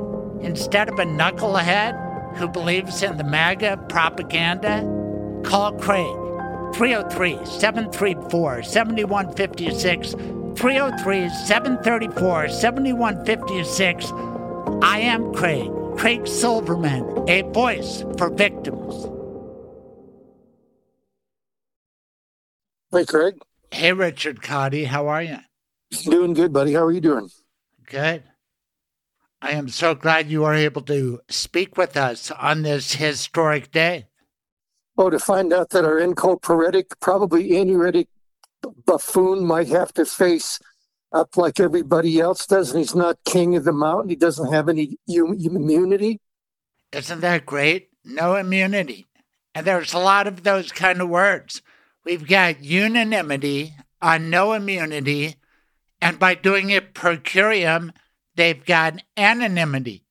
instead 0.40 0.88
of 0.88 1.00
a 1.00 1.04
knucklehead 1.04 2.36
who 2.36 2.46
believes 2.46 3.02
in 3.02 3.16
the 3.16 3.24
MAGA 3.24 3.86
propaganda, 3.88 4.82
call 5.42 5.72
Craig. 5.72 6.19
303 6.74 7.44
734 7.44 8.62
7156. 8.62 10.12
303 10.56 11.28
734 11.28 12.48
7156. 12.48 14.12
I 14.82 15.00
am 15.00 15.32
Craig, 15.32 15.70
Craig 15.96 16.26
Silverman, 16.26 17.24
a 17.28 17.42
voice 17.42 18.04
for 18.18 18.30
victims. 18.30 19.06
Hey, 22.92 23.04
Craig. 23.04 23.40
Hey, 23.70 23.92
Richard 23.92 24.40
Kaudy. 24.42 24.86
How 24.86 25.06
are 25.08 25.22
you? 25.22 25.38
Doing 26.04 26.34
good, 26.34 26.52
buddy. 26.52 26.72
How 26.72 26.84
are 26.84 26.92
you 26.92 27.00
doing? 27.00 27.28
Good. 27.86 28.24
I 29.40 29.52
am 29.52 29.68
so 29.68 29.94
glad 29.94 30.30
you 30.30 30.44
are 30.44 30.54
able 30.54 30.82
to 30.82 31.20
speak 31.28 31.76
with 31.76 31.96
us 31.96 32.30
on 32.32 32.62
this 32.62 32.94
historic 32.94 33.70
day. 33.70 34.06
Oh, 35.00 35.08
to 35.08 35.18
find 35.18 35.50
out 35.50 35.70
that 35.70 35.86
our 35.86 35.98
encopretic, 35.98 36.90
probably 37.00 37.56
enuretic 37.56 38.08
buffoon 38.84 39.46
might 39.46 39.68
have 39.68 39.94
to 39.94 40.04
face 40.04 40.60
up 41.10 41.38
like 41.38 41.58
everybody 41.58 42.20
else 42.20 42.46
does, 42.46 42.70
and 42.70 42.80
he's 42.80 42.94
not 42.94 43.16
king 43.24 43.56
of 43.56 43.64
the 43.64 43.72
mountain. 43.72 44.10
He 44.10 44.14
doesn't 44.14 44.52
have 44.52 44.68
any 44.68 44.98
immunity. 45.08 46.20
Isn't 46.92 47.20
that 47.22 47.46
great? 47.46 47.88
No 48.04 48.36
immunity. 48.36 49.06
And 49.54 49.66
there's 49.66 49.94
a 49.94 49.98
lot 49.98 50.26
of 50.26 50.42
those 50.42 50.70
kind 50.70 51.00
of 51.00 51.08
words. 51.08 51.62
We've 52.04 52.28
got 52.28 52.62
unanimity 52.62 53.72
on 54.02 54.28
no 54.28 54.52
immunity, 54.52 55.36
and 56.02 56.18
by 56.18 56.34
doing 56.34 56.68
it 56.68 56.92
per 56.92 57.16
curiam, 57.16 57.92
they've 58.34 58.62
got 58.66 59.02
anonymity. 59.16 60.04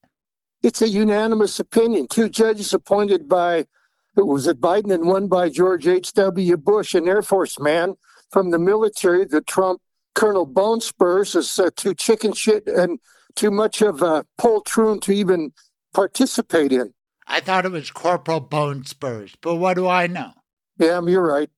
It's 0.64 0.82
a 0.82 0.88
unanimous 0.88 1.60
opinion. 1.60 2.08
Two 2.08 2.28
judges 2.28 2.74
appointed 2.74 3.28
by 3.28 3.66
it 4.16 4.26
was 4.26 4.46
it 4.46 4.60
Biden 4.60 4.92
and 4.92 5.06
won 5.06 5.28
by 5.28 5.48
George 5.48 5.86
H.W. 5.86 6.56
Bush, 6.56 6.94
an 6.94 7.08
Air 7.08 7.22
Force 7.22 7.58
man 7.58 7.94
from 8.30 8.50
the 8.50 8.58
military 8.58 9.24
that 9.24 9.46
Trump, 9.46 9.80
Colonel 10.14 10.46
Bone 10.46 10.80
Spurs, 10.80 11.34
is 11.34 11.58
uh, 11.58 11.70
too 11.76 11.94
chicken 11.94 12.32
shit 12.32 12.66
and 12.66 12.98
too 13.34 13.50
much 13.50 13.82
of 13.82 14.02
a 14.02 14.24
poltroon 14.38 15.00
to 15.02 15.12
even 15.12 15.52
participate 15.94 16.72
in. 16.72 16.92
I 17.26 17.40
thought 17.40 17.64
it 17.64 17.72
was 17.72 17.90
Corporal 17.90 18.40
Bone 18.40 18.84
Spurs, 18.84 19.36
but 19.40 19.56
what 19.56 19.74
do 19.74 19.86
I 19.86 20.06
know? 20.06 20.32
Yeah, 20.78 21.00
you're 21.06 21.26
right. 21.26 21.50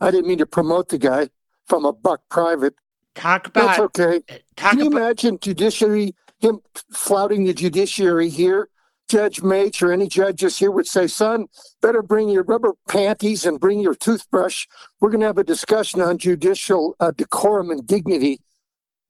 I 0.00 0.10
didn't 0.10 0.26
mean 0.26 0.38
to 0.38 0.46
promote 0.46 0.88
the 0.88 0.98
guy 0.98 1.30
from 1.66 1.84
a 1.84 1.92
buck 1.92 2.22
private. 2.28 2.74
Talk 3.14 3.46
about. 3.46 3.66
That's 3.66 3.78
okay. 3.78 4.20
Talk 4.56 4.72
Can 4.72 4.80
you 4.80 4.88
about, 4.88 4.98
imagine 4.98 5.38
judiciary, 5.40 6.14
him 6.40 6.60
flouting 6.92 7.44
the 7.44 7.54
judiciary 7.54 8.28
here 8.28 8.68
Judge 9.14 9.42
Mage 9.44 9.80
or 9.80 9.92
any 9.92 10.08
judges 10.08 10.58
here 10.58 10.72
would 10.72 10.88
say, 10.88 11.06
son, 11.06 11.46
better 11.80 12.02
bring 12.02 12.28
your 12.28 12.42
rubber 12.42 12.72
panties 12.88 13.46
and 13.46 13.60
bring 13.60 13.78
your 13.78 13.94
toothbrush. 13.94 14.66
We're 15.00 15.10
going 15.10 15.20
to 15.20 15.26
have 15.26 15.38
a 15.38 15.44
discussion 15.44 16.00
on 16.00 16.18
judicial 16.18 16.96
uh, 16.98 17.12
decorum 17.12 17.70
and 17.70 17.86
dignity. 17.86 18.40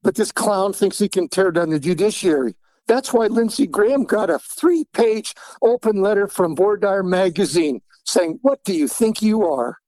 But 0.03 0.13
this 0.13 0.31
clown 0.31 0.73
thinks 0.73 0.99
he 0.99 1.09
can 1.09 1.27
tear 1.27 1.49
down 1.49 1.71
the 1.71 1.79
judiciary. 1.79 2.53
That's 2.85 3.13
why 3.13 3.25
Lindsey 3.25 3.65
Graham 3.65 4.03
got 4.03 4.29
a 4.29 4.37
three 4.37 4.85
page 4.93 5.33
open 5.63 6.03
letter 6.03 6.27
from 6.27 6.55
Voir 6.55 7.01
magazine 7.01 7.81
saying, 8.03 8.37
What 8.43 8.63
do 8.63 8.75
you 8.75 8.87
think 8.87 9.23
you 9.23 9.43
are? 9.47 9.79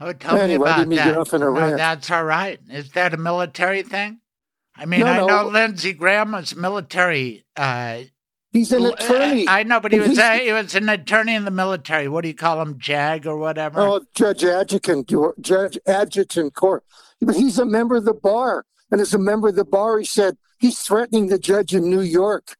Oh, 0.00 0.12
tell 0.14 0.36
anyway, 0.36 0.84
me 0.84 0.98
about 0.98 1.28
that. 1.28 1.38
no, 1.38 1.76
that's 1.76 2.10
all 2.10 2.24
right. 2.24 2.58
Is 2.68 2.90
that 2.90 3.14
a 3.14 3.18
military 3.18 3.84
thing? 3.84 4.18
I 4.74 4.86
mean, 4.86 4.98
no, 4.98 5.06
I 5.06 5.24
know 5.24 5.46
Lindsey 5.46 5.92
Graham 5.92 6.32
was 6.32 6.56
military 6.56 7.44
uh, 7.56 8.00
He's 8.54 8.70
an 8.70 8.86
eh, 8.86 8.90
attorney. 8.90 9.48
I, 9.48 9.64
know, 9.64 9.80
but 9.80 9.92
he 9.92 9.98
was 9.98 10.16
a, 10.16 10.38
he 10.38 10.52
was 10.52 10.76
an 10.76 10.88
attorney 10.88 11.34
in 11.34 11.44
the 11.44 11.50
military. 11.50 12.06
What 12.06 12.22
do 12.22 12.28
you 12.28 12.34
call 12.34 12.62
him, 12.62 12.78
JAG 12.78 13.26
or 13.26 13.36
whatever? 13.36 13.80
Oh, 13.80 14.00
Judge 14.14 14.44
Adjutant, 14.44 15.12
Judge 15.40 15.76
Adjutant 15.86 16.54
Court. 16.54 16.84
But 17.20 17.34
he's 17.34 17.58
a 17.58 17.64
member 17.64 17.96
of 17.96 18.04
the 18.04 18.14
bar, 18.14 18.64
and 18.92 19.00
as 19.00 19.12
a 19.12 19.18
member 19.18 19.48
of 19.48 19.56
the 19.56 19.64
bar, 19.64 19.98
he 19.98 20.04
said 20.04 20.36
he's 20.60 20.78
threatening 20.78 21.26
the 21.26 21.38
judge 21.38 21.74
in 21.74 21.90
New 21.90 22.00
York. 22.00 22.54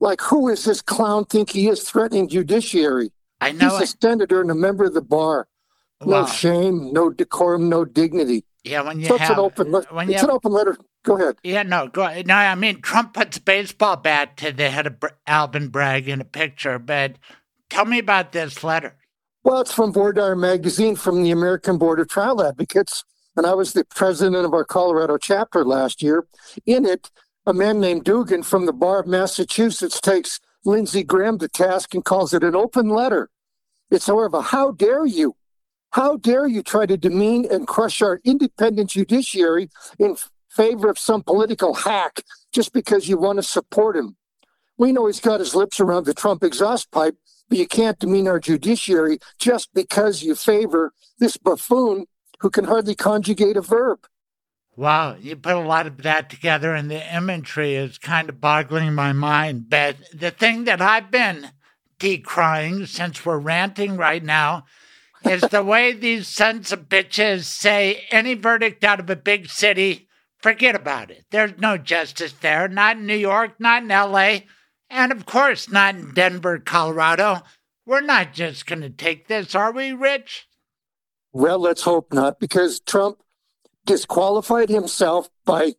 Like, 0.00 0.20
who 0.20 0.50
is 0.50 0.66
this 0.66 0.82
clown? 0.82 1.24
Think 1.24 1.50
he 1.50 1.66
is 1.68 1.88
threatening 1.88 2.28
judiciary? 2.28 3.10
I 3.40 3.52
know. 3.52 3.78
He's 3.78 3.94
a 3.94 3.96
senator 3.98 4.42
and 4.42 4.50
a 4.50 4.54
member 4.54 4.84
of 4.84 4.92
the 4.92 5.00
bar. 5.00 5.48
No 6.04 6.22
wow. 6.22 6.26
shame, 6.26 6.92
no 6.92 7.08
decorum, 7.08 7.70
no 7.70 7.86
dignity. 7.86 8.44
Yeah, 8.64 8.82
when 8.82 9.00
you 9.00 9.06
so 9.06 9.18
have, 9.18 9.30
it's 9.30 9.38
an 9.38 9.44
open, 9.44 9.72
when 9.90 10.08
it's 10.08 10.20
have, 10.20 10.30
an 10.30 10.34
open 10.34 10.52
letter 10.52 10.76
Go 11.04 11.16
ahead. 11.16 11.36
Yeah, 11.42 11.64
no, 11.64 11.88
go 11.88 12.02
ahead. 12.02 12.28
No, 12.28 12.34
I 12.34 12.54
mean, 12.54 12.80
Trump 12.80 13.14
puts 13.14 13.36
a 13.36 13.40
baseball 13.40 13.96
bat 13.96 14.36
to 14.36 14.52
the 14.52 14.70
head 14.70 14.86
of 14.86 14.96
Alvin 15.26 15.68
Bragg 15.68 16.08
in 16.08 16.20
a 16.20 16.24
picture, 16.24 16.78
but 16.78 17.16
tell 17.68 17.84
me 17.86 17.98
about 17.98 18.32
this 18.32 18.62
letter. 18.62 18.96
Well, 19.42 19.60
it's 19.60 19.72
from 19.72 19.92
Voir 19.92 20.12
Dire 20.12 20.36
magazine 20.36 20.94
from 20.94 21.24
the 21.24 21.32
American 21.32 21.76
Board 21.76 21.98
of 21.98 22.08
Trial 22.08 22.40
Advocates, 22.40 23.04
and 23.36 23.46
I 23.46 23.54
was 23.54 23.72
the 23.72 23.84
president 23.84 24.44
of 24.44 24.54
our 24.54 24.64
Colorado 24.64 25.18
chapter 25.18 25.64
last 25.64 26.02
year. 26.02 26.26
In 26.64 26.86
it, 26.86 27.10
a 27.44 27.52
man 27.52 27.80
named 27.80 28.04
Dugan 28.04 28.44
from 28.44 28.66
the 28.66 28.72
Bar 28.72 29.00
of 29.00 29.08
Massachusetts 29.08 30.00
takes 30.00 30.38
Lindsey 30.64 31.02
Graham 31.02 31.38
to 31.40 31.48
task 31.48 31.94
and 31.94 32.04
calls 32.04 32.32
it 32.32 32.44
an 32.44 32.54
open 32.54 32.88
letter. 32.88 33.28
It's 33.90 34.08
more 34.08 34.26
of 34.26 34.34
a 34.34 34.42
how 34.42 34.70
dare 34.70 35.04
you? 35.04 35.34
How 35.92 36.16
dare 36.16 36.46
you 36.46 36.62
try 36.62 36.86
to 36.86 36.96
demean 36.96 37.46
and 37.50 37.66
crush 37.66 38.02
our 38.02 38.20
independent 38.24 38.90
judiciary 38.90 39.70
in 39.98 40.16
favor 40.50 40.88
of 40.88 40.98
some 40.98 41.22
political 41.22 41.74
hack 41.74 42.22
just 42.52 42.72
because 42.72 43.08
you 43.08 43.16
want 43.16 43.38
to 43.38 43.42
support 43.42 43.96
him. 43.96 44.16
We 44.76 44.92
know 44.92 45.06
he's 45.06 45.20
got 45.20 45.40
his 45.40 45.54
lips 45.54 45.80
around 45.80 46.06
the 46.06 46.14
Trump 46.14 46.42
exhaust 46.42 46.90
pipe, 46.90 47.16
but 47.48 47.58
you 47.58 47.66
can't 47.66 47.98
demean 47.98 48.28
our 48.28 48.40
judiciary 48.40 49.18
just 49.38 49.72
because 49.74 50.22
you 50.22 50.34
favor 50.34 50.92
this 51.18 51.36
buffoon 51.36 52.06
who 52.40 52.50
can 52.50 52.64
hardly 52.64 52.94
conjugate 52.94 53.56
a 53.56 53.60
verb. 53.60 54.06
Wow, 54.74 55.16
you 55.20 55.36
put 55.36 55.54
a 55.54 55.60
lot 55.60 55.86
of 55.86 55.98
that 56.02 56.30
together, 56.30 56.74
and 56.74 56.90
the 56.90 57.14
imagery 57.14 57.74
is 57.74 57.98
kind 57.98 58.30
of 58.30 58.40
boggling 58.40 58.94
my 58.94 59.12
mind. 59.12 59.68
But 59.68 59.96
the 60.14 60.30
thing 60.30 60.64
that 60.64 60.80
I've 60.80 61.10
been 61.10 61.50
decrying 62.00 62.86
since 62.86 63.24
we're 63.24 63.38
ranting 63.38 63.96
right 63.96 64.24
now 64.24 64.64
is 65.24 65.42
the 65.42 65.64
way 65.64 65.92
these 65.92 66.28
sons 66.28 66.72
of 66.72 66.88
bitches 66.88 67.44
say 67.44 68.04
any 68.10 68.34
verdict 68.34 68.84
out 68.84 69.00
of 69.00 69.10
a 69.10 69.16
big 69.16 69.48
city 69.48 70.08
Forget 70.42 70.74
about 70.74 71.12
it. 71.12 71.24
There's 71.30 71.56
no 71.58 71.78
justice 71.78 72.32
there, 72.32 72.66
not 72.66 72.96
in 72.96 73.06
New 73.06 73.16
York, 73.16 73.60
not 73.60 73.84
in 73.84 73.88
LA, 73.88 74.40
and 74.90 75.12
of 75.12 75.24
course 75.24 75.70
not 75.70 75.94
in 75.94 76.12
Denver, 76.14 76.58
Colorado. 76.58 77.42
We're 77.86 78.00
not 78.00 78.34
just 78.34 78.66
going 78.66 78.82
to 78.82 78.90
take 78.90 79.28
this, 79.28 79.54
are 79.54 79.72
we, 79.72 79.92
Rich? 79.92 80.48
Well, 81.32 81.60
let's 81.60 81.82
hope 81.82 82.12
not, 82.12 82.40
because 82.40 82.80
Trump 82.80 83.22
disqualified 83.86 84.68
himself 84.68 85.30
by 85.44 85.74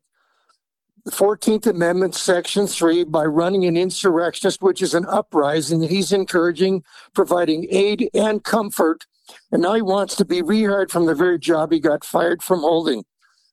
the 1.03 1.11
14th 1.11 1.67
Amendment, 1.67 2.15
Section 2.15 2.65
3, 2.65 3.03
by 3.03 3.25
running 3.25 3.65
an 3.65 3.75
insurrectionist, 3.75 4.61
which 4.61 4.81
is 4.81 4.93
an 4.93 5.05
uprising 5.05 5.81
that 5.81 5.91
he's 5.91 6.13
encouraging, 6.13 6.83
providing 7.13 7.67
aid 7.69 8.09
and 8.13 8.45
comfort. 8.45 9.05
And 9.51 9.61
now 9.61 9.73
he 9.73 9.81
wants 9.81 10.15
to 10.15 10.25
be 10.25 10.41
rehired 10.41 10.91
from 10.91 11.05
the 11.05 11.15
very 11.15 11.39
job 11.39 11.71
he 11.71 11.79
got 11.79 12.03
fired 12.03 12.43
from 12.43 12.59
holding 12.59 13.03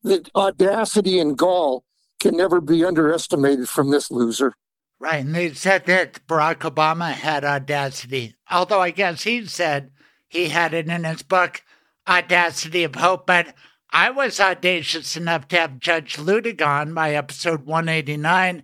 the 0.03 0.29
audacity 0.35 1.19
and 1.19 1.37
gall 1.37 1.85
can 2.19 2.37
never 2.37 2.61
be 2.61 2.85
underestimated 2.85 3.69
from 3.69 3.91
this 3.91 4.11
loser. 4.11 4.55
Right, 4.99 5.25
and 5.25 5.35
they 5.35 5.53
said 5.55 5.87
that 5.87 6.27
Barack 6.27 6.59
Obama 6.59 7.13
had 7.13 7.45
audacity, 7.45 8.37
although 8.51 8.81
I 8.81 8.91
guess 8.91 9.23
he 9.23 9.47
said 9.47 9.91
he 10.29 10.51
had 10.51 10.75
it 10.75 10.89
in 10.89 11.05
his 11.05 11.23
book, 11.23 11.63
Audacity 12.07 12.85
of 12.85 12.97
Hope. 12.97 13.27
But 13.27 13.55
I 13.91 14.11
was 14.11 14.39
audacious 14.39 15.17
enough 15.17 15.49
to 15.49 15.57
have 15.57 15.81
Judge 15.81 16.17
Luttig 16.17 16.65
on 16.65 16.93
my 16.93 17.15
episode 17.15 17.65
189, 17.65 18.63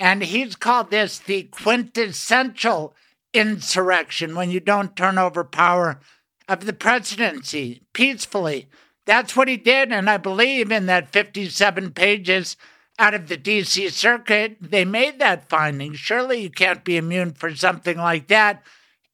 and 0.00 0.22
he's 0.24 0.56
called 0.56 0.90
this 0.90 1.18
the 1.20 1.44
quintessential 1.44 2.94
insurrection 3.32 4.34
when 4.34 4.50
you 4.50 4.58
don't 4.58 4.96
turn 4.96 5.16
over 5.16 5.44
power 5.44 6.00
of 6.48 6.64
the 6.64 6.72
presidency 6.72 7.82
peacefully. 7.92 8.68
That's 9.06 9.36
what 9.36 9.48
he 9.48 9.56
did, 9.56 9.92
and 9.92 10.08
I 10.08 10.16
believe 10.16 10.72
in 10.72 10.86
that 10.86 11.12
57 11.12 11.92
pages 11.92 12.56
out 12.98 13.14
of 13.14 13.28
the 13.28 13.38
DC 13.38 13.92
circuit, 13.92 14.56
they 14.60 14.84
made 14.84 15.18
that 15.20 15.48
finding. 15.48 15.94
Surely 15.94 16.42
you 16.42 16.50
can't 16.50 16.84
be 16.84 16.96
immune 16.96 17.32
for 17.32 17.54
something 17.54 17.96
like 17.96 18.26
that. 18.28 18.62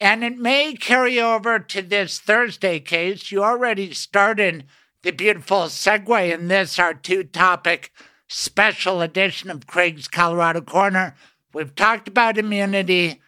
And 0.01 0.25
it 0.25 0.39
may 0.39 0.75
carry 0.75 1.21
over 1.21 1.59
to 1.59 1.83
this 1.83 2.19
Thursday 2.19 2.81
case. 2.81 3.31
You 3.31 3.45
already 3.45 3.93
started 3.93 4.65
the 5.03 5.13
beautiful 5.13 5.65
segue 5.65 6.33
in 6.33 6.49
this, 6.49 6.79
our 6.79 6.95
two 6.95 7.25
topic 7.25 7.93
special 8.27 9.03
edition 9.03 9.51
of 9.51 9.67
Craig's 9.67 10.09
Colorado 10.09 10.63
Corner. 10.63 11.15
We've 11.53 11.75
talked 11.75 12.09
about 12.09 12.39
immunity. 12.39 13.21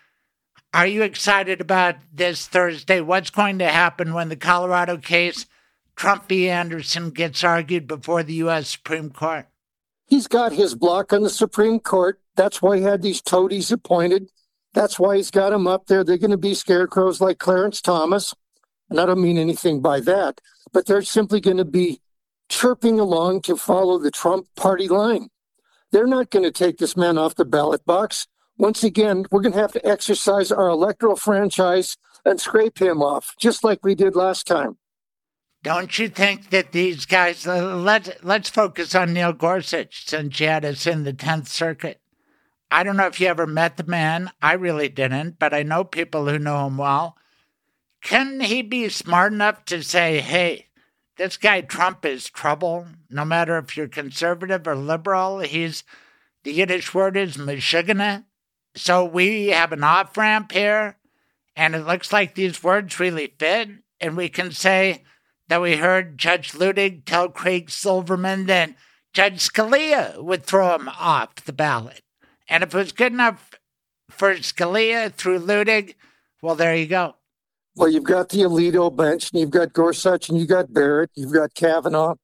Are 0.76 0.86
you 0.86 1.04
excited 1.04 1.62
about 1.62 1.94
this 2.12 2.46
Thursday? 2.46 3.00
What's 3.00 3.30
going 3.30 3.60
to 3.60 3.66
happen 3.66 4.12
when 4.12 4.28
the 4.28 4.36
Colorado 4.36 4.98
case, 4.98 5.46
Trump 5.96 6.28
v. 6.28 6.50
Anderson, 6.50 7.12
gets 7.12 7.42
argued 7.42 7.86
before 7.86 8.22
the 8.22 8.34
U.S. 8.34 8.68
Supreme 8.68 9.08
Court? 9.08 9.46
He's 10.04 10.26
got 10.26 10.52
his 10.52 10.74
block 10.74 11.14
on 11.14 11.22
the 11.22 11.30
Supreme 11.30 11.80
Court. 11.80 12.20
That's 12.34 12.60
why 12.60 12.76
he 12.76 12.82
had 12.82 13.00
these 13.00 13.22
toadies 13.22 13.72
appointed. 13.72 14.28
That's 14.74 14.98
why 15.00 15.16
he's 15.16 15.30
got 15.30 15.48
them 15.48 15.66
up 15.66 15.86
there. 15.86 16.04
They're 16.04 16.18
going 16.18 16.30
to 16.30 16.36
be 16.36 16.52
scarecrows 16.52 17.22
like 17.22 17.38
Clarence 17.38 17.80
Thomas. 17.80 18.34
And 18.90 19.00
I 19.00 19.06
don't 19.06 19.22
mean 19.22 19.38
anything 19.38 19.80
by 19.80 20.00
that, 20.00 20.42
but 20.74 20.84
they're 20.84 21.00
simply 21.00 21.40
going 21.40 21.56
to 21.56 21.64
be 21.64 22.02
chirping 22.50 23.00
along 23.00 23.40
to 23.44 23.56
follow 23.56 23.98
the 23.98 24.10
Trump 24.10 24.48
party 24.56 24.88
line. 24.88 25.30
They're 25.90 26.06
not 26.06 26.28
going 26.28 26.44
to 26.44 26.50
take 26.50 26.76
this 26.76 26.98
man 26.98 27.16
off 27.16 27.34
the 27.34 27.46
ballot 27.46 27.86
box. 27.86 28.26
Once 28.58 28.82
again, 28.82 29.24
we're 29.30 29.42
going 29.42 29.52
to 29.52 29.60
have 29.60 29.72
to 29.72 29.86
exercise 29.86 30.50
our 30.50 30.68
electoral 30.68 31.16
franchise 31.16 31.96
and 32.24 32.40
scrape 32.40 32.80
him 32.80 33.02
off, 33.02 33.34
just 33.38 33.62
like 33.62 33.84
we 33.84 33.94
did 33.94 34.16
last 34.16 34.46
time. 34.46 34.78
Don't 35.62 35.98
you 35.98 36.08
think 36.08 36.50
that 36.50 36.72
these 36.72 37.06
guys? 37.06 37.46
Uh, 37.46 37.76
let's 37.76 38.10
let's 38.22 38.48
focus 38.48 38.94
on 38.94 39.12
Neil 39.12 39.32
Gorsuch 39.32 40.06
since 40.06 40.38
you 40.38 40.46
had 40.46 40.64
us 40.64 40.86
in 40.86 41.04
the 41.04 41.12
Tenth 41.12 41.48
Circuit. 41.48 42.00
I 42.70 42.82
don't 42.82 42.96
know 42.96 43.06
if 43.06 43.20
you 43.20 43.26
ever 43.26 43.46
met 43.46 43.76
the 43.76 43.84
man. 43.84 44.30
I 44.40 44.52
really 44.52 44.88
didn't, 44.88 45.38
but 45.38 45.52
I 45.52 45.62
know 45.62 45.82
people 45.84 46.28
who 46.28 46.38
know 46.38 46.66
him 46.66 46.78
well. 46.78 47.16
Can 48.02 48.40
he 48.40 48.62
be 48.62 48.88
smart 48.88 49.32
enough 49.32 49.64
to 49.66 49.82
say, 49.82 50.20
"Hey, 50.20 50.68
this 51.16 51.36
guy 51.36 51.62
Trump 51.62 52.04
is 52.04 52.30
trouble. 52.30 52.86
No 53.10 53.24
matter 53.24 53.58
if 53.58 53.76
you're 53.76 53.88
conservative 53.88 54.68
or 54.68 54.76
liberal, 54.76 55.40
he's 55.40 55.82
the 56.44 56.52
Yiddish 56.52 56.94
word 56.94 57.16
is 57.16 57.36
meshugana. 57.36 58.24
So 58.76 59.04
we 59.04 59.48
have 59.48 59.72
an 59.72 59.82
off 59.82 60.16
ramp 60.16 60.52
here, 60.52 60.96
and 61.54 61.74
it 61.74 61.86
looks 61.86 62.12
like 62.12 62.34
these 62.34 62.62
words 62.62 63.00
really 63.00 63.34
fit, 63.38 63.70
and 64.00 64.16
we 64.16 64.28
can 64.28 64.52
say." 64.52 65.02
that 65.48 65.62
we 65.62 65.76
heard 65.76 66.18
Judge 66.18 66.52
Luttig 66.52 67.04
tell 67.04 67.28
Craig 67.28 67.70
Silverman 67.70 68.46
that 68.46 68.74
Judge 69.12 69.48
Scalia 69.48 70.22
would 70.22 70.44
throw 70.44 70.74
him 70.74 70.88
off 70.88 71.36
the 71.36 71.52
ballot. 71.52 72.02
And 72.48 72.62
if 72.62 72.74
it 72.74 72.78
was 72.78 72.92
good 72.92 73.12
enough 73.12 73.52
for 74.10 74.34
Scalia 74.34 75.12
through 75.12 75.40
Luttig, 75.40 75.94
well, 76.42 76.54
there 76.54 76.76
you 76.76 76.86
go. 76.86 77.14
Well, 77.76 77.90
you've 77.90 78.04
got 78.04 78.30
the 78.30 78.38
Alito 78.38 78.94
bench, 78.94 79.30
and 79.30 79.40
you've 79.40 79.50
got 79.50 79.72
Gorsuch, 79.72 80.28
and 80.28 80.38
you've 80.38 80.48
got 80.48 80.72
Barrett, 80.72 81.10
you've 81.14 81.32
got 81.32 81.54
Kavanaugh. 81.54 82.14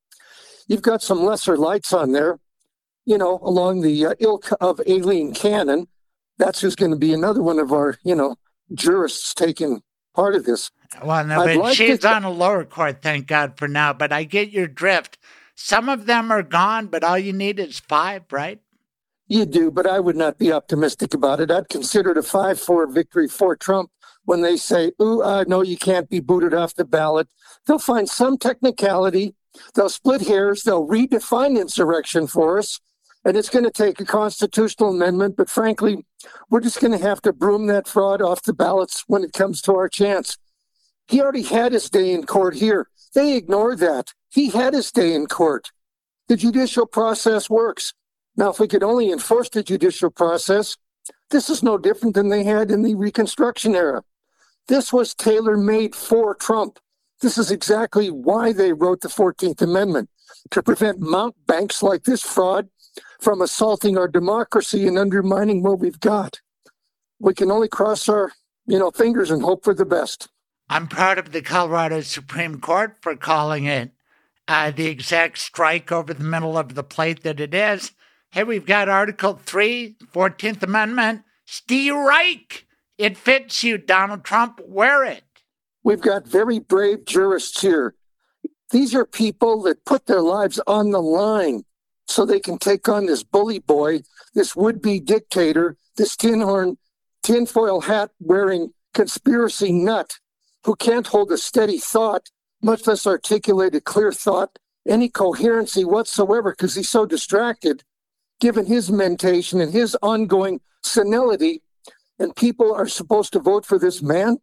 You've 0.66 0.82
got 0.82 1.02
some 1.02 1.24
lesser 1.24 1.56
lights 1.56 1.92
on 1.92 2.12
there, 2.12 2.38
you 3.04 3.18
know, 3.18 3.38
along 3.42 3.82
the 3.82 4.06
uh, 4.06 4.14
ilk 4.18 4.48
of 4.60 4.80
Aileen 4.88 5.34
Cannon. 5.34 5.88
That's 6.38 6.60
who's 6.60 6.76
going 6.76 6.90
to 6.90 6.96
be 6.96 7.12
another 7.12 7.42
one 7.42 7.58
of 7.58 7.72
our, 7.72 7.98
you 8.04 8.14
know, 8.14 8.36
jurists 8.74 9.34
taking 9.34 9.82
part 10.14 10.34
of 10.34 10.44
this. 10.44 10.70
Well, 11.04 11.24
no, 11.24 11.44
but 11.44 11.56
like 11.56 11.76
she's 11.76 12.00
to... 12.00 12.08
on 12.08 12.24
a 12.24 12.30
lower 12.30 12.64
court, 12.64 13.02
thank 13.02 13.26
God 13.26 13.58
for 13.58 13.68
now. 13.68 13.92
But 13.92 14.12
I 14.12 14.24
get 14.24 14.50
your 14.50 14.66
drift. 14.66 15.18
Some 15.54 15.88
of 15.88 16.06
them 16.06 16.30
are 16.30 16.42
gone, 16.42 16.86
but 16.86 17.04
all 17.04 17.18
you 17.18 17.32
need 17.32 17.58
is 17.58 17.78
five, 17.78 18.22
right? 18.30 18.60
You 19.28 19.46
do, 19.46 19.70
but 19.70 19.86
I 19.86 20.00
would 20.00 20.16
not 20.16 20.38
be 20.38 20.52
optimistic 20.52 21.14
about 21.14 21.40
it. 21.40 21.50
I'd 21.50 21.68
consider 21.68 22.10
it 22.10 22.18
a 22.18 22.22
5 22.22 22.60
4 22.60 22.86
victory 22.88 23.28
for 23.28 23.56
Trump 23.56 23.90
when 24.24 24.42
they 24.42 24.56
say, 24.56 24.92
ooh, 25.00 25.22
uh, 25.22 25.44
no, 25.46 25.62
you 25.62 25.76
can't 25.76 26.08
be 26.08 26.20
booted 26.20 26.54
off 26.54 26.74
the 26.74 26.84
ballot. 26.84 27.28
They'll 27.66 27.78
find 27.78 28.08
some 28.08 28.36
technicality. 28.36 29.34
They'll 29.74 29.88
split 29.88 30.22
hairs. 30.22 30.62
They'll 30.62 30.86
redefine 30.86 31.58
insurrection 31.58 32.26
for 32.26 32.58
us. 32.58 32.80
And 33.24 33.36
it's 33.36 33.48
going 33.48 33.64
to 33.64 33.70
take 33.70 34.00
a 34.00 34.04
constitutional 34.04 34.90
amendment. 34.90 35.36
But 35.36 35.48
frankly, 35.48 36.04
we're 36.50 36.60
just 36.60 36.80
going 36.80 36.96
to 36.96 37.04
have 37.04 37.22
to 37.22 37.32
broom 37.32 37.66
that 37.68 37.86
fraud 37.86 38.20
off 38.20 38.42
the 38.42 38.52
ballots 38.52 39.04
when 39.06 39.22
it 39.22 39.32
comes 39.32 39.62
to 39.62 39.74
our 39.74 39.88
chance. 39.88 40.38
He 41.08 41.20
already 41.20 41.42
had 41.42 41.72
his 41.72 41.90
day 41.90 42.12
in 42.12 42.24
court 42.26 42.54
here. 42.54 42.88
They 43.14 43.36
ignored 43.36 43.78
that. 43.78 44.12
He 44.30 44.50
had 44.50 44.74
his 44.74 44.90
day 44.90 45.14
in 45.14 45.26
court. 45.26 45.70
The 46.28 46.36
judicial 46.36 46.86
process 46.86 47.50
works. 47.50 47.92
Now, 48.36 48.50
if 48.50 48.58
we 48.58 48.68
could 48.68 48.82
only 48.82 49.12
enforce 49.12 49.50
the 49.50 49.62
judicial 49.62 50.10
process, 50.10 50.76
this 51.30 51.50
is 51.50 51.62
no 51.62 51.76
different 51.76 52.14
than 52.14 52.28
they 52.28 52.44
had 52.44 52.70
in 52.70 52.82
the 52.82 52.94
Reconstruction 52.94 53.74
era. 53.74 54.02
This 54.68 54.92
was 54.92 55.14
tailor 55.14 55.56
made 55.56 55.94
for 55.94 56.34
Trump. 56.34 56.78
This 57.20 57.36
is 57.36 57.50
exactly 57.50 58.10
why 58.10 58.52
they 58.52 58.72
wrote 58.72 59.00
the 59.00 59.08
14th 59.08 59.60
Amendment 59.60 60.08
to 60.50 60.62
prevent 60.62 61.00
mountebanks 61.00 61.82
like 61.82 62.04
this 62.04 62.22
fraud 62.22 62.68
from 63.22 63.40
assaulting 63.40 63.96
our 63.96 64.08
democracy 64.08 64.86
and 64.86 64.98
undermining 64.98 65.62
what 65.62 65.78
we've 65.78 66.00
got. 66.00 66.40
We 67.20 67.34
can 67.34 67.50
only 67.50 67.68
cross 67.68 68.08
our, 68.08 68.32
you 68.66 68.78
know, 68.78 68.90
fingers 68.90 69.30
and 69.30 69.42
hope 69.42 69.62
for 69.62 69.74
the 69.74 69.84
best. 69.84 70.28
I'm 70.68 70.88
proud 70.88 71.18
of 71.18 71.32
the 71.32 71.42
Colorado 71.42 72.00
Supreme 72.00 72.60
Court 72.60 72.96
for 73.00 73.14
calling 73.14 73.64
it 73.64 73.92
uh, 74.48 74.70
the 74.72 74.86
exact 74.86 75.38
strike 75.38 75.92
over 75.92 76.12
the 76.12 76.24
middle 76.24 76.58
of 76.58 76.74
the 76.74 76.82
plate 76.82 77.22
that 77.22 77.40
it 77.40 77.54
is. 77.54 77.92
Hey, 78.30 78.44
we've 78.44 78.66
got 78.66 78.88
Article 78.88 79.38
3, 79.44 79.96
14th 80.12 80.62
Amendment. 80.62 81.22
Reich. 81.70 82.66
It 82.98 83.16
fits 83.16 83.62
you, 83.62 83.78
Donald 83.78 84.24
Trump. 84.24 84.60
Wear 84.64 85.04
it. 85.04 85.24
We've 85.84 86.00
got 86.00 86.26
very 86.26 86.58
brave 86.58 87.04
jurists 87.04 87.60
here. 87.60 87.94
These 88.70 88.94
are 88.94 89.04
people 89.04 89.62
that 89.62 89.84
put 89.84 90.06
their 90.06 90.22
lives 90.22 90.60
on 90.66 90.90
the 90.90 91.02
line 91.02 91.64
so 92.06 92.24
they 92.24 92.40
can 92.40 92.58
take 92.58 92.88
on 92.88 93.06
this 93.06 93.22
bully 93.22 93.58
boy, 93.58 94.02
this 94.34 94.54
would 94.56 94.82
be 94.82 95.00
dictator, 95.00 95.76
this 95.96 96.16
tin 96.16 96.40
horn, 96.40 96.78
tinfoil 97.22 97.82
hat 97.82 98.10
wearing 98.20 98.72
conspiracy 98.94 99.72
nut 99.72 100.18
who 100.64 100.76
can't 100.76 101.08
hold 101.08 101.32
a 101.32 101.38
steady 101.38 101.78
thought, 101.78 102.30
much 102.62 102.86
less 102.86 103.06
articulate 103.06 103.74
a 103.74 103.80
clear 103.80 104.12
thought, 104.12 104.58
any 104.86 105.08
coherency 105.08 105.84
whatsoever, 105.84 106.52
because 106.52 106.74
he's 106.74 106.88
so 106.88 107.06
distracted, 107.06 107.82
given 108.40 108.66
his 108.66 108.90
mentation 108.90 109.60
and 109.60 109.72
his 109.72 109.96
ongoing 110.02 110.60
senility. 110.82 111.62
And 112.18 112.34
people 112.36 112.72
are 112.72 112.88
supposed 112.88 113.32
to 113.32 113.40
vote 113.40 113.64
for 113.64 113.78
this 113.78 114.02
man. 114.02 114.38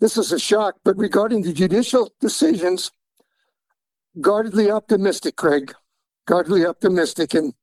This 0.00 0.16
is 0.16 0.32
a 0.32 0.38
shock. 0.38 0.76
But 0.84 0.98
regarding 0.98 1.42
the 1.42 1.52
judicial 1.52 2.12
decisions, 2.20 2.90
guardedly 4.20 4.70
optimistic, 4.70 5.36
Craig. 5.36 5.74
Guardedly 6.28 6.66
optimistic. 6.66 7.32
And 7.32 7.54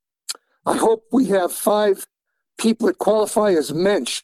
I 0.66 0.76
hope 0.76 1.04
we 1.12 1.26
have 1.26 1.52
five 1.52 2.08
people 2.58 2.88
that 2.88 2.98
qualify 2.98 3.52
as 3.52 3.72
mensch 3.72 4.22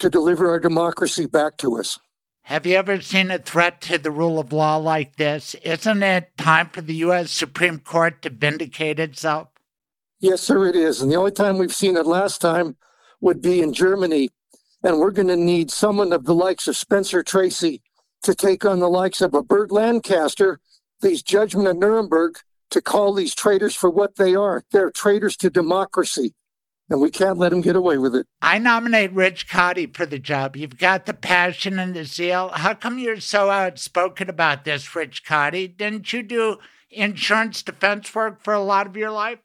to 0.00 0.10
deliver 0.10 0.50
our 0.50 0.58
democracy 0.58 1.26
back 1.26 1.56
to 1.58 1.78
us. 1.78 2.00
Have 2.42 2.66
you 2.66 2.74
ever 2.74 3.00
seen 3.00 3.30
a 3.30 3.38
threat 3.38 3.80
to 3.82 3.98
the 3.98 4.10
rule 4.10 4.40
of 4.40 4.52
law 4.52 4.78
like 4.78 5.14
this? 5.14 5.54
Isn't 5.62 6.02
it 6.02 6.36
time 6.36 6.70
for 6.70 6.80
the 6.80 6.94
U.S. 6.96 7.30
Supreme 7.30 7.78
Court 7.78 8.20
to 8.22 8.30
vindicate 8.30 8.98
itself? 8.98 9.48
Yes, 10.18 10.42
sir, 10.42 10.66
it 10.66 10.74
is. 10.74 11.00
And 11.00 11.10
the 11.10 11.16
only 11.16 11.30
time 11.30 11.56
we've 11.56 11.74
seen 11.74 11.96
it 11.96 12.06
last 12.06 12.40
time 12.40 12.76
would 13.20 13.40
be 13.40 13.62
in 13.62 13.72
Germany. 13.72 14.30
And 14.82 14.98
we're 14.98 15.12
going 15.12 15.28
to 15.28 15.36
need 15.36 15.70
someone 15.70 16.12
of 16.12 16.24
the 16.24 16.34
likes 16.34 16.66
of 16.66 16.76
Spencer 16.76 17.22
Tracy 17.22 17.80
to 18.24 18.34
take 18.34 18.64
on 18.64 18.80
the 18.80 18.90
likes 18.90 19.20
of 19.20 19.34
a 19.34 19.42
Bert 19.42 19.70
Lancaster, 19.70 20.58
these 21.00 21.22
judgment 21.22 21.68
of 21.68 21.76
Nuremberg, 21.76 22.38
to 22.70 22.80
call 22.80 23.12
these 23.12 23.34
traitors 23.34 23.74
for 23.74 23.90
what 23.90 24.16
they 24.16 24.34
are. 24.34 24.64
They're 24.70 24.90
traitors 24.90 25.36
to 25.38 25.50
democracy 25.50 26.34
and 26.88 27.00
we 27.00 27.10
can't 27.10 27.38
let 27.38 27.50
them 27.50 27.60
get 27.60 27.76
away 27.76 27.98
with 27.98 28.14
it. 28.14 28.26
I 28.40 28.58
nominate 28.58 29.12
Rich 29.12 29.48
Kaudy 29.48 29.94
for 29.94 30.06
the 30.06 30.18
job. 30.18 30.56
You've 30.56 30.78
got 30.78 31.06
the 31.06 31.14
passion 31.14 31.78
and 31.78 31.94
the 31.94 32.04
zeal. 32.04 32.50
How 32.50 32.74
come 32.74 32.98
you're 32.98 33.20
so 33.20 33.50
outspoken 33.50 34.30
about 34.30 34.64
this, 34.64 34.94
Rich 34.94 35.24
Kaudy? 35.24 35.76
Didn't 35.76 36.12
you 36.12 36.22
do 36.22 36.58
insurance 36.90 37.62
defense 37.62 38.14
work 38.14 38.42
for 38.42 38.54
a 38.54 38.62
lot 38.62 38.86
of 38.86 38.96
your 38.96 39.10
life? 39.10 39.40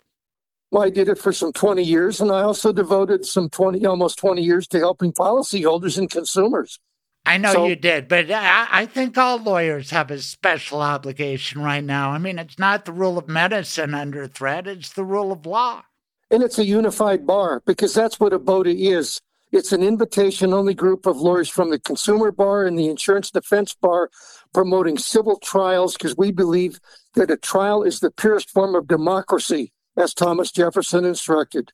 Well, 0.70 0.84
I 0.84 0.90
did 0.90 1.10
it 1.10 1.18
for 1.18 1.34
some 1.34 1.52
20 1.52 1.84
years, 1.84 2.22
and 2.22 2.32
I 2.32 2.44
also 2.44 2.72
devoted 2.72 3.26
some 3.26 3.50
20, 3.50 3.86
almost 3.86 4.18
20 4.20 4.42
years 4.42 4.68
to 4.68 4.80
helping 4.80 5.12
policyholders 5.12 5.98
and 5.98 6.10
consumers. 6.10 6.80
I 7.26 7.38
know 7.38 7.54
so, 7.54 7.68
you 7.68 7.76
did, 7.76 8.08
but 8.08 8.32
I, 8.32 8.68
I, 8.72 8.86
think 8.88 9.18
all 9.18 9.38
lawyers 9.38 9.92
have 9.92 10.10
a 10.10 10.20
special 10.20 10.82
obligation 10.82 11.62
right 11.62 11.84
now. 11.84 12.12
I 12.12 12.18
mean, 12.18 12.40
it's 12.40 12.58
not 12.58 12.86
the 12.86 12.92
rule 12.92 13.18
of 13.18 13.28
medicine 13.28 13.94
under 13.94 14.28
threat, 14.28 14.68
it's 14.68 14.94
the 14.94 15.06
rule 15.06 15.32
of 15.32 15.46
law. 15.46 15.84
And 16.32 16.42
it's 16.42 16.58
a 16.58 16.66
unified 16.66 17.28
bar 17.28 17.62
because 17.66 17.94
that's 17.94 18.20
what 18.20 18.34
ABOTA 18.34 18.92
is. 18.94 19.22
It's 19.52 19.72
an 19.74 19.84
invitation 19.84 20.54
only 20.54 20.74
group 20.74 21.06
of 21.06 21.18
lawyers 21.18 21.50
from 21.50 21.70
the 21.70 21.80
consumer 21.80 22.32
bar 22.32 22.66
and 22.66 22.80
the 22.80 22.88
insurance 22.88 23.30
defense 23.30 23.76
bar 23.76 24.10
promoting 24.54 24.98
civil 24.98 25.38
trials 25.40 25.94
because 25.94 26.16
we 26.18 26.32
believe 26.32 26.80
that 27.16 27.30
a 27.30 27.38
trial 27.38 27.84
is 27.84 28.00
the 28.00 28.12
purest 28.12 28.50
form 28.50 28.76
of 28.76 28.88
democracy, 28.88 29.74
as 29.98 30.14
Thomas 30.14 30.52
Jefferson 30.52 31.04
instructed 31.04 31.74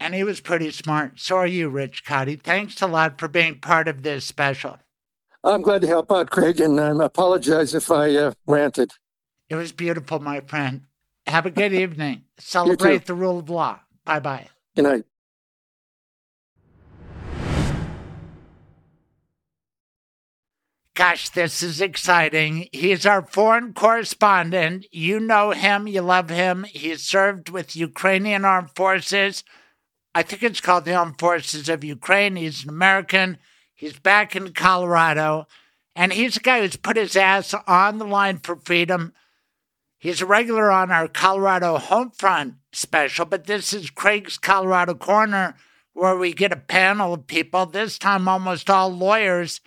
and 0.00 0.14
he 0.14 0.24
was 0.24 0.40
pretty 0.40 0.70
smart. 0.70 1.20
So 1.20 1.36
are 1.36 1.46
you, 1.46 1.68
Rich 1.68 2.04
Kaudy. 2.04 2.40
Thanks 2.40 2.80
a 2.82 2.86
lot 2.86 3.18
for 3.18 3.28
being 3.28 3.60
part 3.60 3.88
of 3.88 4.02
this 4.02 4.24
special. 4.24 4.78
I'm 5.44 5.62
glad 5.62 5.82
to 5.82 5.88
help 5.88 6.10
out, 6.12 6.30
Craig, 6.30 6.60
and 6.60 6.80
I 6.80 7.04
apologize 7.04 7.74
if 7.74 7.90
I 7.90 8.14
uh, 8.14 8.32
ranted. 8.46 8.92
It 9.48 9.56
was 9.56 9.72
beautiful, 9.72 10.20
my 10.20 10.40
friend. 10.40 10.82
Have 11.26 11.46
a 11.46 11.50
good 11.50 11.72
evening. 11.84 12.24
Celebrate 12.38 13.06
the 13.06 13.14
rule 13.14 13.40
of 13.40 13.50
law. 13.50 13.80
Bye 14.04 14.20
bye. 14.20 14.48
Good 14.76 14.82
night. 14.82 15.04
Gosh, 20.94 21.30
this 21.30 21.62
is 21.62 21.80
exciting. 21.80 22.68
He's 22.70 23.06
our 23.06 23.22
foreign 23.22 23.72
correspondent. 23.72 24.86
You 24.92 25.20
know 25.20 25.52
him, 25.52 25.86
you 25.86 26.02
love 26.02 26.28
him. 26.28 26.64
He 26.64 26.94
served 26.96 27.48
with 27.48 27.74
Ukrainian 27.74 28.44
armed 28.44 28.70
forces 28.76 29.42
I 30.14 30.22
think 30.22 30.42
it's 30.42 30.60
called 30.60 30.84
the 30.84 30.94
Armed 30.94 31.18
Forces 31.18 31.68
of 31.68 31.84
Ukraine. 31.84 32.36
He's 32.36 32.64
an 32.64 32.68
American. 32.68 33.38
He's 33.74 33.98
back 33.98 34.36
in 34.36 34.52
Colorado. 34.52 35.46
And 35.94 36.12
he's 36.12 36.36
a 36.36 36.40
guy 36.40 36.60
who's 36.60 36.76
put 36.76 36.96
his 36.96 37.16
ass 37.16 37.54
on 37.66 37.98
the 37.98 38.06
line 38.06 38.38
for 38.38 38.56
freedom. 38.56 39.12
He's 39.98 40.20
a 40.20 40.26
regular 40.26 40.70
on 40.70 40.90
our 40.90 41.08
Colorado 41.08 41.78
Homefront 41.78 42.56
special, 42.72 43.24
but 43.24 43.46
this 43.46 43.72
is 43.72 43.90
Craig's 43.90 44.36
Colorado 44.36 44.94
Corner, 44.94 45.54
where 45.92 46.16
we 46.16 46.32
get 46.32 46.52
a 46.52 46.56
panel 46.56 47.14
of 47.14 47.26
people, 47.26 47.66
this 47.66 47.98
time 47.98 48.26
almost 48.26 48.68
all 48.68 48.90
lawyers. 48.90 49.60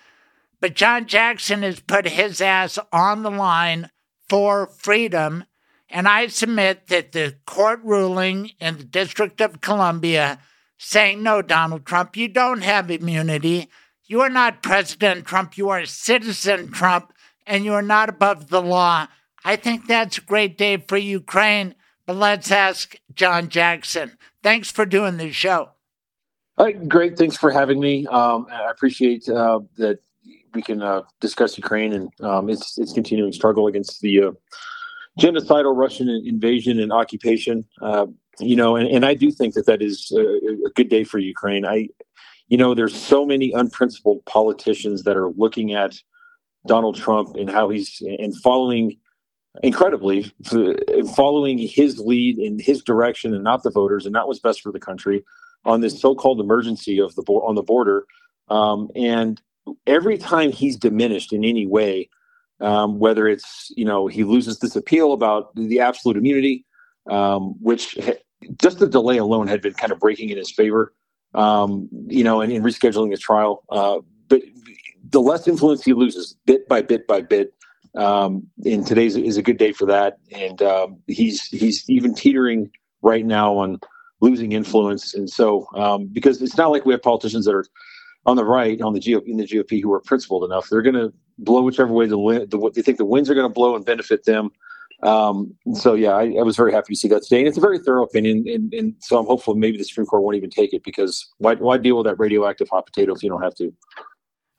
But 0.60 0.76
John 0.76 1.06
Jackson 1.06 1.64
has 1.64 1.80
put 1.80 2.08
his 2.08 2.42
ass 2.42 2.78
on 2.92 3.24
the 3.24 3.32
line 3.32 3.90
for 4.28 4.68
freedom. 4.68 5.46
And 5.90 6.08
I 6.08 6.28
submit 6.28 6.88
that 6.88 7.12
the 7.12 7.36
court 7.46 7.80
ruling 7.84 8.52
in 8.60 8.78
the 8.78 8.84
District 8.84 9.40
of 9.42 9.62
Columbia 9.62 10.40
saying, 10.78 11.24
no, 11.24 11.42
Donald 11.42 11.86
Trump, 11.86 12.18
you 12.18 12.28
don't 12.28 12.62
have 12.62 12.92
immunity. 12.92 13.70
You 14.06 14.22
are 14.22 14.30
not 14.30 14.64
President 14.64 15.26
Trump. 15.26 15.58
You 15.58 15.70
are 15.70 15.86
citizen 15.86 16.72
Trump, 16.72 17.14
and 17.48 17.66
you 17.66 17.74
are 17.74 17.82
not 17.82 18.10
above 18.10 18.50
the 18.50 18.62
law. 18.62 19.08
I 19.44 19.56
think 19.56 19.88
that's 19.88 20.18
a 20.18 20.22
great 20.22 20.58
day 20.58 20.78
for 20.78 20.98
Ukraine. 20.98 21.76
But 22.06 22.18
let's 22.18 22.52
ask 22.52 22.96
John 23.14 23.50
Jackson. 23.50 24.18
Thanks 24.44 24.70
for 24.72 24.86
doing 24.86 25.18
this 25.18 25.36
show. 25.36 25.72
Great. 26.88 27.18
Thanks 27.18 27.36
for 27.36 27.52
having 27.52 27.80
me. 27.80 28.06
Um, 28.08 28.48
I 28.52 28.70
appreciate 28.70 29.28
uh, 29.28 29.60
that 29.78 30.00
we 30.54 30.62
can 30.62 30.82
uh, 30.82 31.02
discuss 31.20 31.58
Ukraine 31.58 31.94
and 31.94 32.10
um, 32.22 32.50
its 32.50 32.78
its 32.78 32.94
continuing 32.94 33.34
struggle 33.34 33.68
against 33.68 34.02
the 34.02 34.22
uh, 34.22 34.32
genocidal 35.20 35.76
Russian 35.76 36.10
invasion 36.10 36.80
and 36.80 36.92
occupation. 36.92 37.66
Uh, 37.82 38.08
you 38.40 38.56
know, 38.56 38.76
and, 38.76 38.88
and 38.88 39.06
I 39.06 39.14
do 39.14 39.32
think 39.32 39.54
that 39.54 39.66
that 39.66 39.82
is 39.82 40.12
a, 40.16 40.22
a, 40.22 40.72
good 40.76 40.90
day 40.90 41.06
for 41.06 41.20
Ukraine. 41.20 41.66
I, 41.66 41.88
you 42.50 42.58
know, 42.58 42.76
there's 42.76 42.96
so 42.96 43.26
many 43.26 43.54
unprincipled 43.54 44.26
politicians 44.26 45.04
that 45.04 45.16
are 45.16 45.30
looking 45.32 45.74
at 45.74 45.96
Donald 46.68 46.98
Trump 46.98 47.36
and 47.36 47.50
how 47.50 47.70
he's 47.70 48.02
and 48.02 48.36
following 48.42 48.98
incredibly 49.64 50.34
following 51.16 51.58
his 51.58 52.00
lead 52.00 52.38
in 52.38 52.60
his 52.60 52.84
direction 52.84 53.34
and 53.34 53.44
not 53.44 53.64
the 53.64 53.72
voters 53.72 54.06
and 54.06 54.12
not 54.12 54.28
what's 54.28 54.40
best 54.40 54.62
for 54.62 54.72
the 54.72 54.80
country 54.80 55.24
on 55.64 55.82
this 55.82 56.00
so-called 56.00 56.40
emergency 56.40 57.00
of 57.00 57.16
the 57.16 57.22
on 57.22 57.56
the 57.56 57.64
border. 57.64 58.06
Um, 58.50 58.90
and 58.96 59.42
every 59.88 60.18
time 60.18 60.52
he's 60.52 60.78
diminished 60.78 61.34
in 61.34 61.44
any 61.44 61.66
way, 61.66 62.10
um, 62.62 63.00
whether 63.00 63.28
it's 63.28 63.72
you 63.76 63.86
know 63.86 64.08
he 64.08 64.24
loses 64.24 64.60
this 64.60 64.76
appeal 64.76 65.14
about 65.14 65.54
the 65.56 65.80
absolute 65.80 66.18
immunity, 66.18 66.66
um, 67.10 67.56
which 67.62 67.98
just 68.58 68.80
the 68.80 68.88
delay 68.88 69.18
alone 69.18 69.48
had 69.48 69.62
been 69.62 69.74
kind 69.74 69.92
of 69.92 70.00
breaking 70.00 70.30
in 70.30 70.38
his 70.38 70.52
favor, 70.52 70.94
um, 71.34 71.90
you 72.08 72.24
know, 72.24 72.42
and 72.42 72.52
in 72.52 72.64
rescheduling 72.64 73.12
his 73.12 73.20
trial. 73.20 73.64
Uh, 73.70 74.00
but 74.28 74.42
the 75.10 75.22
less 75.22 75.48
influence 75.48 75.84
he 75.84 75.94
loses, 75.94 76.36
bit 76.46 76.68
by 76.68 76.82
bit 76.82 77.08
by 77.08 77.22
bit, 77.22 77.54
um, 77.96 78.44
and 78.66 78.86
today's 78.86 79.16
is 79.16 79.38
a 79.38 79.44
good 79.44 79.58
day 79.58 79.72
for 79.72 79.86
that. 79.86 80.18
And 80.32 80.62
um, 80.62 80.98
he's 81.08 81.46
he's 81.48 81.90
even 81.90 82.14
teetering 82.14 82.72
right 83.02 83.26
now 83.26 83.56
on 83.58 83.80
losing 84.22 84.54
influence, 84.54 85.14
and 85.14 85.30
so 85.30 85.68
um, 85.76 86.08
because 86.08 86.42
it's 86.42 86.58
not 86.58 86.72
like 86.72 86.86
we 86.86 86.94
have 86.94 87.02
politicians 87.02 87.46
that 87.46 87.54
are 87.54 87.66
on 88.26 88.36
the 88.36 88.46
right 88.46 88.82
on 88.82 88.94
the 88.94 89.00
GOP 89.00 89.28
in 89.28 89.38
the 89.38 89.46
GOP 89.46 89.82
who 89.82 89.94
are 89.94 90.02
principled 90.02 90.44
enough. 90.44 90.70
They're 90.70 90.82
going 90.82 90.96
to 90.96 91.14
blow 91.38 91.62
whichever 91.62 91.94
way 91.94 92.08
the, 92.08 92.18
the 92.50 92.72
they 92.74 92.82
think 92.82 92.98
the 92.98 93.06
winds 93.06 93.30
are 93.30 93.36
going 93.36 93.48
to 93.48 93.54
blow 93.54 93.76
and 93.76 93.86
benefit 93.86 94.26
them. 94.26 94.52
Um, 95.04 95.56
so 95.74 95.94
yeah, 95.94 96.12
I, 96.12 96.36
I, 96.40 96.44
was 96.44 96.56
very 96.56 96.72
happy 96.72 96.94
to 96.94 97.00
see 97.00 97.10
that 97.10 97.24
today, 97.24 97.40
and 97.40 97.48
it's 97.48 97.58
a 97.58 97.62
very 97.62 97.80
thorough 97.80 98.04
opinion, 98.04 98.46
and, 98.48 98.74
and, 98.74 98.96
so 99.00 99.20
I'm 99.20 99.26
hopeful 99.26 99.54
maybe 99.54 99.78
the 99.78 99.84
Supreme 99.84 100.08
Court 100.08 100.24
won't 100.24 100.38
even 100.38 100.50
take 100.50 100.74
it 100.74 100.84
because 100.84 101.28
why 101.38 101.56
why 101.56 101.78
deal 101.78 101.98
with 101.98 102.06
that 102.06 102.18
radioactive 102.18 102.70
hot 102.70 102.86
potato 102.86 103.14
if 103.14 103.22
you 103.22 103.30
don't 103.30 103.42
have 103.42 103.56
to? 103.56 103.74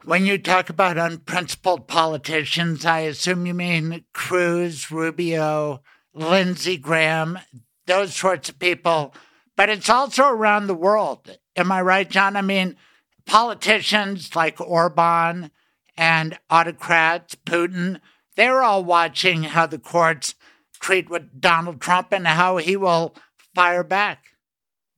When 0.04 0.26
you 0.26 0.38
talk 0.38 0.68
about 0.68 0.98
unprincipled 0.98 1.88
politicians, 1.88 2.84
I 2.84 3.00
assume 3.00 3.46
you 3.46 3.54
mean 3.54 4.04
Cruz, 4.12 4.90
Rubio, 4.90 5.82
Lindsey 6.14 6.76
Graham, 6.76 7.38
those 7.86 8.14
sorts 8.14 8.48
of 8.48 8.58
people. 8.58 9.14
But 9.56 9.70
it's 9.70 9.88
also 9.88 10.28
around 10.28 10.66
the 10.66 10.74
world. 10.74 11.38
Am 11.56 11.72
I 11.72 11.80
right, 11.80 12.08
John? 12.08 12.36
I 12.36 12.42
mean, 12.42 12.76
politicians 13.24 14.36
like 14.36 14.60
Orban 14.60 15.50
and 15.96 16.38
autocrats, 16.50 17.34
Putin, 17.46 18.00
they're 18.36 18.62
all 18.62 18.84
watching 18.84 19.44
how 19.44 19.66
the 19.66 19.78
courts 19.78 20.34
treat 20.80 21.08
with 21.08 21.40
Donald 21.40 21.80
Trump 21.80 22.12
and 22.12 22.26
how 22.26 22.58
he 22.58 22.76
will 22.76 23.14
fire 23.54 23.84
back. 23.84 24.24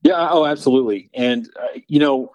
Yeah, 0.03 0.29
oh, 0.29 0.45
absolutely. 0.45 1.09
And, 1.13 1.49
uh, 1.61 1.79
you 1.87 1.99
know, 1.99 2.31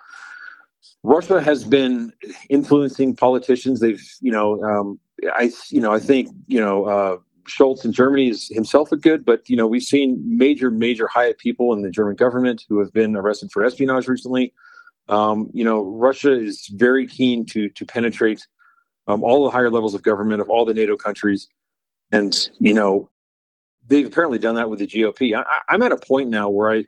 Russia 1.03 1.41
has 1.41 1.65
been 1.65 2.13
influencing 2.49 3.17
politicians. 3.17 3.81
They've, 3.81 4.03
you 4.21 4.33
know, 4.33 4.63
um, 4.63 4.99
I, 5.35 5.51
you 5.71 5.81
know, 5.81 5.93
I 5.93 5.99
think, 5.99 6.31
you 6.47 6.61
know, 6.61 6.85
uh, 6.85 7.17
Scholz 7.49 7.85
in 7.85 7.93
Germany 7.93 8.31
is 8.31 8.49
himself 8.49 8.91
a 8.93 8.97
good, 8.97 9.25
but 9.25 9.49
you 9.49 9.57
know, 9.57 9.67
we've 9.67 9.83
seen 9.83 10.23
major, 10.25 10.71
major 10.71 11.07
high 11.07 11.35
people 11.39 11.73
in 11.73 11.83
the 11.83 11.91
German 11.91 12.17
government 12.17 12.65
who 12.69 12.79
have 12.79 12.93
been 12.93 13.17
arrested 13.17 13.51
for 13.53 13.65
espionage 13.65 14.09
recently. 14.09 14.53
Um, 15.09 15.51
you 15.53 15.65
know, 15.65 15.83
Russia 15.83 16.33
is 16.33 16.67
very 16.75 17.07
keen 17.07 17.45
to 17.47 17.69
to 17.69 17.85
penetrate 17.85 18.47
um, 19.07 19.23
all 19.23 19.45
the 19.45 19.51
higher 19.51 19.71
levels 19.71 19.95
of 19.95 20.03
government 20.03 20.41
of 20.41 20.49
all 20.49 20.65
the 20.65 20.75
NATO 20.75 20.97
countries, 20.97 21.49
and 22.13 22.49
you 22.59 22.75
know, 22.75 23.11
they've 23.87 24.07
apparently 24.07 24.39
done 24.39 24.55
that 24.57 24.71
with 24.71 24.79
the 24.79 24.87
GOP. 24.87 25.37
I, 25.37 25.45
I'm 25.69 25.83
at 25.83 25.93
a 25.93 25.97
point 25.97 26.31
now 26.31 26.49
where 26.49 26.71
I, 26.71 26.85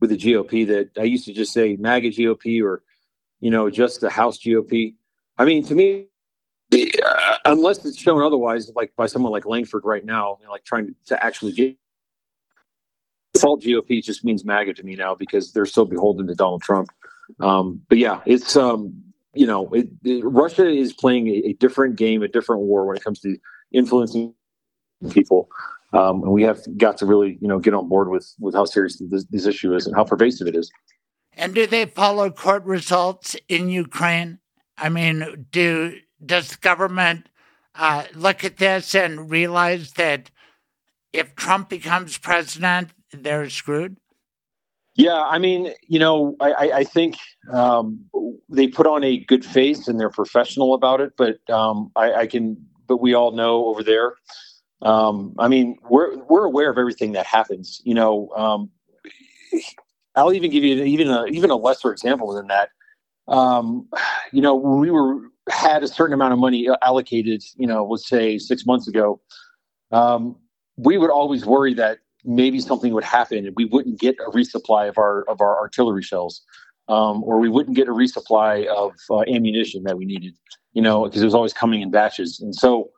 with 0.00 0.10
the 0.10 0.16
GOP, 0.16 0.66
that 0.68 0.90
I 0.98 1.04
used 1.04 1.24
to 1.26 1.32
just 1.32 1.52
say 1.52 1.76
MAGA 1.76 2.10
GOP 2.10 2.62
or, 2.62 2.82
you 3.40 3.50
know, 3.50 3.70
just 3.70 4.00
the 4.00 4.10
House 4.10 4.38
GOP. 4.38 4.94
I 5.36 5.44
mean, 5.44 5.64
to 5.64 5.74
me, 5.74 6.06
uh, 6.72 7.36
unless 7.44 7.84
it's 7.84 7.98
shown 7.98 8.22
otherwise, 8.22 8.70
like 8.74 8.92
by 8.96 9.06
someone 9.06 9.32
like 9.32 9.46
Langford 9.46 9.84
right 9.84 10.04
now, 10.04 10.38
you 10.40 10.46
know, 10.46 10.52
like 10.52 10.64
trying 10.64 10.86
to, 10.86 10.94
to 11.06 11.24
actually 11.24 11.52
get 11.52 11.76
default 13.34 13.62
GOP 13.62 14.02
just 14.02 14.24
means 14.24 14.44
MAGA 14.44 14.74
to 14.74 14.82
me 14.82 14.96
now 14.96 15.14
because 15.14 15.52
they're 15.52 15.66
so 15.66 15.84
beholden 15.84 16.26
to 16.26 16.34
Donald 16.34 16.62
Trump. 16.62 16.90
Um, 17.40 17.82
but 17.88 17.98
yeah, 17.98 18.20
it's 18.26 18.56
um, 18.56 19.02
you 19.34 19.46
know, 19.46 19.68
it, 19.72 19.88
it, 20.04 20.24
Russia 20.24 20.68
is 20.68 20.92
playing 20.92 21.28
a, 21.28 21.48
a, 21.48 21.52
different 21.54 21.96
game, 21.96 22.22
a 22.22 22.28
different 22.28 22.62
war 22.62 22.86
when 22.86 22.96
it 22.96 23.04
comes 23.04 23.20
to 23.20 23.36
influencing 23.72 24.34
people, 25.10 25.48
um, 25.92 26.22
and 26.22 26.32
we 26.32 26.42
have 26.42 26.60
got 26.76 26.96
to 26.98 27.06
really, 27.06 27.38
you 27.40 27.48
know, 27.48 27.58
get 27.58 27.74
on 27.74 27.88
board 27.88 28.08
with 28.08 28.32
with 28.38 28.54
how 28.54 28.64
serious 28.64 29.00
this, 29.10 29.24
this 29.30 29.46
issue 29.46 29.74
is 29.74 29.86
and 29.86 29.94
how 29.94 30.04
pervasive 30.04 30.46
it 30.46 30.56
is. 30.56 30.70
And 31.34 31.54
do 31.54 31.66
they 31.66 31.86
follow 31.86 32.30
court 32.30 32.64
results 32.64 33.36
in 33.48 33.70
Ukraine? 33.70 34.40
I 34.76 34.88
mean, 34.88 35.46
do 35.50 35.94
does 36.24 36.50
the 36.50 36.56
government 36.56 37.28
uh, 37.74 38.04
look 38.14 38.44
at 38.44 38.56
this 38.56 38.94
and 38.94 39.30
realize 39.30 39.92
that 39.92 40.30
if 41.12 41.34
Trump 41.36 41.68
becomes 41.68 42.18
president, 42.18 42.90
they're 43.12 43.48
screwed? 43.48 43.98
Yeah, 44.98 45.22
I 45.22 45.38
mean, 45.38 45.72
you 45.86 46.00
know, 46.00 46.34
I, 46.40 46.70
I 46.74 46.84
think 46.84 47.18
um, 47.52 48.04
they 48.48 48.66
put 48.66 48.84
on 48.84 49.04
a 49.04 49.18
good 49.18 49.44
face 49.44 49.86
and 49.86 49.98
they're 49.98 50.10
professional 50.10 50.74
about 50.74 51.00
it, 51.00 51.12
but 51.16 51.38
um, 51.48 51.92
I, 51.94 52.12
I, 52.14 52.26
can, 52.26 52.56
but 52.88 53.00
we 53.00 53.14
all 53.14 53.30
know 53.30 53.66
over 53.66 53.84
there. 53.84 54.14
Um, 54.82 55.36
I 55.38 55.46
mean, 55.46 55.78
we're 55.88 56.18
we're 56.24 56.44
aware 56.44 56.68
of 56.68 56.78
everything 56.78 57.12
that 57.12 57.26
happens. 57.26 57.80
You 57.84 57.94
know, 57.94 58.28
um, 58.36 58.70
I'll 60.16 60.32
even 60.32 60.50
give 60.50 60.64
you 60.64 60.82
even 60.82 61.08
a 61.08 61.26
even 61.26 61.50
a 61.50 61.56
lesser 61.56 61.92
example 61.92 62.32
than 62.32 62.48
that. 62.48 62.70
Um, 63.28 63.88
you 64.32 64.42
know, 64.42 64.56
when 64.56 64.80
we 64.80 64.90
were 64.90 65.20
had 65.48 65.84
a 65.84 65.88
certain 65.88 66.14
amount 66.14 66.32
of 66.32 66.40
money 66.40 66.68
allocated, 66.82 67.44
you 67.56 67.68
know, 67.68 67.84
let's 67.84 68.08
say 68.08 68.36
six 68.36 68.66
months 68.66 68.88
ago, 68.88 69.20
um, 69.92 70.36
we 70.76 70.98
would 70.98 71.10
always 71.10 71.46
worry 71.46 71.74
that 71.74 71.98
maybe 72.24 72.60
something 72.60 72.92
would 72.92 73.04
happen 73.04 73.46
and 73.46 73.54
we 73.56 73.64
wouldn't 73.64 74.00
get 74.00 74.16
a 74.26 74.30
resupply 74.30 74.88
of 74.88 74.98
our 74.98 75.22
of 75.28 75.40
our 75.40 75.58
artillery 75.58 76.02
shells, 76.02 76.42
um, 76.88 77.22
or 77.24 77.38
we 77.38 77.48
wouldn't 77.48 77.76
get 77.76 77.88
a 77.88 77.92
resupply 77.92 78.66
of 78.66 78.92
uh, 79.10 79.20
ammunition 79.28 79.82
that 79.84 79.96
we 79.96 80.04
needed. 80.04 80.34
You 80.72 80.82
know, 80.82 81.04
because 81.04 81.22
it 81.22 81.24
was 81.24 81.34
always 81.34 81.52
coming 81.52 81.80
in 81.80 81.90
batches, 81.90 82.40
and 82.40 82.54
so 82.54 82.90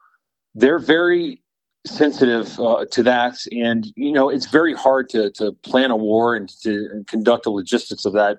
they're 0.54 0.78
very 0.78 1.42
sensitive 1.86 2.58
uh, 2.60 2.84
to 2.90 3.02
that 3.02 3.38
and 3.52 3.86
you 3.96 4.12
know 4.12 4.28
it's 4.28 4.46
very 4.46 4.74
hard 4.74 5.08
to 5.08 5.30
to 5.30 5.52
plan 5.62 5.90
a 5.90 5.96
war 5.96 6.36
and 6.36 6.50
to 6.60 6.88
and 6.92 7.06
conduct 7.06 7.44
the 7.44 7.50
logistics 7.50 8.04
of 8.04 8.12
that 8.12 8.38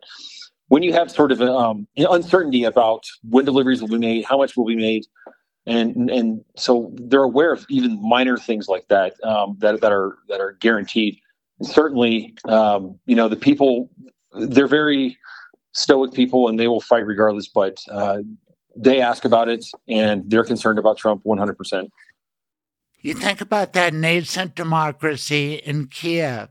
when 0.68 0.84
you 0.84 0.94
have 0.94 1.10
sort 1.10 1.32
of 1.32 1.42
um, 1.42 1.88
uncertainty 1.98 2.64
about 2.64 3.04
when 3.28 3.44
deliveries 3.44 3.82
will 3.82 3.88
be 3.88 3.98
made 3.98 4.24
how 4.26 4.38
much 4.38 4.56
will 4.56 4.66
be 4.66 4.76
made 4.76 5.06
and 5.66 6.10
and 6.10 6.44
so 6.56 6.92
they're 6.96 7.24
aware 7.24 7.54
of 7.54 7.66
even 7.70 8.02
minor 8.02 8.38
things 8.38 8.68
like 8.68 8.88
that 8.88 9.14
um, 9.24 9.56
that 9.60 9.82
that 9.82 9.92
are 9.92 10.18
that 10.28 10.42
are 10.42 10.54
guaranteed 10.54 11.20
certainly 11.62 12.34
um, 12.46 13.00
you 13.06 13.16
know 13.16 13.28
the 13.28 13.36
people 13.36 13.90
they're 14.34 14.68
very 14.68 15.18
stoic 15.74 16.14
people 16.14 16.48
and 16.48 16.60
they 16.60 16.68
will 16.68 16.82
fight 16.82 17.06
regardless 17.06 17.48
but 17.48 17.80
uh, 17.92 18.20
they 18.76 19.02
ask 19.02 19.26
about 19.26 19.50
it 19.50 19.66
and 19.88 20.30
they're 20.30 20.44
concerned 20.44 20.80
about 20.80 20.98
Trump 20.98 21.24
100%. 21.24 21.90
You 23.00 23.14
think 23.14 23.42
about 23.42 23.74
that 23.74 23.94
nascent 23.94 24.56
democracy 24.56 25.56
in 25.56 25.88
Kiev, 25.88 26.50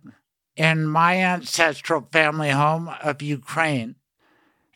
in 0.56 0.86
my 0.86 1.16
ancestral 1.22 2.08
family 2.12 2.50
home 2.50 2.90
of 3.02 3.22
Ukraine. 3.22 3.94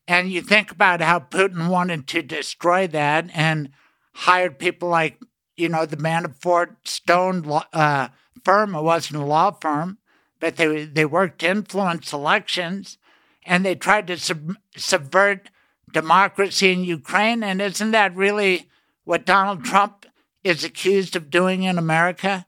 And 0.06 0.30
you 0.30 0.40
think 0.42 0.70
about 0.70 1.00
how 1.00 1.18
Putin 1.18 1.68
wanted 1.68 2.06
to 2.08 2.22
destroy 2.22 2.86
that 2.88 3.28
and 3.34 3.70
hired 4.14 4.58
people 4.58 4.88
like, 4.88 5.20
you 5.56 5.68
know, 5.68 5.86
the 5.86 5.96
Manafort 5.96 6.76
Stone 6.84 7.50
uh, 7.72 8.08
firm. 8.44 8.74
It 8.74 8.82
wasn't 8.82 9.22
a 9.22 9.26
law 9.26 9.52
firm, 9.52 9.98
but 10.40 10.56
they, 10.56 10.84
they 10.84 11.04
worked 11.04 11.40
to 11.40 11.48
influence 11.48 12.12
elections 12.12 12.98
and 13.44 13.64
they 13.64 13.74
tried 13.74 14.06
to 14.06 14.16
sub- 14.16 14.56
subvert 14.76 15.50
democracy 15.92 16.72
in 16.72 16.84
Ukraine. 16.84 17.42
And 17.42 17.60
isn't 17.60 17.90
that 17.92 18.16
really 18.16 18.68
what 19.04 19.26
Donald 19.26 19.64
Trump 19.64 20.06
is 20.42 20.62
accused 20.62 21.16
of 21.16 21.30
doing 21.30 21.62
in 21.62 21.78
America, 21.78 22.46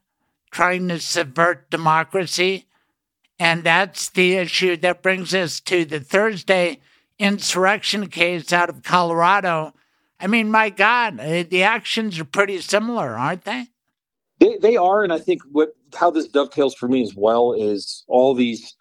trying 0.51 0.87
to 0.87 0.99
subvert 0.99 1.69
democracy. 1.69 2.67
And 3.39 3.63
that's 3.63 4.09
the 4.09 4.35
issue 4.35 4.77
that 4.77 5.03
brings 5.03 5.33
us 5.33 5.59
to 5.61 5.85
the 5.85 5.99
Thursday 5.99 6.79
insurrection 7.19 8.07
case 8.07 8.53
out 8.53 8.69
of 8.69 8.83
Colorado. 8.83 9.73
I 10.19 10.27
mean, 10.27 10.49
my 10.49 10.69
God, 10.69 11.19
eh, 11.19 11.43
the 11.43 11.63
actions 11.63 12.19
are 12.19 12.25
pretty 12.25 12.59
similar, 12.61 13.17
aren't 13.17 13.43
they? 13.43 13.67
They, 14.39 14.57
they 14.57 14.77
are, 14.77 15.03
and 15.03 15.13
I 15.13 15.19
think 15.19 15.41
what 15.51 15.75
how 15.95 16.11
this 16.11 16.27
dovetails 16.27 16.75
for 16.75 16.87
me 16.87 17.01
as 17.01 17.15
well 17.15 17.53
is 17.53 18.03
all 18.07 18.33
these 18.33 18.75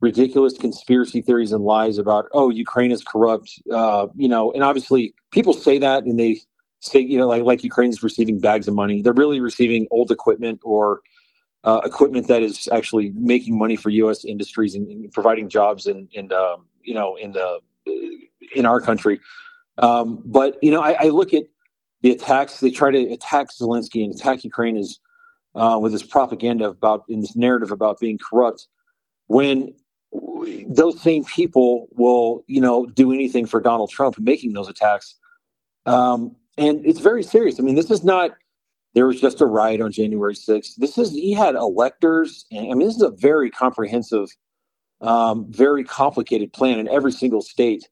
ridiculous 0.00 0.56
conspiracy 0.56 1.20
theories 1.20 1.52
and 1.52 1.64
lies 1.64 1.98
about 1.98 2.26
oh 2.32 2.50
Ukraine 2.50 2.90
is 2.90 3.02
corrupt, 3.02 3.50
uh, 3.72 4.08
you 4.16 4.28
know, 4.28 4.52
and 4.52 4.62
obviously 4.62 5.14
people 5.30 5.52
say 5.52 5.78
that 5.78 6.04
and 6.04 6.18
they 6.18 6.40
say, 6.80 7.00
you 7.00 7.18
know, 7.18 7.28
like 7.28 7.42
like 7.42 7.64
Ukraine's 7.64 8.02
receiving 8.02 8.40
bags 8.40 8.68
of 8.68 8.74
money. 8.74 9.02
They're 9.02 9.12
really 9.12 9.40
receiving 9.40 9.86
old 9.90 10.10
equipment 10.10 10.60
or 10.64 11.00
uh, 11.64 11.80
equipment 11.84 12.26
that 12.28 12.42
is 12.42 12.68
actually 12.72 13.10
making 13.14 13.58
money 13.58 13.76
for 13.76 13.90
U.S. 13.90 14.24
industries 14.24 14.74
and, 14.74 14.88
and 14.88 15.12
providing 15.12 15.48
jobs 15.48 15.86
in, 15.86 16.08
in 16.12 16.32
um, 16.32 16.66
you 16.82 16.94
know, 16.94 17.16
in 17.16 17.32
the 17.32 17.60
in 18.54 18.66
our 18.66 18.80
country. 18.80 19.20
Um, 19.80 20.22
but 20.24 20.58
you 20.62 20.70
know, 20.70 20.82
I, 20.82 20.92
I, 21.04 21.08
look 21.08 21.32
at 21.32 21.44
the 22.02 22.10
attacks. 22.10 22.60
They 22.60 22.70
try 22.70 22.90
to 22.90 23.12
attack 23.12 23.48
Zelensky 23.50 24.04
and 24.04 24.14
attack 24.14 24.44
Ukraine 24.44 24.76
is 24.76 25.00
uh, 25.54 25.78
with 25.80 25.92
this 25.92 26.02
propaganda 26.02 26.68
about 26.68 27.04
in 27.08 27.20
this 27.20 27.34
narrative 27.34 27.70
about 27.70 27.98
being 27.98 28.18
corrupt. 28.18 28.68
When 29.28 29.74
those 30.66 31.00
same 31.00 31.24
people 31.24 31.88
will, 31.92 32.44
you 32.46 32.60
know, 32.60 32.86
do 32.86 33.12
anything 33.12 33.46
for 33.46 33.60
Donald 33.60 33.90
Trump 33.90 34.18
making 34.18 34.52
those 34.52 34.68
attacks. 34.68 35.14
Um, 35.86 36.36
and 36.58 36.84
it's 36.84 37.00
very 37.00 37.22
serious. 37.22 37.58
I 37.58 37.62
mean, 37.62 37.74
this 37.74 37.90
is 37.90 38.04
not 38.04 38.32
there 38.94 39.06
was 39.06 39.20
just 39.20 39.40
a 39.40 39.46
riot 39.46 39.80
on 39.80 39.92
January 39.92 40.34
6th. 40.34 40.74
This 40.76 40.98
is 40.98 41.12
he 41.12 41.32
had 41.32 41.54
electors, 41.54 42.46
and 42.50 42.72
I 42.72 42.74
mean, 42.74 42.88
this 42.88 42.96
is 42.96 43.02
a 43.02 43.10
very 43.10 43.50
comprehensive, 43.50 44.28
um, 45.00 45.46
very 45.50 45.84
complicated 45.84 46.52
plan 46.52 46.80
in 46.80 46.88
every 46.88 47.12
single 47.12 47.40
state 47.40 47.88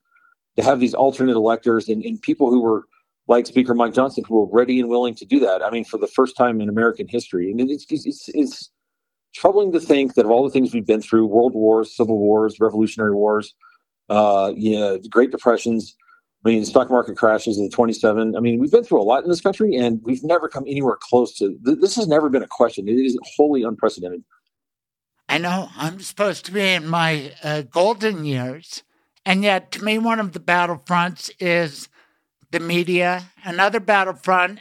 to 0.59 0.65
have 0.65 0.81
these 0.81 0.95
alternate 0.95 1.37
electors 1.37 1.89
and, 1.89 2.05
and 2.05 2.21
people 2.21 2.51
who 2.51 2.61
were 2.61 2.85
like 3.29 3.47
Speaker 3.47 3.75
Mike 3.75 3.95
Johnson 3.95 4.25
who 4.27 4.41
were 4.41 4.49
ready 4.51 4.81
and 4.81 4.89
willing 4.89 5.15
to 5.15 5.25
do 5.25 5.41
that. 5.41 5.63
I 5.63 5.71
mean, 5.71 5.85
for 5.85 5.99
the 5.99 6.07
first 6.07 6.37
time 6.37 6.61
in 6.61 6.69
American 6.69 7.09
history, 7.09 7.51
and 7.51 7.61
it's 7.61 7.87
it's, 7.91 8.29
it's 8.29 8.71
troubling 9.35 9.73
to 9.73 9.81
think 9.81 10.15
that 10.15 10.25
of 10.25 10.31
all 10.31 10.45
the 10.45 10.51
things 10.51 10.75
we've 10.75 10.87
been 10.87 11.03
through 11.03 11.27
world 11.27 11.55
wars 11.55 11.95
civil 11.95 12.19
wars 12.19 12.59
revolutionary 12.59 13.15
wars 13.15 13.55
uh 14.09 14.51
you 14.57 14.75
know 14.75 14.99
great 15.11 15.31
depressions 15.31 15.95
I 16.45 16.51
mean, 16.51 16.65
stock 16.65 16.89
market 16.89 17.17
crashes 17.17 17.59
in 17.59 17.69
27. 17.69 18.37
I 18.37 18.41
mean, 18.41 18.61
we've 18.61 18.71
been 18.71 18.85
through 18.85 19.01
a 19.01 19.03
lot 19.03 19.25
in 19.25 19.29
this 19.29 19.41
country, 19.41 19.75
and 19.75 20.01
we've 20.05 20.23
never 20.23 20.49
come 20.49 20.65
anywhere 20.69 20.97
close 21.01 21.37
to 21.39 21.59
this. 21.63 21.97
Has 21.97 22.07
never 22.07 22.29
been 22.29 22.45
a 22.45 22.49
question. 22.49 22.89
It 22.89 22.93
is 22.93 23.19
wholly 23.37 23.65
unprecedented. 23.65 24.23
I 25.29 25.39
know 25.39 25.69
I'm 25.77 26.01
supposed 26.01 26.45
to 26.47 26.53
be 26.53 26.63
in 26.63 26.87
my 26.87 27.33
uh, 27.43 27.63
golden 27.63 28.25
years, 28.25 28.85
and 29.29 29.45
yet 29.45 29.71
to 29.73 29.85
me, 29.85 29.99
one 29.99 30.21
of 30.21 30.33
the 30.33 30.41
battlefronts 30.41 31.31
is 31.39 31.91
the 32.51 32.61
media. 32.61 33.25
Another 33.45 33.79
battlefront 33.79 34.61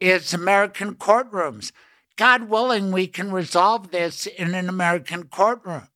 is 0.00 0.34
American 0.34 0.96
courtrooms. 0.96 1.72
God 2.16 2.50
willing, 2.50 2.92
we 2.92 3.06
can 3.06 3.32
resolve 3.32 3.90
this 3.90 4.26
in 4.26 4.54
an 4.54 4.68
American 4.68 5.28
courtroom. 5.28 5.88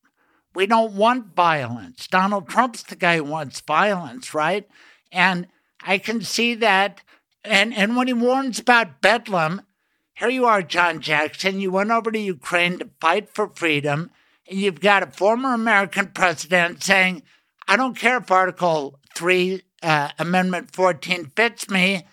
We 0.55 0.65
don't 0.65 0.93
want 0.93 1.35
violence. 1.35 2.07
Donald 2.07 2.49
Trump's 2.49 2.81
the 2.81 2.95
guy 2.95 3.17
who 3.17 3.23
wants 3.23 3.59
violence, 3.61 4.33
right? 4.33 4.67
And 5.11 5.45
I 5.83 5.99
can 5.99 6.21
see 6.21 6.55
that. 6.55 7.01
And, 7.43 7.71
and 7.71 7.95
when 7.95 8.07
he 8.07 8.13
warns 8.13 8.57
about 8.57 8.99
Bedlam, 8.99 9.61
here 10.15 10.29
you 10.29 10.47
are, 10.47 10.63
John 10.63 11.01
Jackson. 11.01 11.59
You 11.59 11.69
went 11.69 11.91
over 11.91 12.11
to 12.11 12.17
Ukraine 12.17 12.79
to 12.79 12.89
fight 12.99 13.29
for 13.29 13.47
freedom, 13.47 14.09
and 14.49 14.57
you've 14.57 14.81
got 14.81 15.03
a 15.03 15.11
former 15.11 15.53
American 15.53 16.07
president 16.07 16.83
saying, 16.83 17.21
I 17.67 17.75
don't 17.75 17.97
care 17.97 18.17
if 18.17 18.31
Article 18.31 18.99
3, 19.15 19.61
uh, 19.83 20.09
Amendment 20.19 20.71
14 20.71 21.31
fits 21.35 21.69
me. 21.69 22.05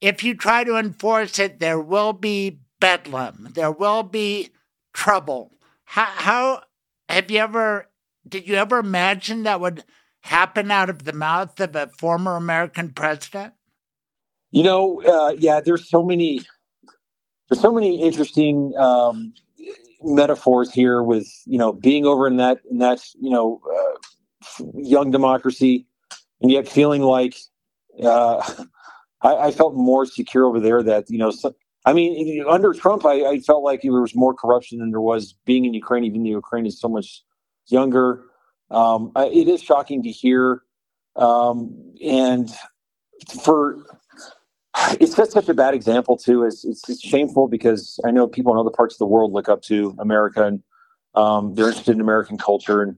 If 0.00 0.24
you 0.24 0.34
try 0.34 0.64
to 0.64 0.76
enforce 0.76 1.38
it, 1.38 1.60
there 1.60 1.80
will 1.80 2.12
be 2.12 2.60
bedlam, 2.80 3.52
there 3.54 3.70
will 3.70 4.02
be 4.02 4.50
trouble. 4.92 5.52
How, 5.84 6.04
how 6.06 6.62
have 7.08 7.30
you 7.30 7.38
ever, 7.38 7.88
did 8.28 8.48
you 8.48 8.56
ever 8.56 8.78
imagine 8.78 9.44
that 9.44 9.60
would 9.60 9.84
happen 10.20 10.70
out 10.70 10.90
of 10.90 11.04
the 11.04 11.12
mouth 11.12 11.58
of 11.60 11.76
a 11.76 11.86
former 11.98 12.36
American 12.36 12.90
president? 12.90 13.54
You 14.50 14.64
know, 14.64 15.02
uh, 15.02 15.34
yeah, 15.38 15.60
there's 15.60 15.88
so 15.88 16.02
many, 16.02 16.40
there's 17.48 17.60
so 17.60 17.72
many 17.72 18.02
interesting 18.02 18.72
um, 18.76 19.34
metaphors 20.02 20.72
here 20.72 21.02
with 21.02 21.28
you 21.46 21.58
know 21.58 21.72
being 21.72 22.06
over 22.06 22.26
in 22.26 22.36
that 22.36 22.58
in 22.70 22.78
that 22.78 23.02
you 23.20 23.30
know 23.30 23.60
uh, 23.70 23.98
young 24.74 25.10
democracy, 25.10 25.86
and 26.40 26.50
yet 26.50 26.68
feeling 26.68 27.02
like 27.02 27.36
uh, 28.02 28.42
I, 29.22 29.36
I, 29.36 29.50
felt 29.50 29.74
more 29.74 30.06
secure 30.06 30.44
over 30.44 30.60
there. 30.60 30.82
That 30.82 31.04
you 31.08 31.18
know, 31.18 31.30
so, 31.30 31.54
I 31.84 31.92
mean, 31.92 32.44
under 32.48 32.72
Trump, 32.72 33.04
I, 33.04 33.24
I, 33.24 33.38
felt 33.40 33.62
like 33.62 33.82
there 33.82 33.92
was 33.92 34.14
more 34.14 34.34
corruption 34.34 34.78
than 34.78 34.90
there 34.90 35.00
was 35.00 35.34
being 35.44 35.64
in 35.64 35.74
Ukraine. 35.74 36.04
Even 36.04 36.22
though 36.22 36.30
Ukraine 36.30 36.66
is 36.66 36.80
so 36.80 36.88
much 36.88 37.22
younger, 37.66 38.24
um, 38.70 39.12
it 39.16 39.48
is 39.48 39.62
shocking 39.62 40.02
to 40.02 40.10
hear, 40.10 40.62
um, 41.16 41.94
and 42.04 42.50
for 43.42 43.84
it 45.00 45.08
sets 45.08 45.32
such 45.32 45.48
a 45.48 45.54
bad 45.54 45.74
example 45.74 46.16
too. 46.16 46.44
It's, 46.44 46.64
it's, 46.64 46.88
it's 46.88 47.00
shameful 47.00 47.48
because 47.48 47.98
I 48.04 48.10
know 48.10 48.26
people 48.26 48.52
in 48.52 48.58
other 48.58 48.70
parts 48.70 48.94
of 48.94 48.98
the 48.98 49.06
world 49.06 49.32
look 49.32 49.48
up 49.48 49.62
to 49.62 49.96
America 49.98 50.44
and 50.44 50.62
um, 51.14 51.54
they're 51.54 51.68
interested 51.68 51.94
in 51.94 52.00
American 52.00 52.36
culture 52.36 52.82
and 52.82 52.96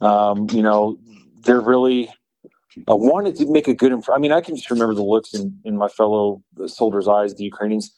um, 0.00 0.48
you 0.50 0.62
know 0.62 0.98
they're 1.44 1.60
really 1.60 2.08
uh, 2.90 2.96
wanted 2.96 3.36
to 3.36 3.50
make 3.50 3.68
a 3.68 3.74
good 3.74 3.92
impression. 3.92 4.14
I 4.16 4.20
mean, 4.20 4.32
I 4.32 4.40
can 4.40 4.56
just 4.56 4.70
remember 4.70 4.94
the 4.94 5.02
looks 5.02 5.34
in, 5.34 5.58
in 5.64 5.76
my 5.76 5.88
fellow 5.88 6.42
soldiers' 6.66 7.08
eyes, 7.08 7.34
the 7.34 7.44
Ukrainians. 7.44 7.94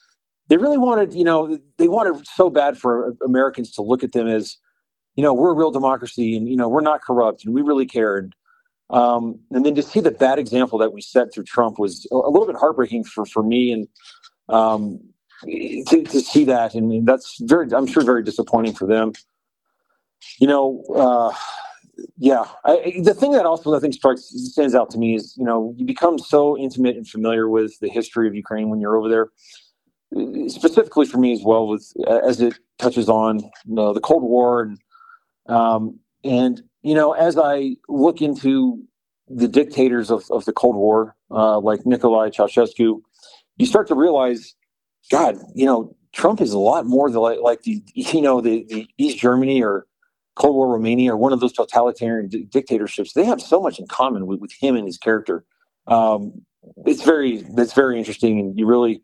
They 0.48 0.56
really 0.56 0.78
wanted, 0.78 1.14
you 1.14 1.24
know, 1.24 1.58
they 1.78 1.88
wanted 1.88 2.26
so 2.26 2.50
bad 2.50 2.76
for 2.76 3.14
Americans 3.24 3.70
to 3.72 3.82
look 3.82 4.04
at 4.04 4.12
them 4.12 4.26
as 4.26 4.58
you 5.16 5.22
know, 5.22 5.32
we're 5.32 5.50
a 5.50 5.54
real 5.54 5.70
democracy 5.70 6.36
and, 6.36 6.48
you 6.48 6.56
know, 6.56 6.68
we're 6.68 6.80
not 6.80 7.02
corrupt 7.02 7.44
and 7.44 7.54
we 7.54 7.62
really 7.62 7.86
cared. 7.86 8.34
Um, 8.90 9.40
and 9.50 9.64
then 9.64 9.74
to 9.76 9.82
see 9.82 10.00
the 10.00 10.10
bad 10.10 10.38
example 10.38 10.78
that 10.78 10.92
we 10.92 11.00
set 11.00 11.32
through 11.32 11.44
Trump 11.44 11.78
was 11.78 12.06
a, 12.10 12.16
little 12.16 12.46
bit 12.46 12.56
heartbreaking 12.56 13.04
for, 13.04 13.24
for 13.24 13.42
me. 13.42 13.72
And 13.72 13.88
um, 14.48 15.00
to, 15.44 16.02
to 16.02 16.20
see 16.20 16.44
that, 16.44 16.74
and 16.74 17.06
that's 17.06 17.38
very, 17.42 17.72
I'm 17.72 17.86
sure, 17.86 18.04
very 18.04 18.22
disappointing 18.22 18.74
for 18.74 18.86
them. 18.86 19.12
You 20.40 20.48
know, 20.48 20.84
uh, 20.94 21.32
yeah, 22.16 22.44
I, 22.64 23.00
the 23.02 23.14
thing 23.14 23.32
that 23.32 23.44
also 23.44 23.74
I 23.74 23.80
think 23.80 23.94
strikes 23.94 24.30
stands 24.34 24.74
out 24.74 24.90
to 24.90 24.98
me 24.98 25.16
is 25.16 25.36
you 25.36 25.44
know 25.44 25.74
you 25.76 25.84
become 25.84 26.18
so 26.18 26.56
intimate 26.56 26.96
and 26.96 27.08
familiar 27.08 27.48
with 27.48 27.78
the 27.80 27.88
history 27.88 28.28
of 28.28 28.34
Ukraine 28.34 28.70
when 28.70 28.80
you're 28.80 28.96
over 28.96 29.08
there. 29.08 29.28
Specifically 30.48 31.06
for 31.06 31.18
me 31.18 31.32
as 31.32 31.42
well, 31.42 31.66
with 31.66 31.92
as 32.06 32.40
it 32.40 32.54
touches 32.78 33.08
on 33.08 33.40
you 33.40 33.74
know, 33.74 33.92
the 33.92 34.00
Cold 34.00 34.22
War 34.22 34.62
and 34.62 34.78
um, 35.48 35.98
and 36.22 36.62
you 36.82 36.94
know 36.94 37.12
as 37.12 37.36
I 37.36 37.76
look 37.88 38.22
into 38.22 38.84
the 39.28 39.48
dictators 39.48 40.10
of, 40.10 40.24
of 40.30 40.44
the 40.44 40.52
Cold 40.52 40.76
War, 40.76 41.16
uh, 41.30 41.58
like 41.58 41.80
Nicolae 41.80 42.32
Ceausescu, 42.32 43.00
you 43.56 43.66
start 43.66 43.88
to 43.88 43.94
realize, 43.94 44.54
God, 45.10 45.38
you 45.54 45.64
know, 45.64 45.96
Trump 46.12 46.40
is 46.40 46.52
a 46.52 46.58
lot 46.58 46.86
more 46.86 47.10
the, 47.10 47.20
like, 47.20 47.62
the 47.62 47.82
you 47.94 48.22
know 48.22 48.40
the, 48.40 48.64
the 48.68 48.86
East 48.98 49.18
Germany 49.18 49.62
or 49.62 49.86
Cold 50.36 50.56
War 50.56 50.68
Romania 50.68 51.12
or 51.12 51.16
one 51.16 51.32
of 51.32 51.40
those 51.40 51.52
totalitarian 51.52 52.28
di- 52.28 52.44
dictatorships, 52.44 53.12
they 53.12 53.24
have 53.24 53.40
so 53.40 53.60
much 53.60 53.78
in 53.78 53.86
common 53.86 54.26
with, 54.26 54.40
with 54.40 54.52
him 54.52 54.76
and 54.76 54.86
his 54.86 54.98
character. 54.98 55.44
Um, 55.86 56.42
it's 56.86 57.02
very 57.02 57.44
it's 57.56 57.74
very 57.74 57.98
interesting, 57.98 58.40
and 58.40 58.58
you 58.58 58.66
really 58.66 59.02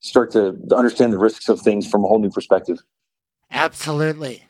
start 0.00 0.32
to 0.32 0.56
understand 0.74 1.12
the 1.12 1.18
risks 1.18 1.48
of 1.48 1.60
things 1.60 1.88
from 1.88 2.04
a 2.04 2.08
whole 2.08 2.18
new 2.18 2.30
perspective. 2.30 2.78
Absolutely. 3.50 4.44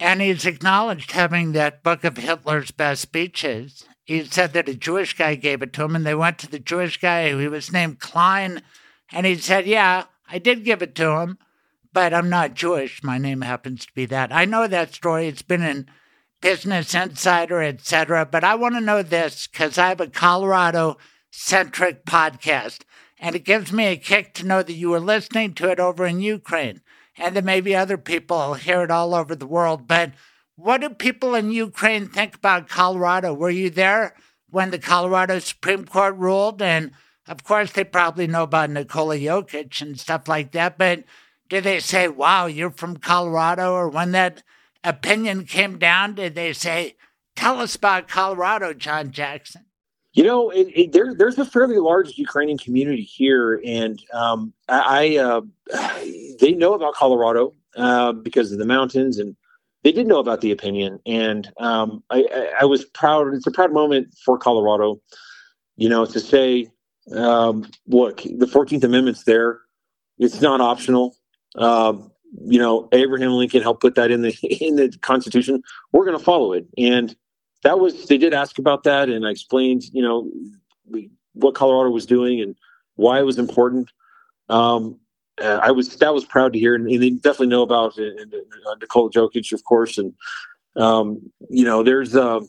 And 0.00 0.20
he's 0.20 0.46
acknowledged 0.46 1.12
having 1.12 1.52
that 1.52 1.82
book 1.82 2.02
of 2.02 2.16
Hitler's 2.16 2.70
best 2.70 3.02
speeches. 3.02 3.84
He 4.04 4.24
said 4.24 4.52
that 4.52 4.68
a 4.68 4.74
Jewish 4.74 5.16
guy 5.16 5.36
gave 5.36 5.62
it 5.62 5.72
to 5.74 5.84
him, 5.84 5.94
and 5.94 6.04
they 6.04 6.14
went 6.14 6.38
to 6.38 6.50
the 6.50 6.58
Jewish 6.58 6.98
guy. 6.98 7.30
who 7.30 7.50
was 7.50 7.72
named 7.72 8.00
Klein, 8.00 8.62
and 9.12 9.26
he 9.26 9.36
said, 9.36 9.66
Yeah, 9.66 10.04
I 10.28 10.38
did 10.38 10.64
give 10.64 10.82
it 10.82 10.94
to 10.96 11.20
him 11.20 11.38
but 11.92 12.14
I'm 12.14 12.30
not 12.30 12.54
Jewish. 12.54 13.02
My 13.02 13.18
name 13.18 13.42
happens 13.42 13.86
to 13.86 13.92
be 13.94 14.06
that. 14.06 14.32
I 14.32 14.44
know 14.44 14.66
that 14.66 14.94
story. 14.94 15.28
It's 15.28 15.42
been 15.42 15.62
in 15.62 15.88
Business 16.40 16.94
Insider, 16.94 17.62
etc. 17.62 18.26
But 18.26 18.44
I 18.44 18.54
want 18.54 18.74
to 18.74 18.80
know 18.80 19.02
this 19.02 19.46
because 19.46 19.78
I 19.78 19.88
have 19.88 20.00
a 20.00 20.08
Colorado 20.08 20.98
centric 21.30 22.04
podcast, 22.04 22.80
and 23.18 23.34
it 23.34 23.44
gives 23.44 23.72
me 23.72 23.86
a 23.86 23.96
kick 23.96 24.34
to 24.34 24.46
know 24.46 24.62
that 24.62 24.72
you 24.72 24.90
were 24.90 25.00
listening 25.00 25.54
to 25.54 25.70
it 25.70 25.80
over 25.80 26.04
in 26.04 26.20
Ukraine, 26.20 26.80
and 27.16 27.36
that 27.36 27.44
maybe 27.44 27.74
other 27.74 27.96
people 27.96 28.42
who 28.42 28.54
hear 28.54 28.82
it 28.82 28.90
all 28.90 29.14
over 29.14 29.34
the 29.34 29.46
world. 29.46 29.86
But 29.86 30.12
what 30.56 30.80
do 30.80 30.90
people 30.90 31.34
in 31.34 31.50
Ukraine 31.50 32.08
think 32.08 32.34
about 32.34 32.68
Colorado? 32.68 33.32
Were 33.32 33.50
you 33.50 33.70
there 33.70 34.14
when 34.50 34.70
the 34.70 34.78
Colorado 34.78 35.38
Supreme 35.38 35.84
Court 35.86 36.16
ruled? 36.16 36.60
And 36.60 36.92
of 37.28 37.44
course, 37.44 37.72
they 37.72 37.84
probably 37.84 38.26
know 38.26 38.42
about 38.42 38.70
Nikola 38.70 39.16
Jokic 39.16 39.80
and 39.80 39.98
stuff 39.98 40.28
like 40.28 40.52
that, 40.52 40.76
but 40.76 41.04
did 41.48 41.64
they 41.64 41.80
say, 41.80 42.08
wow, 42.08 42.46
you're 42.46 42.70
from 42.70 42.96
Colorado? 42.96 43.72
Or 43.72 43.88
when 43.88 44.12
that 44.12 44.42
opinion 44.84 45.44
came 45.44 45.78
down, 45.78 46.14
did 46.14 46.34
they 46.34 46.52
say, 46.52 46.96
tell 47.36 47.60
us 47.60 47.74
about 47.76 48.08
Colorado, 48.08 48.72
John 48.72 49.10
Jackson? 49.10 49.66
You 50.14 50.24
know, 50.24 50.50
it, 50.50 50.68
it, 50.74 50.92
there, 50.92 51.14
there's 51.14 51.38
a 51.38 51.44
fairly 51.44 51.78
large 51.78 52.18
Ukrainian 52.18 52.58
community 52.58 53.02
here, 53.02 53.62
and 53.64 54.02
um, 54.12 54.52
I, 54.68 55.16
uh, 55.16 55.40
they 56.38 56.52
know 56.52 56.74
about 56.74 56.94
Colorado 56.94 57.54
uh, 57.76 58.12
because 58.12 58.52
of 58.52 58.58
the 58.58 58.66
mountains, 58.66 59.18
and 59.18 59.34
they 59.84 59.92
did 59.92 60.06
know 60.06 60.18
about 60.18 60.42
the 60.42 60.50
opinion. 60.50 61.00
And 61.06 61.50
um, 61.58 62.04
I, 62.10 62.26
I, 62.30 62.52
I, 62.60 62.64
was 62.66 62.84
proud. 62.84 63.32
It's 63.32 63.46
a 63.46 63.50
proud 63.50 63.72
moment 63.72 64.14
for 64.22 64.36
Colorado, 64.36 65.00
you 65.76 65.88
know, 65.88 66.04
to 66.04 66.20
say, 66.20 66.68
um, 67.14 67.70
look, 67.86 68.22
the 68.22 68.46
Fourteenth 68.46 68.84
Amendment's 68.84 69.24
there. 69.24 69.60
It's 70.18 70.42
not 70.42 70.60
optional. 70.60 71.16
Um, 71.56 72.10
you 72.46 72.58
know, 72.58 72.88
Abraham 72.92 73.32
Lincoln 73.32 73.62
helped 73.62 73.82
put 73.82 73.94
that 73.96 74.10
in 74.10 74.22
the 74.22 74.32
in 74.60 74.76
the 74.76 74.96
Constitution. 75.00 75.62
We're 75.92 76.04
going 76.04 76.18
to 76.18 76.24
follow 76.24 76.52
it, 76.52 76.66
and 76.78 77.14
that 77.62 77.78
was 77.78 78.06
they 78.06 78.18
did 78.18 78.34
ask 78.34 78.58
about 78.58 78.84
that, 78.84 79.08
and 79.08 79.26
I 79.26 79.30
explained, 79.30 79.84
you 79.92 80.02
know, 80.02 80.30
what 81.34 81.54
Colorado 81.54 81.90
was 81.90 82.06
doing 82.06 82.40
and 82.40 82.56
why 82.96 83.18
it 83.18 83.24
was 83.24 83.38
important. 83.38 83.90
Um, 84.48 84.98
I 85.40 85.70
was 85.70 85.96
that 85.96 86.14
was 86.14 86.24
proud 86.24 86.52
to 86.52 86.58
hear, 86.58 86.74
and, 86.74 86.88
and 86.88 87.02
they 87.02 87.10
definitely 87.10 87.48
know 87.48 87.62
about 87.62 87.98
uh, 87.98 88.02
uh, 88.02 88.74
Nikola 88.80 89.10
Jokic, 89.10 89.52
of 89.52 89.64
course, 89.64 89.98
and 89.98 90.12
um, 90.76 91.20
you 91.48 91.64
know, 91.64 91.82
there's 91.82 92.14
uh, 92.14 92.40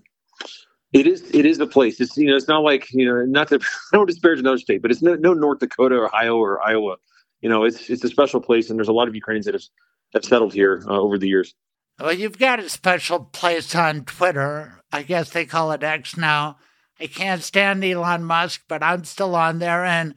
it 0.91 1.07
is 1.07 1.29
it 1.33 1.45
is 1.45 1.59
a 1.59 1.67
place. 1.67 1.99
It's 1.99 2.17
you 2.17 2.27
know, 2.27 2.35
it's 2.35 2.47
not 2.47 2.63
like 2.63 2.87
you 2.91 3.05
know, 3.05 3.25
not 3.25 3.47
to 3.49 3.55
I 3.93 3.97
don't 3.97 4.05
disparage 4.05 4.39
another 4.39 4.57
state, 4.57 4.81
but 4.81 4.91
it's 4.91 5.01
no, 5.01 5.15
no 5.15 5.33
North 5.33 5.59
Dakota, 5.59 5.95
or 5.95 6.05
Ohio, 6.07 6.37
or 6.37 6.61
Iowa 6.65 6.97
you 7.43 7.49
know, 7.49 7.65
it's 7.65 7.89
it's 7.89 8.03
a 8.05 8.09
special 8.09 8.39
place, 8.39 8.69
and 8.69 8.79
there's 8.79 8.87
a 8.87 8.93
lot 8.93 9.09
of 9.09 9.15
Ukrainians 9.15 9.45
that 9.45 9.53
have 9.53 9.63
have 10.13 10.23
settled 10.23 10.53
here 10.53 10.81
uh, 10.87 10.97
over 10.97 11.17
the 11.17 11.27
years. 11.27 11.53
Well, 11.99 12.13
you've 12.13 12.39
got 12.39 12.59
a 12.59 12.69
special 12.69 13.19
place 13.19 13.75
on 13.75 14.05
Twitter. 14.05 14.81
I 14.91 15.03
guess 15.03 15.29
they 15.29 15.45
call 15.45 15.73
it 15.73 15.83
X 15.83 16.15
now. 16.15 16.57
I 16.99 17.07
can't 17.07 17.43
stand 17.43 17.83
Elon 17.83 18.23
Musk, 18.23 18.63
but 18.69 18.81
I'm 18.81 19.03
still 19.03 19.35
on 19.35 19.59
there, 19.59 19.83
and 19.83 20.15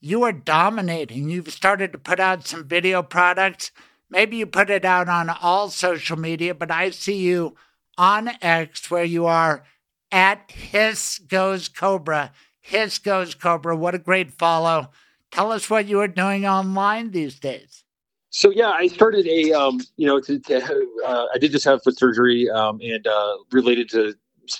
you 0.00 0.22
are 0.22 0.32
dominating. 0.32 1.28
You've 1.28 1.50
started 1.52 1.90
to 1.92 1.98
put 1.98 2.20
out 2.20 2.46
some 2.46 2.68
video 2.68 3.02
products. 3.02 3.72
Maybe 4.08 4.36
you 4.36 4.46
put 4.46 4.70
it 4.70 4.84
out 4.84 5.08
on 5.08 5.28
all 5.28 5.70
social 5.70 6.16
media, 6.16 6.54
but 6.54 6.70
I 6.70 6.90
see 6.90 7.16
you 7.16 7.56
on 7.98 8.30
X 8.40 8.88
where 8.88 9.04
you 9.04 9.26
are 9.26 9.64
at 10.12 10.48
Hiss 10.52 11.18
Goes 11.18 11.68
Cobra. 11.68 12.30
Hiss 12.60 12.98
Goes 12.98 13.34
Cobra. 13.34 13.74
What 13.74 13.96
a 13.96 13.98
great 13.98 14.32
follow. 14.32 14.90
Tell 15.32 15.52
us 15.52 15.68
what 15.68 15.86
you 15.86 16.00
are 16.00 16.08
doing 16.08 16.46
online 16.46 17.10
these 17.10 17.38
days. 17.38 17.84
So 18.30 18.50
yeah, 18.50 18.70
I 18.70 18.88
started 18.88 19.26
a 19.26 19.52
um, 19.52 19.80
you 19.96 20.06
know 20.06 20.20
to, 20.20 20.38
to 20.38 20.86
uh, 21.06 21.26
I 21.34 21.38
did 21.38 21.52
just 21.52 21.64
have 21.64 21.82
foot 21.82 21.98
surgery 21.98 22.48
um, 22.50 22.78
and 22.82 23.06
uh, 23.06 23.36
related 23.52 23.88
to 23.90 24.14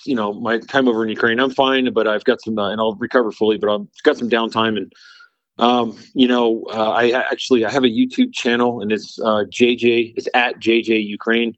you 0.05 0.15
know 0.15 0.33
my 0.33 0.59
time 0.59 0.89
over 0.89 1.03
in 1.03 1.11
Ukraine. 1.11 1.39
I'm 1.39 1.51
fine, 1.51 1.93
but 1.93 2.07
I've 2.09 2.25
got 2.25 2.41
some 2.41 2.59
uh, 2.59 2.71
and 2.71 2.81
I'll 2.81 2.95
recover 2.95 3.31
fully, 3.31 3.59
but 3.59 3.73
I've 3.73 3.87
got 4.05 4.17
some 4.17 4.31
downtime 4.31 4.77
and 4.79 4.93
um, 5.59 5.99
you 6.15 6.27
know 6.27 6.65
uh, 6.73 6.91
I 6.91 7.11
actually 7.11 7.65
I 7.65 7.71
have 7.71 7.85
a 7.85 7.89
YouTube 7.89 8.33
channel 8.33 8.81
and 8.81 8.91
it's 8.91 9.19
JJ 9.19 10.11
uh, 10.11 10.15
it's 10.17 10.29
at 10.35 10.59
JJ 10.61 11.07
Ukraine. 11.07 11.57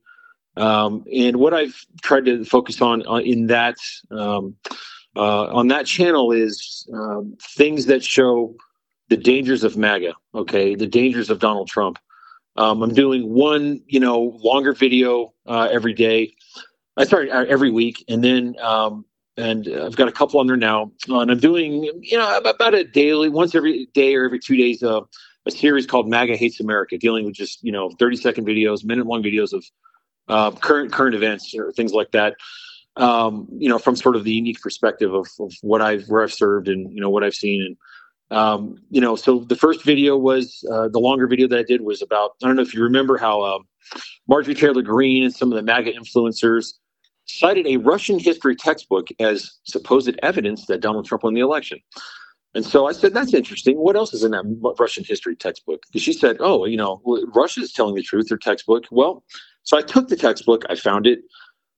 Um, 0.56 1.04
and 1.14 1.36
what 1.36 1.54
I've 1.54 1.80
tried 2.02 2.24
to 2.24 2.44
focus 2.44 2.82
on 2.82 3.06
uh, 3.06 3.16
in 3.16 3.46
that 3.46 3.76
um, 4.10 4.56
on 5.14 5.68
that 5.68 5.86
channel 5.86 6.32
is 6.32 6.88
um, 6.92 7.36
things 7.56 7.86
that 7.86 8.02
show 8.02 8.56
the 9.10 9.16
dangers 9.16 9.64
of 9.64 9.76
MAGA, 9.76 10.14
okay, 10.34 10.74
the 10.74 10.86
dangers 10.86 11.28
of 11.28 11.40
Donald 11.40 11.68
Trump. 11.68 11.98
Um, 12.56 12.82
I'm 12.82 12.94
doing 12.94 13.28
one, 13.28 13.82
you 13.86 14.00
know, 14.00 14.38
longer 14.42 14.72
video 14.72 15.34
uh, 15.46 15.68
every 15.70 15.92
day. 15.92 16.34
I 16.96 17.04
sorry, 17.04 17.30
uh, 17.30 17.44
every 17.44 17.70
week, 17.70 18.04
and 18.08 18.24
then 18.24 18.56
um, 18.60 19.04
and 19.36 19.68
I've 19.68 19.96
got 19.96 20.08
a 20.08 20.12
couple 20.12 20.40
on 20.40 20.46
there 20.46 20.56
now. 20.56 20.92
Uh, 21.08 21.20
and 21.20 21.30
I'm 21.30 21.38
doing, 21.38 21.84
you 22.00 22.16
know, 22.16 22.38
about 22.38 22.74
a 22.74 22.84
daily, 22.84 23.28
once 23.28 23.54
every 23.54 23.88
day 23.94 24.14
or 24.14 24.24
every 24.24 24.38
two 24.38 24.56
days, 24.56 24.82
uh, 24.82 25.00
a 25.46 25.50
series 25.50 25.86
called 25.86 26.08
MAGA 26.08 26.36
Hates 26.36 26.60
America, 26.60 26.98
dealing 26.98 27.24
with 27.24 27.34
just 27.34 27.62
you 27.62 27.72
know 27.72 27.90
30 27.98 28.16
second 28.16 28.46
videos, 28.46 28.84
minute 28.84 29.06
long 29.06 29.22
videos 29.22 29.52
of 29.52 29.64
uh, 30.28 30.50
current 30.52 30.92
current 30.92 31.14
events 31.14 31.54
or 31.56 31.72
things 31.72 31.92
like 31.92 32.12
that. 32.12 32.36
Um, 32.96 33.48
you 33.56 33.68
know, 33.68 33.78
from 33.78 33.96
sort 33.96 34.16
of 34.16 34.24
the 34.24 34.32
unique 34.32 34.60
perspective 34.60 35.14
of, 35.14 35.26
of 35.38 35.52
what 35.62 35.80
I've 35.80 36.06
where 36.08 36.22
I've 36.22 36.32
served 36.32 36.68
and 36.68 36.92
you 36.92 37.00
know 37.00 37.10
what 37.10 37.24
I've 37.24 37.34
seen 37.34 37.62
and 37.62 37.76
um, 38.30 38.76
you 38.90 39.00
know, 39.00 39.16
so 39.16 39.40
the 39.40 39.56
first 39.56 39.84
video 39.84 40.16
was 40.16 40.64
uh, 40.70 40.88
the 40.88 41.00
longer 41.00 41.26
video 41.26 41.48
that 41.48 41.58
I 41.58 41.62
did 41.62 41.82
was 41.82 42.00
about. 42.00 42.32
I 42.42 42.46
don't 42.46 42.56
know 42.56 42.62
if 42.62 42.74
you 42.74 42.82
remember 42.82 43.16
how 43.18 43.42
um, 43.44 43.66
Marjorie 44.28 44.54
Taylor 44.54 44.82
Greene 44.82 45.24
and 45.24 45.34
some 45.34 45.52
of 45.52 45.56
the 45.56 45.62
MAGA 45.62 45.92
influencers 45.92 46.74
cited 47.26 47.66
a 47.66 47.76
Russian 47.76 48.18
history 48.18 48.56
textbook 48.56 49.08
as 49.18 49.52
supposed 49.64 50.18
evidence 50.22 50.66
that 50.66 50.80
Donald 50.80 51.06
Trump 51.06 51.24
won 51.24 51.34
the 51.34 51.40
election. 51.40 51.78
And 52.54 52.64
so 52.64 52.88
I 52.88 52.92
said, 52.92 53.14
that's 53.14 53.32
interesting. 53.32 53.78
What 53.78 53.96
else 53.96 54.12
is 54.12 54.24
in 54.24 54.32
that 54.32 54.74
Russian 54.78 55.04
history 55.04 55.36
textbook? 55.36 55.82
Because 55.86 56.02
she 56.02 56.12
said, 56.12 56.36
oh, 56.40 56.64
you 56.64 56.76
know, 56.76 57.00
Russia 57.32 57.60
is 57.60 57.72
telling 57.72 57.94
the 57.94 58.02
truth, 58.02 58.28
their 58.28 58.38
textbook. 58.38 58.84
Well, 58.90 59.22
so 59.62 59.78
I 59.78 59.82
took 59.82 60.08
the 60.08 60.16
textbook, 60.16 60.64
I 60.68 60.74
found 60.74 61.06
it, 61.06 61.20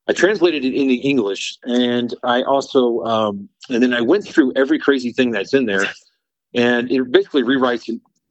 I 0.09 0.13
translated 0.15 0.65
it 0.65 0.75
into 0.75 0.95
English, 0.95 1.59
and 1.65 2.15
I 2.25 2.43
also, 2.43 3.01
um, 3.05 3.49
and 3.69 3.83
then 3.83 3.93
I 3.93 4.01
went 4.01 4.27
through 4.27 4.53
every 4.57 4.79
crazy 4.79 5.13
thing 5.13 5.31
that's 5.31 5.53
in 5.53 5.67
there 5.67 5.87
and 6.55 6.91
it 6.91 7.11
basically 7.11 7.43
rewrites 7.43 7.89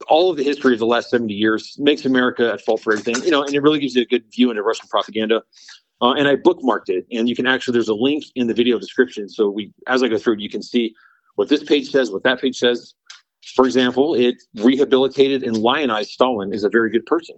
all 0.08 0.30
of 0.30 0.36
the 0.36 0.44
history 0.44 0.72
of 0.72 0.78
the 0.78 0.86
last 0.86 1.10
70 1.10 1.32
years, 1.32 1.76
makes 1.78 2.04
America 2.04 2.52
at 2.52 2.60
fault 2.60 2.80
for 2.80 2.92
everything, 2.92 3.22
you 3.24 3.30
know, 3.30 3.42
and 3.42 3.54
it 3.54 3.62
really 3.62 3.78
gives 3.78 3.94
you 3.94 4.02
a 4.02 4.06
good 4.06 4.24
view 4.32 4.50
into 4.50 4.62
Russian 4.62 4.88
propaganda. 4.88 5.42
Uh, 6.00 6.14
and 6.14 6.26
I 6.26 6.34
bookmarked 6.34 6.88
it, 6.88 7.06
and 7.12 7.28
you 7.28 7.36
can 7.36 7.46
actually 7.46 7.74
there's 7.74 7.88
a 7.88 7.94
link 7.94 8.24
in 8.34 8.48
the 8.48 8.54
video 8.54 8.78
description. 8.78 9.28
So 9.28 9.48
we, 9.48 9.72
as 9.86 10.02
I 10.02 10.08
go 10.08 10.18
through 10.18 10.34
it, 10.34 10.40
you 10.40 10.50
can 10.50 10.62
see 10.62 10.94
what 11.36 11.48
this 11.48 11.62
page 11.62 11.90
says, 11.90 12.10
what 12.10 12.24
that 12.24 12.40
page 12.40 12.58
says. 12.58 12.94
For 13.54 13.66
example, 13.66 14.14
it 14.14 14.36
rehabilitated 14.56 15.42
and 15.42 15.56
lionized 15.56 16.10
Stalin 16.10 16.52
is 16.52 16.64
a 16.64 16.68
very 16.68 16.90
good 16.90 17.06
person. 17.06 17.36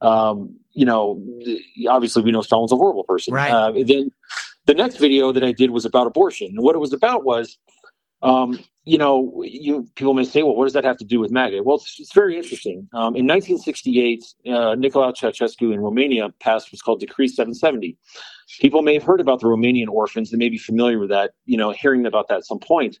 Um, 0.00 0.56
you 0.72 0.84
know, 0.84 1.22
obviously 1.88 2.22
we 2.22 2.32
know 2.32 2.42
Stalin's 2.42 2.72
a 2.72 2.76
horrible 2.76 3.04
person. 3.04 3.34
Right. 3.34 3.52
Uh, 3.52 3.72
then 3.72 4.10
the 4.66 4.74
next 4.74 4.96
video 4.96 5.30
that 5.32 5.44
I 5.44 5.52
did 5.52 5.70
was 5.70 5.84
about 5.84 6.06
abortion, 6.08 6.48
and 6.48 6.62
what 6.62 6.74
it 6.74 6.78
was 6.78 6.92
about 6.92 7.24
was 7.24 7.56
Um, 8.22 8.58
you 8.84 8.98
know, 8.98 9.42
you 9.44 9.88
people 9.94 10.14
may 10.14 10.24
say, 10.24 10.42
well, 10.42 10.56
what 10.56 10.64
does 10.64 10.72
that 10.72 10.84
have 10.84 10.96
to 10.98 11.04
do 11.04 11.20
with 11.20 11.30
MAGA? 11.30 11.62
Well, 11.62 11.76
it's, 11.76 12.00
it's 12.00 12.12
very 12.12 12.36
interesting. 12.36 12.88
Um, 12.92 13.14
in 13.14 13.26
1968, 13.26 14.24
uh, 14.46 14.50
Nicolae 14.74 15.14
Ceausescu 15.14 15.72
in 15.72 15.80
Romania 15.80 16.30
passed 16.40 16.72
what's 16.72 16.82
called 16.82 17.00
Decree 17.00 17.28
770. 17.28 17.96
People 18.60 18.82
may 18.82 18.94
have 18.94 19.04
heard 19.04 19.20
about 19.20 19.40
the 19.40 19.46
Romanian 19.46 19.88
orphans; 19.88 20.30
they 20.30 20.36
may 20.36 20.48
be 20.48 20.58
familiar 20.58 20.98
with 20.98 21.10
that. 21.10 21.32
You 21.46 21.56
know, 21.56 21.70
hearing 21.70 22.06
about 22.06 22.28
that 22.28 22.38
at 22.38 22.44
some 22.44 22.58
point. 22.58 22.98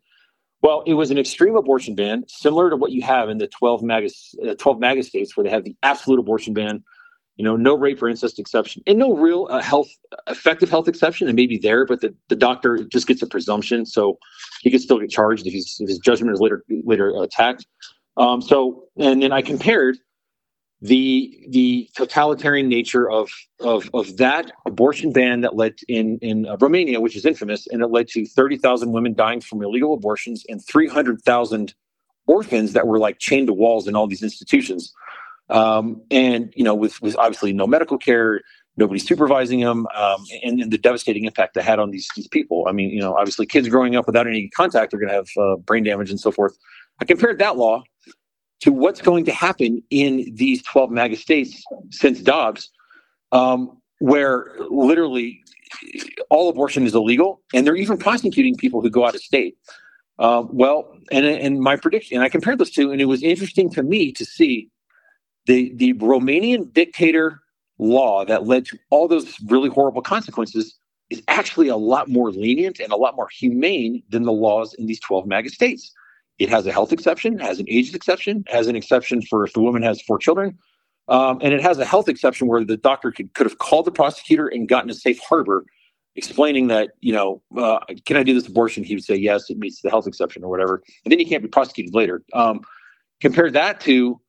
Well, 0.62 0.84
it 0.86 0.94
was 0.94 1.10
an 1.10 1.18
extreme 1.18 1.56
abortion 1.56 1.96
ban, 1.96 2.24
similar 2.28 2.70
to 2.70 2.76
what 2.76 2.92
you 2.92 3.02
have 3.02 3.28
in 3.28 3.38
the 3.38 3.48
12 3.48 3.82
MAGA, 3.82 4.10
uh, 4.48 4.54
12 4.54 4.78
MAGA 4.78 5.02
states, 5.02 5.36
where 5.36 5.42
they 5.42 5.50
have 5.50 5.64
the 5.64 5.74
absolute 5.82 6.20
abortion 6.20 6.54
ban 6.54 6.84
you 7.42 7.48
know, 7.48 7.56
no 7.56 7.76
rape 7.76 8.00
or 8.00 8.08
incest 8.08 8.38
exception, 8.38 8.84
and 8.86 9.00
no 9.00 9.16
real 9.16 9.48
uh, 9.50 9.60
health 9.60 9.88
effective 10.28 10.70
health 10.70 10.86
exception. 10.86 11.28
It 11.28 11.34
may 11.34 11.48
be 11.48 11.58
there, 11.58 11.84
but 11.84 12.00
the, 12.00 12.14
the 12.28 12.36
doctor 12.36 12.84
just 12.84 13.08
gets 13.08 13.20
a 13.20 13.26
presumption, 13.26 13.84
so 13.84 14.16
he 14.60 14.70
could 14.70 14.80
still 14.80 15.00
get 15.00 15.10
charged 15.10 15.44
if, 15.44 15.52
if 15.52 15.88
his 15.88 15.98
judgment 15.98 16.32
is 16.34 16.40
later 16.40 16.62
later 16.84 17.12
attacked. 17.20 17.66
Um, 18.16 18.42
so, 18.42 18.84
and 18.96 19.20
then 19.20 19.32
I 19.32 19.42
compared 19.42 19.96
the 20.82 21.36
the 21.48 21.90
totalitarian 21.96 22.68
nature 22.68 23.10
of 23.10 23.28
of 23.58 23.90
of 23.92 24.18
that 24.18 24.52
abortion 24.64 25.12
ban 25.12 25.40
that 25.40 25.56
led 25.56 25.74
in 25.88 26.18
in 26.22 26.46
uh, 26.46 26.56
Romania, 26.60 27.00
which 27.00 27.16
is 27.16 27.26
infamous, 27.26 27.66
and 27.66 27.82
it 27.82 27.88
led 27.88 28.06
to 28.10 28.24
thirty 28.24 28.56
thousand 28.56 28.92
women 28.92 29.14
dying 29.14 29.40
from 29.40 29.64
illegal 29.64 29.94
abortions 29.94 30.44
and 30.48 30.64
three 30.64 30.86
hundred 30.86 31.20
thousand 31.22 31.74
orphans 32.28 32.72
that 32.72 32.86
were 32.86 33.00
like 33.00 33.18
chained 33.18 33.48
to 33.48 33.52
walls 33.52 33.88
in 33.88 33.96
all 33.96 34.06
these 34.06 34.22
institutions 34.22 34.92
um, 35.52 36.00
and 36.10 36.52
you 36.56 36.64
know, 36.64 36.74
with 36.74 37.00
with 37.02 37.16
obviously 37.16 37.52
no 37.52 37.66
medical 37.66 37.98
care, 37.98 38.40
nobody 38.76 38.98
supervising 38.98 39.60
them, 39.60 39.86
um, 39.94 40.24
and, 40.42 40.60
and, 40.60 40.72
the 40.72 40.78
devastating 40.78 41.24
impact 41.24 41.54
that 41.54 41.62
had 41.62 41.78
on 41.78 41.90
these 41.90 42.08
these 42.16 42.26
people. 42.26 42.64
I 42.66 42.72
mean, 42.72 42.90
you 42.90 43.00
know, 43.00 43.14
obviously 43.14 43.46
kids 43.46 43.68
growing 43.68 43.94
up 43.94 44.06
without 44.06 44.26
any 44.26 44.48
contact 44.48 44.94
are 44.94 44.96
going 44.96 45.10
to 45.10 45.14
have 45.14 45.28
uh, 45.38 45.56
brain 45.56 45.84
damage 45.84 46.10
and 46.10 46.18
so 46.18 46.32
forth. 46.32 46.56
I 47.00 47.04
compared 47.04 47.38
that 47.38 47.58
law 47.58 47.82
to 48.60 48.72
what's 48.72 49.02
going 49.02 49.26
to 49.26 49.32
happen 49.32 49.82
in 49.90 50.32
these 50.34 50.62
12 50.62 50.90
MAGA 50.90 51.16
states 51.16 51.62
since 51.90 52.20
Dobbs, 52.20 52.70
um, 53.32 53.76
where 53.98 54.52
literally 54.70 55.42
all 56.30 56.48
abortion 56.48 56.86
is 56.86 56.94
illegal, 56.94 57.42
and 57.52 57.66
they're 57.66 57.76
even 57.76 57.98
prosecuting 57.98 58.56
people 58.56 58.80
who 58.80 58.88
go 58.88 59.04
out 59.04 59.14
of 59.14 59.20
state. 59.20 59.56
Uh, 60.18 60.44
well, 60.48 60.96
and 61.10 61.26
and 61.26 61.60
my 61.60 61.76
prediction, 61.76 62.16
and 62.16 62.24
I 62.24 62.30
compared 62.30 62.58
those 62.58 62.70
two, 62.70 62.90
and 62.90 63.02
it 63.02 63.06
was 63.06 63.22
interesting 63.22 63.68
to 63.70 63.82
me 63.82 64.12
to 64.12 64.24
see 64.24 64.70
the 65.46 65.72
the 65.74 65.94
Romanian 65.94 66.72
dictator 66.72 67.40
law 67.78 68.24
that 68.24 68.46
led 68.46 68.66
to 68.66 68.78
all 68.90 69.08
those 69.08 69.36
really 69.46 69.68
horrible 69.68 70.02
consequences 70.02 70.76
is 71.10 71.22
actually 71.28 71.68
a 71.68 71.76
lot 71.76 72.08
more 72.08 72.30
lenient 72.30 72.80
and 72.80 72.92
a 72.92 72.96
lot 72.96 73.16
more 73.16 73.28
humane 73.28 74.02
than 74.08 74.22
the 74.22 74.32
laws 74.32 74.72
in 74.74 74.86
these 74.86 75.00
12 75.00 75.26
MAGA 75.26 75.50
states. 75.50 75.92
It 76.38 76.48
has 76.48 76.66
a 76.66 76.72
health 76.72 76.92
exception, 76.92 77.38
has 77.38 77.58
an 77.58 77.66
age 77.68 77.94
exception, 77.94 78.44
has 78.48 78.66
an 78.66 78.76
exception 78.76 79.20
for 79.22 79.44
if 79.44 79.52
the 79.52 79.60
woman 79.60 79.82
has 79.82 80.00
four 80.00 80.18
children, 80.18 80.58
um, 81.08 81.38
and 81.42 81.52
it 81.52 81.60
has 81.60 81.78
a 81.78 81.84
health 81.84 82.08
exception 82.08 82.48
where 82.48 82.64
the 82.64 82.76
doctor 82.76 83.12
could, 83.12 83.34
could 83.34 83.46
have 83.46 83.58
called 83.58 83.84
the 83.84 83.92
prosecutor 83.92 84.46
and 84.48 84.68
gotten 84.68 84.90
a 84.90 84.94
safe 84.94 85.20
harbor 85.20 85.64
explaining 86.16 86.68
that, 86.68 86.90
you 87.00 87.12
know, 87.12 87.42
uh, 87.56 87.80
can 88.06 88.16
I 88.16 88.22
do 88.22 88.34
this 88.34 88.46
abortion? 88.46 88.84
He 88.84 88.94
would 88.94 89.04
say, 89.04 89.14
yes, 89.14 89.50
it 89.50 89.58
meets 89.58 89.80
the 89.82 89.90
health 89.90 90.06
exception 90.06 90.44
or 90.44 90.50
whatever. 90.50 90.82
And 91.04 91.12
then 91.12 91.18
he 91.18 91.24
can't 91.24 91.42
be 91.42 91.48
prosecuted 91.48 91.94
later. 91.94 92.22
Um, 92.32 92.60
compare 93.20 93.50
that 93.50 93.80
to 93.82 94.20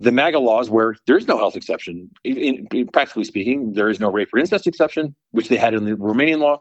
the 0.00 0.12
MAGA 0.12 0.38
laws 0.38 0.70
where 0.70 0.96
there 1.06 1.16
is 1.16 1.28
no 1.28 1.38
health 1.38 1.56
exception. 1.56 2.10
In, 2.24 2.66
in, 2.72 2.88
practically 2.88 3.24
speaking, 3.24 3.72
there 3.72 3.88
is 3.88 4.00
no 4.00 4.10
rape 4.10 4.28
or 4.32 4.38
incest 4.38 4.66
exception, 4.66 5.14
which 5.30 5.48
they 5.48 5.56
had 5.56 5.74
in 5.74 5.84
the 5.84 5.92
Romanian 5.92 6.38
law. 6.38 6.60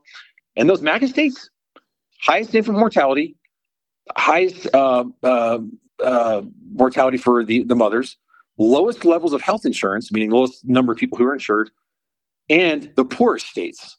And 0.56 0.70
those 0.70 0.82
MAGA 0.82 1.08
states, 1.08 1.50
highest 2.22 2.54
infant 2.54 2.78
mortality, 2.78 3.36
highest 4.16 4.68
uh, 4.74 5.06
uh, 5.24 5.60
uh, 6.04 6.42
mortality 6.74 7.18
for 7.18 7.44
the, 7.44 7.64
the 7.64 7.76
mothers, 7.76 8.18
lowest 8.58 9.04
levels 9.04 9.34
of 9.34 9.42
health 9.42 9.66
insurance, 9.66 10.12
meaning 10.12 10.30
lowest 10.30 10.66
number 10.66 10.92
of 10.92 10.98
people 10.98 11.18
who 11.18 11.26
are 11.26 11.34
insured, 11.34 11.72
and 12.50 12.92
the 12.96 13.06
poorest 13.06 13.48
states. 13.48 13.98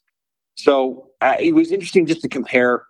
So 0.55 1.09
uh, 1.21 1.35
it 1.39 1.53
was 1.53 1.71
interesting 1.71 2.05
just 2.05 2.21
to 2.21 2.29
compare. 2.29 2.85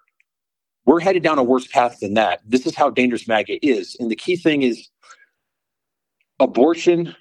We're 0.86 1.00
headed 1.00 1.24
down 1.24 1.40
a 1.40 1.44
worse 1.44 1.66
path 1.66 2.00
than 2.00 2.14
that. 2.14 2.42
This 2.46 2.68
is 2.68 2.76
how 2.76 2.92
dangerous 2.92 3.28
MAGA 3.28 3.66
is. 3.66 3.98
And 4.00 4.12
the 4.12 4.16
key 4.16 4.36
thing 4.36 4.62
is 4.62 4.88
abortion, 6.40 7.16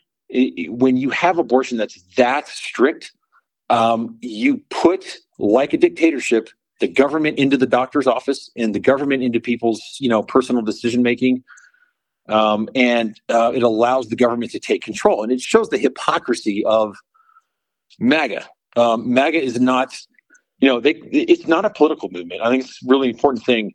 when 0.69 0.97
you 0.97 1.11
have 1.11 1.39
abortion 1.39 1.78
that's 1.78 2.01
that 2.16 2.49
strict, 2.49 3.12
um, 3.70 4.16
you 4.20 4.61
put 4.70 5.19
like 5.39 5.73
a 5.73 5.77
dictatorship 5.77 6.49
the 6.81 6.89
government 6.89 7.39
into 7.39 7.57
the 7.57 7.66
doctor's 7.66 8.07
office 8.07 8.51
and 8.57 8.74
the 8.74 8.81
government 8.81 9.23
into 9.23 9.41
people's 9.41 9.97
you 10.01 10.09
know 10.09 10.23
personal 10.23 10.61
decision 10.61 11.03
making 11.03 11.43
um, 12.28 12.69
and 12.74 13.20
uh, 13.28 13.53
it 13.55 13.62
allows 13.62 14.09
the 14.09 14.16
government 14.16 14.51
to 14.53 14.59
take 14.59 14.82
control. 14.82 15.23
And 15.23 15.31
it 15.31 15.41
shows 15.41 15.69
the 15.69 15.78
hypocrisy 15.78 16.65
of 16.65 16.97
maga. 17.99 18.47
Um, 18.77 19.12
maga 19.12 19.41
is 19.43 19.61
not 19.61 19.97
you 20.59 20.69
know 20.69 20.81
they 20.81 20.93
it's 21.12 21.47
not 21.47 21.65
a 21.65 21.70
political 21.70 22.09
movement. 22.11 22.41
I 22.43 22.51
think 22.51 22.65
it's 22.65 22.82
a 22.82 22.86
really 22.89 23.11
important 23.11 23.45
thing 23.45 23.73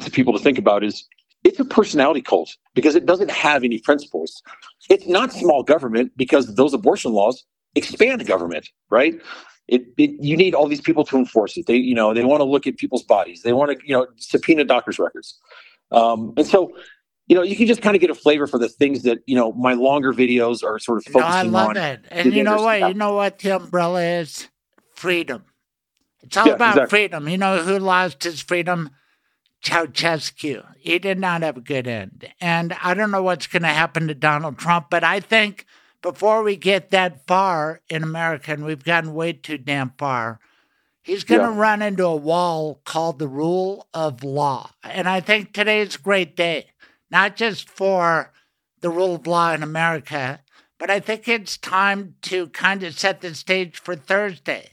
to 0.00 0.10
people 0.10 0.32
to 0.32 0.38
think 0.38 0.58
about 0.58 0.82
is 0.82 1.06
it's 1.46 1.60
a 1.60 1.64
personality 1.64 2.20
cult 2.20 2.56
because 2.74 2.96
it 2.96 3.06
doesn't 3.06 3.30
have 3.30 3.62
any 3.62 3.78
principles. 3.78 4.42
It's 4.90 5.06
not 5.06 5.32
small 5.32 5.62
government 5.62 6.10
because 6.16 6.56
those 6.56 6.74
abortion 6.74 7.12
laws 7.12 7.44
expand 7.76 8.26
government, 8.26 8.68
right? 8.90 9.14
It, 9.68 9.86
it, 9.96 10.10
you 10.20 10.36
need 10.36 10.54
all 10.54 10.66
these 10.66 10.80
people 10.80 11.04
to 11.04 11.16
enforce 11.16 11.56
it. 11.56 11.66
They, 11.66 11.76
you 11.76 11.94
know, 11.94 12.12
they 12.12 12.24
want 12.24 12.40
to 12.40 12.44
look 12.44 12.66
at 12.66 12.76
people's 12.78 13.04
bodies. 13.04 13.42
They 13.42 13.52
want 13.52 13.70
to, 13.70 13.86
you 13.86 13.94
know, 13.96 14.08
subpoena 14.16 14.64
doctors' 14.64 14.98
records. 14.98 15.38
Um, 15.92 16.34
and 16.36 16.46
so, 16.46 16.76
you 17.28 17.36
know, 17.36 17.42
you 17.42 17.54
can 17.54 17.68
just 17.68 17.80
kind 17.80 17.94
of 17.94 18.00
get 18.00 18.10
a 18.10 18.14
flavor 18.14 18.48
for 18.48 18.58
the 18.58 18.68
things 18.68 19.04
that, 19.04 19.18
you 19.26 19.36
know, 19.36 19.52
my 19.52 19.74
longer 19.74 20.12
videos 20.12 20.64
are 20.64 20.80
sort 20.80 20.98
of 20.98 21.04
focusing 21.12 21.52
no, 21.52 21.60
I 21.60 21.64
love 21.64 21.70
on. 21.70 21.76
it. 21.76 22.04
And 22.10 22.34
you 22.34 22.42
know 22.42 22.62
what? 22.62 22.78
Stuff. 22.78 22.88
You 22.88 22.94
know 22.94 23.14
what 23.14 23.38
the 23.38 23.56
umbrella 23.56 24.02
is? 24.02 24.48
Freedom. 24.94 25.44
It's 26.22 26.36
all 26.36 26.46
yeah, 26.46 26.54
about 26.54 26.74
exactly. 26.74 26.98
freedom. 26.98 27.28
You 27.28 27.38
know 27.38 27.62
who 27.62 27.78
lost 27.78 28.24
his 28.24 28.40
freedom? 28.40 28.90
Ceausescu. 29.66 30.64
He 30.78 30.98
did 30.98 31.18
not 31.18 31.42
have 31.42 31.56
a 31.56 31.60
good 31.60 31.88
end. 31.88 32.32
And 32.40 32.72
I 32.82 32.94
don't 32.94 33.10
know 33.10 33.22
what's 33.22 33.48
going 33.48 33.62
to 33.62 33.68
happen 33.68 34.06
to 34.06 34.14
Donald 34.14 34.58
Trump, 34.58 34.86
but 34.90 35.02
I 35.02 35.18
think 35.18 35.66
before 36.02 36.42
we 36.42 36.54
get 36.56 36.90
that 36.90 37.26
far 37.26 37.80
in 37.88 38.04
America, 38.04 38.52
and 38.52 38.64
we've 38.64 38.84
gotten 38.84 39.12
way 39.12 39.32
too 39.32 39.58
damn 39.58 39.90
far, 39.98 40.38
he's 41.02 41.24
going 41.24 41.40
to 41.40 41.48
yeah. 41.48 41.58
run 41.58 41.82
into 41.82 42.04
a 42.04 42.14
wall 42.14 42.80
called 42.84 43.18
the 43.18 43.26
rule 43.26 43.88
of 43.92 44.22
law. 44.22 44.70
And 44.84 45.08
I 45.08 45.20
think 45.20 45.52
today's 45.52 45.96
a 45.96 46.00
great 46.00 46.36
day, 46.36 46.70
not 47.10 47.34
just 47.34 47.68
for 47.68 48.32
the 48.80 48.90
rule 48.90 49.16
of 49.16 49.26
law 49.26 49.52
in 49.52 49.64
America, 49.64 50.40
but 50.78 50.90
I 50.90 51.00
think 51.00 51.26
it's 51.26 51.56
time 51.56 52.14
to 52.22 52.48
kind 52.48 52.84
of 52.84 52.96
set 52.96 53.20
the 53.20 53.34
stage 53.34 53.80
for 53.80 53.96
Thursday. 53.96 54.70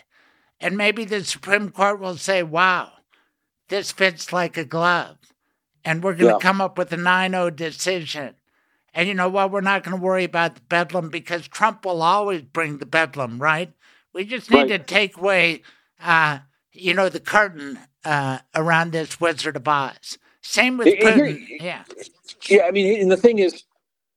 And 0.59 0.77
maybe 0.77 1.03
the 1.03 1.23
Supreme 1.23 1.71
Court 1.71 1.99
will 1.99 2.17
say, 2.17 2.43
wow, 2.43 2.92
this 3.69 3.91
fits 3.91 4.34
like 4.34 4.57
a 4.57 4.65
glove. 4.65 5.18
And 5.85 6.03
we're 6.03 6.14
going 6.14 6.27
to 6.27 6.34
yeah. 6.35 6.40
come 6.40 6.61
up 6.61 6.77
with 6.77 6.94
a 6.94 6.98
9 6.98 7.31
0 7.31 7.49
decision. 7.49 8.35
And 8.94 9.07
you 9.07 9.14
know 9.14 9.30
what? 9.30 9.52
We're 9.52 9.61
not 9.61 9.84
going 9.84 9.98
to 9.98 10.03
worry 10.03 10.23
about 10.23 10.56
the 10.56 10.61
bedlam 10.61 11.10
because 11.10 11.48
Trump 11.48 11.85
will 11.85 12.02
always 12.02 12.41
bring 12.41 12.77
the 12.77 12.85
bedlam, 12.85 13.40
right? 13.40 13.73
We 14.14 14.26
just 14.26 14.52
need 14.52 14.69
right. 14.69 14.77
to 14.77 14.80
take 14.80 15.18
away, 15.18 15.64
uh, 16.02 16.40
you 16.72 16.94
know, 16.94 17.10
the 17.10 17.19
curtain 17.19 17.80
uh, 18.06 18.40
around 18.56 18.91
this 18.91 19.19
Wizard 19.19 19.56
of 19.56 19.68
Oz. 19.68 20.18
Same 20.41 20.77
with 20.77 20.88
Putin. 20.99 21.45
yeah. 21.60 21.84
Yeah, 22.48 22.64
I 22.65 22.72
mean, 22.72 23.02
and 23.02 23.11
the 23.11 23.18
thing 23.18 23.40
is, 23.40 23.64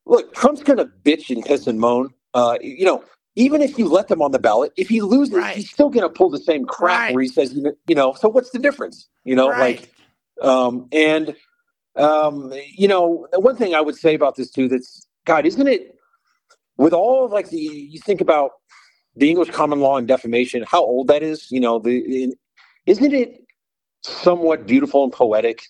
look, 0.04 0.34
Trump's 0.34 0.62
going 0.62 0.78
to 0.78 0.86
bitch 0.86 1.30
and 1.30 1.44
piss 1.44 1.66
and 1.66 1.78
moan. 1.80 2.12
Uh, 2.34 2.58
you 2.60 2.84
know, 2.84 3.02
even 3.36 3.60
if 3.60 3.78
you 3.78 3.86
let 3.86 4.08
them 4.08 4.22
on 4.22 4.32
the 4.32 4.38
ballot, 4.38 4.72
if 4.76 4.88
he 4.88 5.02
loses, 5.02 5.34
right. 5.34 5.56
he's 5.56 5.70
still 5.70 5.90
going 5.90 6.02
to 6.02 6.12
pull 6.12 6.30
the 6.30 6.38
same 6.38 6.64
crap 6.64 7.00
right. 7.00 7.14
where 7.14 7.22
he 7.22 7.28
says, 7.28 7.54
you 7.86 7.94
know, 7.94 8.14
so 8.14 8.28
what's 8.28 8.50
the 8.50 8.58
difference? 8.58 9.08
You 9.24 9.36
know, 9.36 9.50
right. 9.50 9.78
like, 9.78 9.94
um, 10.40 10.88
and, 10.90 11.36
um, 11.96 12.52
you 12.74 12.88
know, 12.88 13.28
one 13.34 13.56
thing 13.56 13.74
I 13.74 13.80
would 13.82 13.96
say 13.96 14.14
about 14.14 14.36
this 14.36 14.50
too, 14.50 14.68
that's 14.68 15.06
God, 15.26 15.44
isn't 15.44 15.66
it 15.66 15.96
with 16.78 16.94
all 16.94 17.26
of 17.26 17.32
like 17.32 17.50
the, 17.50 17.58
you 17.58 18.00
think 18.00 18.22
about 18.22 18.52
the 19.16 19.28
English 19.28 19.50
common 19.50 19.80
law 19.80 19.98
and 19.98 20.08
defamation, 20.08 20.64
how 20.66 20.80
old 20.80 21.08
that 21.08 21.22
is, 21.22 21.50
you 21.50 21.60
know, 21.60 21.78
the, 21.78 22.34
isn't 22.86 23.12
it 23.12 23.42
somewhat 24.02 24.66
beautiful 24.66 25.04
and 25.04 25.12
poetic 25.12 25.62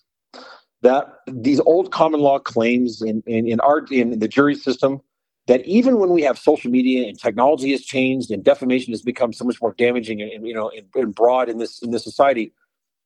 that 0.83 1.07
these 1.27 1.59
old 1.61 1.91
common 1.91 2.21
law 2.21 2.39
claims 2.39 3.03
in, 3.03 3.23
in, 3.27 3.49
in 3.49 3.59
art, 3.61 3.91
in 3.91 4.19
the 4.19 4.29
jury 4.29 4.55
system, 4.55 5.01
that 5.47 5.65
even 5.65 5.99
when 5.99 6.11
we 6.11 6.23
have 6.23 6.39
social 6.39 6.71
media 6.71 7.09
and 7.09 7.19
technology 7.19 7.71
has 7.71 7.83
changed 7.83 8.31
and 8.31 8.43
defamation 8.43 8.93
has 8.93 9.03
become 9.03 9.33
so 9.33 9.45
much 9.45 9.61
more 9.63 9.75
damaging 9.79 10.21
and, 10.21 10.31
and 10.33 10.47
you 10.47 10.55
know 10.55 10.71
and, 10.71 10.87
and, 10.95 11.15
broad 11.15 11.49
in 11.49 11.59
this 11.59 11.83
in 11.83 11.91
this 11.91 12.05
society, 12.05 12.53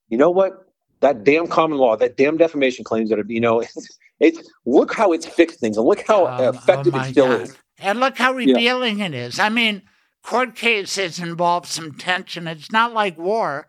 you 0.08 0.16
know 0.16 0.30
what? 0.30 0.66
That 1.00 1.24
damn 1.24 1.46
common 1.46 1.78
law, 1.78 1.96
that 1.96 2.16
damn 2.16 2.36
defamation 2.36 2.84
claims 2.84 3.10
that 3.10 3.18
are, 3.18 3.24
you 3.26 3.40
know, 3.40 3.60
it's, 3.76 3.98
it's 4.20 4.50
look 4.66 4.94
how 4.94 5.12
it's 5.12 5.26
fixed 5.26 5.60
things 5.60 5.76
and 5.76 5.86
look 5.86 6.04
how 6.06 6.26
um, 6.26 6.54
effective 6.54 6.94
oh 6.94 7.00
it 7.00 7.10
still 7.10 7.28
God. 7.28 7.40
is. 7.42 7.56
And 7.78 8.00
look 8.00 8.18
how 8.18 8.34
revealing 8.34 8.98
yeah. 8.98 9.06
it 9.06 9.14
is. 9.14 9.38
I 9.38 9.48
mean, 9.48 9.82
court 10.22 10.54
cases 10.54 11.18
involve 11.18 11.66
some 11.66 11.94
tension. 11.94 12.46
It's 12.46 12.70
not 12.70 12.92
like 12.92 13.16
war, 13.16 13.66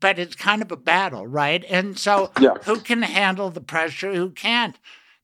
but 0.00 0.18
it's 0.18 0.36
kind 0.36 0.60
of 0.60 0.70
a 0.70 0.76
battle, 0.76 1.26
right? 1.26 1.64
And 1.68 1.98
so, 1.98 2.30
Yeah. 2.38 2.54
who 2.64 2.80
can 2.80 3.00
handle 3.00 3.50
the 3.50 3.62
pressure? 3.62 4.14
Who 4.14 4.30
can't? 4.30 4.78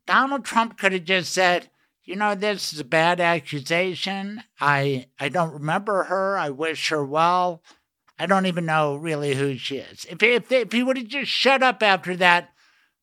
Donald 0.06 0.44
Trump 0.47 0.78
could 0.78 0.93
have 0.93 1.05
just 1.05 1.32
said, 1.32 1.69
you 2.04 2.16
know, 2.16 2.34
this 2.34 2.72
is 2.72 2.80
a 2.80 2.84
bad 2.84 3.20
accusation. 3.20 4.42
I 4.60 5.06
I 5.20 5.28
don't 5.28 5.52
remember 5.52 6.04
her. 6.04 6.36
I 6.36 6.50
wish 6.50 6.88
her 6.88 7.04
well. 7.04 7.62
I 8.18 8.26
don't 8.26 8.46
even 8.46 8.66
know 8.66 8.96
really 8.96 9.34
who 9.34 9.56
she 9.56 9.78
is. 9.78 10.06
If 10.08 10.22
if, 10.22 10.50
if 10.52 10.72
he 10.72 10.82
would 10.82 10.96
have 10.96 11.08
just 11.08 11.30
shut 11.30 11.62
up 11.62 11.82
after 11.82 12.16
that, 12.16 12.50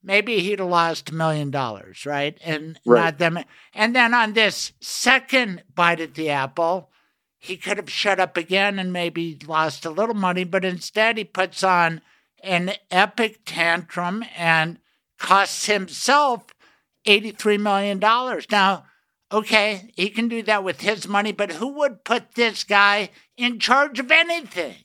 maybe 0.04 0.40
he'd 0.40 0.60
have 0.60 0.68
lost 0.70 1.10
a 1.10 1.16
million 1.16 1.52
dollars, 1.52 2.06
right? 2.06 2.38
And 2.44 2.80
Right. 2.86 3.04
not 3.04 3.18
them. 3.20 3.40
And 3.74 3.96
then 3.96 4.14
on 4.14 4.34
this 4.34 4.74
second 4.80 5.64
bite 5.74 6.00
at 6.02 6.16
the 6.16 6.30
apple, 6.30 6.90
he 7.38 7.58
could 7.58 7.78
have 7.78 7.90
shut 7.90 8.20
up 8.20 8.38
again 8.38 8.80
and 8.80 8.92
maybe 8.94 9.38
lost 9.46 9.86
a 9.86 9.90
little 9.90 10.16
money, 10.16 10.44
but 10.44 10.66
instead 10.66 11.18
he 11.18 11.24
puts 11.24 11.64
on 11.64 12.02
an 12.44 12.74
epic 12.92 13.42
tantrum 13.46 14.24
and 14.38 14.80
costs 15.18 15.66
himself 15.66 16.48
$83 17.06 17.58
million. 17.58 18.00
Now, 18.52 18.86
okay, 19.32 19.92
he 19.96 20.10
can 20.10 20.28
do 20.28 20.42
that 20.44 20.64
with 20.64 20.82
his 20.82 21.08
money, 21.08 21.32
but 21.32 21.54
who 21.54 21.68
would 21.80 22.04
put 22.04 22.34
this 22.36 22.64
guy 22.64 23.10
in 23.38 23.60
charge 23.60 24.00
of 24.00 24.12
anything? 24.12 24.76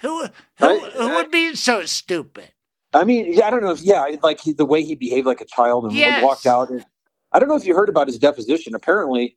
Who 0.00 0.26
who, 0.58 0.66
I- 0.66 0.90
who 0.96 1.08
would 1.14 1.30
be 1.30 1.54
so 1.54 1.84
stupid? 1.86 2.50
I 2.92 3.02
mean, 3.04 3.32
yeah, 3.32 3.46
I 3.46 3.50
don't 3.50 3.62
know 3.62 3.72
if 3.72 3.80
yeah, 3.82 4.06
like 4.22 4.40
he, 4.40 4.52
the 4.52 4.64
way 4.64 4.82
he 4.84 4.94
behaved 4.94 5.26
like 5.26 5.40
a 5.40 5.44
child 5.46 5.84
and 5.84 5.92
Yes. 5.92 6.22
walked 6.22 6.46
out. 6.46 6.70
And, 6.70 6.84
I 7.32 7.40
don't 7.40 7.48
know 7.48 7.56
if 7.56 7.66
you 7.66 7.74
heard 7.74 7.88
about 7.88 8.06
his 8.06 8.18
deposition. 8.20 8.74
Apparently, 8.76 9.36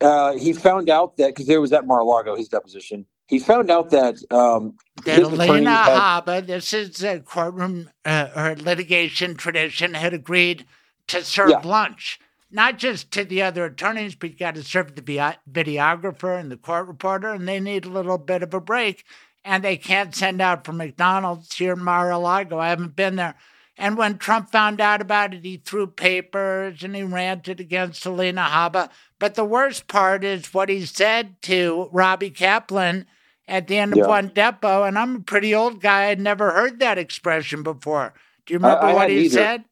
uh, 0.00 0.32
he 0.36 0.52
found 0.52 0.90
out 0.90 1.16
that 1.18 1.28
because 1.28 1.46
there 1.46 1.60
was 1.60 1.72
at 1.72 1.86
Mar-a-Lago 1.86 2.34
his 2.34 2.48
deposition. 2.48 3.06
He 3.28 3.38
found 3.38 3.70
out 3.70 3.90
that 3.90 4.16
um, 4.32 4.74
That 5.04 5.20
Elena 5.20 5.70
had- 5.76 6.24
Habba, 6.26 6.46
this 6.46 6.72
is 6.72 7.02
a 7.04 7.20
courtroom 7.20 7.90
uh, 8.04 8.28
or 8.34 8.56
litigation 8.56 9.36
tradition, 9.36 9.94
had 9.94 10.12
agreed 10.12 10.66
to 11.08 11.22
serve 11.24 11.50
Yeah. 11.50 11.58
lunch, 11.64 12.18
not 12.54 12.78
just 12.78 13.10
to 13.12 13.24
the 13.24 13.42
other 13.42 13.64
attorneys, 13.66 14.14
but 14.14 14.30
you 14.30 14.36
got 14.36 14.54
to 14.54 14.62
serve 14.62 14.94
the 14.94 15.02
videographer 15.02 16.38
and 16.38 16.50
the 16.50 16.56
court 16.56 16.86
reporter, 16.86 17.28
and 17.32 17.46
they 17.48 17.60
need 17.60 17.84
a 17.84 17.90
little 17.90 18.18
bit 18.18 18.42
of 18.42 18.54
a 18.54 18.60
break. 18.60 19.04
And 19.44 19.62
they 19.62 19.76
can't 19.76 20.14
send 20.14 20.40
out 20.40 20.64
from 20.64 20.78
McDonald's 20.78 21.54
here 21.54 21.74
in 21.74 21.84
Mar-a-Lago. 21.84 22.58
I 22.58 22.70
haven't 22.70 22.96
been 22.96 23.16
there. 23.16 23.34
And 23.76 23.98
when 23.98 24.16
Trump 24.18 24.50
found 24.52 24.80
out 24.80 25.02
about 25.02 25.34
it, 25.34 25.44
he 25.44 25.56
threw 25.58 25.86
papers 25.88 26.82
and 26.82 26.94
he 26.96 27.02
ranted 27.02 27.60
against 27.60 28.04
Helena 28.04 28.42
Habba. 28.48 28.88
But 29.18 29.34
the 29.34 29.44
worst 29.44 29.88
part 29.88 30.24
is 30.24 30.54
what 30.54 30.68
he 30.68 30.86
said 30.86 31.42
to 31.42 31.88
Robbie 31.92 32.30
Kaplan 32.30 33.06
at 33.48 33.66
the 33.66 33.76
end 33.78 33.92
of 33.92 33.98
Yeah. 33.98 34.06
one 34.06 34.28
depot. 34.28 34.84
And 34.84 34.96
I'm 34.98 35.16
a 35.16 35.20
pretty 35.20 35.54
old 35.54 35.80
guy. 35.82 36.06
I'd 36.06 36.20
never 36.20 36.52
heard 36.52 36.78
that 36.78 36.98
expression 36.98 37.62
before. 37.62 38.14
Do 38.46 38.54
you 38.54 38.58
remember 38.58 38.86
I 38.86 38.94
what 38.94 39.10
he 39.10 39.24
either. 39.24 39.28
said? 39.30 39.64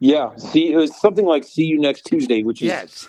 Yeah, 0.00 0.34
see, 0.36 0.72
it 0.72 0.76
was 0.76 0.98
something 1.00 1.24
like 1.26 1.44
"See 1.44 1.64
you 1.64 1.78
next 1.78 2.02
Tuesday," 2.02 2.42
which 2.42 2.62
is 2.62 2.68
Yes. 2.68 3.08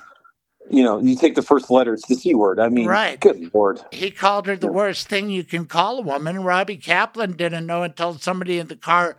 you 0.70 0.84
know, 0.84 1.00
you 1.00 1.16
take 1.16 1.36
the 1.36 1.42
first 1.42 1.72
letter, 1.72 1.94
it's 1.94 2.08
the 2.08 2.16
C 2.16 2.36
word. 2.36 2.60
I 2.60 2.70
mean, 2.70 2.88
Right. 2.88 3.20
good 3.20 3.52
lord. 3.54 3.82
He 3.92 4.12
called 4.12 4.48
her 4.48 4.56
the 4.58 4.72
worst 4.72 5.08
thing 5.08 5.30
you 5.30 5.44
can 5.44 5.66
call 5.66 6.00
a 6.00 6.02
woman. 6.02 6.44
Robbie 6.44 6.78
Kaplan 6.78 7.34
didn't 7.34 7.66
know 7.66 7.84
until 7.84 8.18
somebody 8.18 8.60
in 8.60 8.68
the 8.68 8.76
car 8.76 9.18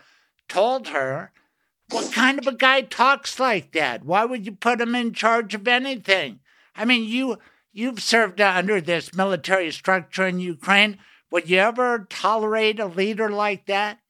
told 0.48 0.88
her. 0.88 1.32
What 1.90 2.12
kind 2.12 2.38
of 2.38 2.46
a 2.46 2.54
guy 2.54 2.82
talks 2.82 3.40
like 3.40 3.72
that? 3.72 4.04
Why 4.04 4.24
would 4.24 4.44
you 4.44 4.52
put 4.52 4.80
him 4.80 4.94
in 4.94 5.14
charge 5.14 5.54
of 5.54 5.66
anything? 5.66 6.40
I 6.76 6.84
mean, 6.84 7.04
you 7.08 7.38
you've 7.72 8.02
served 8.02 8.40
under 8.40 8.80
this 8.80 9.14
military 9.14 9.70
structure 9.70 10.26
in 10.26 10.40
Ukraine. 10.40 10.98
Would 11.30 11.48
you 11.48 11.58
ever 11.58 12.06
tolerate 12.10 12.80
a 12.80 12.86
leader 12.86 13.30
like 13.30 13.66
that? 13.66 14.00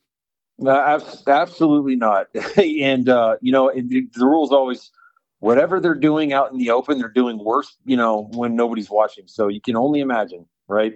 No, 0.58 0.72
abs- 0.72 1.24
absolutely 1.26 1.96
not. 1.96 2.28
and 2.58 3.08
uh, 3.08 3.36
you 3.40 3.52
know, 3.52 3.72
the, 3.74 4.08
the 4.14 4.26
rule's 4.26 4.52
always 4.52 4.90
whatever 5.40 5.80
they're 5.80 5.94
doing 5.94 6.32
out 6.32 6.52
in 6.52 6.58
the 6.58 6.70
open, 6.70 6.98
they're 6.98 7.08
doing 7.08 7.38
worse. 7.44 7.76
You 7.84 7.96
know, 7.96 8.28
when 8.34 8.56
nobody's 8.56 8.90
watching. 8.90 9.26
So 9.28 9.48
you 9.48 9.60
can 9.60 9.76
only 9.76 10.00
imagine, 10.00 10.46
right? 10.68 10.94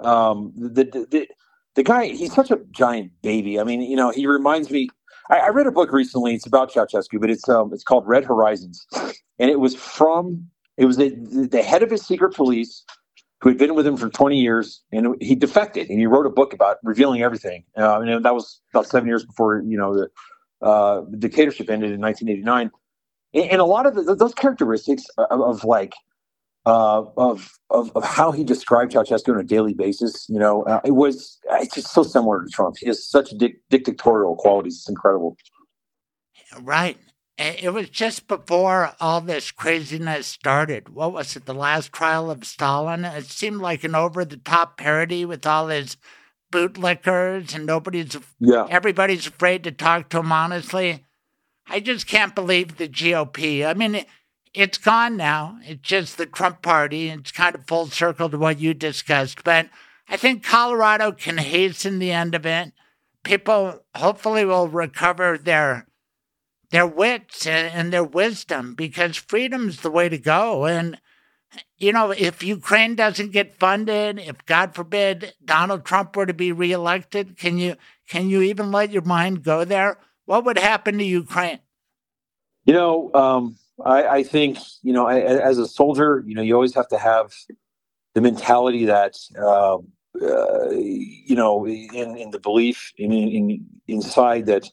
Um, 0.00 0.52
the, 0.56 0.84
the 0.84 1.06
the 1.10 1.28
the 1.76 1.82
guy, 1.82 2.06
he's 2.08 2.34
such 2.34 2.50
a 2.50 2.60
giant 2.72 3.12
baby. 3.22 3.60
I 3.60 3.64
mean, 3.64 3.82
you 3.82 3.96
know, 3.96 4.10
he 4.10 4.26
reminds 4.26 4.70
me. 4.70 4.88
I, 5.30 5.38
I 5.38 5.48
read 5.50 5.66
a 5.66 5.72
book 5.72 5.92
recently. 5.92 6.34
It's 6.34 6.46
about 6.46 6.72
Ceausescu, 6.72 7.20
but 7.20 7.30
it's 7.30 7.48
um, 7.48 7.72
it's 7.72 7.84
called 7.84 8.06
Red 8.06 8.24
Horizons, 8.24 8.86
and 9.38 9.50
it 9.50 9.60
was 9.60 9.74
from 9.74 10.48
it 10.78 10.86
was 10.86 10.96
the, 10.98 11.10
the 11.50 11.62
head 11.62 11.82
of 11.82 11.90
his 11.90 12.02
secret 12.06 12.34
police 12.34 12.84
who 13.42 13.48
had 13.48 13.58
been 13.58 13.74
with 13.74 13.86
him 13.86 13.96
for 13.96 14.08
20 14.08 14.40
years 14.40 14.82
and 14.92 15.16
he 15.20 15.34
defected 15.34 15.90
and 15.90 15.98
he 15.98 16.06
wrote 16.06 16.26
a 16.26 16.30
book 16.30 16.52
about 16.54 16.78
revealing 16.82 17.22
everything 17.22 17.64
uh, 17.76 18.00
and 18.00 18.24
that 18.24 18.34
was 18.34 18.60
about 18.72 18.86
seven 18.86 19.06
years 19.08 19.24
before 19.24 19.62
you 19.66 19.76
know 19.76 19.94
the, 19.94 20.66
uh, 20.66 21.02
dictatorship 21.18 21.68
ended 21.68 21.90
in 21.90 22.00
1989 22.00 22.70
and, 23.34 23.50
and 23.50 23.60
a 23.60 23.64
lot 23.64 23.86
of 23.86 23.94
the, 23.94 24.14
those 24.14 24.34
characteristics 24.34 25.04
of, 25.18 25.40
of 25.40 25.64
like 25.64 25.92
uh, 26.64 27.02
of, 27.16 27.58
of 27.70 27.90
of 27.96 28.04
how 28.04 28.30
he 28.30 28.44
described 28.44 28.92
Ceausescu 28.92 29.30
on 29.34 29.40
a 29.40 29.42
daily 29.42 29.74
basis, 29.74 30.26
you 30.28 30.38
know, 30.38 30.62
uh, 30.62 30.80
it 30.84 30.92
was 30.92 31.40
it's 31.50 31.74
just 31.74 31.92
so 31.92 32.04
similar 32.04 32.44
to 32.44 32.48
Trump. 32.50 32.76
He 32.78 32.86
has 32.86 33.04
such 33.04 33.30
dic- 33.30 33.60
dictatorial 33.68 34.36
qualities. 34.36 34.76
It's 34.76 34.88
incredible. 34.88 35.36
Right. 36.60 36.98
It 37.38 37.72
was 37.72 37.88
just 37.88 38.28
before 38.28 38.94
all 39.00 39.20
this 39.20 39.50
craziness 39.50 40.26
started. 40.26 40.90
What 40.90 41.12
was 41.12 41.34
it? 41.34 41.46
The 41.46 41.54
last 41.54 41.92
trial 41.92 42.30
of 42.30 42.44
Stalin? 42.44 43.04
It 43.04 43.24
seemed 43.26 43.60
like 43.60 43.84
an 43.84 43.94
over 43.94 44.24
the 44.24 44.36
top 44.36 44.76
parody 44.76 45.24
with 45.24 45.46
all 45.46 45.68
his 45.68 45.96
bootlickers 46.52 47.54
and 47.54 47.66
nobody's, 47.66 48.16
Yeah. 48.38 48.66
everybody's 48.70 49.26
afraid 49.26 49.64
to 49.64 49.72
talk 49.72 50.10
to 50.10 50.18
him 50.18 50.30
honestly. 50.30 51.04
I 51.66 51.80
just 51.80 52.06
can't 52.06 52.34
believe 52.34 52.76
the 52.76 52.88
GOP. 52.88 53.64
I 53.66 53.74
mean, 53.74 53.94
it, 53.94 54.06
it's 54.52 54.78
gone 54.78 55.16
now. 55.16 55.58
It's 55.62 55.80
just 55.80 56.18
the 56.18 56.26
Trump 56.26 56.60
party. 56.60 57.08
It's 57.08 57.32
kind 57.32 57.54
of 57.54 57.66
full 57.66 57.86
circle 57.86 58.28
to 58.28 58.36
what 58.38 58.60
you 58.60 58.74
discussed. 58.74 59.42
But 59.42 59.70
I 60.08 60.16
think 60.18 60.44
Colorado 60.44 61.12
can 61.12 61.38
hasten 61.38 61.98
the 61.98 62.12
end 62.12 62.34
of 62.34 62.44
it. 62.44 62.72
People 63.24 63.82
hopefully 63.94 64.44
will 64.44 64.68
recover 64.68 65.38
their 65.38 65.86
their 66.72 66.86
wits 66.86 67.46
and, 67.46 67.92
their 67.92 68.02
wisdom 68.02 68.74
because 68.74 69.16
freedom's 69.16 69.82
the 69.82 69.90
way 69.90 70.08
to 70.08 70.18
go. 70.18 70.64
And 70.64 70.98
you 71.76 71.92
know, 71.92 72.10
if 72.10 72.42
Ukraine 72.42 72.94
doesn't 72.94 73.32
get 73.32 73.58
funded, 73.58 74.18
if 74.18 74.44
God 74.46 74.74
forbid 74.74 75.34
Donald 75.44 75.84
Trump 75.84 76.16
were 76.16 76.24
to 76.24 76.32
be 76.32 76.50
reelected, 76.50 77.36
can 77.36 77.58
you 77.58 77.76
can 78.08 78.30
you 78.30 78.40
even 78.40 78.72
let 78.72 78.90
your 78.90 79.02
mind 79.02 79.42
go 79.42 79.64
there? 79.64 79.98
What 80.24 80.44
would 80.46 80.58
happen 80.58 80.96
to 80.96 81.04
Ukraine? 81.04 81.58
You 82.64 82.72
know, 82.72 83.12
um, 83.12 83.56
I, 83.84 84.06
I 84.08 84.22
think 84.22 84.58
you 84.82 84.94
know, 84.94 85.06
I, 85.06 85.20
as 85.20 85.58
a 85.58 85.68
soldier, 85.68 86.24
you 86.26 86.34
know, 86.34 86.42
you 86.42 86.54
always 86.54 86.74
have 86.74 86.88
to 86.88 86.98
have 86.98 87.34
the 88.14 88.22
mentality 88.22 88.86
that 88.86 89.14
uh, 89.38 89.76
uh, 90.22 90.70
you 90.70 91.36
know, 91.36 91.66
in, 91.66 92.16
in 92.16 92.30
the 92.30 92.40
belief 92.40 92.92
in, 92.96 93.12
in 93.12 93.66
inside 93.88 94.46
that 94.46 94.70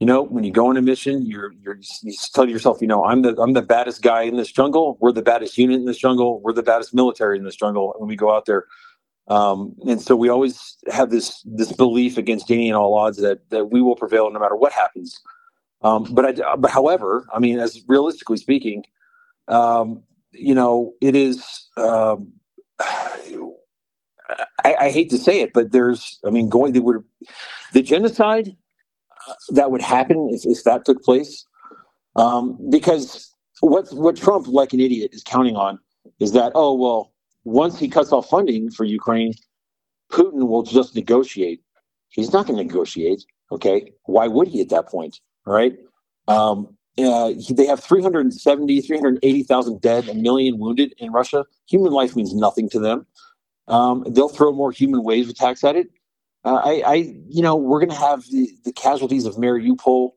you 0.00 0.06
know, 0.06 0.22
when 0.22 0.44
you 0.44 0.50
go 0.50 0.68
on 0.68 0.78
a 0.78 0.82
mission, 0.82 1.26
you're 1.26 1.52
you're 1.62 1.78
you 2.02 2.14
tell 2.32 2.48
yourself, 2.48 2.78
you 2.80 2.86
know, 2.86 3.04
I'm 3.04 3.20
the 3.20 3.36
I'm 3.38 3.52
the 3.52 3.60
baddest 3.60 4.00
guy 4.00 4.22
in 4.22 4.36
this 4.36 4.50
jungle. 4.50 4.96
We're 4.98 5.12
the 5.12 5.20
baddest 5.20 5.58
unit 5.58 5.78
in 5.78 5.84
this 5.84 5.98
jungle. 5.98 6.40
We're 6.40 6.54
the 6.54 6.62
baddest 6.62 6.94
military 6.94 7.36
in 7.36 7.44
this 7.44 7.54
jungle. 7.54 7.94
When 7.98 8.08
we 8.08 8.16
go 8.16 8.34
out 8.34 8.46
there, 8.46 8.64
um, 9.28 9.76
and 9.86 10.00
so 10.00 10.16
we 10.16 10.30
always 10.30 10.78
have 10.90 11.10
this 11.10 11.42
this 11.44 11.70
belief 11.72 12.16
against 12.16 12.50
any 12.50 12.68
and 12.70 12.78
all 12.78 12.94
odds 12.94 13.18
that 13.18 13.50
that 13.50 13.66
we 13.66 13.82
will 13.82 13.94
prevail 13.94 14.30
no 14.30 14.40
matter 14.40 14.56
what 14.56 14.72
happens. 14.72 15.20
Um, 15.82 16.06
but 16.10 16.24
I, 16.24 16.56
but 16.56 16.70
however, 16.70 17.26
I 17.34 17.38
mean, 17.38 17.58
as 17.58 17.82
realistically 17.86 18.38
speaking, 18.38 18.84
um, 19.48 20.02
you 20.32 20.54
know, 20.54 20.94
it 21.02 21.14
is. 21.14 21.68
Um, 21.76 22.32
I, 24.64 24.76
I 24.82 24.90
hate 24.90 25.10
to 25.10 25.18
say 25.18 25.40
it, 25.40 25.52
but 25.52 25.72
there's. 25.72 26.20
I 26.24 26.30
mean, 26.30 26.48
going 26.48 26.72
the 26.72 27.82
genocide 27.82 28.48
uh, 28.48 28.52
that 29.50 29.70
would 29.70 29.82
happen 29.82 30.28
if, 30.32 30.42
if 30.44 30.64
that 30.64 30.84
took 30.84 31.02
place, 31.02 31.44
um, 32.16 32.58
because 32.70 33.34
what 33.60 33.92
what 33.92 34.16
Trump, 34.16 34.46
like 34.48 34.72
an 34.72 34.80
idiot, 34.80 35.10
is 35.12 35.22
counting 35.22 35.56
on 35.56 35.78
is 36.18 36.32
that 36.32 36.52
oh 36.54 36.74
well, 36.74 37.12
once 37.44 37.78
he 37.78 37.88
cuts 37.88 38.12
off 38.12 38.28
funding 38.28 38.70
for 38.70 38.84
Ukraine, 38.84 39.32
Putin 40.12 40.48
will 40.48 40.62
just 40.62 40.94
negotiate. 40.94 41.62
He's 42.10 42.32
not 42.32 42.46
going 42.46 42.58
to 42.58 42.64
negotiate. 42.64 43.24
Okay, 43.52 43.92
why 44.04 44.26
would 44.26 44.48
he 44.48 44.60
at 44.60 44.68
that 44.70 44.88
point? 44.88 45.20
Right? 45.46 45.78
Um, 46.28 46.76
uh, 46.98 47.32
he- 47.38 47.54
they 47.54 47.66
have 47.66 47.80
370, 47.80 48.80
380,000 48.80 49.80
dead, 49.80 50.08
a 50.08 50.14
million 50.14 50.58
wounded 50.58 50.94
in 50.98 51.10
Russia. 51.12 51.44
Human 51.68 51.92
life 51.92 52.14
means 52.16 52.34
nothing 52.34 52.68
to 52.70 52.78
them. 52.80 53.06
Um, 53.68 54.04
they'll 54.08 54.28
throw 54.28 54.52
more 54.52 54.72
human 54.72 55.02
wave 55.04 55.28
attacks 55.30 55.64
at 55.64 55.76
it. 55.76 55.88
Uh, 56.44 56.60
I, 56.64 56.82
I, 56.86 56.94
you 57.28 57.42
know, 57.42 57.56
we're 57.56 57.80
going 57.80 57.90
to 57.90 57.96
have 57.96 58.24
the, 58.30 58.50
the 58.64 58.72
casualties 58.72 59.26
of 59.26 59.34
Mariupol, 59.36 60.12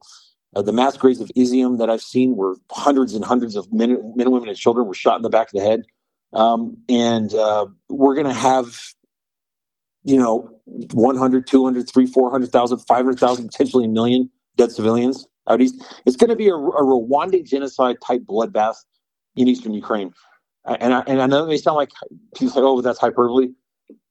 uh, 0.55 0.61
the 0.61 0.71
mass 0.71 0.95
graves 0.97 1.19
of 1.19 1.29
Izium 1.35 1.79
that 1.79 1.89
I've 1.89 2.01
seen, 2.01 2.35
where 2.35 2.55
hundreds 2.71 3.13
and 3.13 3.25
hundreds 3.25 3.55
of 3.55 3.71
men, 3.73 4.13
men, 4.15 4.31
women, 4.31 4.49
and 4.49 4.57
children 4.57 4.87
were 4.87 4.93
shot 4.93 5.17
in 5.17 5.21
the 5.21 5.29
back 5.29 5.47
of 5.47 5.59
the 5.59 5.65
head. 5.65 5.83
Um, 6.31 6.77
and 6.89 7.33
uh, 7.33 7.67
we're 7.89 8.15
going 8.15 8.27
to 8.27 8.33
have 8.33 8.79
you 10.03 10.17
know, 10.17 10.49
100, 10.65 11.47
200, 11.47 11.89
300, 11.89 12.13
400,000, 12.13 12.77
500,000, 12.79 13.47
potentially 13.47 13.85
a 13.85 13.89
million 13.89 14.29
dead 14.57 14.71
civilians 14.71 15.27
out 15.47 15.61
east. 15.61 15.83
It's 16.05 16.15
going 16.15 16.29
to 16.29 16.35
be 16.35 16.49
a, 16.49 16.55
a 16.55 16.83
Rwandan 16.83 17.45
genocide 17.45 17.97
type 18.05 18.21
bloodbath 18.21 18.75
in 19.35 19.47
eastern 19.47 19.73
Ukraine. 19.73 20.13
And 20.65 20.93
I, 20.93 21.03
and 21.07 21.21
I 21.21 21.27
know 21.27 21.43
it 21.43 21.47
may 21.47 21.57
sound 21.57 21.75
like 21.75 21.91
people 22.35 22.53
say, 22.53 22.61
oh, 22.61 22.81
that's 22.81 22.99
hyperbole. 22.99 23.49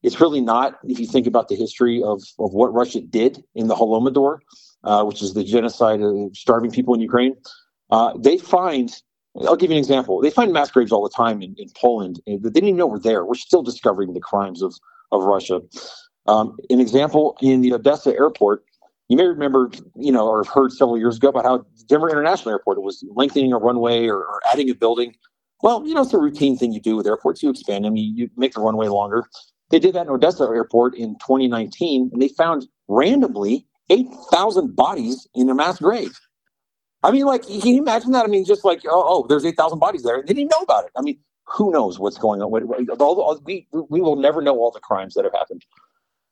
It's 0.02 0.20
really 0.20 0.40
not 0.40 0.78
if 0.84 0.98
you 0.98 1.06
think 1.06 1.26
about 1.26 1.48
the 1.48 1.56
history 1.56 2.02
of, 2.02 2.22
of 2.38 2.52
what 2.52 2.72
Russia 2.72 3.00
did 3.00 3.42
in 3.54 3.68
the 3.68 3.74
Holodomor, 3.74 4.38
uh, 4.84 5.04
which 5.04 5.22
is 5.22 5.34
the 5.34 5.44
genocide 5.44 6.00
of 6.02 6.36
starving 6.36 6.70
people 6.70 6.94
in 6.94 7.00
Ukraine. 7.00 7.36
Uh, 7.90 8.12
they 8.18 8.38
find, 8.38 8.92
I'll 9.40 9.56
give 9.56 9.70
you 9.70 9.76
an 9.76 9.80
example. 9.80 10.20
They 10.20 10.30
find 10.30 10.52
mass 10.52 10.70
graves 10.70 10.92
all 10.92 11.02
the 11.02 11.14
time 11.14 11.42
in, 11.42 11.54
in 11.58 11.68
Poland. 11.76 12.20
that 12.26 12.42
They 12.42 12.50
didn't 12.50 12.68
even 12.70 12.78
know 12.78 12.86
we're 12.86 12.98
there. 12.98 13.24
We're 13.24 13.34
still 13.34 13.62
discovering 13.62 14.14
the 14.14 14.20
crimes 14.20 14.62
of, 14.62 14.74
of 15.12 15.24
Russia. 15.24 15.60
Um, 16.26 16.56
an 16.70 16.80
example 16.80 17.36
in 17.40 17.60
the 17.60 17.72
Odessa 17.74 18.14
airport, 18.14 18.64
you 19.08 19.16
may 19.16 19.26
remember, 19.26 19.70
you 19.96 20.10
know, 20.10 20.26
or 20.26 20.42
have 20.42 20.52
heard 20.52 20.72
several 20.72 20.96
years 20.98 21.16
ago 21.18 21.28
about 21.28 21.44
how 21.44 21.66
Denver 21.86 22.08
International 22.08 22.50
Airport 22.50 22.82
was 22.82 23.04
lengthening 23.14 23.52
a 23.52 23.58
runway 23.58 24.06
or, 24.06 24.18
or 24.18 24.40
adding 24.50 24.70
a 24.70 24.74
building. 24.74 25.14
Well, 25.62 25.86
you 25.86 25.94
know, 25.94 26.02
it's 26.02 26.14
a 26.14 26.18
routine 26.18 26.56
thing 26.56 26.72
you 26.72 26.80
do 26.80 26.96
with 26.96 27.06
airports. 27.06 27.42
You 27.42 27.50
expand 27.50 27.84
them, 27.84 27.96
you, 27.96 28.12
you 28.14 28.30
make 28.36 28.54
the 28.54 28.60
runway 28.60 28.88
longer. 28.88 29.26
They 29.72 29.78
did 29.78 29.94
that 29.94 30.02
in 30.02 30.10
Odessa 30.10 30.44
Airport 30.44 30.94
in 30.94 31.14
2019, 31.14 32.10
and 32.12 32.22
they 32.22 32.28
found 32.28 32.66
randomly 32.88 33.66
8,000 33.88 34.76
bodies 34.76 35.26
in 35.34 35.48
a 35.48 35.54
mass 35.54 35.78
grave. 35.78 36.12
I 37.02 37.10
mean, 37.10 37.24
like, 37.24 37.42
can 37.42 37.66
you 37.66 37.80
imagine 37.80 38.12
that? 38.12 38.24
I 38.24 38.28
mean, 38.28 38.44
just 38.44 38.66
like, 38.66 38.82
oh, 38.84 39.02
oh 39.06 39.26
there's 39.26 39.46
8,000 39.46 39.78
bodies 39.78 40.02
there. 40.02 40.22
They 40.24 40.34
didn't 40.34 40.50
know 40.50 40.62
about 40.62 40.84
it. 40.84 40.90
I 40.94 41.00
mean, 41.00 41.18
who 41.46 41.72
knows 41.72 41.98
what's 41.98 42.18
going 42.18 42.42
on? 42.42 42.52
All, 43.00 43.20
all, 43.20 43.40
we, 43.44 43.66
we 43.72 44.02
will 44.02 44.16
never 44.16 44.42
know 44.42 44.58
all 44.58 44.70
the 44.70 44.78
crimes 44.78 45.14
that 45.14 45.24
have 45.24 45.32
happened. 45.32 45.64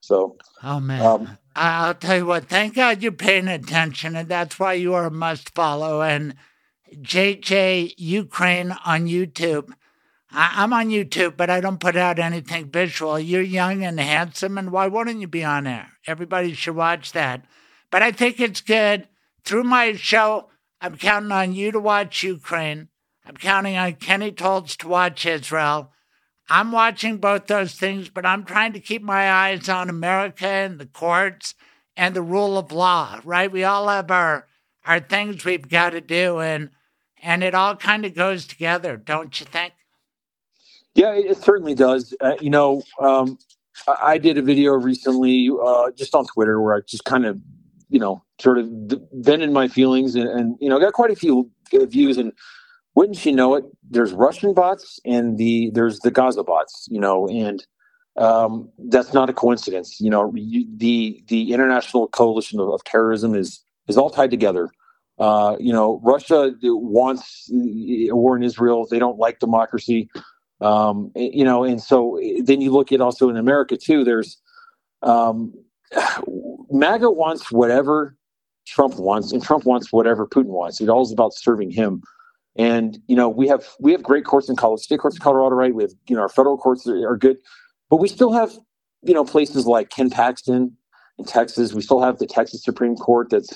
So, 0.03 0.37
oh 0.62 0.81
man, 0.81 1.05
um, 1.05 1.39
I'll 1.57 1.95
tell 1.95 2.17
you 2.19 2.27
what. 2.27 2.45
Thank 2.45 2.75
God 2.75 3.03
you're 3.03 3.12
paying 3.12 3.49
attention, 3.49 4.17
and 4.17 4.29
that's 4.29 4.59
why 4.59 4.75
you 4.75 4.95
are 4.95 5.05
a 5.05 5.11
must 5.11 5.55
follow. 5.55 6.01
And 6.01 6.37
JJ 6.95 7.95
Ukraine 7.99 8.73
on 8.87 9.07
YouTube. 9.07 9.73
I, 10.32 10.62
am 10.62 10.73
on 10.73 10.89
YouTube, 10.89 11.36
but 11.36 11.51
I 11.51 11.61
don't 11.61 11.81
put 11.81 11.97
out 11.97 12.19
anything 12.19 12.70
visual. 12.70 13.19
You're 13.19 13.43
young 13.43 13.85
and 13.85 13.98
handsome, 13.98 14.59
and 14.59 14.70
why 14.70 14.86
wouldn't 14.86 15.20
you 15.20 15.27
be 15.27 15.44
on 15.44 15.65
there? 15.65 15.89
Everybody 16.07 16.55
should 16.55 16.77
watch 16.77 17.12
that. 17.12 17.44
But 17.90 18.02
I 18.02 18.12
think 18.12 18.39
it's 18.39 18.61
good. 18.61 19.09
Through 19.44 19.65
my 19.65 19.94
show, 19.94 20.51
I'm 20.81 20.97
counting 20.97 21.32
on 21.32 21.52
you 21.55 21.73
to 21.73 21.81
watch 21.81 22.23
Ukraine. 22.23 22.89
I'm 23.27 23.36
counting 23.36 23.77
on 23.77 23.94
Kenny 23.94 24.32
Toltz 24.32 24.77
to 24.78 24.89
watch 24.89 25.27
Israel. 25.27 25.93
I'm 26.48 26.73
watching 26.73 27.19
both 27.19 27.47
those 27.47 27.74
things, 27.74 28.09
but 28.09 28.27
I'm 28.27 28.44
trying 28.44 28.73
to 28.73 28.81
keep 28.81 29.02
my 29.02 29.31
eyes 29.31 29.69
on 29.69 29.89
America 29.89 30.47
and 30.47 30.78
the 30.78 30.86
courts 30.86 31.55
and 31.97 32.15
the 32.15 32.23
rule 32.23 32.59
of 32.59 32.73
law, 32.73 33.20
right? 33.24 33.51
We 33.51 33.62
all 33.65 33.89
have 33.89 34.11
our 34.11 34.47
our 34.86 34.98
things 34.98 35.44
we've 35.44 35.69
got 35.69 35.90
to 35.90 36.01
do 36.01 36.40
and 36.40 36.70
and 37.23 37.44
it 37.44 37.55
all 37.55 37.77
kind 37.77 38.05
of 38.07 38.15
goes 38.15 38.47
together, 38.47 38.97
don't 38.97 39.39
you 39.39 39.47
think? 39.47 39.74
Yeah, 40.95 41.12
it, 41.15 41.37
certainly 41.39 41.75
does. 41.75 42.15
Uh, 42.21 42.35
you 42.41 42.51
know, 42.51 42.83
um, 43.01 43.39
I 43.87 44.19
did 44.19 44.39
a 44.39 44.43
video 44.43 44.73
recently 44.73 45.49
uh, 45.65 45.91
just 45.93 46.15
on 46.15 46.27
Twitter 46.27 46.61
where 46.61 46.77
I 46.77 46.81
just 46.87 47.05
kind 47.05 47.25
of, 47.25 47.39
you 47.89 48.01
know, 48.01 48.23
sort 48.41 48.59
of 48.59 48.69
vented 49.12 49.51
my 49.53 49.69
feelings 49.69 50.15
and, 50.15 50.29
and 50.29 50.57
you 50.61 50.69
know, 50.69 50.81
got 50.81 50.93
quite 50.93 51.11
a 51.11 51.17
few 51.17 51.51
views. 51.73 52.19
And 52.19 52.33
wouldn't 52.95 53.25
you 53.25 53.33
know 53.33 53.55
it, 53.55 53.65
there's 53.89 54.12
Russian 54.12 54.53
bots 54.53 54.99
and 55.05 55.39
the 55.39 55.71
there's 55.73 56.01
the 56.01 56.11
Gaza 56.11 56.43
bots, 56.43 56.89
you 56.91 57.01
know, 57.01 57.29
and 57.29 57.65
um, 58.17 58.69
that's 58.79 59.15
not 59.15 59.31
a 59.31 59.33
coincidence. 59.33 60.01
You 60.01 60.11
know, 60.11 60.33
you, 60.35 60.67
the 60.77 61.23
the 61.29 61.53
international 61.53 62.09
coalition 62.09 62.59
of, 62.61 62.69
of 62.69 62.83
terrorism 62.85 63.35
is 63.35 63.62
is 63.89 63.97
all 63.97 64.11
tied 64.11 64.31
together. 64.31 64.71
Uh, 65.19 65.57
you 65.61 65.73
know, 65.73 66.01
Russia 66.03 66.53
wants 66.62 67.49
a 67.53 68.12
war 68.12 68.37
in 68.37 68.43
Israel. 68.43 68.87
They 68.91 68.99
don't 68.99 69.19
like 69.19 69.39
democracy. 69.39 70.09
Um, 70.61 71.11
you 71.16 71.45
know, 71.45 71.65
and 71.65 71.81
so 71.81 72.20
then 72.43 72.61
you 72.61 72.70
look 72.70 72.93
at 72.93 73.01
also 73.01 73.28
in 73.28 73.37
America 73.37 73.77
too. 73.77 74.05
There's 74.05 74.39
um, 75.03 75.53
MAGA 76.70 77.11
wants 77.11 77.51
whatever 77.51 78.16
Trump 78.66 78.97
wants, 78.97 79.32
and 79.32 79.43
Trump 79.43 79.65
wants 79.65 79.93
whatever 79.93 80.27
Putin 80.27 80.47
wants. 80.47 80.81
It's 80.81 80.91
all 80.91 81.11
about 81.11 81.35
serving 81.35 81.70
him. 81.70 82.03
And 82.57 82.99
you 83.07 83.16
know, 83.16 83.28
we 83.28 83.49
have 83.49 83.66
we 83.78 83.93
have 83.93 84.03
great 84.03 84.24
courts 84.24 84.49
in 84.49 84.57
college, 84.57 84.81
state 84.82 85.01
courts 85.01 85.16
in 85.16 85.23
Colorado, 85.23 85.55
right? 85.55 85.74
We 85.74 85.85
have 85.85 85.93
you 86.09 86.16
know 86.16 86.23
our 86.23 86.28
federal 86.28 86.59
courts 86.59 86.87
are, 86.87 87.09
are 87.09 87.16
good, 87.16 87.39
but 87.89 87.97
we 87.97 88.09
still 88.09 88.32
have 88.32 88.53
you 89.03 89.15
know 89.15 89.24
places 89.24 89.66
like 89.66 89.91
Ken 89.91 90.11
Paxton 90.11 90.77
in 91.19 91.24
Texas. 91.24 91.73
We 91.73 91.82
still 91.82 92.03
have 92.03 92.19
the 92.19 92.27
Texas 92.27 92.62
Supreme 92.62 92.97
Court 92.97 93.31
that's 93.31 93.51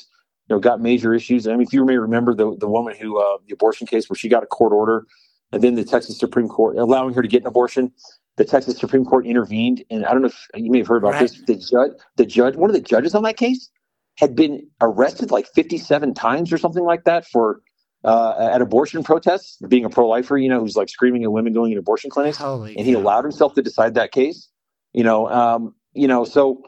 you 0.49 0.55
know 0.55 0.61
got 0.61 0.81
major 0.81 1.13
issues. 1.13 1.47
I 1.47 1.53
mean, 1.53 1.63
if 1.63 1.73
you 1.73 1.85
may 1.85 1.99
remember 1.99 2.35
the 2.35 2.57
the 2.57 2.69
woman 2.69 2.95
who 2.99 3.21
uh, 3.21 3.39
the 3.47 3.53
abortion 3.53 3.87
case 3.87 4.09
where 4.09 4.17
she 4.17 4.29
got 4.29 4.43
a 4.43 4.47
court 4.47 4.73
order, 4.73 5.07
and 5.55 5.63
then 5.63 5.75
the 5.75 5.85
Texas 5.85 6.19
Supreme 6.19 6.49
Court 6.49 6.77
allowing 6.77 7.15
her 7.15 7.23
to 7.23 7.29
get 7.29 7.43
an 7.43 7.47
abortion. 7.47 7.93
The 8.37 8.45
Texas 8.45 8.77
Supreme 8.79 9.05
Court 9.05 9.27
intervened, 9.27 9.85
and 9.91 10.05
I 10.05 10.13
don't 10.13 10.23
know 10.23 10.29
if 10.29 10.49
you 10.57 10.71
may 10.71 10.79
have 10.79 10.89
heard 10.89 11.05
about 11.05 11.13
right. 11.13 11.21
this. 11.21 11.41
The 11.47 11.55
judge, 11.55 11.93
the 12.17 12.27
judge, 12.27 12.57
one 12.57 12.69
of 12.69 12.75
the 12.75 12.83
judges 12.83 13.15
on 13.15 13.23
that 13.23 13.37
case, 13.37 13.71
had 14.17 14.35
been 14.35 14.69
arrested 14.81 15.31
like 15.31 15.47
57 15.55 16.15
times 16.15 16.53
or 16.53 16.59
something 16.59 16.83
like 16.83 17.05
that 17.05 17.27
for 17.27 17.61
uh, 18.05 18.51
at 18.53 18.61
abortion 18.61 19.05
protests, 19.05 19.59
being 19.69 19.85
a 19.85 19.91
pro-lifer, 19.91 20.37
you 20.37 20.49
know, 20.49 20.61
who's 20.61 20.77
like 20.77 20.89
screaming 20.89 21.23
at 21.23 21.33
women 21.33 21.53
going 21.53 21.73
in 21.73 21.79
abortion 21.79 22.11
clinics, 22.11 22.37
Holy 22.37 22.77
and 22.77 22.87
he 22.87 22.93
allowed 22.93 23.23
himself 23.23 23.55
to 23.55 23.63
decide 23.63 23.95
that 23.95 24.11
case. 24.11 24.49
You 24.93 25.05
know, 25.05 25.29
um, 25.29 25.75
you 25.93 26.09
know, 26.09 26.25
so 26.25 26.63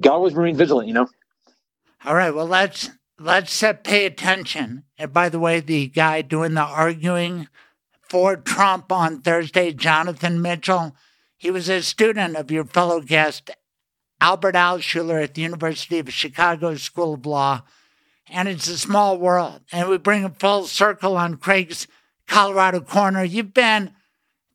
God 0.00 0.18
was 0.18 0.34
remain 0.34 0.56
vigilant. 0.56 0.88
You 0.88 0.94
know. 0.94 1.08
All 2.04 2.14
right. 2.14 2.34
Well, 2.34 2.46
let's 2.46 2.90
let's 3.18 3.62
uh, 3.62 3.74
pay 3.74 4.06
attention. 4.06 4.84
And 4.98 5.12
by 5.12 5.28
the 5.28 5.38
way, 5.38 5.60
the 5.60 5.88
guy 5.88 6.22
doing 6.22 6.54
the 6.54 6.62
arguing 6.62 7.48
for 8.14 8.36
Trump 8.36 8.92
on 8.92 9.20
Thursday, 9.22 9.72
Jonathan 9.72 10.40
Mitchell, 10.40 10.94
he 11.36 11.50
was 11.50 11.68
a 11.68 11.82
student 11.82 12.36
of 12.36 12.48
your 12.48 12.64
fellow 12.64 13.00
guest, 13.00 13.50
Albert 14.20 14.54
Alschuler 14.54 15.20
at 15.20 15.34
the 15.34 15.42
University 15.42 15.98
of 15.98 16.12
Chicago 16.12 16.76
School 16.76 17.14
of 17.14 17.26
Law. 17.26 17.64
And 18.30 18.46
it's 18.46 18.68
a 18.68 18.78
small 18.78 19.18
world. 19.18 19.62
And 19.72 19.88
we 19.88 19.98
bring 19.98 20.22
a 20.22 20.30
full 20.30 20.68
circle 20.68 21.16
on 21.16 21.38
Craig's 21.38 21.88
Colorado 22.28 22.82
Corner. 22.82 23.24
You've 23.24 23.52
been 23.52 23.90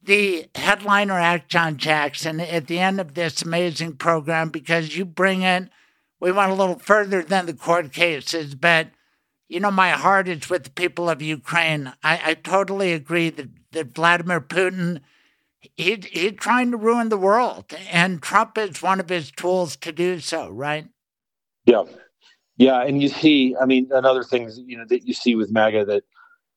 the 0.02 0.48
headliner 0.56 1.19
act, 1.19 1.49
John 1.49 1.76
Jackson, 1.76 2.40
at 2.40 2.68
the 2.68 2.80
end 2.80 3.02
of 3.02 3.14
this 3.14 3.41
amazing 3.41 3.98
program 3.98 4.52
because 4.52 4.95
you 4.95 5.03
bring 5.03 5.41
it 5.41 5.68
we 6.22 6.31
went 6.31 6.52
a 6.52 6.56
little 6.56 6.80
further 6.80 7.23
than 7.23 7.45
the 7.45 7.53
court 7.53 7.91
cases, 7.91 8.56
but 8.56 8.88
you 9.50 9.60
know, 9.60 9.72
my 9.72 9.90
heart 9.90 10.28
is 10.28 10.50
with 10.50 10.64
the 10.64 10.70
people 10.70 11.10
of 11.10 11.22
Ukraine. 11.22 11.92
I, 12.04 12.22
I 12.24 12.34
totally 12.36 12.94
agree 12.94 13.32
that, 13.32 13.50
that 13.72 13.96
Vladimir 13.96 14.40
Putin, 14.40 15.02
he, 15.60 16.02
he's 16.10 16.34
trying 16.34 16.72
to 16.72 16.78
ruin 16.78 17.10
the 17.10 17.18
world, 17.18 17.74
and 17.92 18.22
Trump 18.22 18.58
is 18.58 18.82
one 18.82 19.00
of 19.00 19.10
his 19.10 19.32
tools 19.32 19.76
to 19.78 19.92
do 19.92 20.20
so, 20.20 20.50
right? 20.50 20.88
Yeah. 21.66 21.84
Yeah. 22.58 22.82
And 22.84 23.02
you 23.02 23.10
see, 23.10 23.56
I 23.60 23.66
mean, 23.66 23.90
another 23.92 24.24
thing, 24.24 24.52
you 24.68 24.78
know, 24.78 24.86
that 24.88 25.08
you 25.08 25.14
see 25.14 25.36
with 25.36 25.52
MAGA 25.52 25.86
that 25.86 26.04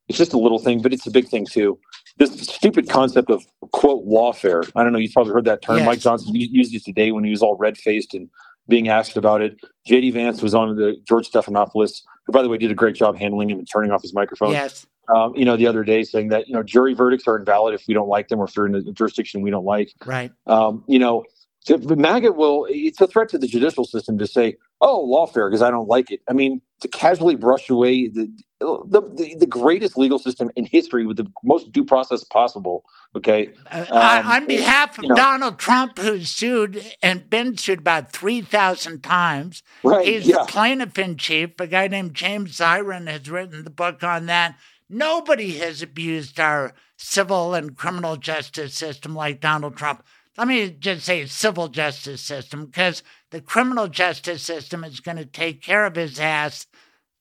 it's 0.08 0.18
just 0.18 0.34
a 0.34 0.38
little 0.38 0.58
thing, 0.58 0.82
but 0.82 0.92
it's 0.92 1.06
a 1.06 1.10
big 1.10 1.28
thing 1.28 1.46
too. 1.46 1.78
This 2.18 2.32
stupid 2.40 2.90
concept 2.90 3.30
of 3.30 3.46
quote 3.72 4.06
lawfare. 4.06 4.70
I 4.76 4.82
don't 4.82 4.92
know. 4.92 4.98
You've 4.98 5.12
probably 5.12 5.32
heard 5.32 5.46
that 5.46 5.62
term. 5.62 5.78
Yes. 5.78 5.86
Mike 5.86 6.00
Johnson 6.00 6.34
used 6.34 6.74
it 6.74 6.84
today 6.84 7.12
when 7.12 7.24
he 7.24 7.30
was 7.30 7.40
all 7.40 7.56
red 7.56 7.78
faced 7.78 8.12
and 8.12 8.28
being 8.68 8.88
asked 8.88 9.16
about 9.16 9.42
it. 9.42 9.56
JD 9.88 10.12
Vance 10.12 10.42
was 10.42 10.54
on 10.54 10.76
the 10.76 10.96
George 11.06 11.30
Stephanopoulos, 11.30 12.02
who, 12.26 12.32
by 12.32 12.42
the 12.42 12.48
way, 12.48 12.58
did 12.58 12.70
a 12.70 12.74
great 12.74 12.94
job 12.94 13.18
handling 13.18 13.50
him 13.50 13.58
and 13.58 13.68
turning 13.70 13.90
off 13.90 14.02
his 14.02 14.14
microphone. 14.14 14.52
Yes. 14.52 14.86
Um, 15.14 15.34
you 15.34 15.44
know, 15.44 15.56
the 15.56 15.66
other 15.66 15.82
day 15.82 16.04
saying 16.04 16.28
that, 16.28 16.46
you 16.46 16.54
know, 16.54 16.62
jury 16.62 16.94
verdicts 16.94 17.26
are 17.26 17.36
invalid 17.36 17.74
if 17.74 17.84
we 17.88 17.94
don't 17.94 18.08
like 18.08 18.28
them 18.28 18.40
or 18.40 18.44
if 18.44 18.54
they're 18.54 18.66
in 18.66 18.74
a 18.74 18.92
jurisdiction 18.92 19.42
we 19.42 19.50
don't 19.50 19.64
like. 19.64 19.92
Right. 20.06 20.30
Um, 20.46 20.84
you 20.86 20.98
know, 20.98 21.24
so 21.60 21.76
MAGA 21.76 22.32
will, 22.32 22.66
it's 22.68 23.00
a 23.00 23.06
threat 23.06 23.28
to 23.30 23.38
the 23.38 23.46
judicial 23.46 23.84
system 23.84 24.18
to 24.18 24.26
say, 24.26 24.56
oh, 24.80 25.06
lawfare, 25.06 25.48
because 25.48 25.62
I 25.62 25.70
don't 25.70 25.88
like 25.88 26.10
it. 26.10 26.20
I 26.28 26.32
mean, 26.32 26.60
to 26.80 26.88
casually 26.88 27.36
brush 27.36 27.70
away 27.70 28.08
the, 28.08 28.30
the, 28.62 29.00
the, 29.14 29.36
the, 29.40 29.46
greatest 29.46 29.96
legal 29.98 30.18
system 30.18 30.50
in 30.56 30.64
history 30.64 31.06
with 31.06 31.16
the 31.16 31.26
most 31.44 31.72
due 31.72 31.84
process 31.84 32.24
possible. 32.24 32.84
Okay. 33.16 33.50
Uh, 33.70 33.86
um, 33.90 34.26
on 34.26 34.46
behalf 34.46 34.98
of 34.98 35.04
you 35.04 35.10
know, 35.10 35.16
Donald 35.16 35.58
Trump, 35.58 35.98
who's 35.98 36.30
sued 36.30 36.82
and 37.02 37.28
been 37.28 37.56
sued 37.56 37.80
about 37.80 38.12
3,000 38.12 39.02
times, 39.02 39.62
right, 39.82 40.06
he's 40.06 40.26
yeah. 40.26 40.38
the 40.38 40.44
plaintiff 40.44 40.98
in 40.98 41.16
chief. 41.16 41.58
A 41.60 41.66
guy 41.66 41.88
named 41.88 42.14
James 42.14 42.56
Zirin 42.56 43.08
has 43.08 43.28
written 43.28 43.64
the 43.64 43.70
book 43.70 44.02
on 44.02 44.26
that. 44.26 44.56
Nobody 44.88 45.58
has 45.58 45.82
abused 45.82 46.38
our 46.38 46.74
civil 46.96 47.54
and 47.54 47.76
criminal 47.76 48.16
justice 48.16 48.74
system 48.74 49.14
like 49.14 49.40
Donald 49.40 49.76
Trump 49.76 50.04
let 50.38 50.48
me 50.48 50.70
just 50.70 51.04
say 51.04 51.26
civil 51.26 51.68
justice 51.68 52.22
system 52.22 52.66
because 52.66 53.02
the 53.30 53.40
criminal 53.40 53.88
justice 53.88 54.42
system 54.42 54.82
is 54.84 55.00
going 55.00 55.18
to 55.18 55.26
take 55.26 55.62
care 55.62 55.84
of 55.84 55.96
his 55.96 56.18
ass. 56.18 56.66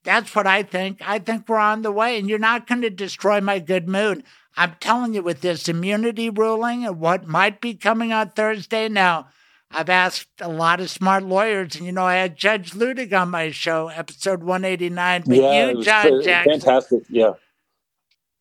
That's 0.04 0.34
what 0.36 0.48
I 0.48 0.64
think. 0.64 1.00
I 1.06 1.20
think 1.20 1.48
we're 1.48 1.58
on 1.58 1.84
the 1.84 1.92
way, 1.92 2.18
and 2.18 2.28
you're 2.28 2.40
not 2.40 2.68
going 2.68 2.82
to 2.82 2.90
destroy 2.90 3.40
my 3.40 3.60
good 3.60 3.88
mood. 3.88 4.24
I'm 4.58 4.76
telling 4.80 5.14
you, 5.14 5.22
with 5.22 5.42
this 5.42 5.70
immunity 5.70 6.30
ruling 6.30 6.86
and 6.86 7.00
what 7.00 7.28
might 7.28 7.62
be 7.62 7.76
coming 7.76 8.12
on 8.12 8.30
Thursday 8.32 8.90
now, 8.90 9.28
I've 9.70 9.90
asked 9.90 10.28
a 10.42 10.50
lot 10.50 10.82
of 10.82 10.90
smart 10.90 11.24
lawyers, 11.24 11.76
and 11.76 11.86
you 11.86 11.92
know, 11.92 12.04
I 12.04 12.16
had 12.16 12.36
Judge 12.36 12.72
Luttig 12.72 13.14
on 13.14 13.30
my 13.30 13.52
show, 13.52 13.88
episode 13.88 14.44
189. 14.44 15.24
But 15.26 15.36
yeah, 15.38 15.70
you, 15.70 15.84
John 15.84 16.24
Jackson, 16.24 16.60
fantastic. 16.60 17.04
Yeah. 17.10 17.34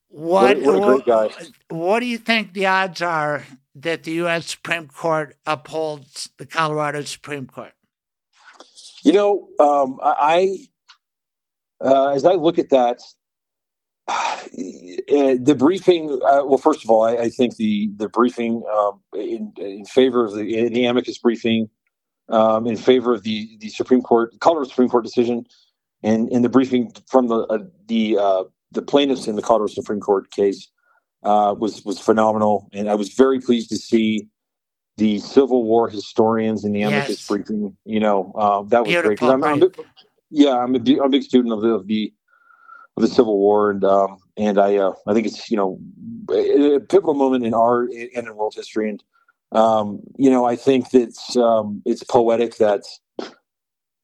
What, 0.08 0.58
what, 0.58 0.80
what 0.80 0.88
a 0.88 0.94
great 0.94 1.06
guy. 1.06 1.30
What 1.68 2.00
do 2.00 2.06
you 2.06 2.18
think 2.18 2.52
the 2.52 2.66
odds 2.66 3.00
are 3.00 3.44
that 3.76 4.02
the 4.02 4.12
U.S. 4.12 4.46
Supreme 4.48 4.88
Court 4.88 5.36
upholds 5.46 6.30
the 6.36 6.46
Colorado 6.46 7.02
Supreme 7.02 7.46
Court? 7.46 7.72
You 9.04 9.12
know, 9.12 9.48
um, 9.60 10.00
I 10.02 10.66
uh, 11.80 12.08
as 12.08 12.24
I 12.24 12.34
look 12.34 12.58
at 12.58 12.70
that, 12.70 13.00
uh, 14.08 15.36
the 15.40 15.56
briefing. 15.58 16.10
Uh, 16.24 16.42
well, 16.44 16.58
first 16.58 16.84
of 16.84 16.90
all, 16.90 17.04
I, 17.04 17.12
I, 17.16 17.28
think 17.28 17.56
the 17.56 17.90
the 17.96 18.08
briefing 18.08 18.62
um, 18.74 19.00
in, 19.14 19.52
in, 19.56 19.84
favor 19.84 20.24
of 20.24 20.34
the, 20.34 20.58
in 20.58 20.72
the 20.72 20.84
amicus 20.86 21.18
briefing 21.18 21.68
um, 22.28 22.66
in 22.66 22.76
favor 22.76 23.14
of 23.14 23.22
the 23.22 23.56
the 23.60 23.68
Supreme 23.68 24.02
Court, 24.02 24.38
Colorado 24.40 24.68
Supreme 24.68 24.88
Court 24.88 25.04
decision, 25.04 25.44
and 26.02 26.28
in 26.30 26.42
the 26.42 26.48
briefing 26.48 26.92
from 27.08 27.28
the 27.28 27.40
uh, 27.42 27.58
the 27.86 28.18
uh, 28.18 28.44
the 28.72 28.82
plaintiffs 28.82 29.26
in 29.26 29.36
the 29.36 29.42
Colorado 29.42 29.72
Supreme 29.72 30.00
Court 30.00 30.30
case 30.30 30.68
uh, 31.22 31.54
was 31.58 31.84
was 31.84 31.98
phenomenal, 31.98 32.68
and 32.72 32.88
I 32.88 32.94
was 32.94 33.10
very 33.10 33.40
pleased 33.40 33.68
to 33.70 33.76
see 33.76 34.28
the 34.96 35.18
Civil 35.18 35.64
War 35.64 35.88
historians 35.88 36.64
in 36.64 36.72
the 36.72 36.82
amicus 36.82 37.08
yes. 37.08 37.26
briefing. 37.26 37.76
You 37.84 38.00
know, 38.00 38.32
uh, 38.36 38.62
that 38.64 38.82
was 38.82 38.88
Beautiful, 38.88 39.38
great. 39.38 39.76
Yeah, 40.30 40.56
I'm 40.58 40.74
a, 40.74 40.78
I'm 40.78 41.00
a 41.00 41.08
big 41.08 41.22
student 41.22 41.52
of 41.52 41.60
the 41.60 41.68
of 41.68 41.86
the, 41.86 42.12
of 42.96 43.02
the 43.02 43.08
Civil 43.08 43.38
War, 43.38 43.70
and 43.70 43.84
um, 43.84 44.18
and 44.36 44.58
I 44.58 44.76
uh, 44.76 44.92
I 45.06 45.14
think 45.14 45.26
it's 45.26 45.50
you 45.50 45.56
know 45.56 45.78
a 46.30 46.80
pivotal 46.80 47.14
moment 47.14 47.44
in 47.44 47.54
our 47.54 47.82
and 47.82 48.10
in 48.14 48.36
world 48.36 48.54
history, 48.54 48.90
and 48.90 49.02
um, 49.52 50.00
you 50.16 50.30
know 50.30 50.44
I 50.44 50.56
think 50.56 50.90
that 50.90 51.02
it's 51.02 51.36
um, 51.36 51.82
it's 51.84 52.04
poetic 52.04 52.56
that 52.58 52.82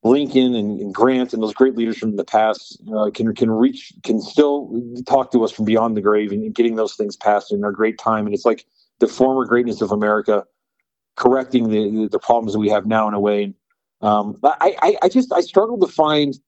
Lincoln 0.07 0.55
and, 0.55 0.81
and, 0.81 0.95
Grant 0.95 1.33
and 1.33 1.43
those 1.43 1.55
great 1.55 1.75
leaders 1.75 1.99
from 1.99 2.17
the 2.17 2.25
past 2.25 2.81
uh, 2.97 3.11
can 3.13 3.35
can 3.35 3.51
reach 3.51 3.93
can 4.03 4.21
still 4.21 4.81
talk 5.07 5.33
to 5.33 5.45
us 5.45 5.53
from 5.53 5.65
beyond 5.65 5.97
the 5.97 6.01
grave 6.01 6.33
and 6.33 6.55
getting 6.55 6.77
those 6.77 6.95
things 6.95 7.17
passed 7.17 7.53
in 7.53 7.65
our 7.65 7.73
great 7.73 7.99
time. 7.99 8.27
And 8.27 8.35
it's 8.35 8.45
like 8.45 8.65
the 9.01 9.09
former 9.09 9.45
greatness 9.45 9.81
of 9.81 9.91
America 9.91 10.45
correcting 11.17 11.71
the 11.71 12.09
the 12.09 12.19
problems 12.19 12.53
that 12.53 12.59
we 12.59 12.69
have 12.69 12.87
now 12.87 13.09
in 13.09 13.15
a 13.15 13.21
way. 13.21 13.53
Um, 14.07 14.39
I, 14.45 14.77
I, 14.83 14.97
I 15.03 15.09
just 15.09 15.33
I 15.33 15.41
struggle 15.41 15.79
to 15.81 15.89
find 15.89 16.39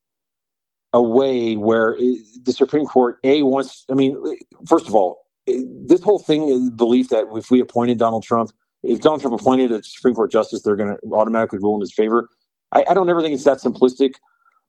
a 0.93 1.01
way 1.01 1.55
where 1.55 1.97
the 1.97 2.53
Supreme 2.53 2.85
Court 2.85 3.19
a 3.23 3.43
wants. 3.43 3.85
I 3.91 3.95
mean, 3.95 4.17
first 4.65 4.87
of 4.87 4.95
all, 4.95 5.25
this 5.45 6.01
whole 6.01 6.19
thing 6.19 6.47
is 6.47 6.65
the 6.65 6.71
belief 6.71 7.09
that 7.09 7.25
if 7.33 7.51
we 7.51 7.59
appointed 7.59 7.97
Donald 7.97 8.23
Trump, 8.23 8.51
if 8.83 9.01
Donald 9.01 9.21
Trump 9.21 9.39
appointed 9.39 9.71
a 9.73 9.83
Supreme 9.83 10.15
Court 10.15 10.31
justice, 10.31 10.61
they're 10.61 10.77
going 10.77 10.95
to 10.95 11.13
automatically 11.13 11.59
rule 11.59 11.75
in 11.75 11.81
his 11.81 11.93
favor. 11.93 12.29
I, 12.71 12.85
I, 12.89 12.93
don't 12.93 13.09
ever 13.09 13.21
think 13.21 13.33
it's 13.33 13.43
that 13.43 13.57
simplistic. 13.57 14.15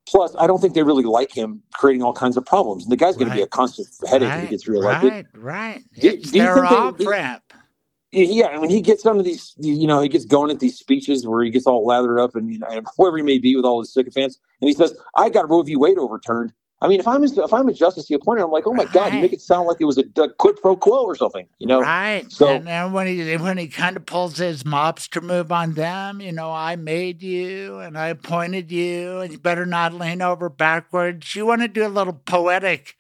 Plus, 0.08 0.34
I 0.38 0.46
don't 0.46 0.60
think 0.60 0.74
they 0.74 0.82
really 0.82 1.04
like 1.04 1.30
him 1.32 1.62
creating 1.74 2.02
all 2.02 2.14
kinds 2.14 2.36
of 2.36 2.44
problems. 2.44 2.84
And 2.84 2.90
the 2.90 2.96
guy's 2.96 3.16
going 3.16 3.28
right. 3.28 3.34
to 3.34 3.40
be 3.40 3.42
a 3.42 3.46
constant 3.46 3.88
headache 4.08 4.28
right. 4.28 4.36
when 4.36 4.44
he 4.46 4.50
gets 4.50 4.66
reelected. 4.66 5.12
Right, 5.12 5.26
right. 5.34 5.84
It's 5.92 6.30
do, 6.30 6.32
do 6.32 6.38
their 6.38 6.62
ramp. 7.08 7.49
Yeah, 8.12 8.58
when 8.58 8.70
he 8.70 8.80
gets 8.80 9.06
onto 9.06 9.22
these, 9.22 9.54
you 9.58 9.86
know, 9.86 10.00
he 10.00 10.08
gets 10.08 10.24
going 10.24 10.50
at 10.50 10.58
these 10.58 10.76
speeches 10.76 11.26
where 11.26 11.44
he 11.44 11.50
gets 11.50 11.66
all 11.66 11.86
lathered 11.86 12.18
up 12.18 12.34
and, 12.34 12.52
you 12.52 12.58
know, 12.58 12.66
and 12.68 12.86
whoever 12.96 13.16
he 13.16 13.22
may 13.22 13.38
be 13.38 13.54
with 13.54 13.64
all 13.64 13.80
his 13.80 13.92
sycophants, 13.92 14.38
and 14.60 14.68
he 14.68 14.74
says, 14.74 14.96
"I 15.16 15.28
got 15.28 15.48
Roe 15.48 15.62
v. 15.62 15.76
Wade 15.76 15.98
overturned." 15.98 16.52
I 16.82 16.88
mean, 16.88 16.98
if 16.98 17.06
I'm 17.06 17.22
if 17.22 17.52
I'm 17.52 17.68
a 17.68 17.74
justice 17.74 18.08
he 18.08 18.14
appointed, 18.14 18.42
I'm 18.42 18.50
like, 18.50 18.66
oh 18.66 18.72
my 18.72 18.84
right. 18.84 18.92
god, 18.92 19.12
you 19.12 19.20
make 19.20 19.34
it 19.34 19.42
sound 19.42 19.66
like 19.66 19.76
it 19.80 19.84
was 19.84 19.98
a, 19.98 20.04
a, 20.16 20.30
quid 20.30 20.56
pro 20.62 20.76
quo 20.76 21.04
or 21.04 21.14
something, 21.14 21.46
you 21.58 21.66
know? 21.66 21.82
Right. 21.82 22.30
So 22.32 22.48
and 22.48 22.66
then 22.66 22.92
when 22.92 23.06
he 23.06 23.36
when 23.36 23.58
he 23.58 23.68
kind 23.68 23.98
of 23.98 24.06
pulls 24.06 24.38
his 24.38 24.62
mobster 24.62 25.22
move 25.22 25.52
on 25.52 25.74
them, 25.74 26.22
you 26.22 26.32
know, 26.32 26.50
I 26.50 26.76
made 26.76 27.22
you 27.22 27.78
and 27.80 27.98
I 27.98 28.08
appointed 28.08 28.72
you, 28.72 29.18
and 29.18 29.30
you 29.30 29.38
better 29.38 29.66
not 29.66 29.92
lean 29.92 30.22
over 30.22 30.48
backwards. 30.48 31.36
You 31.36 31.44
want 31.44 31.60
to 31.60 31.68
do 31.68 31.86
a 31.86 31.88
little 31.88 32.14
poetic 32.14 32.96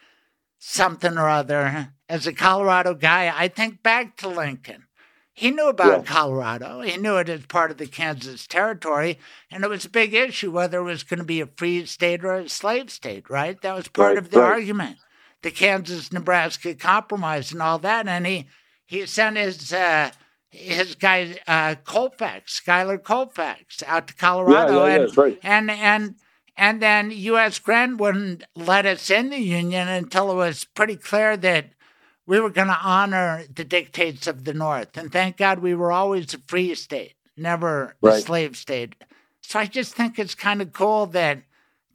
something 0.58 1.16
or 1.16 1.28
other. 1.28 1.94
As 2.06 2.26
a 2.26 2.34
Colorado 2.34 2.92
guy, 2.92 3.32
I 3.34 3.48
think 3.48 3.82
back 3.82 4.18
to 4.18 4.28
Lincoln. 4.28 4.84
He 5.40 5.50
knew 5.50 5.68
about 5.70 6.04
yeah. 6.04 6.12
Colorado. 6.12 6.82
He 6.82 6.98
knew 6.98 7.16
it 7.16 7.30
as 7.30 7.46
part 7.46 7.70
of 7.70 7.78
the 7.78 7.86
Kansas 7.86 8.46
territory, 8.46 9.18
and 9.50 9.64
it 9.64 9.70
was 9.70 9.86
a 9.86 9.88
big 9.88 10.12
issue 10.12 10.50
whether 10.50 10.80
it 10.80 10.84
was 10.84 11.02
going 11.02 11.16
to 11.16 11.24
be 11.24 11.40
a 11.40 11.46
free 11.46 11.86
state 11.86 12.22
or 12.22 12.34
a 12.34 12.46
slave 12.46 12.90
state, 12.90 13.30
right? 13.30 13.58
That 13.62 13.74
was 13.74 13.88
part 13.88 14.08
right, 14.08 14.18
of 14.18 14.30
the 14.30 14.40
right. 14.40 14.52
argument. 14.52 14.98
The 15.40 15.50
Kansas 15.50 16.12
Nebraska 16.12 16.74
compromise 16.74 17.52
and 17.52 17.62
all 17.62 17.78
that. 17.78 18.06
And 18.06 18.26
he, 18.26 18.48
he 18.84 19.06
sent 19.06 19.38
his 19.38 19.72
uh, 19.72 20.10
his 20.50 20.94
guy 20.94 21.38
uh, 21.46 21.76
Colfax, 21.84 22.52
Schuyler 22.52 22.98
Colfax, 22.98 23.82
out 23.86 24.08
to 24.08 24.14
Colorado, 24.14 24.84
yeah, 24.84 24.96
yeah, 24.96 25.02
and, 25.04 25.16
right. 25.16 25.38
and 25.42 25.70
and 25.70 26.14
and 26.54 26.82
then 26.82 27.12
U.S. 27.12 27.58
Grant 27.58 27.96
wouldn't 27.96 28.44
let 28.54 28.84
us 28.84 29.08
in 29.08 29.30
the 29.30 29.38
Union 29.38 29.88
until 29.88 30.30
it 30.30 30.34
was 30.34 30.64
pretty 30.64 30.96
clear 30.96 31.38
that 31.38 31.70
we 32.26 32.40
were 32.40 32.50
going 32.50 32.68
to 32.68 32.78
honor 32.82 33.44
the 33.52 33.64
dictates 33.64 34.26
of 34.26 34.44
the 34.44 34.54
North. 34.54 34.96
And 34.96 35.10
thank 35.10 35.36
God 35.36 35.58
we 35.58 35.74
were 35.74 35.92
always 35.92 36.32
a 36.34 36.38
free 36.38 36.74
state, 36.74 37.14
never 37.36 37.96
right. 38.00 38.18
a 38.18 38.20
slave 38.20 38.56
state. 38.56 38.94
So 39.40 39.58
I 39.58 39.66
just 39.66 39.94
think 39.94 40.18
it's 40.18 40.34
kind 40.34 40.62
of 40.62 40.72
cool 40.72 41.06
that 41.06 41.42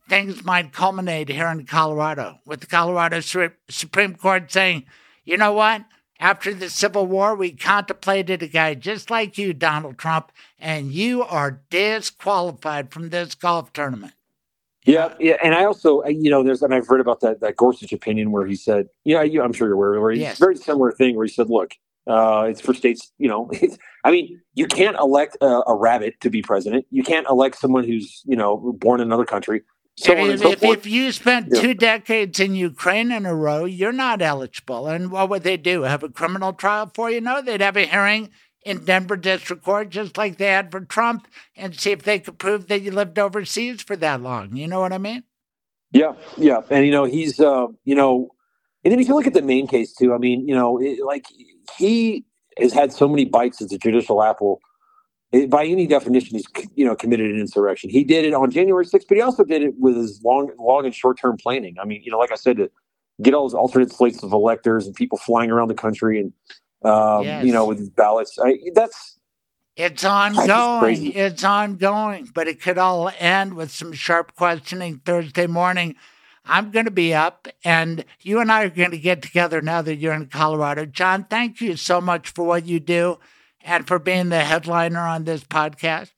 things 0.10 0.43
might 0.43 0.73
culminate 0.73 1.30
here 1.30 1.47
in 1.47 1.65
Colorado 1.65 2.39
with 2.45 2.60
the 2.60 2.68
Colorado 2.68 3.22
Supreme 3.22 4.15
Court 4.15 4.52
saying, 4.52 4.85
you 5.23 5.38
know 5.38 5.53
what? 5.53 5.85
After 6.19 6.53
the 6.53 6.69
Civil 6.69 7.07
War, 7.07 7.35
we 7.35 7.52
contemplated 7.52 8.41
a 8.41 8.47
guy 8.47 8.73
just 8.73 9.10
like 9.10 9.38
you, 9.38 9.53
Donald 9.53 9.97
Trump, 9.97 10.31
and 10.60 10.91
you 10.91 11.23
are 11.23 11.61
disqualified 11.69 12.91
from 12.91 13.10
this 13.10 13.35
golf 13.35 13.73
tournament. 13.73 14.15
Yeah, 14.86 15.14
yeah, 15.20 15.38
and 15.44 15.56
I 15.56 15.66
also, 15.66 16.03
you 16.06 16.30
know, 16.30 16.44
there's, 16.44 16.62
and 16.62 16.74
I've 16.74 16.88
read 16.90 17.02
about 17.02 17.22
that 17.22 17.41
that 17.41 17.56
Gorsuch 17.56 17.91
opinion 17.91 18.32
where 18.32 18.45
he 18.45 18.56
said, 18.56 18.88
yeah, 19.03 19.24
you, 19.24 19.41
I'm 19.41 19.52
sure 19.52 19.68
you're 19.68 19.76
aware, 19.76 19.99
where 19.99 20.12
he's 20.12 20.22
yes. 20.22 20.38
very 20.38 20.56
similar 20.56 20.91
thing 20.91 21.16
where 21.16 21.26
he 21.26 21.32
said, 21.32 21.49
look, 21.49 21.72
uh, 22.07 22.45
it's 22.48 22.62
for 22.62 22.74
states, 22.74 23.12
you 23.18 23.28
know, 23.28 23.49
I 24.03 24.12
mean, 24.12 24.40
you 24.53 24.68
can't 24.68 24.95
elect 24.98 25.38
a, 25.41 25.64
a, 25.68 25.76
rabbit 25.76 26.22
to 26.22 26.30
be 26.30 26.44
president. 26.44 26.86
You 26.91 27.02
can't 27.02 27.28
elect 27.28 27.57
someone 27.57 27.84
who's, 27.84 28.22
you 28.26 28.36
know, 28.36 28.76
born 28.78 29.02
in 29.02 29.07
another 29.07 29.26
country. 29.26 29.64
So 29.98 30.14
if, 30.14 30.41
so 30.41 30.52
if, 30.52 30.64
if, 30.64 30.86
you 30.86 31.12
spent 31.14 31.48
yeah. 31.52 31.62
two 31.62 31.74
decades 31.74 32.40
in 32.40 32.53
Ukraine 32.53 33.12
in 33.12 33.26
a 33.26 33.34
row, 33.34 33.64
you're 33.64 33.94
not 33.94 34.22
eligible. 34.22 34.88
And 34.88 35.10
what 35.10 35.30
would 35.30 35.44
they 35.44 35.56
do? 35.56 35.84
Have 35.84 36.03
a 36.03 36.10
criminal 36.10 36.52
trial 36.52 36.91
for 36.94 37.10
you? 37.10 37.22
No, 37.22 37.41
they'd 37.41 37.62
have 37.62 37.78
a 37.78 37.86
hearing 37.86 38.30
in 38.66 38.84
Denver 38.84 39.16
District 39.16 39.64
Court, 39.64 39.90
just 39.90 40.18
like 40.18 40.38
they 40.38 40.48
had 40.48 40.72
for 40.72 40.82
Trump, 40.82 41.28
and 41.56 41.80
see 41.80 41.92
if 41.92 42.04
they 42.04 42.20
could 42.20 42.40
prove 42.40 42.68
that 42.68 42.82
you 42.82 42.92
lived 42.92 43.18
overseas 43.20 43.82
for 43.84 43.96
that 43.98 44.22
long. 44.22 44.56
You 44.56 44.68
know 44.68 44.82
what 44.82 44.92
I 44.92 44.98
mean? 44.98 45.24
Yeah, 45.92 46.14
yeah, 46.36 46.62
and 46.70 46.86
you 46.86 46.92
know 46.92 47.06
he's, 47.06 47.40
uh, 47.40 47.68
you 47.86 47.96
know, 47.96 48.30
and 48.84 48.92
then 48.92 49.00
if 49.00 49.08
you 49.08 49.16
look 49.16 49.28
at 49.28 49.34
the 49.34 49.42
Maine 49.42 49.68
case 49.68 49.94
too, 49.94 50.14
I 50.14 50.18
mean, 50.18 50.48
you 50.48 50.56
know, 50.56 50.82
it, 50.82 51.06
like 51.06 51.26
he 51.78 52.26
has 52.58 52.74
had 52.74 52.92
so 52.92 53.08
many 53.08 53.24
bites 53.24 53.62
as 53.62 53.72
a 53.72 53.78
judicial 53.78 54.22
apple. 54.22 54.60
It, 55.32 55.50
by 55.50 55.66
any 55.66 55.88
definition, 55.88 56.36
he's 56.36 56.46
you 56.76 56.86
know 56.86 56.96
committed 56.96 57.30
an 57.32 57.40
insurrection. 57.40 57.92
He 57.92 58.04
did 58.04 58.26
it 58.26 58.34
on 58.34 58.52
January 58.52 58.86
6th, 58.86 59.06
but 59.08 59.16
he 59.16 59.22
also 59.22 59.44
did 59.44 59.62
it 59.62 59.76
with 59.78 59.96
his 59.96 60.22
long, 60.24 60.52
long 60.60 60.86
and 60.86 60.94
short 60.94 61.20
term 61.20 61.38
planning. 61.38 61.76
I 61.80 61.86
mean, 61.86 62.02
you 62.04 62.12
know, 62.12 62.18
like 62.18 62.32
I 62.32 62.36
said, 62.36 62.58
to 62.58 62.70
get 63.22 63.34
all 63.34 63.46
his 63.46 63.54
alternate 63.54 63.94
slates 63.94 64.24
of 64.24 64.34
electors 64.34 64.88
and 64.88 64.96
people 64.96 65.18
flying 65.18 65.52
around 65.52 65.70
the 65.70 65.76
country 65.76 66.20
and 66.20 66.34
um, 66.86 67.24
yes. 67.24 67.45
you 67.45 67.52
know, 67.52 67.66
with 67.66 67.95
ballots. 67.95 68.38
I, 68.41 68.60
that's 68.74 69.20
it's 69.76 70.06
ongoing. 70.06 71.12
It's 71.12 71.44
ongoing, 71.44 72.30
but 72.34 72.48
it 72.48 72.62
could 72.62 72.78
all 72.78 73.12
end 73.20 73.56
with 73.56 73.72
some 73.72 73.91
sharp 73.91 74.36
questioning 74.36 75.02
Thursday 75.03 75.48
morning. 75.48 75.95
I'm 76.45 76.72
going 76.72 76.86
to 76.86 76.91
be 76.91 77.14
up, 77.14 77.48
and 77.64 78.06
you 78.22 78.40
and 78.40 78.52
I 78.52 78.64
are 78.64 78.70
going 78.70 78.91
to 78.91 78.99
get 78.99 79.22
together 79.22 79.62
now 79.62 79.82
that 79.82 79.95
you're 79.95 80.14
in 80.14 80.28
Colorado. 80.28 80.86
John, 80.86 81.26
thank 81.26 81.60
you 81.60 81.76
so 81.76 81.99
much 81.99 82.30
for 82.30 82.45
what 82.45 82.66
you 82.66 82.80
do 82.80 83.18
and 83.62 83.88
for 83.88 83.98
being 83.98 84.30
the 84.30 84.41
headliner 84.41 84.99
on 84.99 85.24
this 85.24 85.44
podcast. 85.44 86.12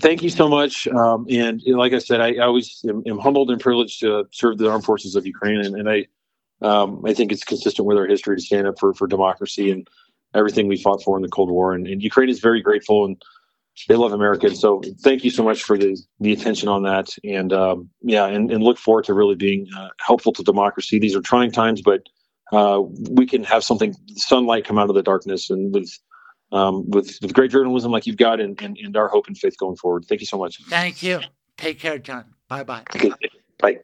Thank 0.00 0.22
you 0.22 0.30
so 0.30 0.48
much. 0.48 0.88
Um, 0.88 1.26
and 1.28 1.62
like 1.66 1.92
I 1.92 1.98
said, 1.98 2.20
I, 2.20 2.32
I 2.32 2.46
always 2.46 2.82
am, 2.88 3.02
am, 3.06 3.18
humbled 3.18 3.50
and 3.50 3.60
privileged 3.60 4.00
to 4.00 4.26
serve 4.32 4.58
the 4.58 4.70
armed 4.70 4.84
forces 4.84 5.14
of 5.14 5.26
Ukraine, 5.26 5.60
and, 5.60 5.76
and 5.76 5.88
I 5.88 6.06
um, 6.62 7.02
I 7.06 7.14
think 7.14 7.32
it's 7.32 7.44
consistent 7.44 7.86
with 7.86 7.96
our 7.96 8.06
history 8.06 8.36
to 8.36 8.42
stand 8.42 8.66
up 8.66 8.78
for, 8.78 8.94
for 8.94 9.06
democracy 9.06 9.70
and 9.70 9.88
everything 10.34 10.68
we 10.68 10.80
fought 10.80 11.02
for 11.02 11.16
in 11.16 11.22
the 11.22 11.28
Cold 11.28 11.50
War. 11.50 11.72
And, 11.72 11.86
and 11.86 12.02
Ukraine 12.02 12.28
is 12.28 12.40
very 12.40 12.60
grateful 12.60 13.04
and 13.04 13.20
they 13.88 13.96
love 13.96 14.12
America. 14.12 14.54
So 14.54 14.82
thank 15.02 15.24
you 15.24 15.30
so 15.30 15.42
much 15.42 15.62
for 15.62 15.78
the, 15.78 15.96
the 16.18 16.32
attention 16.32 16.68
on 16.68 16.82
that. 16.82 17.16
And 17.24 17.52
um, 17.52 17.88
yeah, 18.02 18.26
and, 18.26 18.50
and 18.50 18.62
look 18.62 18.78
forward 18.78 19.04
to 19.04 19.14
really 19.14 19.36
being 19.36 19.68
uh, 19.76 19.88
helpful 19.98 20.32
to 20.34 20.42
democracy. 20.42 20.98
These 20.98 21.16
are 21.16 21.22
trying 21.22 21.50
times, 21.50 21.80
but 21.80 22.02
uh, 22.52 22.82
we 23.10 23.26
can 23.26 23.44
have 23.44 23.64
something, 23.64 23.94
sunlight 24.16 24.64
come 24.64 24.78
out 24.78 24.90
of 24.90 24.96
the 24.96 25.02
darkness 25.02 25.50
and 25.50 25.72
with, 25.72 25.90
um, 26.52 26.88
with, 26.90 27.18
with 27.22 27.32
great 27.32 27.50
journalism 27.50 27.90
like 27.90 28.06
you've 28.06 28.16
got 28.16 28.40
and, 28.40 28.60
and, 28.60 28.76
and 28.76 28.96
our 28.96 29.08
hope 29.08 29.28
and 29.28 29.38
faith 29.38 29.56
going 29.58 29.76
forward. 29.76 30.04
Thank 30.08 30.20
you 30.20 30.26
so 30.26 30.36
much. 30.36 30.58
Thank 30.68 31.02
you. 31.02 31.20
Take 31.56 31.78
care, 31.78 31.98
John. 31.98 32.24
Bye-bye. 32.48 32.82
Okay. 32.96 33.12
Bye. 33.58 33.78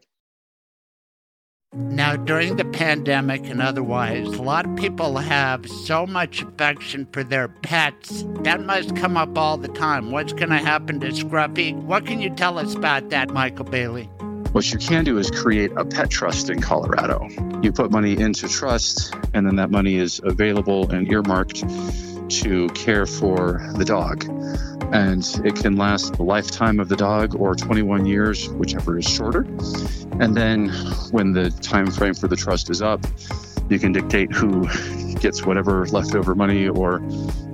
Now, 1.77 2.17
during 2.17 2.57
the 2.57 2.65
pandemic 2.65 3.51
and 3.51 3.61
otherwise, 3.61 4.29
a 4.29 4.43
lot 4.43 4.65
of 4.65 4.77
people 4.77 5.19
have 5.19 5.69
so 5.69 6.07
much 6.07 6.41
affection 6.41 7.07
for 7.13 7.23
their 7.23 7.49
pets. 7.49 8.25
That 8.45 8.65
must 8.65 8.97
come 8.97 9.19
up 9.19 9.37
all 9.37 9.59
the 9.59 9.69
time. 9.69 10.11
What's 10.11 10.33
going 10.33 10.49
to 10.49 10.57
happen 10.57 11.01
to 11.01 11.09
Scruffy? 11.09 11.75
What 11.75 12.07
can 12.07 12.23
you 12.23 12.31
tell 12.31 12.59
us 12.59 12.75
about 12.75 13.11
that, 13.11 13.29
Michael 13.29 13.67
Bailey? 13.67 14.05
What 14.53 14.73
you 14.73 14.79
can 14.79 15.05
do 15.05 15.19
is 15.19 15.31
create 15.31 15.71
a 15.77 15.85
pet 15.85 16.09
trust 16.09 16.49
in 16.49 16.63
Colorado. 16.63 17.29
You 17.63 17.73
put 17.73 17.91
money 17.91 18.19
into 18.19 18.49
trust, 18.49 19.15
and 19.35 19.47
then 19.47 19.57
that 19.57 19.71
money 19.71 19.97
is 19.97 20.19
available 20.25 20.91
and 20.91 21.07
earmarked 21.13 21.63
to 22.41 22.69
care 22.69 23.05
for 23.05 23.61
the 23.75 23.85
dog 23.85 24.25
and 24.93 25.41
it 25.45 25.55
can 25.57 25.77
last 25.77 26.15
the 26.15 26.23
lifetime 26.23 26.81
of 26.81 26.89
the 26.89 26.97
dog 26.97 27.35
or 27.35 27.55
21 27.55 28.07
years 28.07 28.49
whichever 28.51 28.99
is 28.99 29.07
shorter. 29.07 29.41
And 30.21 30.37
then 30.37 30.69
when 31.11 31.33
the 31.33 31.51
time 31.63 31.91
frame 31.91 32.15
for 32.15 32.29
the 32.29 32.37
trust 32.37 32.71
is 32.71 32.83
up 32.83 33.05
you 33.69 33.79
can 33.79 33.93
dictate 33.93 34.33
who 34.33 34.67
gets 35.19 35.45
whatever 35.45 35.87
leftover 35.87 36.35
money 36.35 36.69
or 36.69 37.03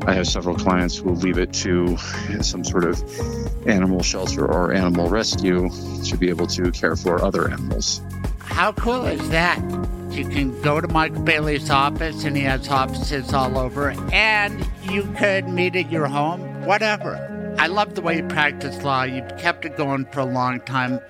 i 0.07 0.13
have 0.13 0.27
several 0.27 0.55
clients 0.55 0.99
who 0.99 1.05
will 1.05 1.17
leave 1.17 1.39
it 1.39 1.53
to 1.53 1.97
some 2.41 2.65
sort 2.65 2.85
of 2.85 3.03
animal 3.67 4.03
shelter 4.03 4.47
or 4.47 4.73
animal 4.73 5.09
rescue 5.09 5.71
to 6.05 6.17
be 6.17 6.29
able 6.29 6.47
to 6.47 6.71
care 6.73 6.97
for 6.97 7.23
other 7.25 7.49
animals 7.49 8.03
how 8.53 8.73
cool 8.73 9.07
is 9.07 9.31
that 9.31 9.59
you 10.11 10.29
can 10.29 10.61
go 10.63 10.81
to 10.81 10.89
Mike 10.89 11.25
Bailey's 11.25 11.71
office, 11.71 12.25
and 12.25 12.37
he 12.37 12.43
has 12.43 12.69
offices 12.69 13.33
all 13.33 13.57
over, 13.59 13.95
and 14.13 14.67
you 14.83 15.05
could 15.17 15.49
meet 15.49 15.75
at 15.75 15.91
your 15.91 16.07
home 16.07 16.67
whatever. 16.67 17.17
I 17.59 17.67
love 17.67 17.95
the 17.95 18.03
way 18.03 18.19
you 18.19 18.25
practice 18.25 18.83
law. 18.83 19.05
You've 19.05 19.39
kept 19.39 19.65
it 19.65 19.75
going 19.77 20.05
for 20.07 20.21
a 20.21 20.25
long 20.25 20.61
time. 20.61 21.01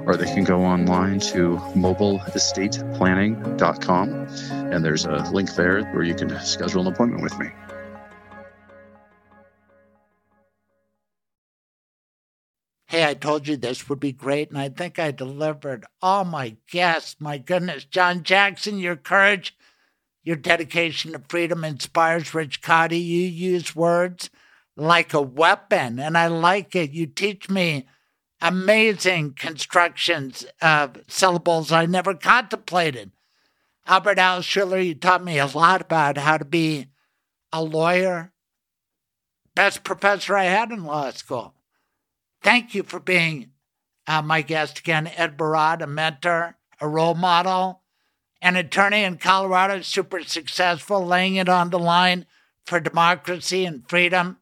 or 0.06 0.16
they 0.16 0.26
can 0.26 0.44
go 0.44 0.64
online 0.64 1.20
to 1.20 1.58
mobileestateplanning.com. 1.76 4.10
And 4.74 4.84
there's 4.84 5.06
a 5.06 5.30
link 5.32 5.54
there 5.56 5.84
where 5.86 6.04
you 6.04 6.16
can 6.16 6.38
schedule 6.42 6.82
an 6.82 6.88
appointment 6.88 7.24
with 7.24 7.40
me. 7.40 7.48
Hey, 12.88 13.10
I 13.10 13.14
told 13.16 13.48
you 13.48 13.58
this 13.58 13.90
would 13.90 14.00
be 14.00 14.12
great, 14.12 14.50
and 14.50 14.60
I 14.60 14.70
think 14.70 15.00
I 15.00 15.10
delivered. 15.10 15.88
Oh 16.04 16.24
my 16.24 16.58
guests, 16.70 17.16
my 17.20 17.40
goodness. 17.40 17.86
John 17.86 18.22
Jackson, 18.22 18.78
your 18.78 18.96
courage, 18.96 19.58
your 20.22 20.36
dedication 20.36 21.14
to 21.14 21.22
freedom 21.28 21.64
inspires 21.64 22.36
Rich 22.36 22.62
Kaudy. 22.62 23.04
You 23.04 23.22
use 23.22 23.76
words 23.76 24.30
like 24.78 25.16
a 25.16 25.24
weapon, 25.24 26.00
and 26.00 26.16
I 26.16 26.28
like 26.28 26.76
it. 26.76 26.92
You 26.92 27.08
teach 27.08 27.50
me 27.50 27.88
amazing 28.44 29.34
constructions 29.34 30.46
of 30.62 31.02
syllables 31.08 31.72
I 31.72 31.86
never 31.86 32.14
contemplated. 32.14 33.12
Albert 33.88 34.18
Alschuler, 34.18 34.86
you 34.86 34.96
taught 34.96 35.24
me 35.24 35.40
a 35.40 35.48
lot 35.48 35.82
about 35.82 36.18
how 36.18 36.38
to 36.38 36.46
be 36.46 36.88
a 37.54 37.64
lawyer. 37.64 38.34
Best 39.56 39.86
professor 39.86 40.36
I 40.36 40.46
had 40.46 40.72
in 40.72 40.84
law 40.84 41.10
school. 41.12 41.56
Thank 42.42 42.76
you 42.76 42.84
for 42.84 43.00
being 43.00 43.52
uh, 44.08 44.22
my 44.22 44.42
guest 44.42 44.80
again, 44.80 45.10
Ed 45.16 45.38
Barad, 45.38 45.82
a 45.82 45.88
mentor, 45.88 46.58
a 46.82 46.88
role 46.88 47.16
model, 47.16 47.82
an 48.42 48.58
attorney 48.58 49.06
in 49.06 49.18
Colorado, 49.18 49.82
super 49.82 50.22
successful, 50.22 51.06
laying 51.06 51.36
it 51.36 51.48
on 51.48 51.70
the 51.70 51.80
line 51.80 52.26
for 52.66 52.82
democracy 52.82 53.64
and 53.64 53.88
freedom. 53.88 54.40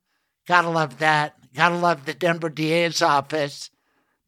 Gotta 0.48 0.69
love 0.69 0.98
that. 0.98 1.36
Gotta 1.53 1.76
love 1.76 2.06
the 2.06 2.15
Denver 2.15 2.49
DA's 2.49 3.03
office. 3.03 3.69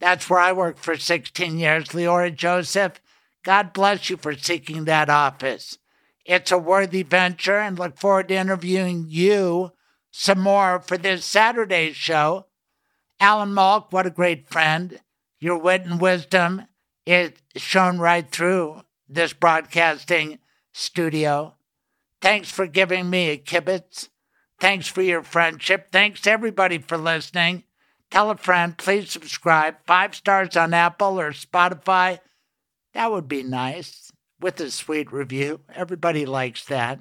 That's 0.03 0.29
where 0.29 0.41
I 0.41 0.51
worked 0.51 0.79
for 0.79 0.97
16 0.97 1.57
years. 1.57 1.85
Leora 1.89 2.35
Joseph, 2.35 2.99
God 3.41 3.71
bless 3.71 4.09
you 4.09 4.17
for 4.17 4.35
seeking 4.35 4.83
that 4.83 5.09
office. 5.09 5.77
It's 6.25 6.51
a 6.51 6.57
worthy 6.57 7.03
venture 7.03 7.57
and 7.57 7.79
look 7.79 7.97
forward 7.97 8.27
to 8.27 8.35
interviewing 8.35 9.05
you 9.07 9.71
some 10.11 10.41
more 10.41 10.81
for 10.81 10.97
this 10.97 11.23
Saturday's 11.23 11.95
show 11.95 12.47
Alan 13.21 13.53
Molk, 13.53 13.93
what 13.93 14.05
a 14.05 14.09
great 14.09 14.49
friend. 14.49 14.99
Your 15.39 15.57
wit 15.57 15.85
and 15.85 16.01
wisdom 16.01 16.63
is 17.05 17.31
shown 17.55 17.97
right 17.97 18.29
through 18.29 18.81
this 19.07 19.31
broadcasting 19.31 20.39
studio. 20.73 21.55
Thanks 22.19 22.51
for 22.51 22.67
giving 22.67 23.09
me 23.09 23.29
a 23.29 23.37
kibitz. 23.37 24.09
Thanks 24.59 24.89
for 24.89 25.01
your 25.01 25.23
friendship. 25.23 25.93
Thanks 25.93 26.27
everybody 26.27 26.79
for 26.79 26.97
listening. 26.97 27.63
Tell 28.13 28.29
a 28.29 28.37
friend, 28.37 28.77
please 28.77 29.09
subscribe. 29.09 29.77
Five 29.87 30.13
stars 30.13 30.55
on 30.55 30.71
Apple 30.71 31.19
or 31.19 31.31
Spotify. 31.31 32.19
That 32.93 33.11
would 33.11 33.27
be 33.27 33.41
nice 33.41 34.11
with 34.39 34.59
a 34.59 34.69
sweet 34.69 35.11
review. 35.11 35.61
Everybody 35.73 36.27
likes 36.27 36.63
that. 36.65 36.99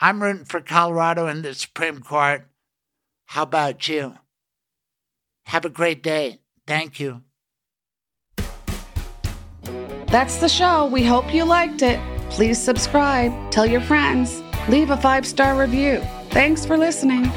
I'm 0.00 0.22
rooting 0.22 0.46
for 0.46 0.62
Colorado 0.62 1.26
in 1.26 1.42
the 1.42 1.52
Supreme 1.52 2.00
Court. 2.00 2.46
How 3.26 3.42
about 3.42 3.86
you? 3.90 4.14
Have 5.44 5.66
a 5.66 5.68
great 5.68 6.02
day. 6.02 6.40
Thank 6.66 6.98
you. 6.98 7.20
That's 10.06 10.38
the 10.38 10.48
show. 10.48 10.86
We 10.86 11.04
hope 11.04 11.34
you 11.34 11.44
liked 11.44 11.82
it. 11.82 12.00
Please 12.30 12.58
subscribe, 12.58 13.50
tell 13.50 13.66
your 13.66 13.82
friends, 13.82 14.42
leave 14.70 14.88
a 14.88 14.96
five 14.96 15.26
star 15.26 15.60
review. 15.60 16.00
Thanks 16.30 16.64
for 16.64 16.78
listening. 16.78 17.30